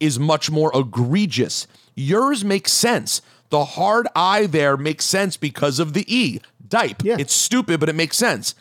is 0.00 0.18
much 0.18 0.50
more 0.50 0.70
egregious. 0.74 1.66
Yours 1.96 2.44
makes 2.44 2.72
sense. 2.72 3.20
The 3.50 3.64
hard 3.64 4.08
I 4.16 4.46
there 4.46 4.76
makes 4.76 5.04
sense 5.04 5.36
because 5.36 5.78
of 5.78 5.92
the 5.92 6.04
E. 6.12 6.40
Dipe. 6.66 7.02
Yeah. 7.04 7.16
It's 7.18 7.34
stupid, 7.34 7.78
but 7.80 7.88
it 7.88 7.94
makes 7.94 8.16
sense. 8.16 8.54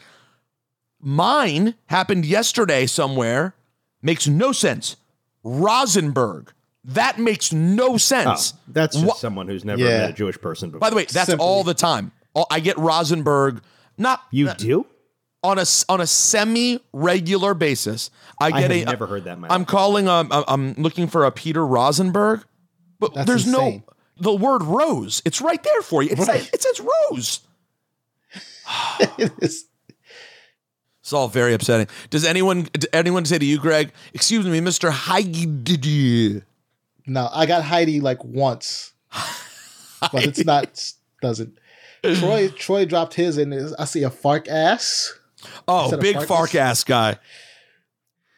Mine 1.02 1.76
happened 1.88 2.26
yesterday 2.26 2.86
somewhere. 2.86 3.56
Makes 4.02 4.28
no 4.28 4.52
sense. 4.52 4.96
Rosenberg. 5.44 6.52
That 6.86 7.18
makes 7.18 7.54
no 7.54 7.94
Oh, 7.94 7.98
sense. 7.98 8.54
that's 8.68 8.96
just 8.96 9.06
Wha- 9.08 9.14
someone 9.16 9.48
who's 9.48 9.64
never 9.64 9.82
Yeah. 9.82 10.00
met 10.00 10.10
a 10.10 10.14
Jewish 10.14 10.40
person 10.40 10.70
before. 10.70 10.80
By 10.82 10.90
the 10.90 10.96
way, 10.98 11.06
that's 11.06 11.28
Simply. 11.30 11.46
all 11.46 11.64
the 11.64 11.74
time. 11.74 12.12
I 12.50 12.60
get 12.60 12.78
Rosenberg. 12.78 13.62
Not 13.98 14.22
you 14.32 14.46
not- 14.46 14.58
do? 14.58 14.86
on 15.44 15.60
a 15.60 15.66
on 15.90 16.00
a 16.02 16.08
semi 16.08 16.80
regular 16.94 17.54
basis. 17.54 18.10
I 18.40 18.48
I 18.48 18.52
get 18.52 18.62
have 18.62 18.72
a. 18.72 18.86
never 18.86 19.08
heard 19.08 19.26
that, 19.26 19.40
man. 19.40 19.52
I'm 19.52 19.66
calling. 19.66 20.08
Um, 20.08 20.30
I'm- 20.32 20.44
I'm 20.48 20.74
looking 20.78 21.08
for 21.08 21.26
a 21.26 21.32
Peter 21.32 21.66
Rosenberg, 21.66 22.44
but 23.00 23.14
That's 23.14 23.28
there's 23.28 23.46
insane. 23.48 23.84
no 23.88 23.93
the 24.24 24.34
word 24.34 24.64
rose. 24.64 25.22
It's 25.26 25.42
right 25.42 25.62
there 25.62 25.82
for 25.82 26.02
you. 26.02 26.10
It, 26.12 26.18
Right. 26.18 26.28
says, 26.28 26.50
it 26.54 26.62
says 26.64 26.82
rose. 27.12 27.40
It 29.20 29.32
is- 29.42 29.66
It's 31.02 31.14
all 31.14 31.28
very 31.28 31.54
upsetting. 31.54 31.88
Does 32.10 32.24
anyone 32.26 32.64
did 32.74 32.88
anyone 32.94 33.26
say 33.26 33.38
to 33.38 33.46
you, 33.46 33.60
Greg? 33.60 33.92
Excuse 34.14 34.46
me, 34.46 34.60
Mister 34.62 34.90
Heidi? 34.90 36.42
no, 37.06 37.30
I 37.32 37.46
got 37.46 37.64
Heidi 37.64 38.00
like 38.00 38.24
once, 38.24 38.94
but 40.12 40.24
it's 40.26 40.46
not 40.46 40.92
doesn't. 41.22 41.58
Troy 42.16 42.48
Troy 42.50 42.86
dropped 42.86 43.14
his 43.16 43.38
and 43.38 43.54
is- 43.54 43.74
I 43.74 43.86
see 43.86 44.04
a 44.04 44.10
fark 44.10 44.48
ass. 44.48 45.14
Oh, 45.68 45.96
big 45.98 46.24
fark 46.24 46.56
ass 46.56 46.84
guy. 46.86 47.18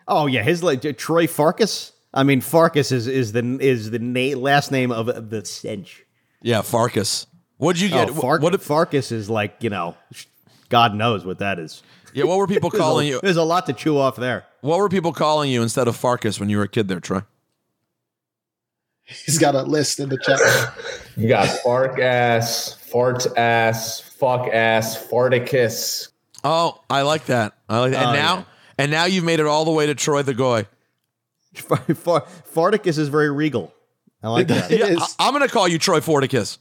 Oh 0.08 0.26
yeah, 0.26 0.42
his 0.44 0.64
like 0.64 0.82
Troy 0.98 1.28
Farkas. 1.28 1.92
I 2.16 2.24
mean, 2.24 2.40
Farkas 2.42 2.92
is 2.92 3.08
is 3.08 3.34
the 3.34 3.58
is 3.60 3.92
the 3.92 4.00
na- 4.00 4.38
last 4.40 4.72
name 4.72 4.92
of 4.92 5.30
the 5.30 5.44
cinch. 5.46 6.04
Yeah, 6.42 6.62
Farkas. 6.62 7.28
What'd 7.58 7.82
you 7.82 7.90
get? 7.90 8.10
Oh, 8.10 8.14
Fark- 8.14 8.42
what? 8.42 8.60
Farkas 8.62 9.12
is 9.12 9.30
like 9.30 9.58
you 9.60 9.70
know, 9.70 9.96
God 10.70 10.96
knows 10.96 11.26
what 11.26 11.40
that 11.40 11.60
is. 11.60 11.84
Yeah, 12.14 12.24
what 12.24 12.38
were 12.38 12.48
people 12.48 12.70
There's 12.72 12.80
a- 12.80 12.84
calling 12.84 13.08
you? 13.08 13.20
There's 13.22 13.36
a 13.38 13.44
lot 13.44 13.66
to 13.66 13.74
chew 13.74 13.98
off 13.98 14.16
there. 14.16 14.46
What 14.62 14.80
were 14.80 14.90
people 14.90 15.12
calling 15.14 15.52
you 15.52 15.62
instead 15.62 15.88
of 15.88 15.96
Farkas 15.96 16.40
when 16.40 16.50
you 16.50 16.58
were 16.58 16.64
a 16.64 16.68
kid 16.70 16.88
there, 16.88 17.00
Troy? 17.00 17.22
He's 19.04 19.38
got 19.38 19.54
a 19.54 19.62
list 19.62 20.00
in 20.00 20.10
the 20.10 20.18
chat. 20.18 20.40
You 21.18 21.30
got 21.30 21.48
fark 21.64 21.98
ass, 21.98 22.74
fart 22.74 23.26
ass, 23.38 24.02
fuck 24.02 24.48
ass, 24.54 24.98
farticus. 25.08 26.10
Oh, 26.44 26.82
I 26.90 27.04
like 27.04 27.28
that. 27.28 27.54
I 27.70 27.80
like 27.80 27.92
that. 27.94 28.02
And 28.02 28.10
Oh, 28.10 28.14
now, 28.22 28.36
yeah. 28.40 28.44
and 28.80 28.92
now 28.92 29.06
you've 29.06 29.24
made 29.24 29.40
it 29.40 29.46
all 29.46 29.64
the 29.64 29.72
way 29.72 29.86
to 29.86 29.96
Troy 29.96 30.24
the 30.24 30.34
Goy. 30.34 30.68
Far- 31.96 32.26
Farticus 32.54 32.98
is 32.98 33.08
very 33.08 33.32
regal. 33.32 33.74
I 34.24 34.30
like 34.30 34.48
that. 34.48 34.72
Yeah, 34.72 34.96
I, 35.20 35.28
am 35.28 35.34
going 35.34 35.48
to 35.48 35.54
call 35.54 35.68
you 35.68 35.78
Troy 35.78 36.00
Forticus. 36.00 36.58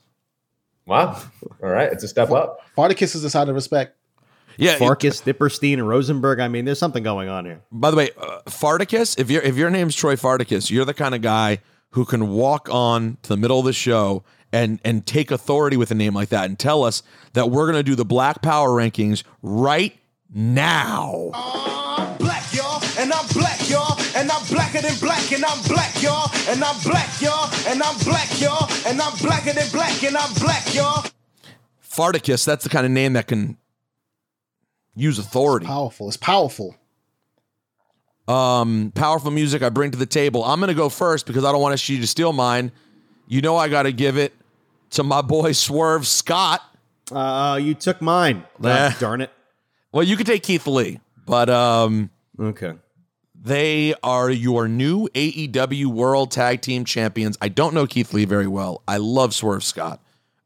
Wow. 0.87 1.21
All 1.63 1.71
right. 1.71 1.91
It's 1.91 2.05
a 2.05 2.09
step 2.09 2.31
up. 2.31 2.61
Farticus 2.77 3.15
is 3.15 3.25
a 3.25 3.31
sign 3.31 3.49
of 3.49 3.55
respect. 3.55 3.97
Yeah, 4.57 4.77
Farkas, 4.77 5.21
Diperstein, 5.23 5.75
and 5.75 5.89
Rosenberg. 5.89 6.39
I 6.41 6.49
mean, 6.49 6.65
there's 6.65 6.79
something 6.79 7.03
going 7.03 7.29
on 7.29 7.45
here. 7.45 7.61
By 7.73 7.91
the 7.91 7.97
way, 7.97 8.11
uh, 8.17 8.41
Farticus, 8.47 9.19
if 9.19 9.31
your 9.31 9.43
if 9.43 9.57
your 9.57 9.69
name's 9.69 9.97
Troy 9.97 10.15
Farticus, 10.15 10.71
you're 10.71 10.85
the 10.85 10.95
kind 10.95 11.15
of 11.15 11.23
guy 11.23 11.59
who 11.91 12.05
can 12.05 12.29
walk 12.29 12.69
on 12.71 13.17
to 13.23 13.31
the 13.31 13.37
middle 13.37 13.59
of 13.59 13.65
the 13.65 13.73
show 13.73 14.23
and 14.53 14.81
and 14.85 15.07
take 15.07 15.31
authority 15.31 15.77
with 15.77 15.91
a 15.91 15.95
name 15.95 16.15
like 16.15 16.29
that 16.29 16.45
and 16.45 16.59
tell 16.59 16.85
us 16.85 17.03
that 17.33 17.51
we're 17.51 17.67
going 17.67 17.79
to 17.79 17.83
do 17.83 17.97
the 17.97 18.05
Black 18.05 18.43
Power 18.43 18.69
rankings 18.69 19.25
right 19.43 19.97
now. 20.33 21.31
black, 21.33 22.04
and 25.35 25.45
I'm 25.45 25.63
black, 25.65 26.03
y'all, 26.03 26.31
and 26.49 26.63
I'm 26.63 26.81
black, 26.83 27.21
y'all, 27.21 27.51
and 27.67 27.83
I'm 27.83 27.99
black, 28.05 28.41
y'all, 28.41 28.69
and 28.87 29.01
I'm 29.01 29.17
blacker 29.19 29.53
than 29.53 29.69
black, 29.73 30.03
and 30.03 30.17
I'm 30.17 30.33
black, 30.35 30.75
y'all. 30.75 31.05
Farticus, 31.83 32.45
that's 32.45 32.65
the 32.65 32.71
kind 32.71 32.87
of 32.87 32.93
name 32.93 33.15
that 33.15 33.27
can 33.27 33.57
use 34.95 35.19
authority. 35.19 35.67
Powerful. 35.67 36.09
It's 36.09 36.17
powerful. 36.17 36.77
um, 38.29 38.93
powerful 38.95 39.31
music 39.31 39.63
I 39.63 39.69
bring 39.69 39.91
to 39.91 39.99
the 39.99 40.07
table. 40.07 40.45
I'm 40.45 40.61
going 40.61 40.69
to 40.69 40.75
go 40.75 40.89
first 40.89 41.27
because 41.27 41.45
I 41.45 41.53
don't 41.53 41.61
want 41.61 41.89
you 41.89 42.01
to 42.01 42.07
steal 42.07 42.33
mine. 42.33 42.73
You 43.27 43.41
know 43.41 43.57
I 43.57 43.69
got 43.69 43.83
to 43.85 43.93
give 43.93 44.17
it 44.17 44.33
to 44.91 45.03
my 45.03 45.21
boy 45.23 45.53
Swerve 45.53 46.07
Scott. 46.07 46.63
Uh, 47.11 47.59
you 47.61 47.75
took 47.75 48.01
mine. 48.01 48.45
Eh. 48.63 48.93
Darn 48.99 49.21
it. 49.21 49.31
Well, 49.93 50.05
you 50.05 50.17
could 50.17 50.27
take 50.27 50.43
Keith 50.43 50.67
Lee, 50.67 51.01
but 51.27 51.49
um, 51.51 52.11
okay. 52.41 52.75
They 53.45 53.95
are 54.03 54.31
your 54.31 54.69
new 54.69 55.07
AEW 55.09 55.87
World 55.87 56.31
Tag 56.31 56.63
Team 56.63 56.85
Champions. 56.87 57.37
I 57.43 57.49
don't 57.49 57.75
know 57.75 57.87
Keith 57.87 58.15
Lee 58.15 58.25
very 58.25 58.47
well. 58.47 58.83
I 58.89 58.97
love 58.97 59.35
Swerve 59.35 59.63
Scott. 59.63 60.01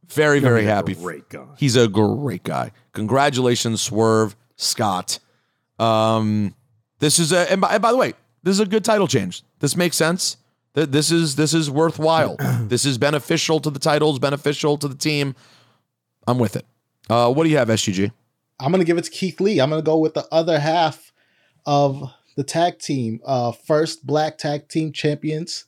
Very, 0.08 0.40
very 0.40 0.62
He's 0.62 0.68
a 0.70 0.74
happy. 0.74 0.94
great 0.94 1.28
guy. 1.28 1.44
He's 1.58 1.76
a 1.76 1.86
great 1.86 2.42
guy. 2.42 2.72
Congratulations, 2.94 3.80
Swerve 3.82 4.34
Scott. 4.56 5.20
Um, 5.78 6.54
this 6.98 7.20
is 7.20 7.30
a 7.30 7.50
and 7.52 7.60
by, 7.60 7.74
and 7.74 7.82
by 7.82 7.92
the 7.92 7.98
way, 7.98 8.14
this 8.42 8.52
is 8.54 8.60
a 8.60 8.66
good 8.66 8.84
title 8.84 9.06
change. 9.06 9.42
This 9.60 9.76
makes 9.76 9.96
sense. 9.96 10.36
Th- 10.74 10.88
This 10.88 11.12
is 11.12 11.36
this 11.36 11.54
is 11.54 11.70
worthwhile. 11.70 12.36
this 12.62 12.84
is 12.84 12.98
beneficial 12.98 13.60
to 13.60 13.70
the 13.70 13.78
titles, 13.78 14.18
beneficial 14.18 14.76
to 14.78 14.88
the 14.88 14.96
team. 14.96 15.36
I'm 16.26 16.38
with 16.38 16.56
it. 16.56 16.66
Uh, 17.08 17.32
what 17.32 17.44
do 17.44 17.50
you 17.50 17.58
have, 17.58 17.68
SGG? 17.68 18.10
I'm 18.58 18.72
gonna 18.72 18.84
give 18.84 18.98
it 18.98 19.04
to 19.04 19.10
Keith 19.10 19.40
Lee. 19.40 19.60
I'm 19.60 19.70
gonna 19.70 19.82
go 19.82 19.98
with 19.98 20.14
the 20.14 20.26
other 20.32 20.58
half 20.58 21.12
of 21.64 22.10
the 22.38 22.44
tag 22.44 22.78
team. 22.78 23.20
Uh, 23.26 23.50
first 23.50 24.06
black 24.06 24.38
tag 24.38 24.68
team 24.68 24.92
champions 24.92 25.64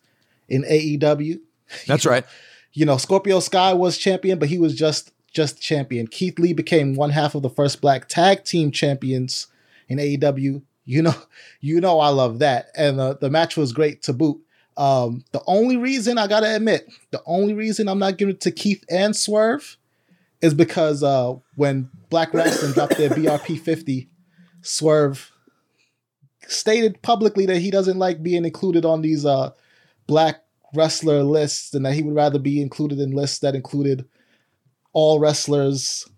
in 0.49 0.63
AEW. 0.63 1.41
That's 1.89 2.07
right. 2.07 2.25
You 2.73 2.87
know, 2.87 2.97
Scorpio 2.97 3.41
Sky 3.41 3.73
was 3.73 3.99
champion, 3.99 4.39
but 4.39 4.49
he 4.49 4.59
was 4.59 4.77
just 4.77 5.13
just 5.33 5.61
champion. 5.61 6.07
Keith 6.07 6.39
Lee 6.39 6.53
became 6.53 6.95
one 6.95 7.11
half 7.11 7.35
of 7.35 7.43
the 7.43 7.51
first 7.51 7.81
black 7.81 8.09
tag 8.09 8.45
team 8.45 8.71
champions 8.71 9.49
in 9.89 9.99
AEW. 9.99 10.63
You 10.85 11.03
know, 11.03 11.15
you 11.61 11.81
know 11.81 11.99
I 11.99 12.11
love 12.11 12.39
that, 12.39 12.69
and 12.77 13.01
the 13.01 13.19
the 13.21 13.31
match 13.31 13.57
was 13.57 13.73
great 13.73 14.03
to 14.05 14.13
boot. 14.13 14.41
Um, 14.77 15.25
the 15.33 15.43
only 15.49 15.77
reason 15.77 16.19
I 16.19 16.29
gotta 16.29 16.55
admit, 16.55 16.89
the 17.11 17.21
only 17.27 17.53
reason 17.53 17.89
I'm 17.89 17.99
not 17.99 18.17
giving 18.17 18.37
it 18.37 18.41
to 18.43 18.53
Keith 18.53 18.85
and 18.89 19.15
Swerve 19.17 19.77
is 20.41 20.55
because 20.55 21.03
uh, 21.03 21.35
when 21.57 21.91
Black 22.11 22.33
Wrestling 22.33 22.73
dropped 22.73 22.97
their 22.97 23.11
BRP 23.11 23.59
50, 23.59 24.09
Swerve 24.63 25.33
stated 26.51 27.01
publicly 27.03 27.47
that 27.47 27.59
he 27.59 27.71
doesn't 27.71 27.99
like 27.99 28.23
being 28.23 28.45
included 28.45 28.85
on 28.85 29.03
these 29.03 29.25
uh, 29.25 29.51
black 30.07 30.43
wrestler 30.75 31.23
lists 31.23 31.75
and 31.75 31.85
that 31.87 31.95
he 31.95 32.03
would 32.03 32.15
rather 32.15 32.39
be 32.39 32.61
included 32.61 32.99
in 32.99 33.13
lists 33.13 33.39
that 33.41 33.55
included 33.55 34.07
all 34.93 35.19
wrestlers. 35.21 36.09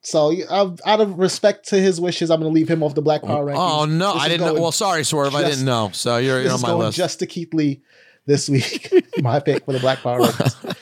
So 0.00 0.34
out 0.50 1.00
of 1.00 1.18
respect 1.18 1.68
to 1.68 1.76
his 1.76 2.00
wishes, 2.00 2.30
I'm 2.30 2.40
going 2.40 2.52
to 2.52 2.54
leave 2.54 2.68
him 2.68 2.82
off 2.82 2.94
the 2.94 3.02
Black 3.02 3.22
Power 3.22 3.46
rankings. 3.46 3.80
Oh 3.80 3.84
no, 3.84 4.12
I 4.12 4.28
didn't 4.28 4.46
know. 4.46 4.60
Well, 4.60 4.72
sorry, 4.72 5.04
Swerve, 5.04 5.34
I 5.34 5.48
didn't 5.48 5.64
know. 5.64 5.90
So 5.92 6.16
you're, 6.16 6.42
you're 6.42 6.52
on 6.52 6.60
my 6.60 6.68
going 6.68 6.86
list. 6.86 6.98
just 6.98 7.18
to 7.20 7.26
Keith 7.26 7.54
Lee 7.54 7.82
this 8.26 8.48
week. 8.48 8.92
my 9.22 9.38
pick 9.38 9.64
for 9.64 9.72
the 9.72 9.78
Black 9.78 10.00
Power 10.00 10.20
rankings. 10.20 10.76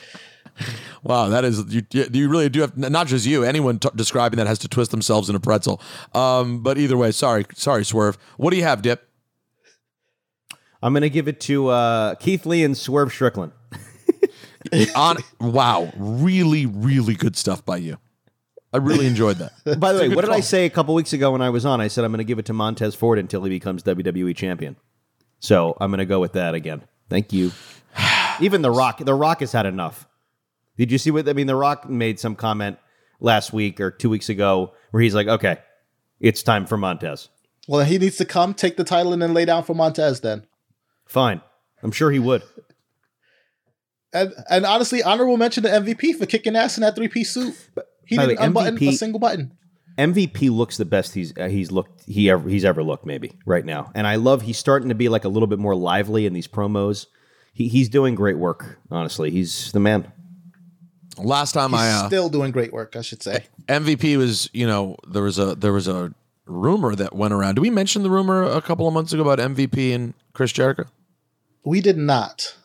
Wow, 1.03 1.29
that 1.29 1.43
is 1.43 1.63
you. 1.73 1.83
You 1.91 2.29
really 2.29 2.49
do 2.49 2.61
have 2.61 2.77
not 2.77 3.07
just 3.07 3.25
you. 3.25 3.43
Anyone 3.43 3.79
t- 3.79 3.89
describing 3.95 4.37
that 4.37 4.47
has 4.47 4.59
to 4.59 4.67
twist 4.67 4.91
themselves 4.91 5.29
in 5.29 5.35
a 5.35 5.39
pretzel. 5.39 5.81
Um, 6.13 6.61
but 6.61 6.77
either 6.77 6.95
way, 6.95 7.11
sorry, 7.11 7.45
sorry, 7.55 7.83
Swerve. 7.83 8.17
What 8.37 8.51
do 8.51 8.57
you 8.57 8.63
have, 8.63 8.81
Dip? 8.81 9.07
I'm 10.83 10.93
going 10.93 11.01
to 11.01 11.09
give 11.09 11.27
it 11.27 11.39
to 11.41 11.67
uh, 11.69 12.15
Keith 12.15 12.45
Lee 12.45 12.63
and 12.63 12.77
Swerve 12.77 13.11
Strickland. 13.11 13.51
On 14.95 15.17
wow, 15.39 15.91
really, 15.97 16.65
really 16.67 17.15
good 17.15 17.35
stuff 17.35 17.65
by 17.65 17.77
you. 17.77 17.97
I 18.73 18.77
really 18.77 19.07
enjoyed 19.07 19.37
that. 19.37 19.51
By 19.79 19.91
the 19.91 19.99
way, 19.99 20.09
what 20.09 20.21
did 20.21 20.29
I 20.31 20.39
say 20.39 20.65
a 20.65 20.69
couple 20.69 20.93
weeks 20.95 21.11
ago 21.13 21.31
when 21.31 21.41
I 21.41 21.49
was 21.49 21.65
on? 21.65 21.81
I 21.81 21.89
said 21.89 22.05
I'm 22.05 22.11
going 22.11 22.19
to 22.19 22.23
give 22.23 22.39
it 22.39 22.45
to 22.45 22.53
Montez 22.53 22.95
Ford 22.95 23.19
until 23.19 23.43
he 23.43 23.49
becomes 23.49 23.83
WWE 23.83 24.33
champion. 24.35 24.77
So 25.39 25.75
I'm 25.81 25.91
going 25.91 25.99
to 25.99 26.05
go 26.05 26.21
with 26.21 26.33
that 26.33 26.53
again. 26.53 26.83
Thank 27.09 27.33
you. 27.33 27.51
Even 28.39 28.61
The 28.61 28.71
Rock, 28.71 28.99
The 28.99 29.13
Rock 29.13 29.41
has 29.41 29.51
had 29.51 29.65
enough. 29.65 30.07
Did 30.77 30.91
you 30.91 30.97
see 30.97 31.11
what 31.11 31.27
I 31.27 31.33
mean? 31.33 31.47
The 31.47 31.55
Rock 31.55 31.89
made 31.89 32.19
some 32.19 32.35
comment 32.35 32.77
last 33.19 33.53
week 33.53 33.79
or 33.79 33.91
two 33.91 34.09
weeks 34.09 34.29
ago 34.29 34.73
where 34.91 35.03
he's 35.03 35.15
like, 35.15 35.27
"Okay, 35.27 35.57
it's 36.19 36.43
time 36.43 36.65
for 36.65 36.77
Montez." 36.77 37.29
Well, 37.67 37.85
he 37.85 37.97
needs 37.97 38.17
to 38.17 38.25
come, 38.25 38.53
take 38.53 38.77
the 38.77 38.83
title, 38.83 39.13
and 39.13 39.21
then 39.21 39.33
lay 39.33 39.45
down 39.45 39.63
for 39.63 39.75
Montez 39.75 40.21
then. 40.21 40.45
Fine, 41.05 41.41
I'm 41.83 41.91
sure 41.91 42.11
he 42.11 42.19
would. 42.19 42.43
And 44.13 44.33
and 44.49 44.65
honestly, 44.65 45.03
honorable 45.03 45.37
mention 45.37 45.63
to 45.63 45.69
MVP 45.69 46.15
for 46.17 46.25
kicking 46.25 46.55
ass 46.55 46.77
in 46.77 46.81
that 46.81 46.95
three 46.95 47.07
piece 47.07 47.31
suit. 47.31 47.55
But 47.75 47.87
He 48.05 48.17
didn't 48.17 48.39
way, 48.39 48.45
unbutton 48.45 48.81
a 48.83 48.91
single 48.91 49.19
button. 49.19 49.57
MVP 49.97 50.49
looks 50.49 50.77
the 50.77 50.85
best 50.85 51.13
he's 51.13 51.37
uh, 51.37 51.47
he's 51.47 51.71
looked 51.71 52.03
he 52.05 52.29
ever 52.29 52.49
he's 52.49 52.65
ever 52.65 52.83
looked 52.83 53.05
maybe 53.05 53.37
right 53.45 53.65
now, 53.65 53.91
and 53.93 54.07
I 54.07 54.15
love 54.15 54.41
he's 54.41 54.57
starting 54.57 54.89
to 54.89 54.95
be 54.95 55.09
like 55.09 55.25
a 55.25 55.29
little 55.29 55.47
bit 55.47 55.59
more 55.59 55.75
lively 55.75 56.25
in 56.25 56.33
these 56.33 56.47
promos. 56.47 57.07
He, 57.53 57.67
he's 57.67 57.89
doing 57.89 58.15
great 58.15 58.37
work. 58.37 58.79
Honestly, 58.89 59.31
he's 59.31 59.71
the 59.73 59.79
man. 59.79 60.11
Last 61.17 61.51
time 61.51 61.71
He's 61.71 61.79
I 61.79 61.91
uh, 61.91 62.07
still 62.07 62.29
doing 62.29 62.51
great 62.51 62.71
work, 62.73 62.95
I 62.95 63.01
should 63.01 63.21
say. 63.21 63.45
MVP 63.67 64.17
was, 64.17 64.49
you 64.53 64.65
know, 64.65 64.95
there 65.07 65.23
was 65.23 65.37
a 65.39 65.55
there 65.55 65.73
was 65.73 65.87
a 65.87 66.13
rumor 66.45 66.95
that 66.95 67.13
went 67.15 67.33
around. 67.33 67.55
Did 67.55 67.61
we 67.61 67.69
mention 67.69 68.03
the 68.03 68.09
rumor 68.09 68.43
a 68.43 68.61
couple 68.61 68.87
of 68.87 68.93
months 68.93 69.11
ago 69.13 69.21
about 69.27 69.39
MVP 69.39 69.93
and 69.93 70.13
Chris 70.33 70.51
Jericho? 70.51 70.85
We 71.63 71.81
did 71.81 71.97
not. 71.97 72.55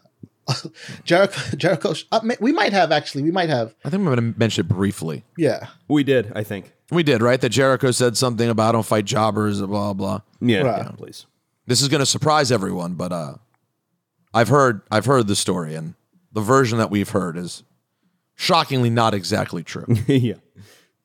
Jericho, 1.04 1.56
Jericho. 1.56 1.94
Uh, 2.12 2.20
we 2.40 2.52
might 2.52 2.72
have 2.72 2.92
actually. 2.92 3.22
We 3.24 3.30
might 3.32 3.48
have. 3.48 3.74
I 3.84 3.90
think 3.90 4.00
I'm 4.00 4.04
going 4.04 4.32
to 4.32 4.38
mention 4.38 4.64
it 4.64 4.68
briefly. 4.68 5.24
Yeah. 5.36 5.66
We 5.88 6.04
did, 6.04 6.32
I 6.36 6.44
think. 6.44 6.72
We 6.90 7.02
did, 7.02 7.20
right? 7.20 7.40
That 7.40 7.48
Jericho 7.48 7.90
said 7.90 8.16
something 8.16 8.48
about 8.48 8.68
I 8.68 8.72
don't 8.72 8.86
fight 8.86 9.04
jobbers, 9.04 9.60
blah 9.60 9.92
blah. 9.92 10.20
Yeah, 10.40 10.60
Right. 10.62 10.84
yeah, 10.84 10.90
please. 10.96 11.26
This 11.66 11.82
is 11.82 11.88
going 11.88 11.98
to 11.98 12.06
surprise 12.06 12.52
everyone, 12.52 12.94
but 12.94 13.10
uh, 13.12 13.34
I've 14.32 14.48
heard 14.48 14.82
I've 14.90 15.06
heard 15.06 15.26
the 15.26 15.34
story, 15.34 15.74
and 15.74 15.94
the 16.32 16.40
version 16.40 16.78
that 16.78 16.90
we've 16.92 17.08
heard 17.10 17.36
is 17.36 17.64
shockingly 18.36 18.90
not 18.90 19.12
exactly 19.14 19.64
true. 19.64 19.86
yeah. 20.06 20.34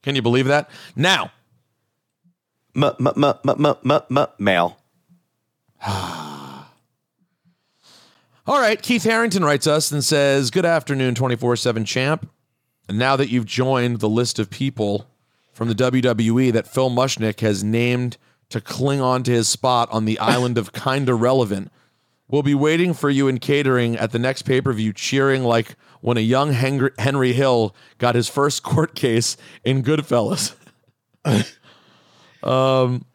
Can 0.04 0.16
you 0.16 0.22
believe 0.22 0.46
that? 0.46 0.70
Now, 0.96 1.32
M- 2.76 2.84
m- 2.86 2.96
m- 3.08 3.24
m- 3.26 3.66
m- 3.66 3.76
m- 3.92 4.18
m- 4.18 4.28
male. 4.40 4.78
All 8.48 8.60
right, 8.60 8.82
Keith 8.82 9.04
Harrington 9.04 9.44
writes 9.44 9.68
us 9.68 9.92
and 9.92 10.04
says, 10.04 10.52
Good 10.52 10.66
afternoon, 10.66 11.16
24 11.16 11.56
7 11.56 11.86
champ. 11.86 12.30
And 12.90 12.98
now 12.98 13.16
that 13.16 13.30
you've 13.30 13.46
joined 13.46 14.00
the 14.00 14.10
list 14.10 14.40
of 14.40 14.50
people 14.50 15.08
from 15.54 15.68
the 15.68 15.76
WWE 15.76 16.52
that 16.54 16.68
Phil 16.68 16.90
Mushnick 16.90 17.40
has 17.42 17.64
named 17.64 18.18
to 18.50 18.60
cling 18.60 19.00
on 19.00 19.24
to 19.24 19.32
his 19.32 19.48
spot 19.48 19.88
on 19.92 20.06
the 20.06 20.20
island 20.20 20.58
of 20.58 20.74
Kinda 20.74 21.14
Relevant, 21.14 21.72
we'll 22.28 22.44
be 22.44 22.56
waiting 22.56 22.94
for 22.94 23.10
you 23.10 23.28
in 23.28 23.38
catering 23.38 23.96
at 23.96 24.12
the 24.12 24.20
next 24.20 24.42
pay 24.42 24.60
per 24.60 24.74
view, 24.74 24.92
cheering 24.92 25.44
like 25.44 25.76
when 26.02 26.18
a 26.18 26.22
young 26.22 26.52
Henry, 26.54 27.34
Hill 27.34 27.76
got 27.98 28.16
his 28.16 28.28
first 28.28 28.64
court 28.64 28.96
case 28.96 29.38
in 29.64 29.84
Goodfellas. 29.84 30.54
um, 32.44 33.06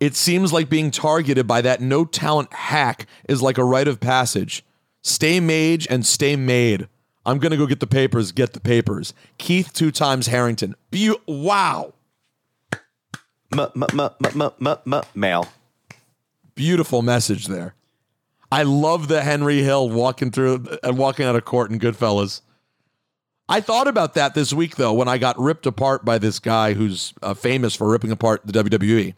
it 0.00 0.14
seems 0.14 0.52
like 0.52 0.68
being 0.68 0.90
targeted 0.90 1.46
by 1.46 1.60
that 1.62 1.80
no 1.80 2.04
talent 2.04 2.52
hack 2.52 3.06
is 3.28 3.42
like 3.42 3.58
a 3.58 3.64
rite 3.64 3.88
of 3.88 4.00
passage. 4.00 4.64
Stay 5.02 5.38
mage 5.40 5.86
and 5.88 6.06
stay 6.06 6.36
made. 6.36 6.88
I'm 7.26 7.38
gonna 7.38 7.56
go 7.56 7.66
get 7.66 7.80
the 7.80 7.86
papers. 7.86 8.32
Get 8.32 8.52
the 8.52 8.60
papers. 8.60 9.14
Keith 9.38 9.72
two 9.72 9.90
times 9.90 10.26
Harrington. 10.26 10.74
Beau- 10.90 11.20
wow. 11.26 11.94
M- 13.52 13.60
m- 13.60 13.70
m- 13.92 14.00
m- 14.00 14.42
m- 14.42 14.50
m- 14.66 14.94
m- 14.94 15.02
male. 15.14 15.48
Beautiful 16.54 17.02
message 17.02 17.46
there. 17.46 17.74
I 18.54 18.62
love 18.62 19.08
the 19.08 19.20
Henry 19.20 19.64
Hill 19.64 19.90
walking 19.90 20.30
through 20.30 20.78
and 20.84 20.96
walking 20.96 21.26
out 21.26 21.34
of 21.34 21.44
court 21.44 21.72
in 21.72 21.80
Goodfellas. 21.80 22.40
I 23.48 23.60
thought 23.60 23.88
about 23.88 24.14
that 24.14 24.34
this 24.34 24.52
week 24.52 24.76
though 24.76 24.92
when 24.92 25.08
I 25.08 25.18
got 25.18 25.36
ripped 25.40 25.66
apart 25.66 26.04
by 26.04 26.18
this 26.18 26.38
guy 26.38 26.74
who's 26.74 27.12
uh, 27.20 27.34
famous 27.34 27.74
for 27.74 27.90
ripping 27.90 28.12
apart 28.12 28.42
the 28.44 28.52
WWE. 28.52 29.14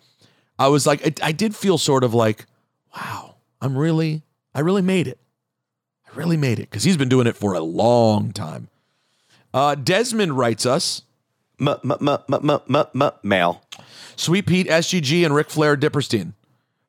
I 0.58 0.68
was 0.68 0.86
like, 0.86 1.06
I, 1.06 1.28
I 1.28 1.32
did 1.32 1.54
feel 1.54 1.76
sort 1.76 2.02
of 2.02 2.14
like, 2.14 2.46
wow, 2.96 3.34
I'm 3.60 3.76
really, 3.76 4.22
I 4.54 4.60
really 4.60 4.80
made 4.80 5.06
it. 5.06 5.18
I 6.06 6.16
really 6.16 6.38
made 6.38 6.58
it 6.58 6.70
because 6.70 6.84
he's 6.84 6.96
been 6.96 7.10
doing 7.10 7.26
it 7.26 7.36
for 7.36 7.52
a 7.52 7.60
long 7.60 8.32
time. 8.32 8.68
Uh, 9.52 9.74
Desmond 9.74 10.38
writes 10.38 10.64
us. 10.64 11.02
Mail. 13.22 13.60
Sweet 14.16 14.46
Pete, 14.46 14.66
SGG, 14.66 15.26
and 15.26 15.34
Ric 15.34 15.50
Flair 15.50 15.76
Diperstein. 15.76 16.32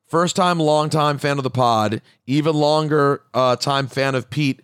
First 0.08 0.36
time, 0.36 0.58
long 0.58 0.88
time 0.88 1.18
fan 1.18 1.36
of 1.36 1.44
the 1.44 1.50
pod. 1.50 2.00
Even 2.26 2.54
longer 2.54 3.22
uh, 3.34 3.56
time 3.56 3.86
fan 3.86 4.14
of 4.14 4.30
Pete 4.30 4.62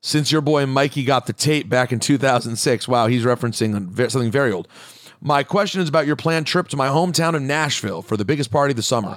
since 0.00 0.32
your 0.32 0.40
boy 0.40 0.64
Mikey 0.64 1.04
got 1.04 1.26
the 1.26 1.34
tape 1.34 1.68
back 1.68 1.92
in 1.92 2.00
2006. 2.00 2.88
Wow, 2.88 3.06
he's 3.06 3.24
referencing 3.24 4.10
something 4.10 4.30
very 4.30 4.50
old. 4.50 4.66
My 5.20 5.42
question 5.42 5.82
is 5.82 5.90
about 5.90 6.06
your 6.06 6.16
planned 6.16 6.46
trip 6.46 6.68
to 6.68 6.76
my 6.76 6.88
hometown 6.88 7.34
of 7.34 7.42
Nashville 7.42 8.00
for 8.00 8.16
the 8.16 8.24
biggest 8.24 8.50
party 8.50 8.72
of 8.72 8.76
the 8.76 8.82
summer. 8.82 9.16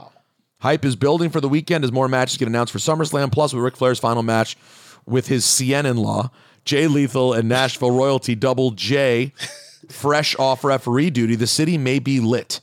Hype 0.59 0.83
is 0.83 0.97
building 0.97 1.29
for 1.29 1.39
the 1.39 1.47
weekend 1.47 1.85
as 1.85 1.91
more 1.91 2.09
matches 2.09 2.37
get 2.37 2.47
announced 2.47 2.73
for 2.73 2.79
SummerSlam, 2.79 3.31
plus 3.31 3.53
with 3.53 3.63
Ric 3.63 3.77
Flair's 3.77 3.99
final 3.99 4.23
match 4.23 4.57
with 5.05 5.27
his 5.27 5.45
Cien 5.45 5.85
in 5.85 5.97
law, 5.97 6.31
Jay 6.65 6.87
Lethal, 6.87 7.33
and 7.33 7.47
Nashville 7.47 7.91
royalty 7.91 8.35
Double 8.35 8.71
J, 8.71 9.33
fresh 9.89 10.35
off 10.37 10.63
referee 10.63 11.11
duty. 11.11 11.35
The 11.35 11.47
city 11.47 11.77
may 11.77 11.99
be 11.99 12.19
lit, 12.19 12.59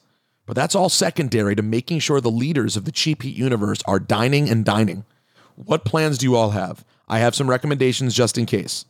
but 0.49 0.57
that's 0.57 0.74
all 0.74 0.88
secondary 0.88 1.55
to 1.55 1.62
making 1.62 1.99
sure 1.99 2.22
the 2.22 2.30
leaders 2.30 2.74
of 2.74 2.86
the 2.86 2.90
Cheap 2.90 3.22
Heat 3.22 3.36
universe 3.36 3.80
are 3.86 4.01
dining 4.01 4.49
and 4.49 4.64
dining. 4.64 5.05
What 5.57 5.84
plans 5.84 6.16
do 6.16 6.24
you 6.24 6.36
all 6.36 6.51
have? 6.51 6.86
I 7.07 7.18
have 7.18 7.34
some 7.34 7.51
recommendations 7.51 8.14
just 8.14 8.38
in 8.38 8.46
case. 8.46 8.86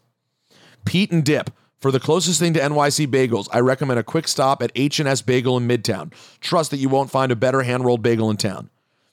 Pete 0.85 1.11
and 1.11 1.25
Dip. 1.25 1.51
For 1.81 1.91
the 1.91 1.99
closest 1.99 2.39
thing 2.39 2.55
to 2.55 2.61
NYC 2.61 3.09
bagels, 3.09 3.49
I 3.53 3.59
recommend 3.59 3.99
a 3.99 4.05
quick 4.05 4.29
stop 4.29 4.63
at 4.63 4.71
H&S 4.77 5.21
Bagel 5.23 5.57
in 5.57 5.67
Midtown. 5.67 6.13
Trust 6.41 6.71
that 6.71 6.79
you 6.79 6.89
won't 6.89 7.11
find 7.11 7.33
a 7.33 7.37
better 7.37 7.63
hand-rolled 7.63 8.03
bagel 8.03 8.31
in 8.31 8.37
town. 8.37 8.71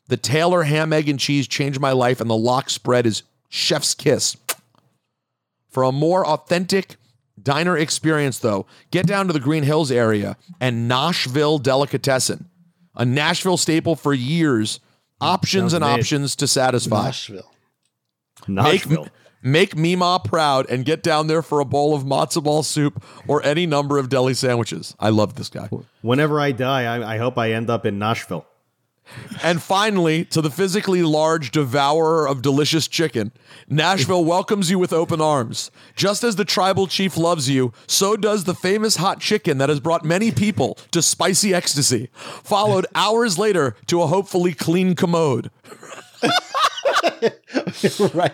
The 0.07 0.17
Taylor 0.17 0.63
ham, 0.63 0.93
egg, 0.93 1.09
and 1.09 1.19
cheese 1.19 1.47
changed 1.47 1.79
my 1.79 1.93
life, 1.93 2.21
and 2.21 2.29
the 2.29 2.37
lock 2.37 2.69
spread 2.69 3.07
is 3.07 3.23
chef's 3.49 3.95
kiss. 3.95 4.37
For 5.67 5.81
a 5.81 5.91
more 5.91 6.25
authentic 6.25 6.97
diner 7.41 7.77
experience, 7.77 8.39
though, 8.39 8.65
get 8.91 9.05
down 9.05 9.27
to 9.27 9.33
the 9.33 9.39
Green 9.39 9.63
Hills 9.63 9.91
area 9.91 10.37
and 10.59 10.87
Nashville 10.87 11.57
Delicatessen, 11.57 12.49
a 12.95 13.05
Nashville 13.05 13.57
staple 13.57 13.95
for 13.95 14.13
years. 14.13 14.79
Options 15.21 15.71
and 15.71 15.81
made. 15.81 15.99
options 15.99 16.35
to 16.35 16.45
satisfy. 16.45 17.05
Nashville. 17.05 17.49
Make, 18.47 18.85
make 19.41 19.75
Mima 19.75 20.19
proud 20.23 20.69
and 20.69 20.83
get 20.83 21.03
down 21.03 21.27
there 21.27 21.41
for 21.41 21.61
a 21.61 21.65
bowl 21.65 21.95
of 21.95 22.03
matzo 22.03 22.43
ball 22.43 22.63
soup 22.63 23.01
or 23.25 23.41
any 23.43 23.65
number 23.65 23.97
of 23.97 24.09
deli 24.09 24.33
sandwiches. 24.33 24.93
I 24.99 25.09
love 25.09 25.35
this 25.35 25.49
guy. 25.49 25.69
Whenever 26.01 26.39
I 26.39 26.51
die, 26.51 26.83
I, 26.83 27.15
I 27.15 27.17
hope 27.17 27.37
I 27.37 27.53
end 27.53 27.69
up 27.69 27.85
in 27.85 27.97
Nashville. 27.97 28.45
And 29.43 29.61
finally, 29.61 30.25
to 30.25 30.41
the 30.41 30.49
physically 30.49 31.03
large 31.03 31.51
devourer 31.51 32.27
of 32.27 32.41
delicious 32.41 32.87
chicken, 32.87 33.31
Nashville 33.69 34.25
welcomes 34.25 34.69
you 34.69 34.79
with 34.79 34.91
open 34.93 35.21
arms. 35.21 35.71
Just 35.95 36.23
as 36.23 36.35
the 36.35 36.45
tribal 36.45 36.87
chief 36.87 37.17
loves 37.17 37.49
you, 37.49 37.71
so 37.87 38.15
does 38.15 38.43
the 38.45 38.55
famous 38.55 38.95
hot 38.97 39.19
chicken 39.19 39.57
that 39.59 39.69
has 39.69 39.79
brought 39.79 40.03
many 40.03 40.31
people 40.31 40.75
to 40.91 41.01
spicy 41.01 41.53
ecstasy, 41.53 42.09
followed 42.43 42.85
hours 42.95 43.37
later 43.37 43.75
to 43.87 44.01
a 44.01 44.07
hopefully 44.07 44.53
clean 44.53 44.95
commode. 44.95 45.51
right. 48.13 48.33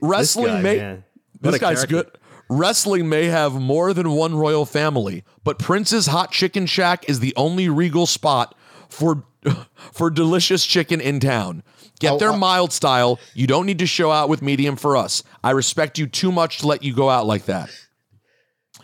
Wrestling 0.00 0.44
This 0.44 0.54
guy, 0.54 0.62
may 0.62 0.76
man. 0.78 1.04
This 1.40 1.58
guy's 1.58 1.84
character. 1.84 1.86
good. 1.86 2.18
Wrestling 2.50 3.08
may 3.10 3.26
have 3.26 3.52
more 3.52 3.92
than 3.92 4.10
one 4.12 4.34
royal 4.34 4.64
family, 4.64 5.22
but 5.44 5.58
Prince's 5.58 6.06
Hot 6.06 6.32
Chicken 6.32 6.64
Shack 6.64 7.06
is 7.08 7.20
the 7.20 7.34
only 7.36 7.68
regal 7.68 8.06
spot 8.06 8.54
for 8.88 9.24
for 9.92 10.10
delicious 10.10 10.64
chicken 10.64 11.00
in 11.00 11.20
town. 11.20 11.62
Get 12.00 12.12
Oh, 12.12 12.18
their 12.18 12.30
uh, 12.30 12.36
mild 12.36 12.72
style. 12.72 13.18
You 13.34 13.46
don't 13.46 13.66
need 13.66 13.80
to 13.80 13.86
show 13.86 14.10
out 14.12 14.28
with 14.28 14.40
medium 14.42 14.76
for 14.76 14.96
us. 14.96 15.22
I 15.42 15.50
respect 15.50 15.98
you 15.98 16.06
too 16.06 16.30
much 16.30 16.58
to 16.58 16.66
let 16.66 16.82
you 16.84 16.94
go 16.94 17.10
out 17.10 17.26
like 17.26 17.46
that. 17.46 17.70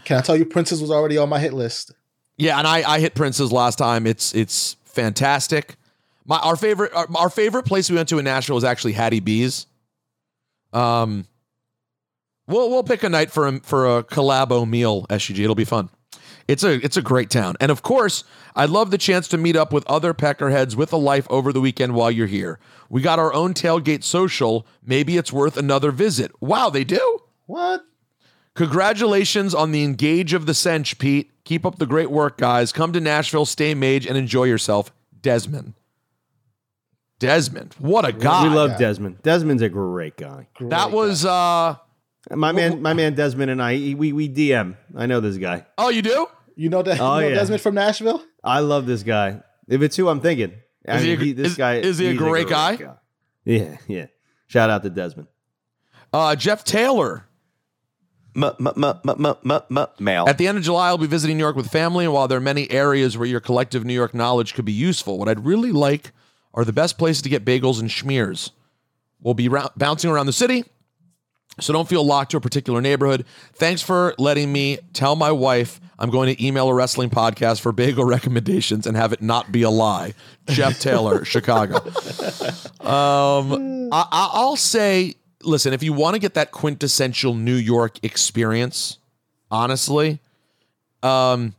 Can 0.05 0.19
I 0.19 0.21
tell 0.21 0.37
you, 0.37 0.45
Prince's 0.45 0.81
was 0.81 0.91
already 0.91 1.17
on 1.17 1.29
my 1.29 1.39
hit 1.39 1.53
list. 1.53 1.93
Yeah, 2.37 2.59
and 2.59 2.67
I, 2.67 2.89
I 2.95 2.99
hit 3.01 3.15
Prince's 3.15 3.53
last 3.53 3.77
time. 3.77 4.07
It's 4.07 4.35
it's 4.35 4.77
fantastic. 4.85 5.77
My 6.27 6.39
our 6.39 6.57
favorite 6.57 6.93
our, 6.95 7.07
our 7.17 7.31
favorite 7.31 7.65
place 7.65 7.89
we 7.89 7.97
went 7.97 8.09
to 8.09 8.19
in 8.19 8.25
Nashville 8.25 8.57
was 8.57 8.65
actually 8.65 8.93
Hattie 8.93 9.21
B's. 9.21 9.67
Um, 10.73 11.27
we'll 12.49 12.71
we'll 12.71 12.83
pick 12.83 13.05
a 13.05 13.09
night 13.09 13.31
for 13.31 13.47
a, 13.47 13.61
for 13.61 13.99
a 13.99 14.03
collabo 14.03 14.69
meal. 14.69 15.07
SUG, 15.11 15.39
it'll 15.39 15.55
be 15.55 15.65
fun. 15.65 15.89
It's 16.47 16.63
a 16.63 16.75
it's 16.85 16.97
a 16.97 17.03
great 17.03 17.31
town, 17.31 17.57
and 17.59 17.71
of 17.71 17.83
course, 17.83 18.25
I'd 18.55 18.69
love 18.69 18.91
the 18.91 18.99
chance 18.99 19.29
to 19.29 19.39
meet 19.39 19.57
up 19.57 19.73
with 19.73 19.87
other 19.87 20.13
peckerheads 20.13 20.75
with 20.77 20.93
a 20.93 20.99
life 20.99 21.27
over 21.31 21.53
the 21.53 21.61
weekend 21.61 21.95
while 21.95 22.11
you're 22.11 22.27
here. 22.27 22.59
We 22.91 23.01
got 23.01 23.19
our 23.19 23.33
own 23.33 23.55
tailgate 23.55 24.05
social. 24.05 24.67
Maybe 24.85 25.17
it's 25.17 25.33
worth 25.33 25.57
another 25.57 25.91
visit. 25.91 26.31
Wow, 26.43 26.69
they 26.69 26.85
do. 26.85 27.21
What? 27.47 27.85
Congratulations 28.55 29.55
on 29.55 29.73
the 29.73 29.83
engage 29.83 30.33
of 30.33 30.47
the 30.47 30.55
cinch, 30.55 30.99
Pete. 30.99 31.31
Keep 31.45 31.67
up 31.67 31.79
the 31.79 31.87
great 31.87 32.11
work, 32.11 32.37
guys. 32.39 32.73
Come 32.73 32.93
to 32.93 33.01
Nashville, 33.01 33.47
stay 33.47 33.75
mage, 33.75 34.07
and 34.07 34.17
enjoy 34.17 34.45
yourself. 34.45 34.93
Desmond. 35.21 35.75
Desmond. 37.19 37.75
What 37.79 38.05
a 38.05 38.13
guy. 38.13 38.45
we 38.45 38.55
love 38.55 38.79
Desmond. 38.79 39.23
Desmond's 39.23 39.63
a 39.63 39.69
great 39.69 40.17
guy. 40.17 40.49
That 40.61 40.91
was 40.93 41.25
uh 41.25 41.77
my 42.31 42.53
man. 42.53 42.81
My 42.83 42.95
man 42.95 43.15
Desmond 43.15 43.51
and 43.51 43.63
I. 43.63 43.95
We 43.97 44.13
we 44.13 44.29
DM. 44.29 44.77
I 44.97 45.07
know 45.07 45.21
this 45.21 45.37
guy. 45.37 45.67
Oh, 45.79 45.89
you 45.91 46.03
do? 46.03 46.27
You 46.57 46.69
know 46.69 46.83
that? 46.83 47.01
Oh, 47.01 47.17
you 47.19 47.23
know 47.23 47.29
yeah. 47.29 47.35
Desmond 47.35 47.61
from 47.63 47.75
Nashville? 47.75 48.23
I 48.43 48.61
love 48.61 48.87
this 48.87 49.03
guy. 49.03 49.41
If 49.69 49.83
it's 49.83 49.97
who 49.97 50.09
I'm 50.09 50.21
thinking, 50.21 50.53
I 50.87 50.97
Is 50.97 51.03
he 51.03 51.17
mean, 51.17 51.29
a- 51.31 51.33
this 51.43 51.53
is- 51.53 51.57
guy 51.59 51.75
is 51.77 51.99
he 51.99 52.07
a 52.07 52.11
he's 52.11 52.19
great 52.19 52.49
guy? 52.49 52.79
Yeah, 53.45 53.77
yeah. 53.89 54.07
Shout 54.47 54.71
out 54.71 54.83
to 54.85 54.91
Desmond. 54.91 55.29
uh 56.13 56.35
Jeff 56.37 56.65
Taylor. 56.65 57.27
Mail. 58.37 60.25
At 60.29 60.39
the 60.39 60.47
end 60.49 60.59
of 60.59 60.65
July, 60.65 60.89
I'll 60.89 60.99
be 60.99 61.07
visiting 61.07 61.37
New 61.37 61.43
York 61.45 61.55
with 61.57 61.69
family, 61.71 62.05
and 62.05 62.13
while 62.13 62.27
there 62.27 62.39
are 62.39 62.41
many 62.41 62.69
areas 62.71 63.17
where 63.17 63.29
your 63.29 63.41
collective 63.41 63.85
New 63.85 63.95
York 63.95 64.13
knowledge 64.15 64.55
could 64.55 64.65
be 64.65 64.73
useful, 64.73 65.19
what 65.19 65.29
I'd 65.29 65.45
really 65.45 65.71
like 65.73 66.13
are 66.53 66.65
the 66.65 66.73
best 66.73 66.99
places 66.99 67.23
to 67.23 67.29
get 67.29 67.45
bagels 67.45 67.81
and 67.81 67.89
schmears. 67.91 68.51
We'll 69.21 69.35
be 69.35 69.49
rou- 69.49 69.69
bouncing 69.77 70.11
around 70.11 70.27
the 70.27 70.33
city, 70.33 70.65
so 71.61 71.73
don't 71.73 71.89
feel 71.89 72.05
locked 72.05 72.33
to 72.33 72.37
a 72.37 72.41
particular 72.41 72.81
neighborhood. 72.81 73.25
Thanks 73.55 73.83
for 73.83 74.15
letting 74.19 74.53
me 74.53 74.79
tell 74.93 75.17
my 75.17 75.31
wife 75.33 75.81
I'm 75.99 76.11
going 76.11 76.35
to 76.35 76.45
email 76.45 76.69
a 76.69 76.75
wrestling 76.75 77.11
podcast 77.11 77.61
for 77.61 77.73
bagel 77.73 78.05
recommendations 78.05 78.87
and 78.87 78.97
have 78.97 79.13
it 79.13 79.23
not 79.23 79.53
be 79.53 79.63
a 79.63 79.71
lie. 79.71 80.15
Jeff 80.49 80.79
Taylor, 80.81 81.25
Chicago. 81.25 81.77
Um, 82.81 83.89
I, 83.93 84.07
I'll 84.11 84.57
say, 84.57 85.15
listen, 85.43 85.73
if 85.73 85.83
you 85.83 85.93
want 85.93 86.15
to 86.15 86.21
get 86.21 86.35
that 86.35 86.51
quintessential 86.51 87.35
New 87.35 87.55
York 87.55 88.03
experience, 88.03 88.99
honestly, 89.51 90.21
um, 91.03 91.55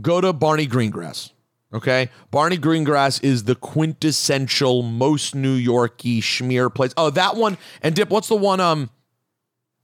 go 0.00 0.20
to 0.20 0.32
Barney 0.32 0.66
Greengrass. 0.66 1.32
Okay, 1.72 2.10
Barney 2.32 2.58
Greengrass 2.58 3.22
is 3.22 3.44
the 3.44 3.54
quintessential 3.54 4.82
most 4.82 5.36
New 5.36 5.52
Yorky 5.52 6.20
schmear 6.20 6.74
place. 6.74 6.92
Oh, 6.96 7.10
that 7.10 7.36
one 7.36 7.58
and 7.80 7.94
Dip. 7.94 8.10
What's 8.10 8.26
the 8.26 8.34
one? 8.34 8.58
Um, 8.58 8.90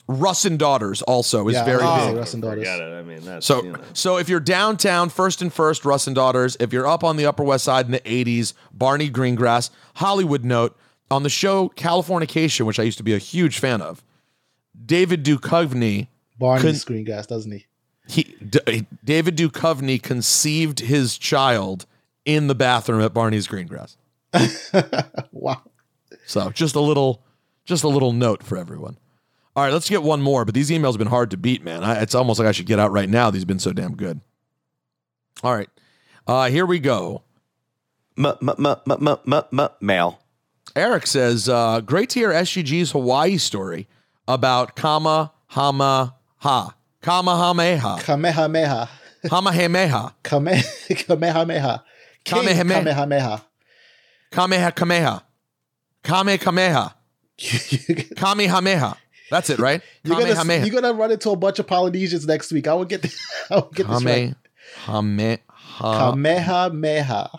Russ 0.09 0.45
and 0.45 0.59
Daughters 0.59 1.03
also 1.03 1.49
is 1.49 1.55
Yeah, 1.55 1.65
very 1.65 1.83
I 1.83 1.99
big. 1.99 2.09
say 2.15 2.19
Russ 2.19 2.35
and 2.35 2.43
Daughters. 2.43 2.69
Forget 2.69 2.81
it. 2.81 2.93
I 2.95 3.03
mean, 3.03 3.24
that's 3.24 3.45
So, 3.47 3.62
you 3.65 3.73
know. 3.73 3.81
so 3.93 4.19
if 4.19 4.28
you're 4.28 4.39
downtown, 4.41 5.09
first 5.09 5.43
and 5.43 5.53
first, 5.53 5.85
Russ 5.85 6.07
and 6.07 6.15
Daughters. 6.15 6.57
If 6.61 6.73
you're 6.73 6.87
up 6.87 7.03
on 7.03 7.16
the 7.16 7.27
Upper 7.27 7.43
West 7.43 7.65
Side 7.65 7.87
in 7.87 7.93
the 7.93 8.01
'80s, 8.01 8.53
Barney 8.73 9.11
Greengrass. 9.11 9.70
Hollywood 9.97 10.45
note 10.45 10.77
on 11.11 11.23
the 11.24 11.28
show 11.28 11.70
Californication, 11.70 12.66
which 12.66 12.78
I 12.78 12.85
used 12.85 12.99
to 12.99 13.05
be 13.05 13.15
a 13.15 13.19
huge 13.19 13.59
fan 13.59 13.81
of. 13.83 14.05
David 14.85 15.24
Duchovny, 15.24 16.09
Barney 16.39 16.62
con- 16.62 16.74
screen 16.74 17.05
doesn't 17.05 17.51
he? 17.51 17.66
he 18.09 18.23
D- 18.49 18.87
David 19.03 19.37
Duchovny 19.37 20.01
conceived 20.01 20.81
his 20.81 21.19
child 21.19 21.87
in 22.24 22.47
the 22.47 22.55
bathroom 22.55 23.01
at 23.01 23.12
Barney's 23.15 23.49
Greengrass. 23.49 23.97
wow. 25.33 25.62
So 26.27 26.51
just 26.51 26.74
a 26.74 26.81
little, 26.81 27.23
just 27.65 27.85
a 27.85 27.89
little 27.89 28.12
note 28.12 28.43
for 28.43 28.59
everyone. 28.59 28.99
All 29.57 29.65
right, 29.65 29.73
let's 29.73 29.89
get 29.89 30.03
one 30.03 30.20
more. 30.20 30.45
But 30.45 30.55
these 30.55 30.69
emails 30.70 30.93
have 30.93 30.99
been 30.99 31.07
hard 31.09 31.31
to 31.31 31.39
beat, 31.39 31.65
man. 31.65 31.83
I, 31.83 32.03
it's 32.03 32.15
almost 32.15 32.39
like 32.39 32.47
I 32.47 32.53
should 32.53 32.66
get 32.66 32.78
out 32.78 32.93
right 32.93 33.09
now. 33.09 33.31
These 33.31 33.41
have 33.43 33.49
been 33.49 33.59
so 33.59 33.73
damn 33.73 33.97
good. 33.97 34.20
All 35.43 35.55
right, 35.55 35.70
uh, 36.27 36.49
here 36.51 36.66
we 36.66 36.78
go. 36.78 37.23
Mail. 39.81 40.19
Eric 40.74 41.07
says, 41.07 41.49
uh, 41.49 41.81
"Great 41.81 42.11
to 42.11 42.20
hear 42.20 42.31
SGG's 42.31 42.93
Hawaii 42.93 43.39
story 43.39 43.89
about 44.28 44.77
Kama 44.77 45.33
Hama 45.49 46.15
Ha 46.39 46.74
Kamehameha 47.03 47.99
Kamehameha. 48.03 48.89
Kamehameha 49.27 50.12
Kame- 50.23 50.62
Kamehameha. 50.91 51.83
King 52.24 52.43
Kamehameha. 52.45 52.83
Kamehameha. 52.85 53.43
Kameha 54.33 54.73
Kameha 54.74 55.23
Kamehameha. 56.03 56.95
Kamehameha. 58.16 58.97
That's 59.31 59.51
it, 59.51 59.59
right? 59.59 59.82
You're 60.05 60.15
gonna, 60.16 60.35
Kamehameha. 60.35 60.66
you're 60.66 60.81
gonna 60.81 60.94
run 60.94 61.11
into 61.11 61.31
a 61.31 61.36
bunch 61.36 61.59
of 61.59 61.66
Polynesians 61.66 62.27
next 62.27 62.53
week. 62.53 62.66
I 62.69 62.74
will 62.74 62.85
get 62.85 63.05
I 63.51 63.57
will 63.57 63.70
get 63.74 63.89
this 63.89 64.05
right. 64.05 64.35
Kamehameha. 64.85 65.39
Kamehameha. 65.81 67.31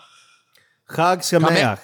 Chag 0.89 1.19
Sameach. 1.19 1.79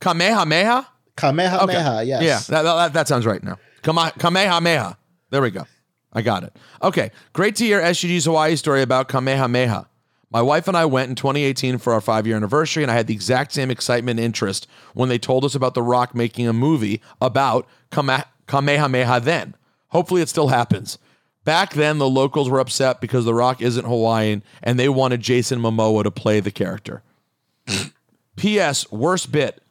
Kamehameha? 0.00 0.86
Kamehameha, 1.16 2.06
yes. 2.06 2.22
Yeah, 2.22 2.38
that, 2.56 2.62
that, 2.62 2.92
that 2.92 3.08
sounds 3.08 3.26
right 3.26 3.42
now. 3.42 3.58
Kame- 3.82 4.12
Kamehameha. 4.18 4.96
There 5.30 5.42
we 5.42 5.50
go. 5.50 5.66
I 6.12 6.22
got 6.22 6.44
it. 6.44 6.56
Okay. 6.82 7.10
Great 7.32 7.56
to 7.56 7.64
hear 7.64 7.80
SGG's 7.80 8.24
Hawaii 8.24 8.54
story 8.56 8.82
about 8.82 9.08
Kamehameha. 9.08 9.88
My 10.30 10.42
wife 10.42 10.68
and 10.68 10.76
I 10.76 10.84
went 10.84 11.08
in 11.08 11.16
2018 11.16 11.78
for 11.78 11.92
our 11.92 12.00
five 12.00 12.26
year 12.26 12.36
anniversary, 12.36 12.82
and 12.84 12.92
I 12.92 12.94
had 12.94 13.06
the 13.06 13.14
exact 13.14 13.52
same 13.52 13.70
excitement 13.70 14.18
and 14.20 14.24
interest 14.26 14.68
when 14.94 15.08
they 15.08 15.18
told 15.18 15.44
us 15.44 15.54
about 15.54 15.74
The 15.74 15.82
Rock 15.82 16.14
making 16.14 16.46
a 16.46 16.52
movie 16.52 17.00
about 17.20 17.66
Kame- 17.90 18.24
Kamehameha 18.48 19.20
then. 19.20 19.54
Hopefully, 19.88 20.20
it 20.20 20.28
still 20.28 20.48
happens. 20.48 20.98
Back 21.44 21.72
then, 21.72 21.98
the 21.98 22.08
locals 22.08 22.50
were 22.50 22.60
upset 22.60 23.00
because 23.00 23.24
The 23.24 23.32
Rock 23.32 23.62
isn't 23.62 23.86
Hawaiian 23.86 24.42
and 24.62 24.78
they 24.78 24.88
wanted 24.88 25.20
Jason 25.20 25.60
Momoa 25.60 26.02
to 26.02 26.10
play 26.10 26.40
the 26.40 26.50
character. 26.50 27.02
P.S. 28.36 28.90
Worst 28.92 29.32
bit 29.32 29.62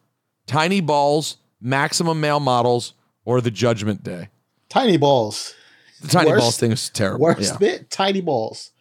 Tiny 0.47 0.81
Balls, 0.81 1.37
Maximum 1.61 2.19
Male 2.19 2.39
Models, 2.39 2.93
or 3.25 3.41
The 3.41 3.51
Judgment 3.51 4.03
Day. 4.03 4.29
Tiny 4.69 4.97
balls. 4.97 5.53
The 6.01 6.07
Tiny 6.07 6.31
Worst- 6.31 6.41
Balls 6.41 6.57
thing 6.57 6.71
is 6.71 6.89
terrible. 6.89 7.19
Worst 7.19 7.41
yeah. 7.53 7.57
bit, 7.57 7.89
tiny 7.91 8.21
balls. 8.21 8.71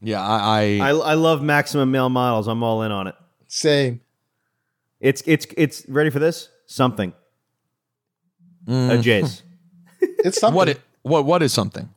Yeah, 0.00 0.22
I, 0.22 0.78
I 0.80 0.90
I 0.90 1.14
love 1.14 1.42
maximum 1.42 1.90
male 1.90 2.08
models. 2.08 2.46
I'm 2.46 2.62
all 2.62 2.82
in 2.82 2.92
on 2.92 3.08
it. 3.08 3.16
Same. 3.48 4.00
It's 5.00 5.22
it's 5.26 5.46
it's 5.56 5.88
ready 5.88 6.10
for 6.10 6.20
this 6.20 6.48
something. 6.66 7.12
Mm. 8.68 8.98
A 8.98 8.98
Jace. 9.02 9.42
It's 10.00 10.38
something. 10.38 10.54
What 10.56 10.68
it 10.68 10.80
what 11.02 11.24
what 11.24 11.42
is 11.42 11.52
something? 11.52 11.88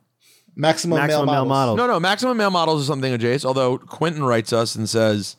Maximum, 0.54 0.98
Maximum 0.98 1.26
male, 1.26 1.34
male 1.34 1.44
models. 1.46 1.48
models. 1.48 1.76
No, 1.78 1.86
no, 1.86 2.00
maximum 2.00 2.36
male 2.36 2.50
models 2.50 2.82
is 2.82 2.86
something 2.86 3.12
Jace. 3.18 3.44
Although 3.44 3.78
Quentin 3.78 4.22
writes 4.24 4.52
us 4.52 4.74
and 4.74 4.88
says, 4.88 5.36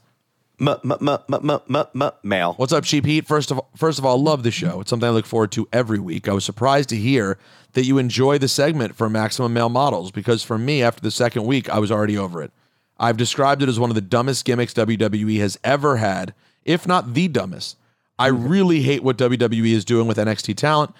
male. 2.23 2.53
"What's 2.57 2.73
up, 2.73 2.83
Cheap 2.83 3.05
Heat? 3.05 3.27
First 3.27 3.51
of 3.51 3.59
first 3.75 3.99
of 3.99 4.05
all, 4.05 4.21
love 4.21 4.43
the 4.43 4.51
show. 4.51 4.81
It's 4.81 4.89
something 4.89 5.07
I 5.07 5.11
look 5.11 5.25
forward 5.25 5.51
to 5.53 5.67
every 5.73 5.99
week. 5.99 6.27
I 6.27 6.33
was 6.33 6.45
surprised 6.45 6.89
to 6.89 6.95
hear 6.95 7.37
that 7.73 7.85
you 7.85 7.97
enjoy 7.97 8.37
the 8.37 8.47
segment 8.47 8.95
for 8.95 9.09
maximum 9.09 9.53
male 9.53 9.69
models 9.69 10.11
because 10.11 10.43
for 10.43 10.57
me, 10.57 10.81
after 10.83 11.01
the 11.01 11.11
second 11.11 11.45
week, 11.45 11.69
I 11.69 11.79
was 11.79 11.91
already 11.91 12.17
over 12.17 12.41
it. 12.41 12.51
I've 12.99 13.17
described 13.17 13.61
it 13.61 13.69
as 13.69 13.79
one 13.79 13.89
of 13.89 13.95
the 13.95 14.01
dumbest 14.01 14.45
gimmicks 14.45 14.73
WWE 14.73 15.39
has 15.39 15.59
ever 15.63 15.97
had, 15.97 16.33
if 16.63 16.87
not 16.87 17.13
the 17.13 17.27
dumbest. 17.27 17.77
I 18.19 18.27
really 18.27 18.81
hate 18.83 19.03
what 19.03 19.17
WWE 19.17 19.71
is 19.73 19.83
doing 19.83 20.07
with 20.07 20.17
NXT 20.17 20.55
talent 20.55 20.93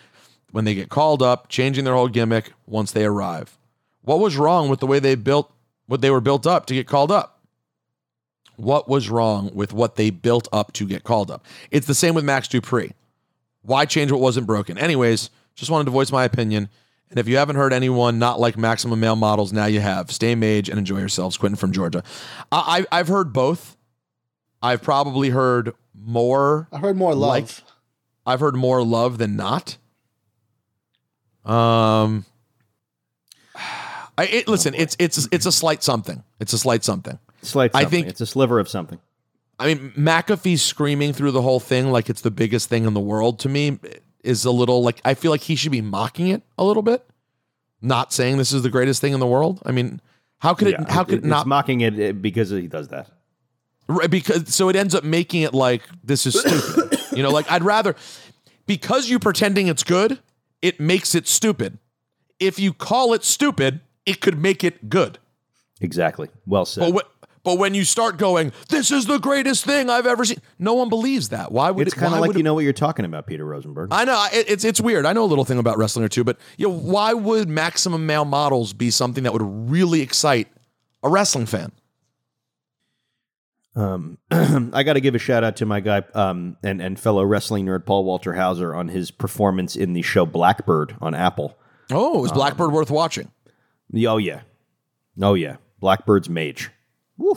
when 0.54 0.66
they 0.66 0.76
get 0.76 0.88
called 0.88 1.24
up, 1.24 1.50
changing 1.50 1.84
their 1.84 1.96
whole 1.96 2.08
gimmick 2.08 2.54
once 2.68 2.92
they 2.92 3.04
arrive. 3.04 3.58
What 4.04 4.20
was 4.20 4.38
wrong 4.38 4.70
with 4.70 4.80
the 4.80 4.86
way 4.86 5.00
they 5.00 5.16
built 5.16 5.52
what 5.88 6.02
they 6.02 6.12
were 6.12 6.22
built 6.22 6.46
up 6.46 6.68
to 6.68 6.76
get 6.76 6.88
called 6.88 7.12
up? 7.12 7.42
What 8.56 8.88
was 8.88 9.10
wrong 9.10 9.50
with 9.56 9.74
what 9.74 9.96
they 9.96 10.12
built 10.12 10.48
up 10.54 10.72
to 10.74 10.86
get 10.86 11.04
called 11.04 11.32
up? 11.32 11.44
It's 11.72 11.88
the 11.88 11.96
same 11.96 12.14
with 12.14 12.24
Max 12.24 12.48
Dupri. 12.48 12.94
Why 13.64 13.86
change 13.86 14.12
what 14.12 14.22
wasn't 14.22 14.46
broken? 14.46 14.78
Anyways, 14.78 15.32
just 15.56 15.72
wanted 15.72 15.86
to 15.86 15.92
voice 15.92 16.12
my 16.12 16.24
opinion. 16.24 16.70
And 17.10 17.18
if 17.18 17.28
you 17.28 17.38
haven't 17.38 17.56
heard 17.56 17.74
anyone 17.74 18.20
not 18.20 18.40
like 18.40 18.56
maximum 18.56 19.00
male 19.00 19.16
models, 19.16 19.52
now 19.52 19.66
you 19.66 19.80
have. 19.80 20.12
Stay 20.12 20.36
mage 20.36 20.70
and 20.70 20.78
enjoy 20.78 21.00
yourselves. 21.00 21.36
Quentin 21.36 21.58
from 21.58 21.72
Georgia. 21.72 22.04
I, 22.52 22.86
I, 22.92 23.00
I've 23.00 23.08
heard 23.08 23.34
both. 23.34 23.76
I've 24.62 24.84
probably 24.84 25.30
heard 25.30 25.74
more. 25.96 26.68
I've 26.72 26.82
heard 26.82 26.96
more 26.96 27.16
love. 27.16 27.30
Like, 27.30 27.50
I've 28.26 28.40
heard 28.40 28.56
more 28.56 28.84
love 28.84 29.18
than 29.18 29.36
not. 29.36 29.78
Um, 31.46 32.26
I 34.18 34.26
it, 34.26 34.48
listen. 34.48 34.74
It's 34.76 34.96
it's 35.00 35.28
it's 35.32 35.46
a 35.46 35.52
slight 35.52 35.84
something. 35.84 36.24
It's 36.40 36.54
a 36.54 36.58
slight 36.58 36.84
something. 36.84 37.20
Slight 37.42 37.74
Something. 37.74 37.88
I 37.88 37.90
think- 37.90 38.08
it's 38.08 38.22
a 38.22 38.26
sliver 38.26 38.60
of 38.60 38.70
something. 38.70 39.00
I 39.60 39.68
mean, 39.68 39.92
McAfee 39.92 40.58
screaming 40.58 41.14
through 41.14 41.32
the 41.32 41.42
whole 41.42 41.60
thing 41.60 41.92
like 41.92 42.10
it's 42.10 42.22
the 42.22 42.32
biggest 42.32 42.70
thing 42.70 42.86
in 42.86 42.94
the 42.94 43.00
world 43.00 43.40
to 43.40 43.50
me 43.50 43.80
is 44.24 44.46
a 44.46 44.52
little 44.52 44.82
like 44.82 45.00
I 45.06 45.14
feel 45.14 45.32
like 45.32 45.42
he 45.42 45.56
should 45.56 45.72
be 45.72 45.82
mocking 45.82 46.28
it 46.28 46.42
a 46.58 46.64
little 46.64 46.84
bit, 46.84 47.06
not 47.82 48.12
saying 48.12 48.38
this 48.38 48.52
is 48.52 48.64
the 48.64 48.70
greatest 48.70 49.00
thing 49.00 49.14
in 49.14 49.20
the 49.20 49.28
world. 49.28 49.62
I 49.66 49.72
mean, 49.72 50.02
how 50.40 50.54
could 50.54 50.70
it? 50.70 50.90
How 50.90 51.04
could 51.04 51.16
it 51.16 51.18
it's 51.20 51.28
not? 51.28 51.48
mocking 51.48 51.82
it 51.82 52.22
because 52.22 52.50
he 52.50 52.68
does 52.68 52.88
that? 52.90 53.10
Right, 53.88 54.10
because 54.10 54.54
so 54.54 54.70
it 54.70 54.76
ends 54.76 54.96
up 54.96 55.04
making 55.04 55.44
it 55.44 55.54
like 55.54 55.84
this 56.04 56.26
is 56.26 56.40
stupid. 56.40 57.00
you 57.16 57.22
know, 57.22 57.30
like 57.30 57.50
I'd 57.52 57.64
rather 57.64 57.96
because 58.66 59.10
you're 59.10 59.20
pretending 59.20 59.68
it's 59.68 59.84
good, 59.84 60.20
it 60.64 60.80
makes 60.80 61.14
it 61.14 61.28
stupid. 61.28 61.78
If 62.40 62.58
you 62.58 62.74
call 62.74 63.14
it 63.14 63.24
stupid, 63.24 63.82
it 64.08 64.20
could 64.22 64.40
make 64.40 64.64
it 64.64 64.90
good. 64.90 65.20
Exactly. 65.80 66.30
Well 66.48 66.66
said. 66.66 66.92
But 66.94 67.04
wh- 67.06 67.10
but 67.44 67.58
when 67.60 67.74
you 67.74 67.84
start 67.84 68.18
going, 68.18 68.54
this 68.70 68.90
is 68.90 69.06
the 69.06 69.18
greatest 69.18 69.66
thing 69.66 69.90
I've 69.90 70.08
ever 70.08 70.24
seen, 70.24 70.38
no 70.58 70.76
one 70.76 70.88
believes 70.88 71.30
that. 71.30 71.52
Why 71.52 71.70
would 71.72 71.86
it's 71.86 71.96
it? 71.96 72.00
kind 72.00 72.14
of 72.14 72.22
like 72.22 72.38
you 72.38 72.44
know 72.44 72.54
what 72.54 72.64
you're 72.64 72.72
talking 72.72 73.04
about, 73.04 73.28
Peter 73.28 73.46
Rosenberg. 73.46 73.90
I 73.92 74.06
know 74.06 74.26
it, 74.32 74.50
it's 74.50 74.64
it's 74.64 74.80
weird. 74.80 75.06
I 75.06 75.12
know 75.12 75.26
a 75.26 75.28
little 75.28 75.44
thing 75.46 75.60
about 75.60 75.78
wrestling 75.78 76.06
or 76.06 76.10
two, 76.10 76.24
but 76.24 76.38
you 76.58 76.70
know, 76.70 76.74
why 76.74 77.14
would 77.14 77.50
maximum 77.50 78.06
male 78.06 78.24
models 78.26 78.72
be 78.72 78.90
something 78.90 79.26
that 79.26 79.34
would 79.34 79.42
really 79.44 80.00
excite 80.02 80.48
a 81.04 81.10
wrestling 81.10 81.46
fan? 81.46 81.74
Um, 83.76 84.18
I 84.32 84.84
got 84.84 84.94
to 84.94 85.02
give 85.02 85.16
a 85.16 85.20
shout 85.20 85.44
out 85.44 85.56
to 85.58 85.66
my 85.66 85.80
guy 85.80 86.04
um, 86.14 86.58
and 86.64 86.82
and 86.82 87.00
fellow 87.00 87.24
wrestling 87.24 87.66
nerd 87.66 87.86
Paul 87.86 88.04
Walter 88.06 88.34
Hauser 88.34 88.74
on 88.76 88.88
his 88.88 89.10
performance 89.12 89.76
in 89.76 89.94
the 89.94 90.02
show 90.04 90.26
Blackbird 90.26 90.96
on 91.02 91.16
Apple. 91.16 91.58
Oh, 91.92 92.24
is 92.26 92.32
Blackbird 92.32 92.72
worth 92.72 92.92
watching? 92.92 93.32
Oh 94.08 94.18
yeah, 94.18 94.42
oh 95.22 95.34
yeah, 95.34 95.58
Blackbird's 95.82 96.30
mage. 96.30 96.70
Are 97.20 97.24
you 97.24 97.36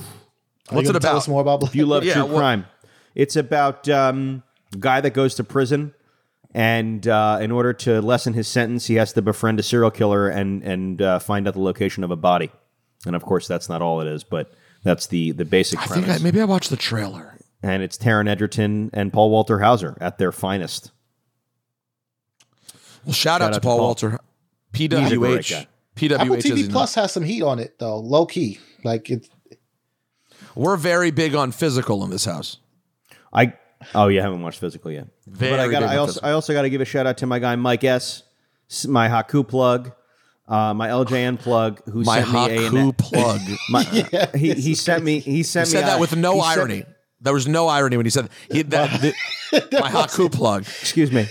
What's 0.70 0.88
it 0.88 0.92
gonna 0.92 1.00
Tell 1.00 1.12
about? 1.12 1.16
us 1.18 1.28
more 1.28 1.40
about 1.40 1.62
If 1.62 1.74
you 1.74 1.86
love 1.86 2.04
Yeah, 2.04 2.14
true 2.14 2.24
what- 2.26 2.38
crime, 2.38 2.66
it's 3.14 3.36
about 3.36 3.88
um, 3.88 4.42
a 4.74 4.78
guy 4.78 5.00
that 5.00 5.10
goes 5.10 5.34
to 5.36 5.44
prison, 5.44 5.94
and 6.54 7.06
uh, 7.06 7.38
in 7.40 7.50
order 7.50 7.72
to 7.72 8.00
lessen 8.02 8.34
his 8.34 8.48
sentence, 8.48 8.86
he 8.86 8.94
has 8.96 9.12
to 9.14 9.22
befriend 9.22 9.58
a 9.60 9.62
serial 9.62 9.90
killer 9.90 10.28
and 10.28 10.62
and 10.62 11.00
uh, 11.00 11.18
find 11.18 11.46
out 11.48 11.54
the 11.54 11.60
location 11.60 12.04
of 12.04 12.10
a 12.10 12.16
body. 12.16 12.50
And 13.06 13.14
of 13.16 13.22
course, 13.22 13.46
that's 13.48 13.68
not 13.68 13.80
all 13.82 14.00
it 14.00 14.06
is, 14.08 14.24
but 14.24 14.52
that's 14.86 15.06
the 15.08 15.32
the 15.32 15.44
basic 15.44 15.80
I 15.82 15.86
premise. 15.86 16.06
think 16.06 16.20
I, 16.20 16.22
maybe 16.22 16.40
I 16.40 16.44
watched 16.44 16.70
the 16.70 16.76
trailer. 16.76 17.38
and 17.62 17.82
it's 17.82 17.98
Taron 17.98 18.28
Egerton 18.28 18.90
and 18.92 19.12
Paul 19.12 19.30
Walter 19.30 19.58
Hauser 19.60 19.96
at 20.00 20.18
their 20.18 20.32
finest. 20.32 20.92
Well, 23.04 23.12
shout, 23.12 23.40
out, 23.42 23.52
to 23.52 23.60
Paul, 23.60 23.78
Walter. 23.78 24.18
He's 24.72 24.86
a 25.12 25.16
great 25.16 25.40
PWH. 25.40 25.66
PWH. 25.96 26.18
Apple 26.18 26.36
TV 26.36 26.64
in- 26.64 26.70
Plus 26.70 26.94
has 26.96 27.12
some 27.12 27.22
heat 27.24 27.42
on 27.42 27.58
it 27.58 27.78
though, 27.78 27.98
low 27.98 28.26
key. 28.26 28.58
Like 28.84 29.10
it's 29.10 29.28
We're 30.54 30.76
very 30.76 31.10
big 31.10 31.34
on 31.34 31.52
physical 31.52 32.04
in 32.04 32.10
this 32.10 32.24
house. 32.24 32.58
I 33.32 33.54
oh 33.94 34.08
yeah, 34.08 34.20
I 34.20 34.24
haven't 34.24 34.42
watched 34.42 34.60
physical 34.60 34.90
yet. 34.90 35.08
Very 35.26 35.52
but 35.52 35.60
I 35.60 35.68
got 35.68 35.82
I 35.82 35.96
also 35.96 36.12
Physical. 36.12 36.28
I 36.28 36.32
also 36.32 36.52
got 36.52 36.62
to 36.62 36.70
give 36.70 36.80
a 36.80 36.84
shout 36.84 37.06
out 37.06 37.18
to 37.18 37.26
my 37.26 37.38
guy 37.38 37.56
Mike 37.56 37.84
S, 37.84 38.22
s- 38.70 38.86
my 38.86 39.08
Haku 39.08 39.46
plug, 39.46 39.92
uh, 40.48 40.72
my 40.74 40.88
LJN 40.88 41.38
plug, 41.40 41.82
who 41.90 42.02
My 42.02 42.20
sent 42.22 42.32
me 42.32 42.56
a 42.66 42.70
Haku 42.70 42.96
plug. 42.96 43.40
My, 43.70 43.82
he 44.38 44.54
he 44.54 44.74
sent 44.74 45.02
me 45.04 45.18
he 45.18 45.36
He 45.36 45.42
sent 45.42 45.68
me 45.68 45.72
said 45.72 45.86
that 45.86 45.98
with 46.00 46.14
no 46.16 46.34
he 46.34 46.40
sent- 46.42 46.58
irony. 46.58 46.84
there 47.20 47.32
was 47.32 47.48
no 47.48 47.66
irony 47.68 47.96
when 47.96 48.06
he 48.06 48.10
said 48.10 48.28
he, 48.50 48.62
that. 48.62 49.00
the- 49.00 49.14
my 49.80 49.90
Haku 49.90 50.30
plug. 50.32 50.62
excuse 50.62 51.10
me, 51.10 51.26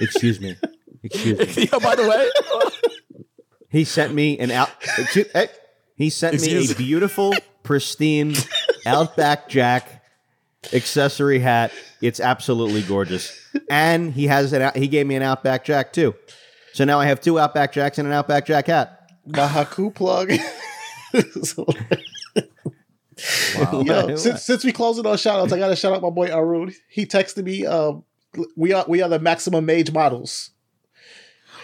excuse 0.00 0.40
me, 0.40 0.56
excuse 1.02 1.56
me. 1.56 1.68
yeah, 1.72 1.78
by 1.78 1.94
the 1.94 2.08
way, 2.08 3.22
He 3.70 3.84
sent 3.84 4.14
me 4.14 4.38
an 4.38 4.50
out. 4.50 4.70
excuse- 4.96 5.30
hey, 5.32 5.48
he 5.96 6.08
sent 6.10 6.32
me 6.34 6.38
Excuse- 6.38 6.70
a 6.70 6.74
beautiful, 6.76 7.34
pristine 7.62 8.34
Outback 8.86 9.48
Jack 9.50 10.02
accessory 10.72 11.38
hat. 11.40 11.72
It's 12.00 12.20
absolutely 12.20 12.82
gorgeous, 12.82 13.36
and 13.68 14.12
he 14.14 14.28
has 14.28 14.52
an. 14.52 14.70
He 14.74 14.88
gave 14.88 15.06
me 15.06 15.16
an 15.16 15.22
Outback 15.22 15.64
Jack 15.64 15.92
too. 15.92 16.14
So 16.78 16.84
now 16.84 17.00
I 17.00 17.06
have 17.06 17.20
two 17.20 17.40
Outback 17.40 17.72
Jacks 17.72 17.98
and 17.98 18.06
an 18.06 18.14
Outback 18.14 18.46
Jack 18.46 18.68
hat. 18.68 19.10
my 19.26 19.48
Haku 19.48 19.92
plug. 19.92 20.30
Yo, 23.84 24.14
since, 24.14 24.44
since 24.44 24.62
we 24.62 24.70
closing 24.70 25.04
on 25.04 25.16
shout 25.16 25.40
outs, 25.40 25.52
I 25.52 25.58
gotta 25.58 25.74
shout 25.74 25.92
out 25.92 26.02
my 26.02 26.10
boy 26.10 26.28
Arun. 26.28 26.72
He 26.88 27.04
texted 27.04 27.42
me, 27.42 27.66
um, 27.66 28.04
we 28.54 28.72
are 28.72 28.84
we 28.86 29.02
are 29.02 29.08
the 29.08 29.18
maximum 29.18 29.66
mage 29.66 29.90
models. 29.90 30.50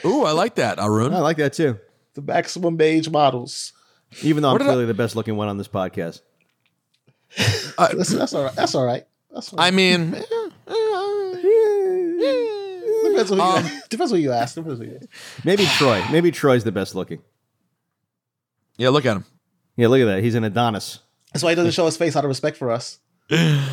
ooh, 0.05 0.25
I 0.25 0.33
like 0.33 0.57
that, 0.57 0.81
Arun. 0.81 1.15
I 1.15 1.21
like 1.21 1.37
that 1.37 1.53
too. 1.53 1.79
The 2.15 2.23
maximum 2.23 2.77
mage 2.77 3.09
models. 3.09 3.73
Even 4.23 4.43
though 4.43 4.49
I'm 4.49 4.55
What 4.55 4.59
did 4.63 4.67
I- 4.67 4.71
clearly 4.71 4.87
the 4.87 4.95
best 4.95 5.15
looking 5.15 5.37
one 5.37 5.47
on 5.47 5.59
this 5.59 5.69
podcast. 5.69 6.23
Listen, 7.39 8.19
that's 8.19 8.35
all 8.35 8.43
right. 8.43 8.55
That's 8.57 8.75
all 8.75 8.85
right. 8.85 9.07
That's 9.33 9.53
all 9.53 9.59
right. 9.59 9.69
I 9.69 9.71
mean, 9.71 10.17
depends 13.15 13.31
on 13.33 13.39
who 13.39 13.45
um, 13.45 13.65
you, 13.65 13.81
depends 13.89 14.13
on 14.13 14.19
who 14.19 14.23
you 14.23 14.33
ask. 14.33 14.55
Depends 14.55 14.81
on 14.81 14.87
who 14.87 14.93
you 14.93 14.99
ask. 15.01 15.45
Maybe 15.45 15.65
Troy. 15.65 16.05
Maybe 16.11 16.31
Troy's 16.31 16.65
the 16.65 16.73
best 16.73 16.95
looking. 16.95 17.21
yeah, 18.77 18.89
look 18.91 19.07
at 19.07 19.17
him. 19.17 19.25
Yeah, 19.77 19.89
look 19.89 20.01
at 20.01 20.07
that. 20.07 20.23
He's 20.23 20.35
an 20.35 20.45
Adonis. 20.45 21.01
That's 21.33 21.43
why 21.43 21.51
he 21.51 21.57
doesn't 21.57 21.73
show 21.73 21.87
his 21.87 21.97
face 21.97 22.15
out 22.17 22.25
of 22.25 22.29
respect 22.29 22.57
for 22.57 22.71
us. 22.71 22.99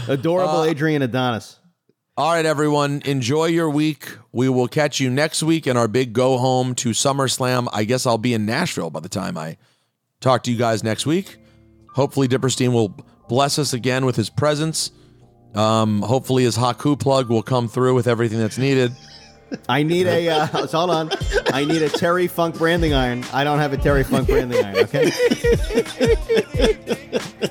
Adorable 0.08 0.62
Uh, 0.62 0.66
Adrian 0.66 1.02
Adonis. 1.02 1.58
All 2.18 2.34
right, 2.34 2.46
everyone. 2.46 3.02
Enjoy 3.06 3.46
your 3.46 3.70
week. 3.70 4.18
We 4.32 4.50
will 4.50 4.68
catch 4.68 5.00
you 5.00 5.10
next 5.10 5.44
week 5.44 5.66
in 5.66 5.78
our 5.78 5.88
big 5.88 6.14
go 6.14 6.38
home 6.38 6.76
to 6.76 6.90
SummerSlam. 6.90 7.68
I 7.72 7.84
guess 7.84 8.06
I'll 8.06 8.18
be 8.18 8.34
in 8.34 8.46
Nashville 8.46 8.90
by 8.90 9.00
the 9.00 9.10
time 9.10 9.38
I 9.38 9.58
talk 10.20 10.44
to 10.44 10.52
you 10.52 10.58
guys 10.58 10.84
next 10.84 11.06
week. 11.06 11.38
Hopefully, 11.94 12.28
Diperstein 12.28 12.74
will 12.74 12.96
bless 13.30 13.58
us 13.60 13.74
again 13.74 14.06
with 14.06 14.16
his 14.16 14.30
presence. 14.30 14.92
Um, 15.56 16.02
hopefully, 16.02 16.44
his 16.44 16.58
Haku 16.58 17.00
plug 17.00 17.30
will 17.30 17.44
come 17.44 17.68
through 17.68 17.96
with 17.96 18.08
everything 18.08 18.40
that's 18.40 18.58
needed. 18.58 18.92
I 19.68 19.84
need 19.84 20.08
a 20.08 20.30
uh, 20.30 20.46
hold 20.68 20.90
on. 20.90 21.12
I 21.54 21.66
need 21.66 21.82
a 21.82 21.90
Terry 21.90 22.28
Funk 22.28 22.58
branding 22.58 22.94
iron. 22.94 23.24
I 23.34 23.44
don't 23.44 23.60
have 23.60 23.74
a 23.74 23.78
Terry 23.78 24.04
Funk 24.04 24.28
branding 24.28 24.64
iron. 24.64 24.78
Okay. 24.78 25.06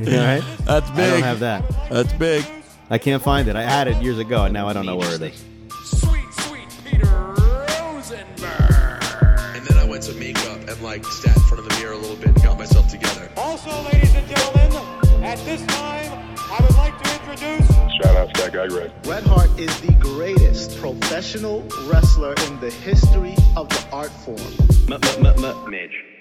All 0.00 0.24
right. 0.24 0.42
That's 0.64 0.90
big. 0.90 1.00
I 1.00 1.10
don't 1.10 1.22
have 1.22 1.40
that. 1.40 1.64
That's 1.90 2.12
big. 2.14 2.44
I 2.88 2.98
can't 2.98 3.22
find 3.22 3.48
it. 3.48 3.56
I 3.56 3.62
had 3.62 3.86
it 3.86 4.02
years 4.02 4.18
ago, 4.18 4.44
and 4.44 4.54
now 4.54 4.66
I 4.68 4.72
don't 4.72 4.86
know 4.86 4.96
where 4.96 5.14
it 5.14 5.22
is. 5.22 5.44
Sweet, 5.84 6.32
sweet 6.32 6.68
Peter 6.84 7.06
Rosenberg. 7.06 9.02
And 9.54 9.66
then 9.66 9.78
I 9.78 9.84
went 9.88 10.02
to 10.04 10.14
makeup 10.14 10.58
and 10.68 10.82
like 10.82 11.04
sat 11.06 11.36
in 11.36 11.42
front 11.44 11.60
of 11.60 11.68
the 11.68 11.78
mirror 11.78 11.92
a 11.92 11.98
little 11.98 12.16
bit 12.16 12.28
and 12.28 12.42
got 12.42 12.58
myself 12.58 12.88
together. 12.88 13.30
Also, 13.36 13.70
ladies 13.92 14.14
and 14.14 14.26
gentlemen, 14.26 14.72
at 15.22 15.38
this 15.44 15.64
time, 15.66 15.99
I 15.99 15.99
would 17.30 17.38
to. 17.38 17.62
Shout 18.02 18.16
out 18.16 18.34
to 18.34 18.42
that 18.42 18.52
guy, 18.52 18.66
Greg. 18.66 18.90
Bret 19.02 19.22
Hart 19.24 19.50
is 19.58 19.80
the 19.80 19.92
greatest 19.94 20.78
professional 20.78 21.62
wrestler 21.88 22.34
in 22.46 22.60
the 22.60 22.70
history 22.70 23.36
of 23.56 23.68
the 23.68 23.86
art 23.92 24.10
form. 24.10 24.36
Midge. 25.70 26.19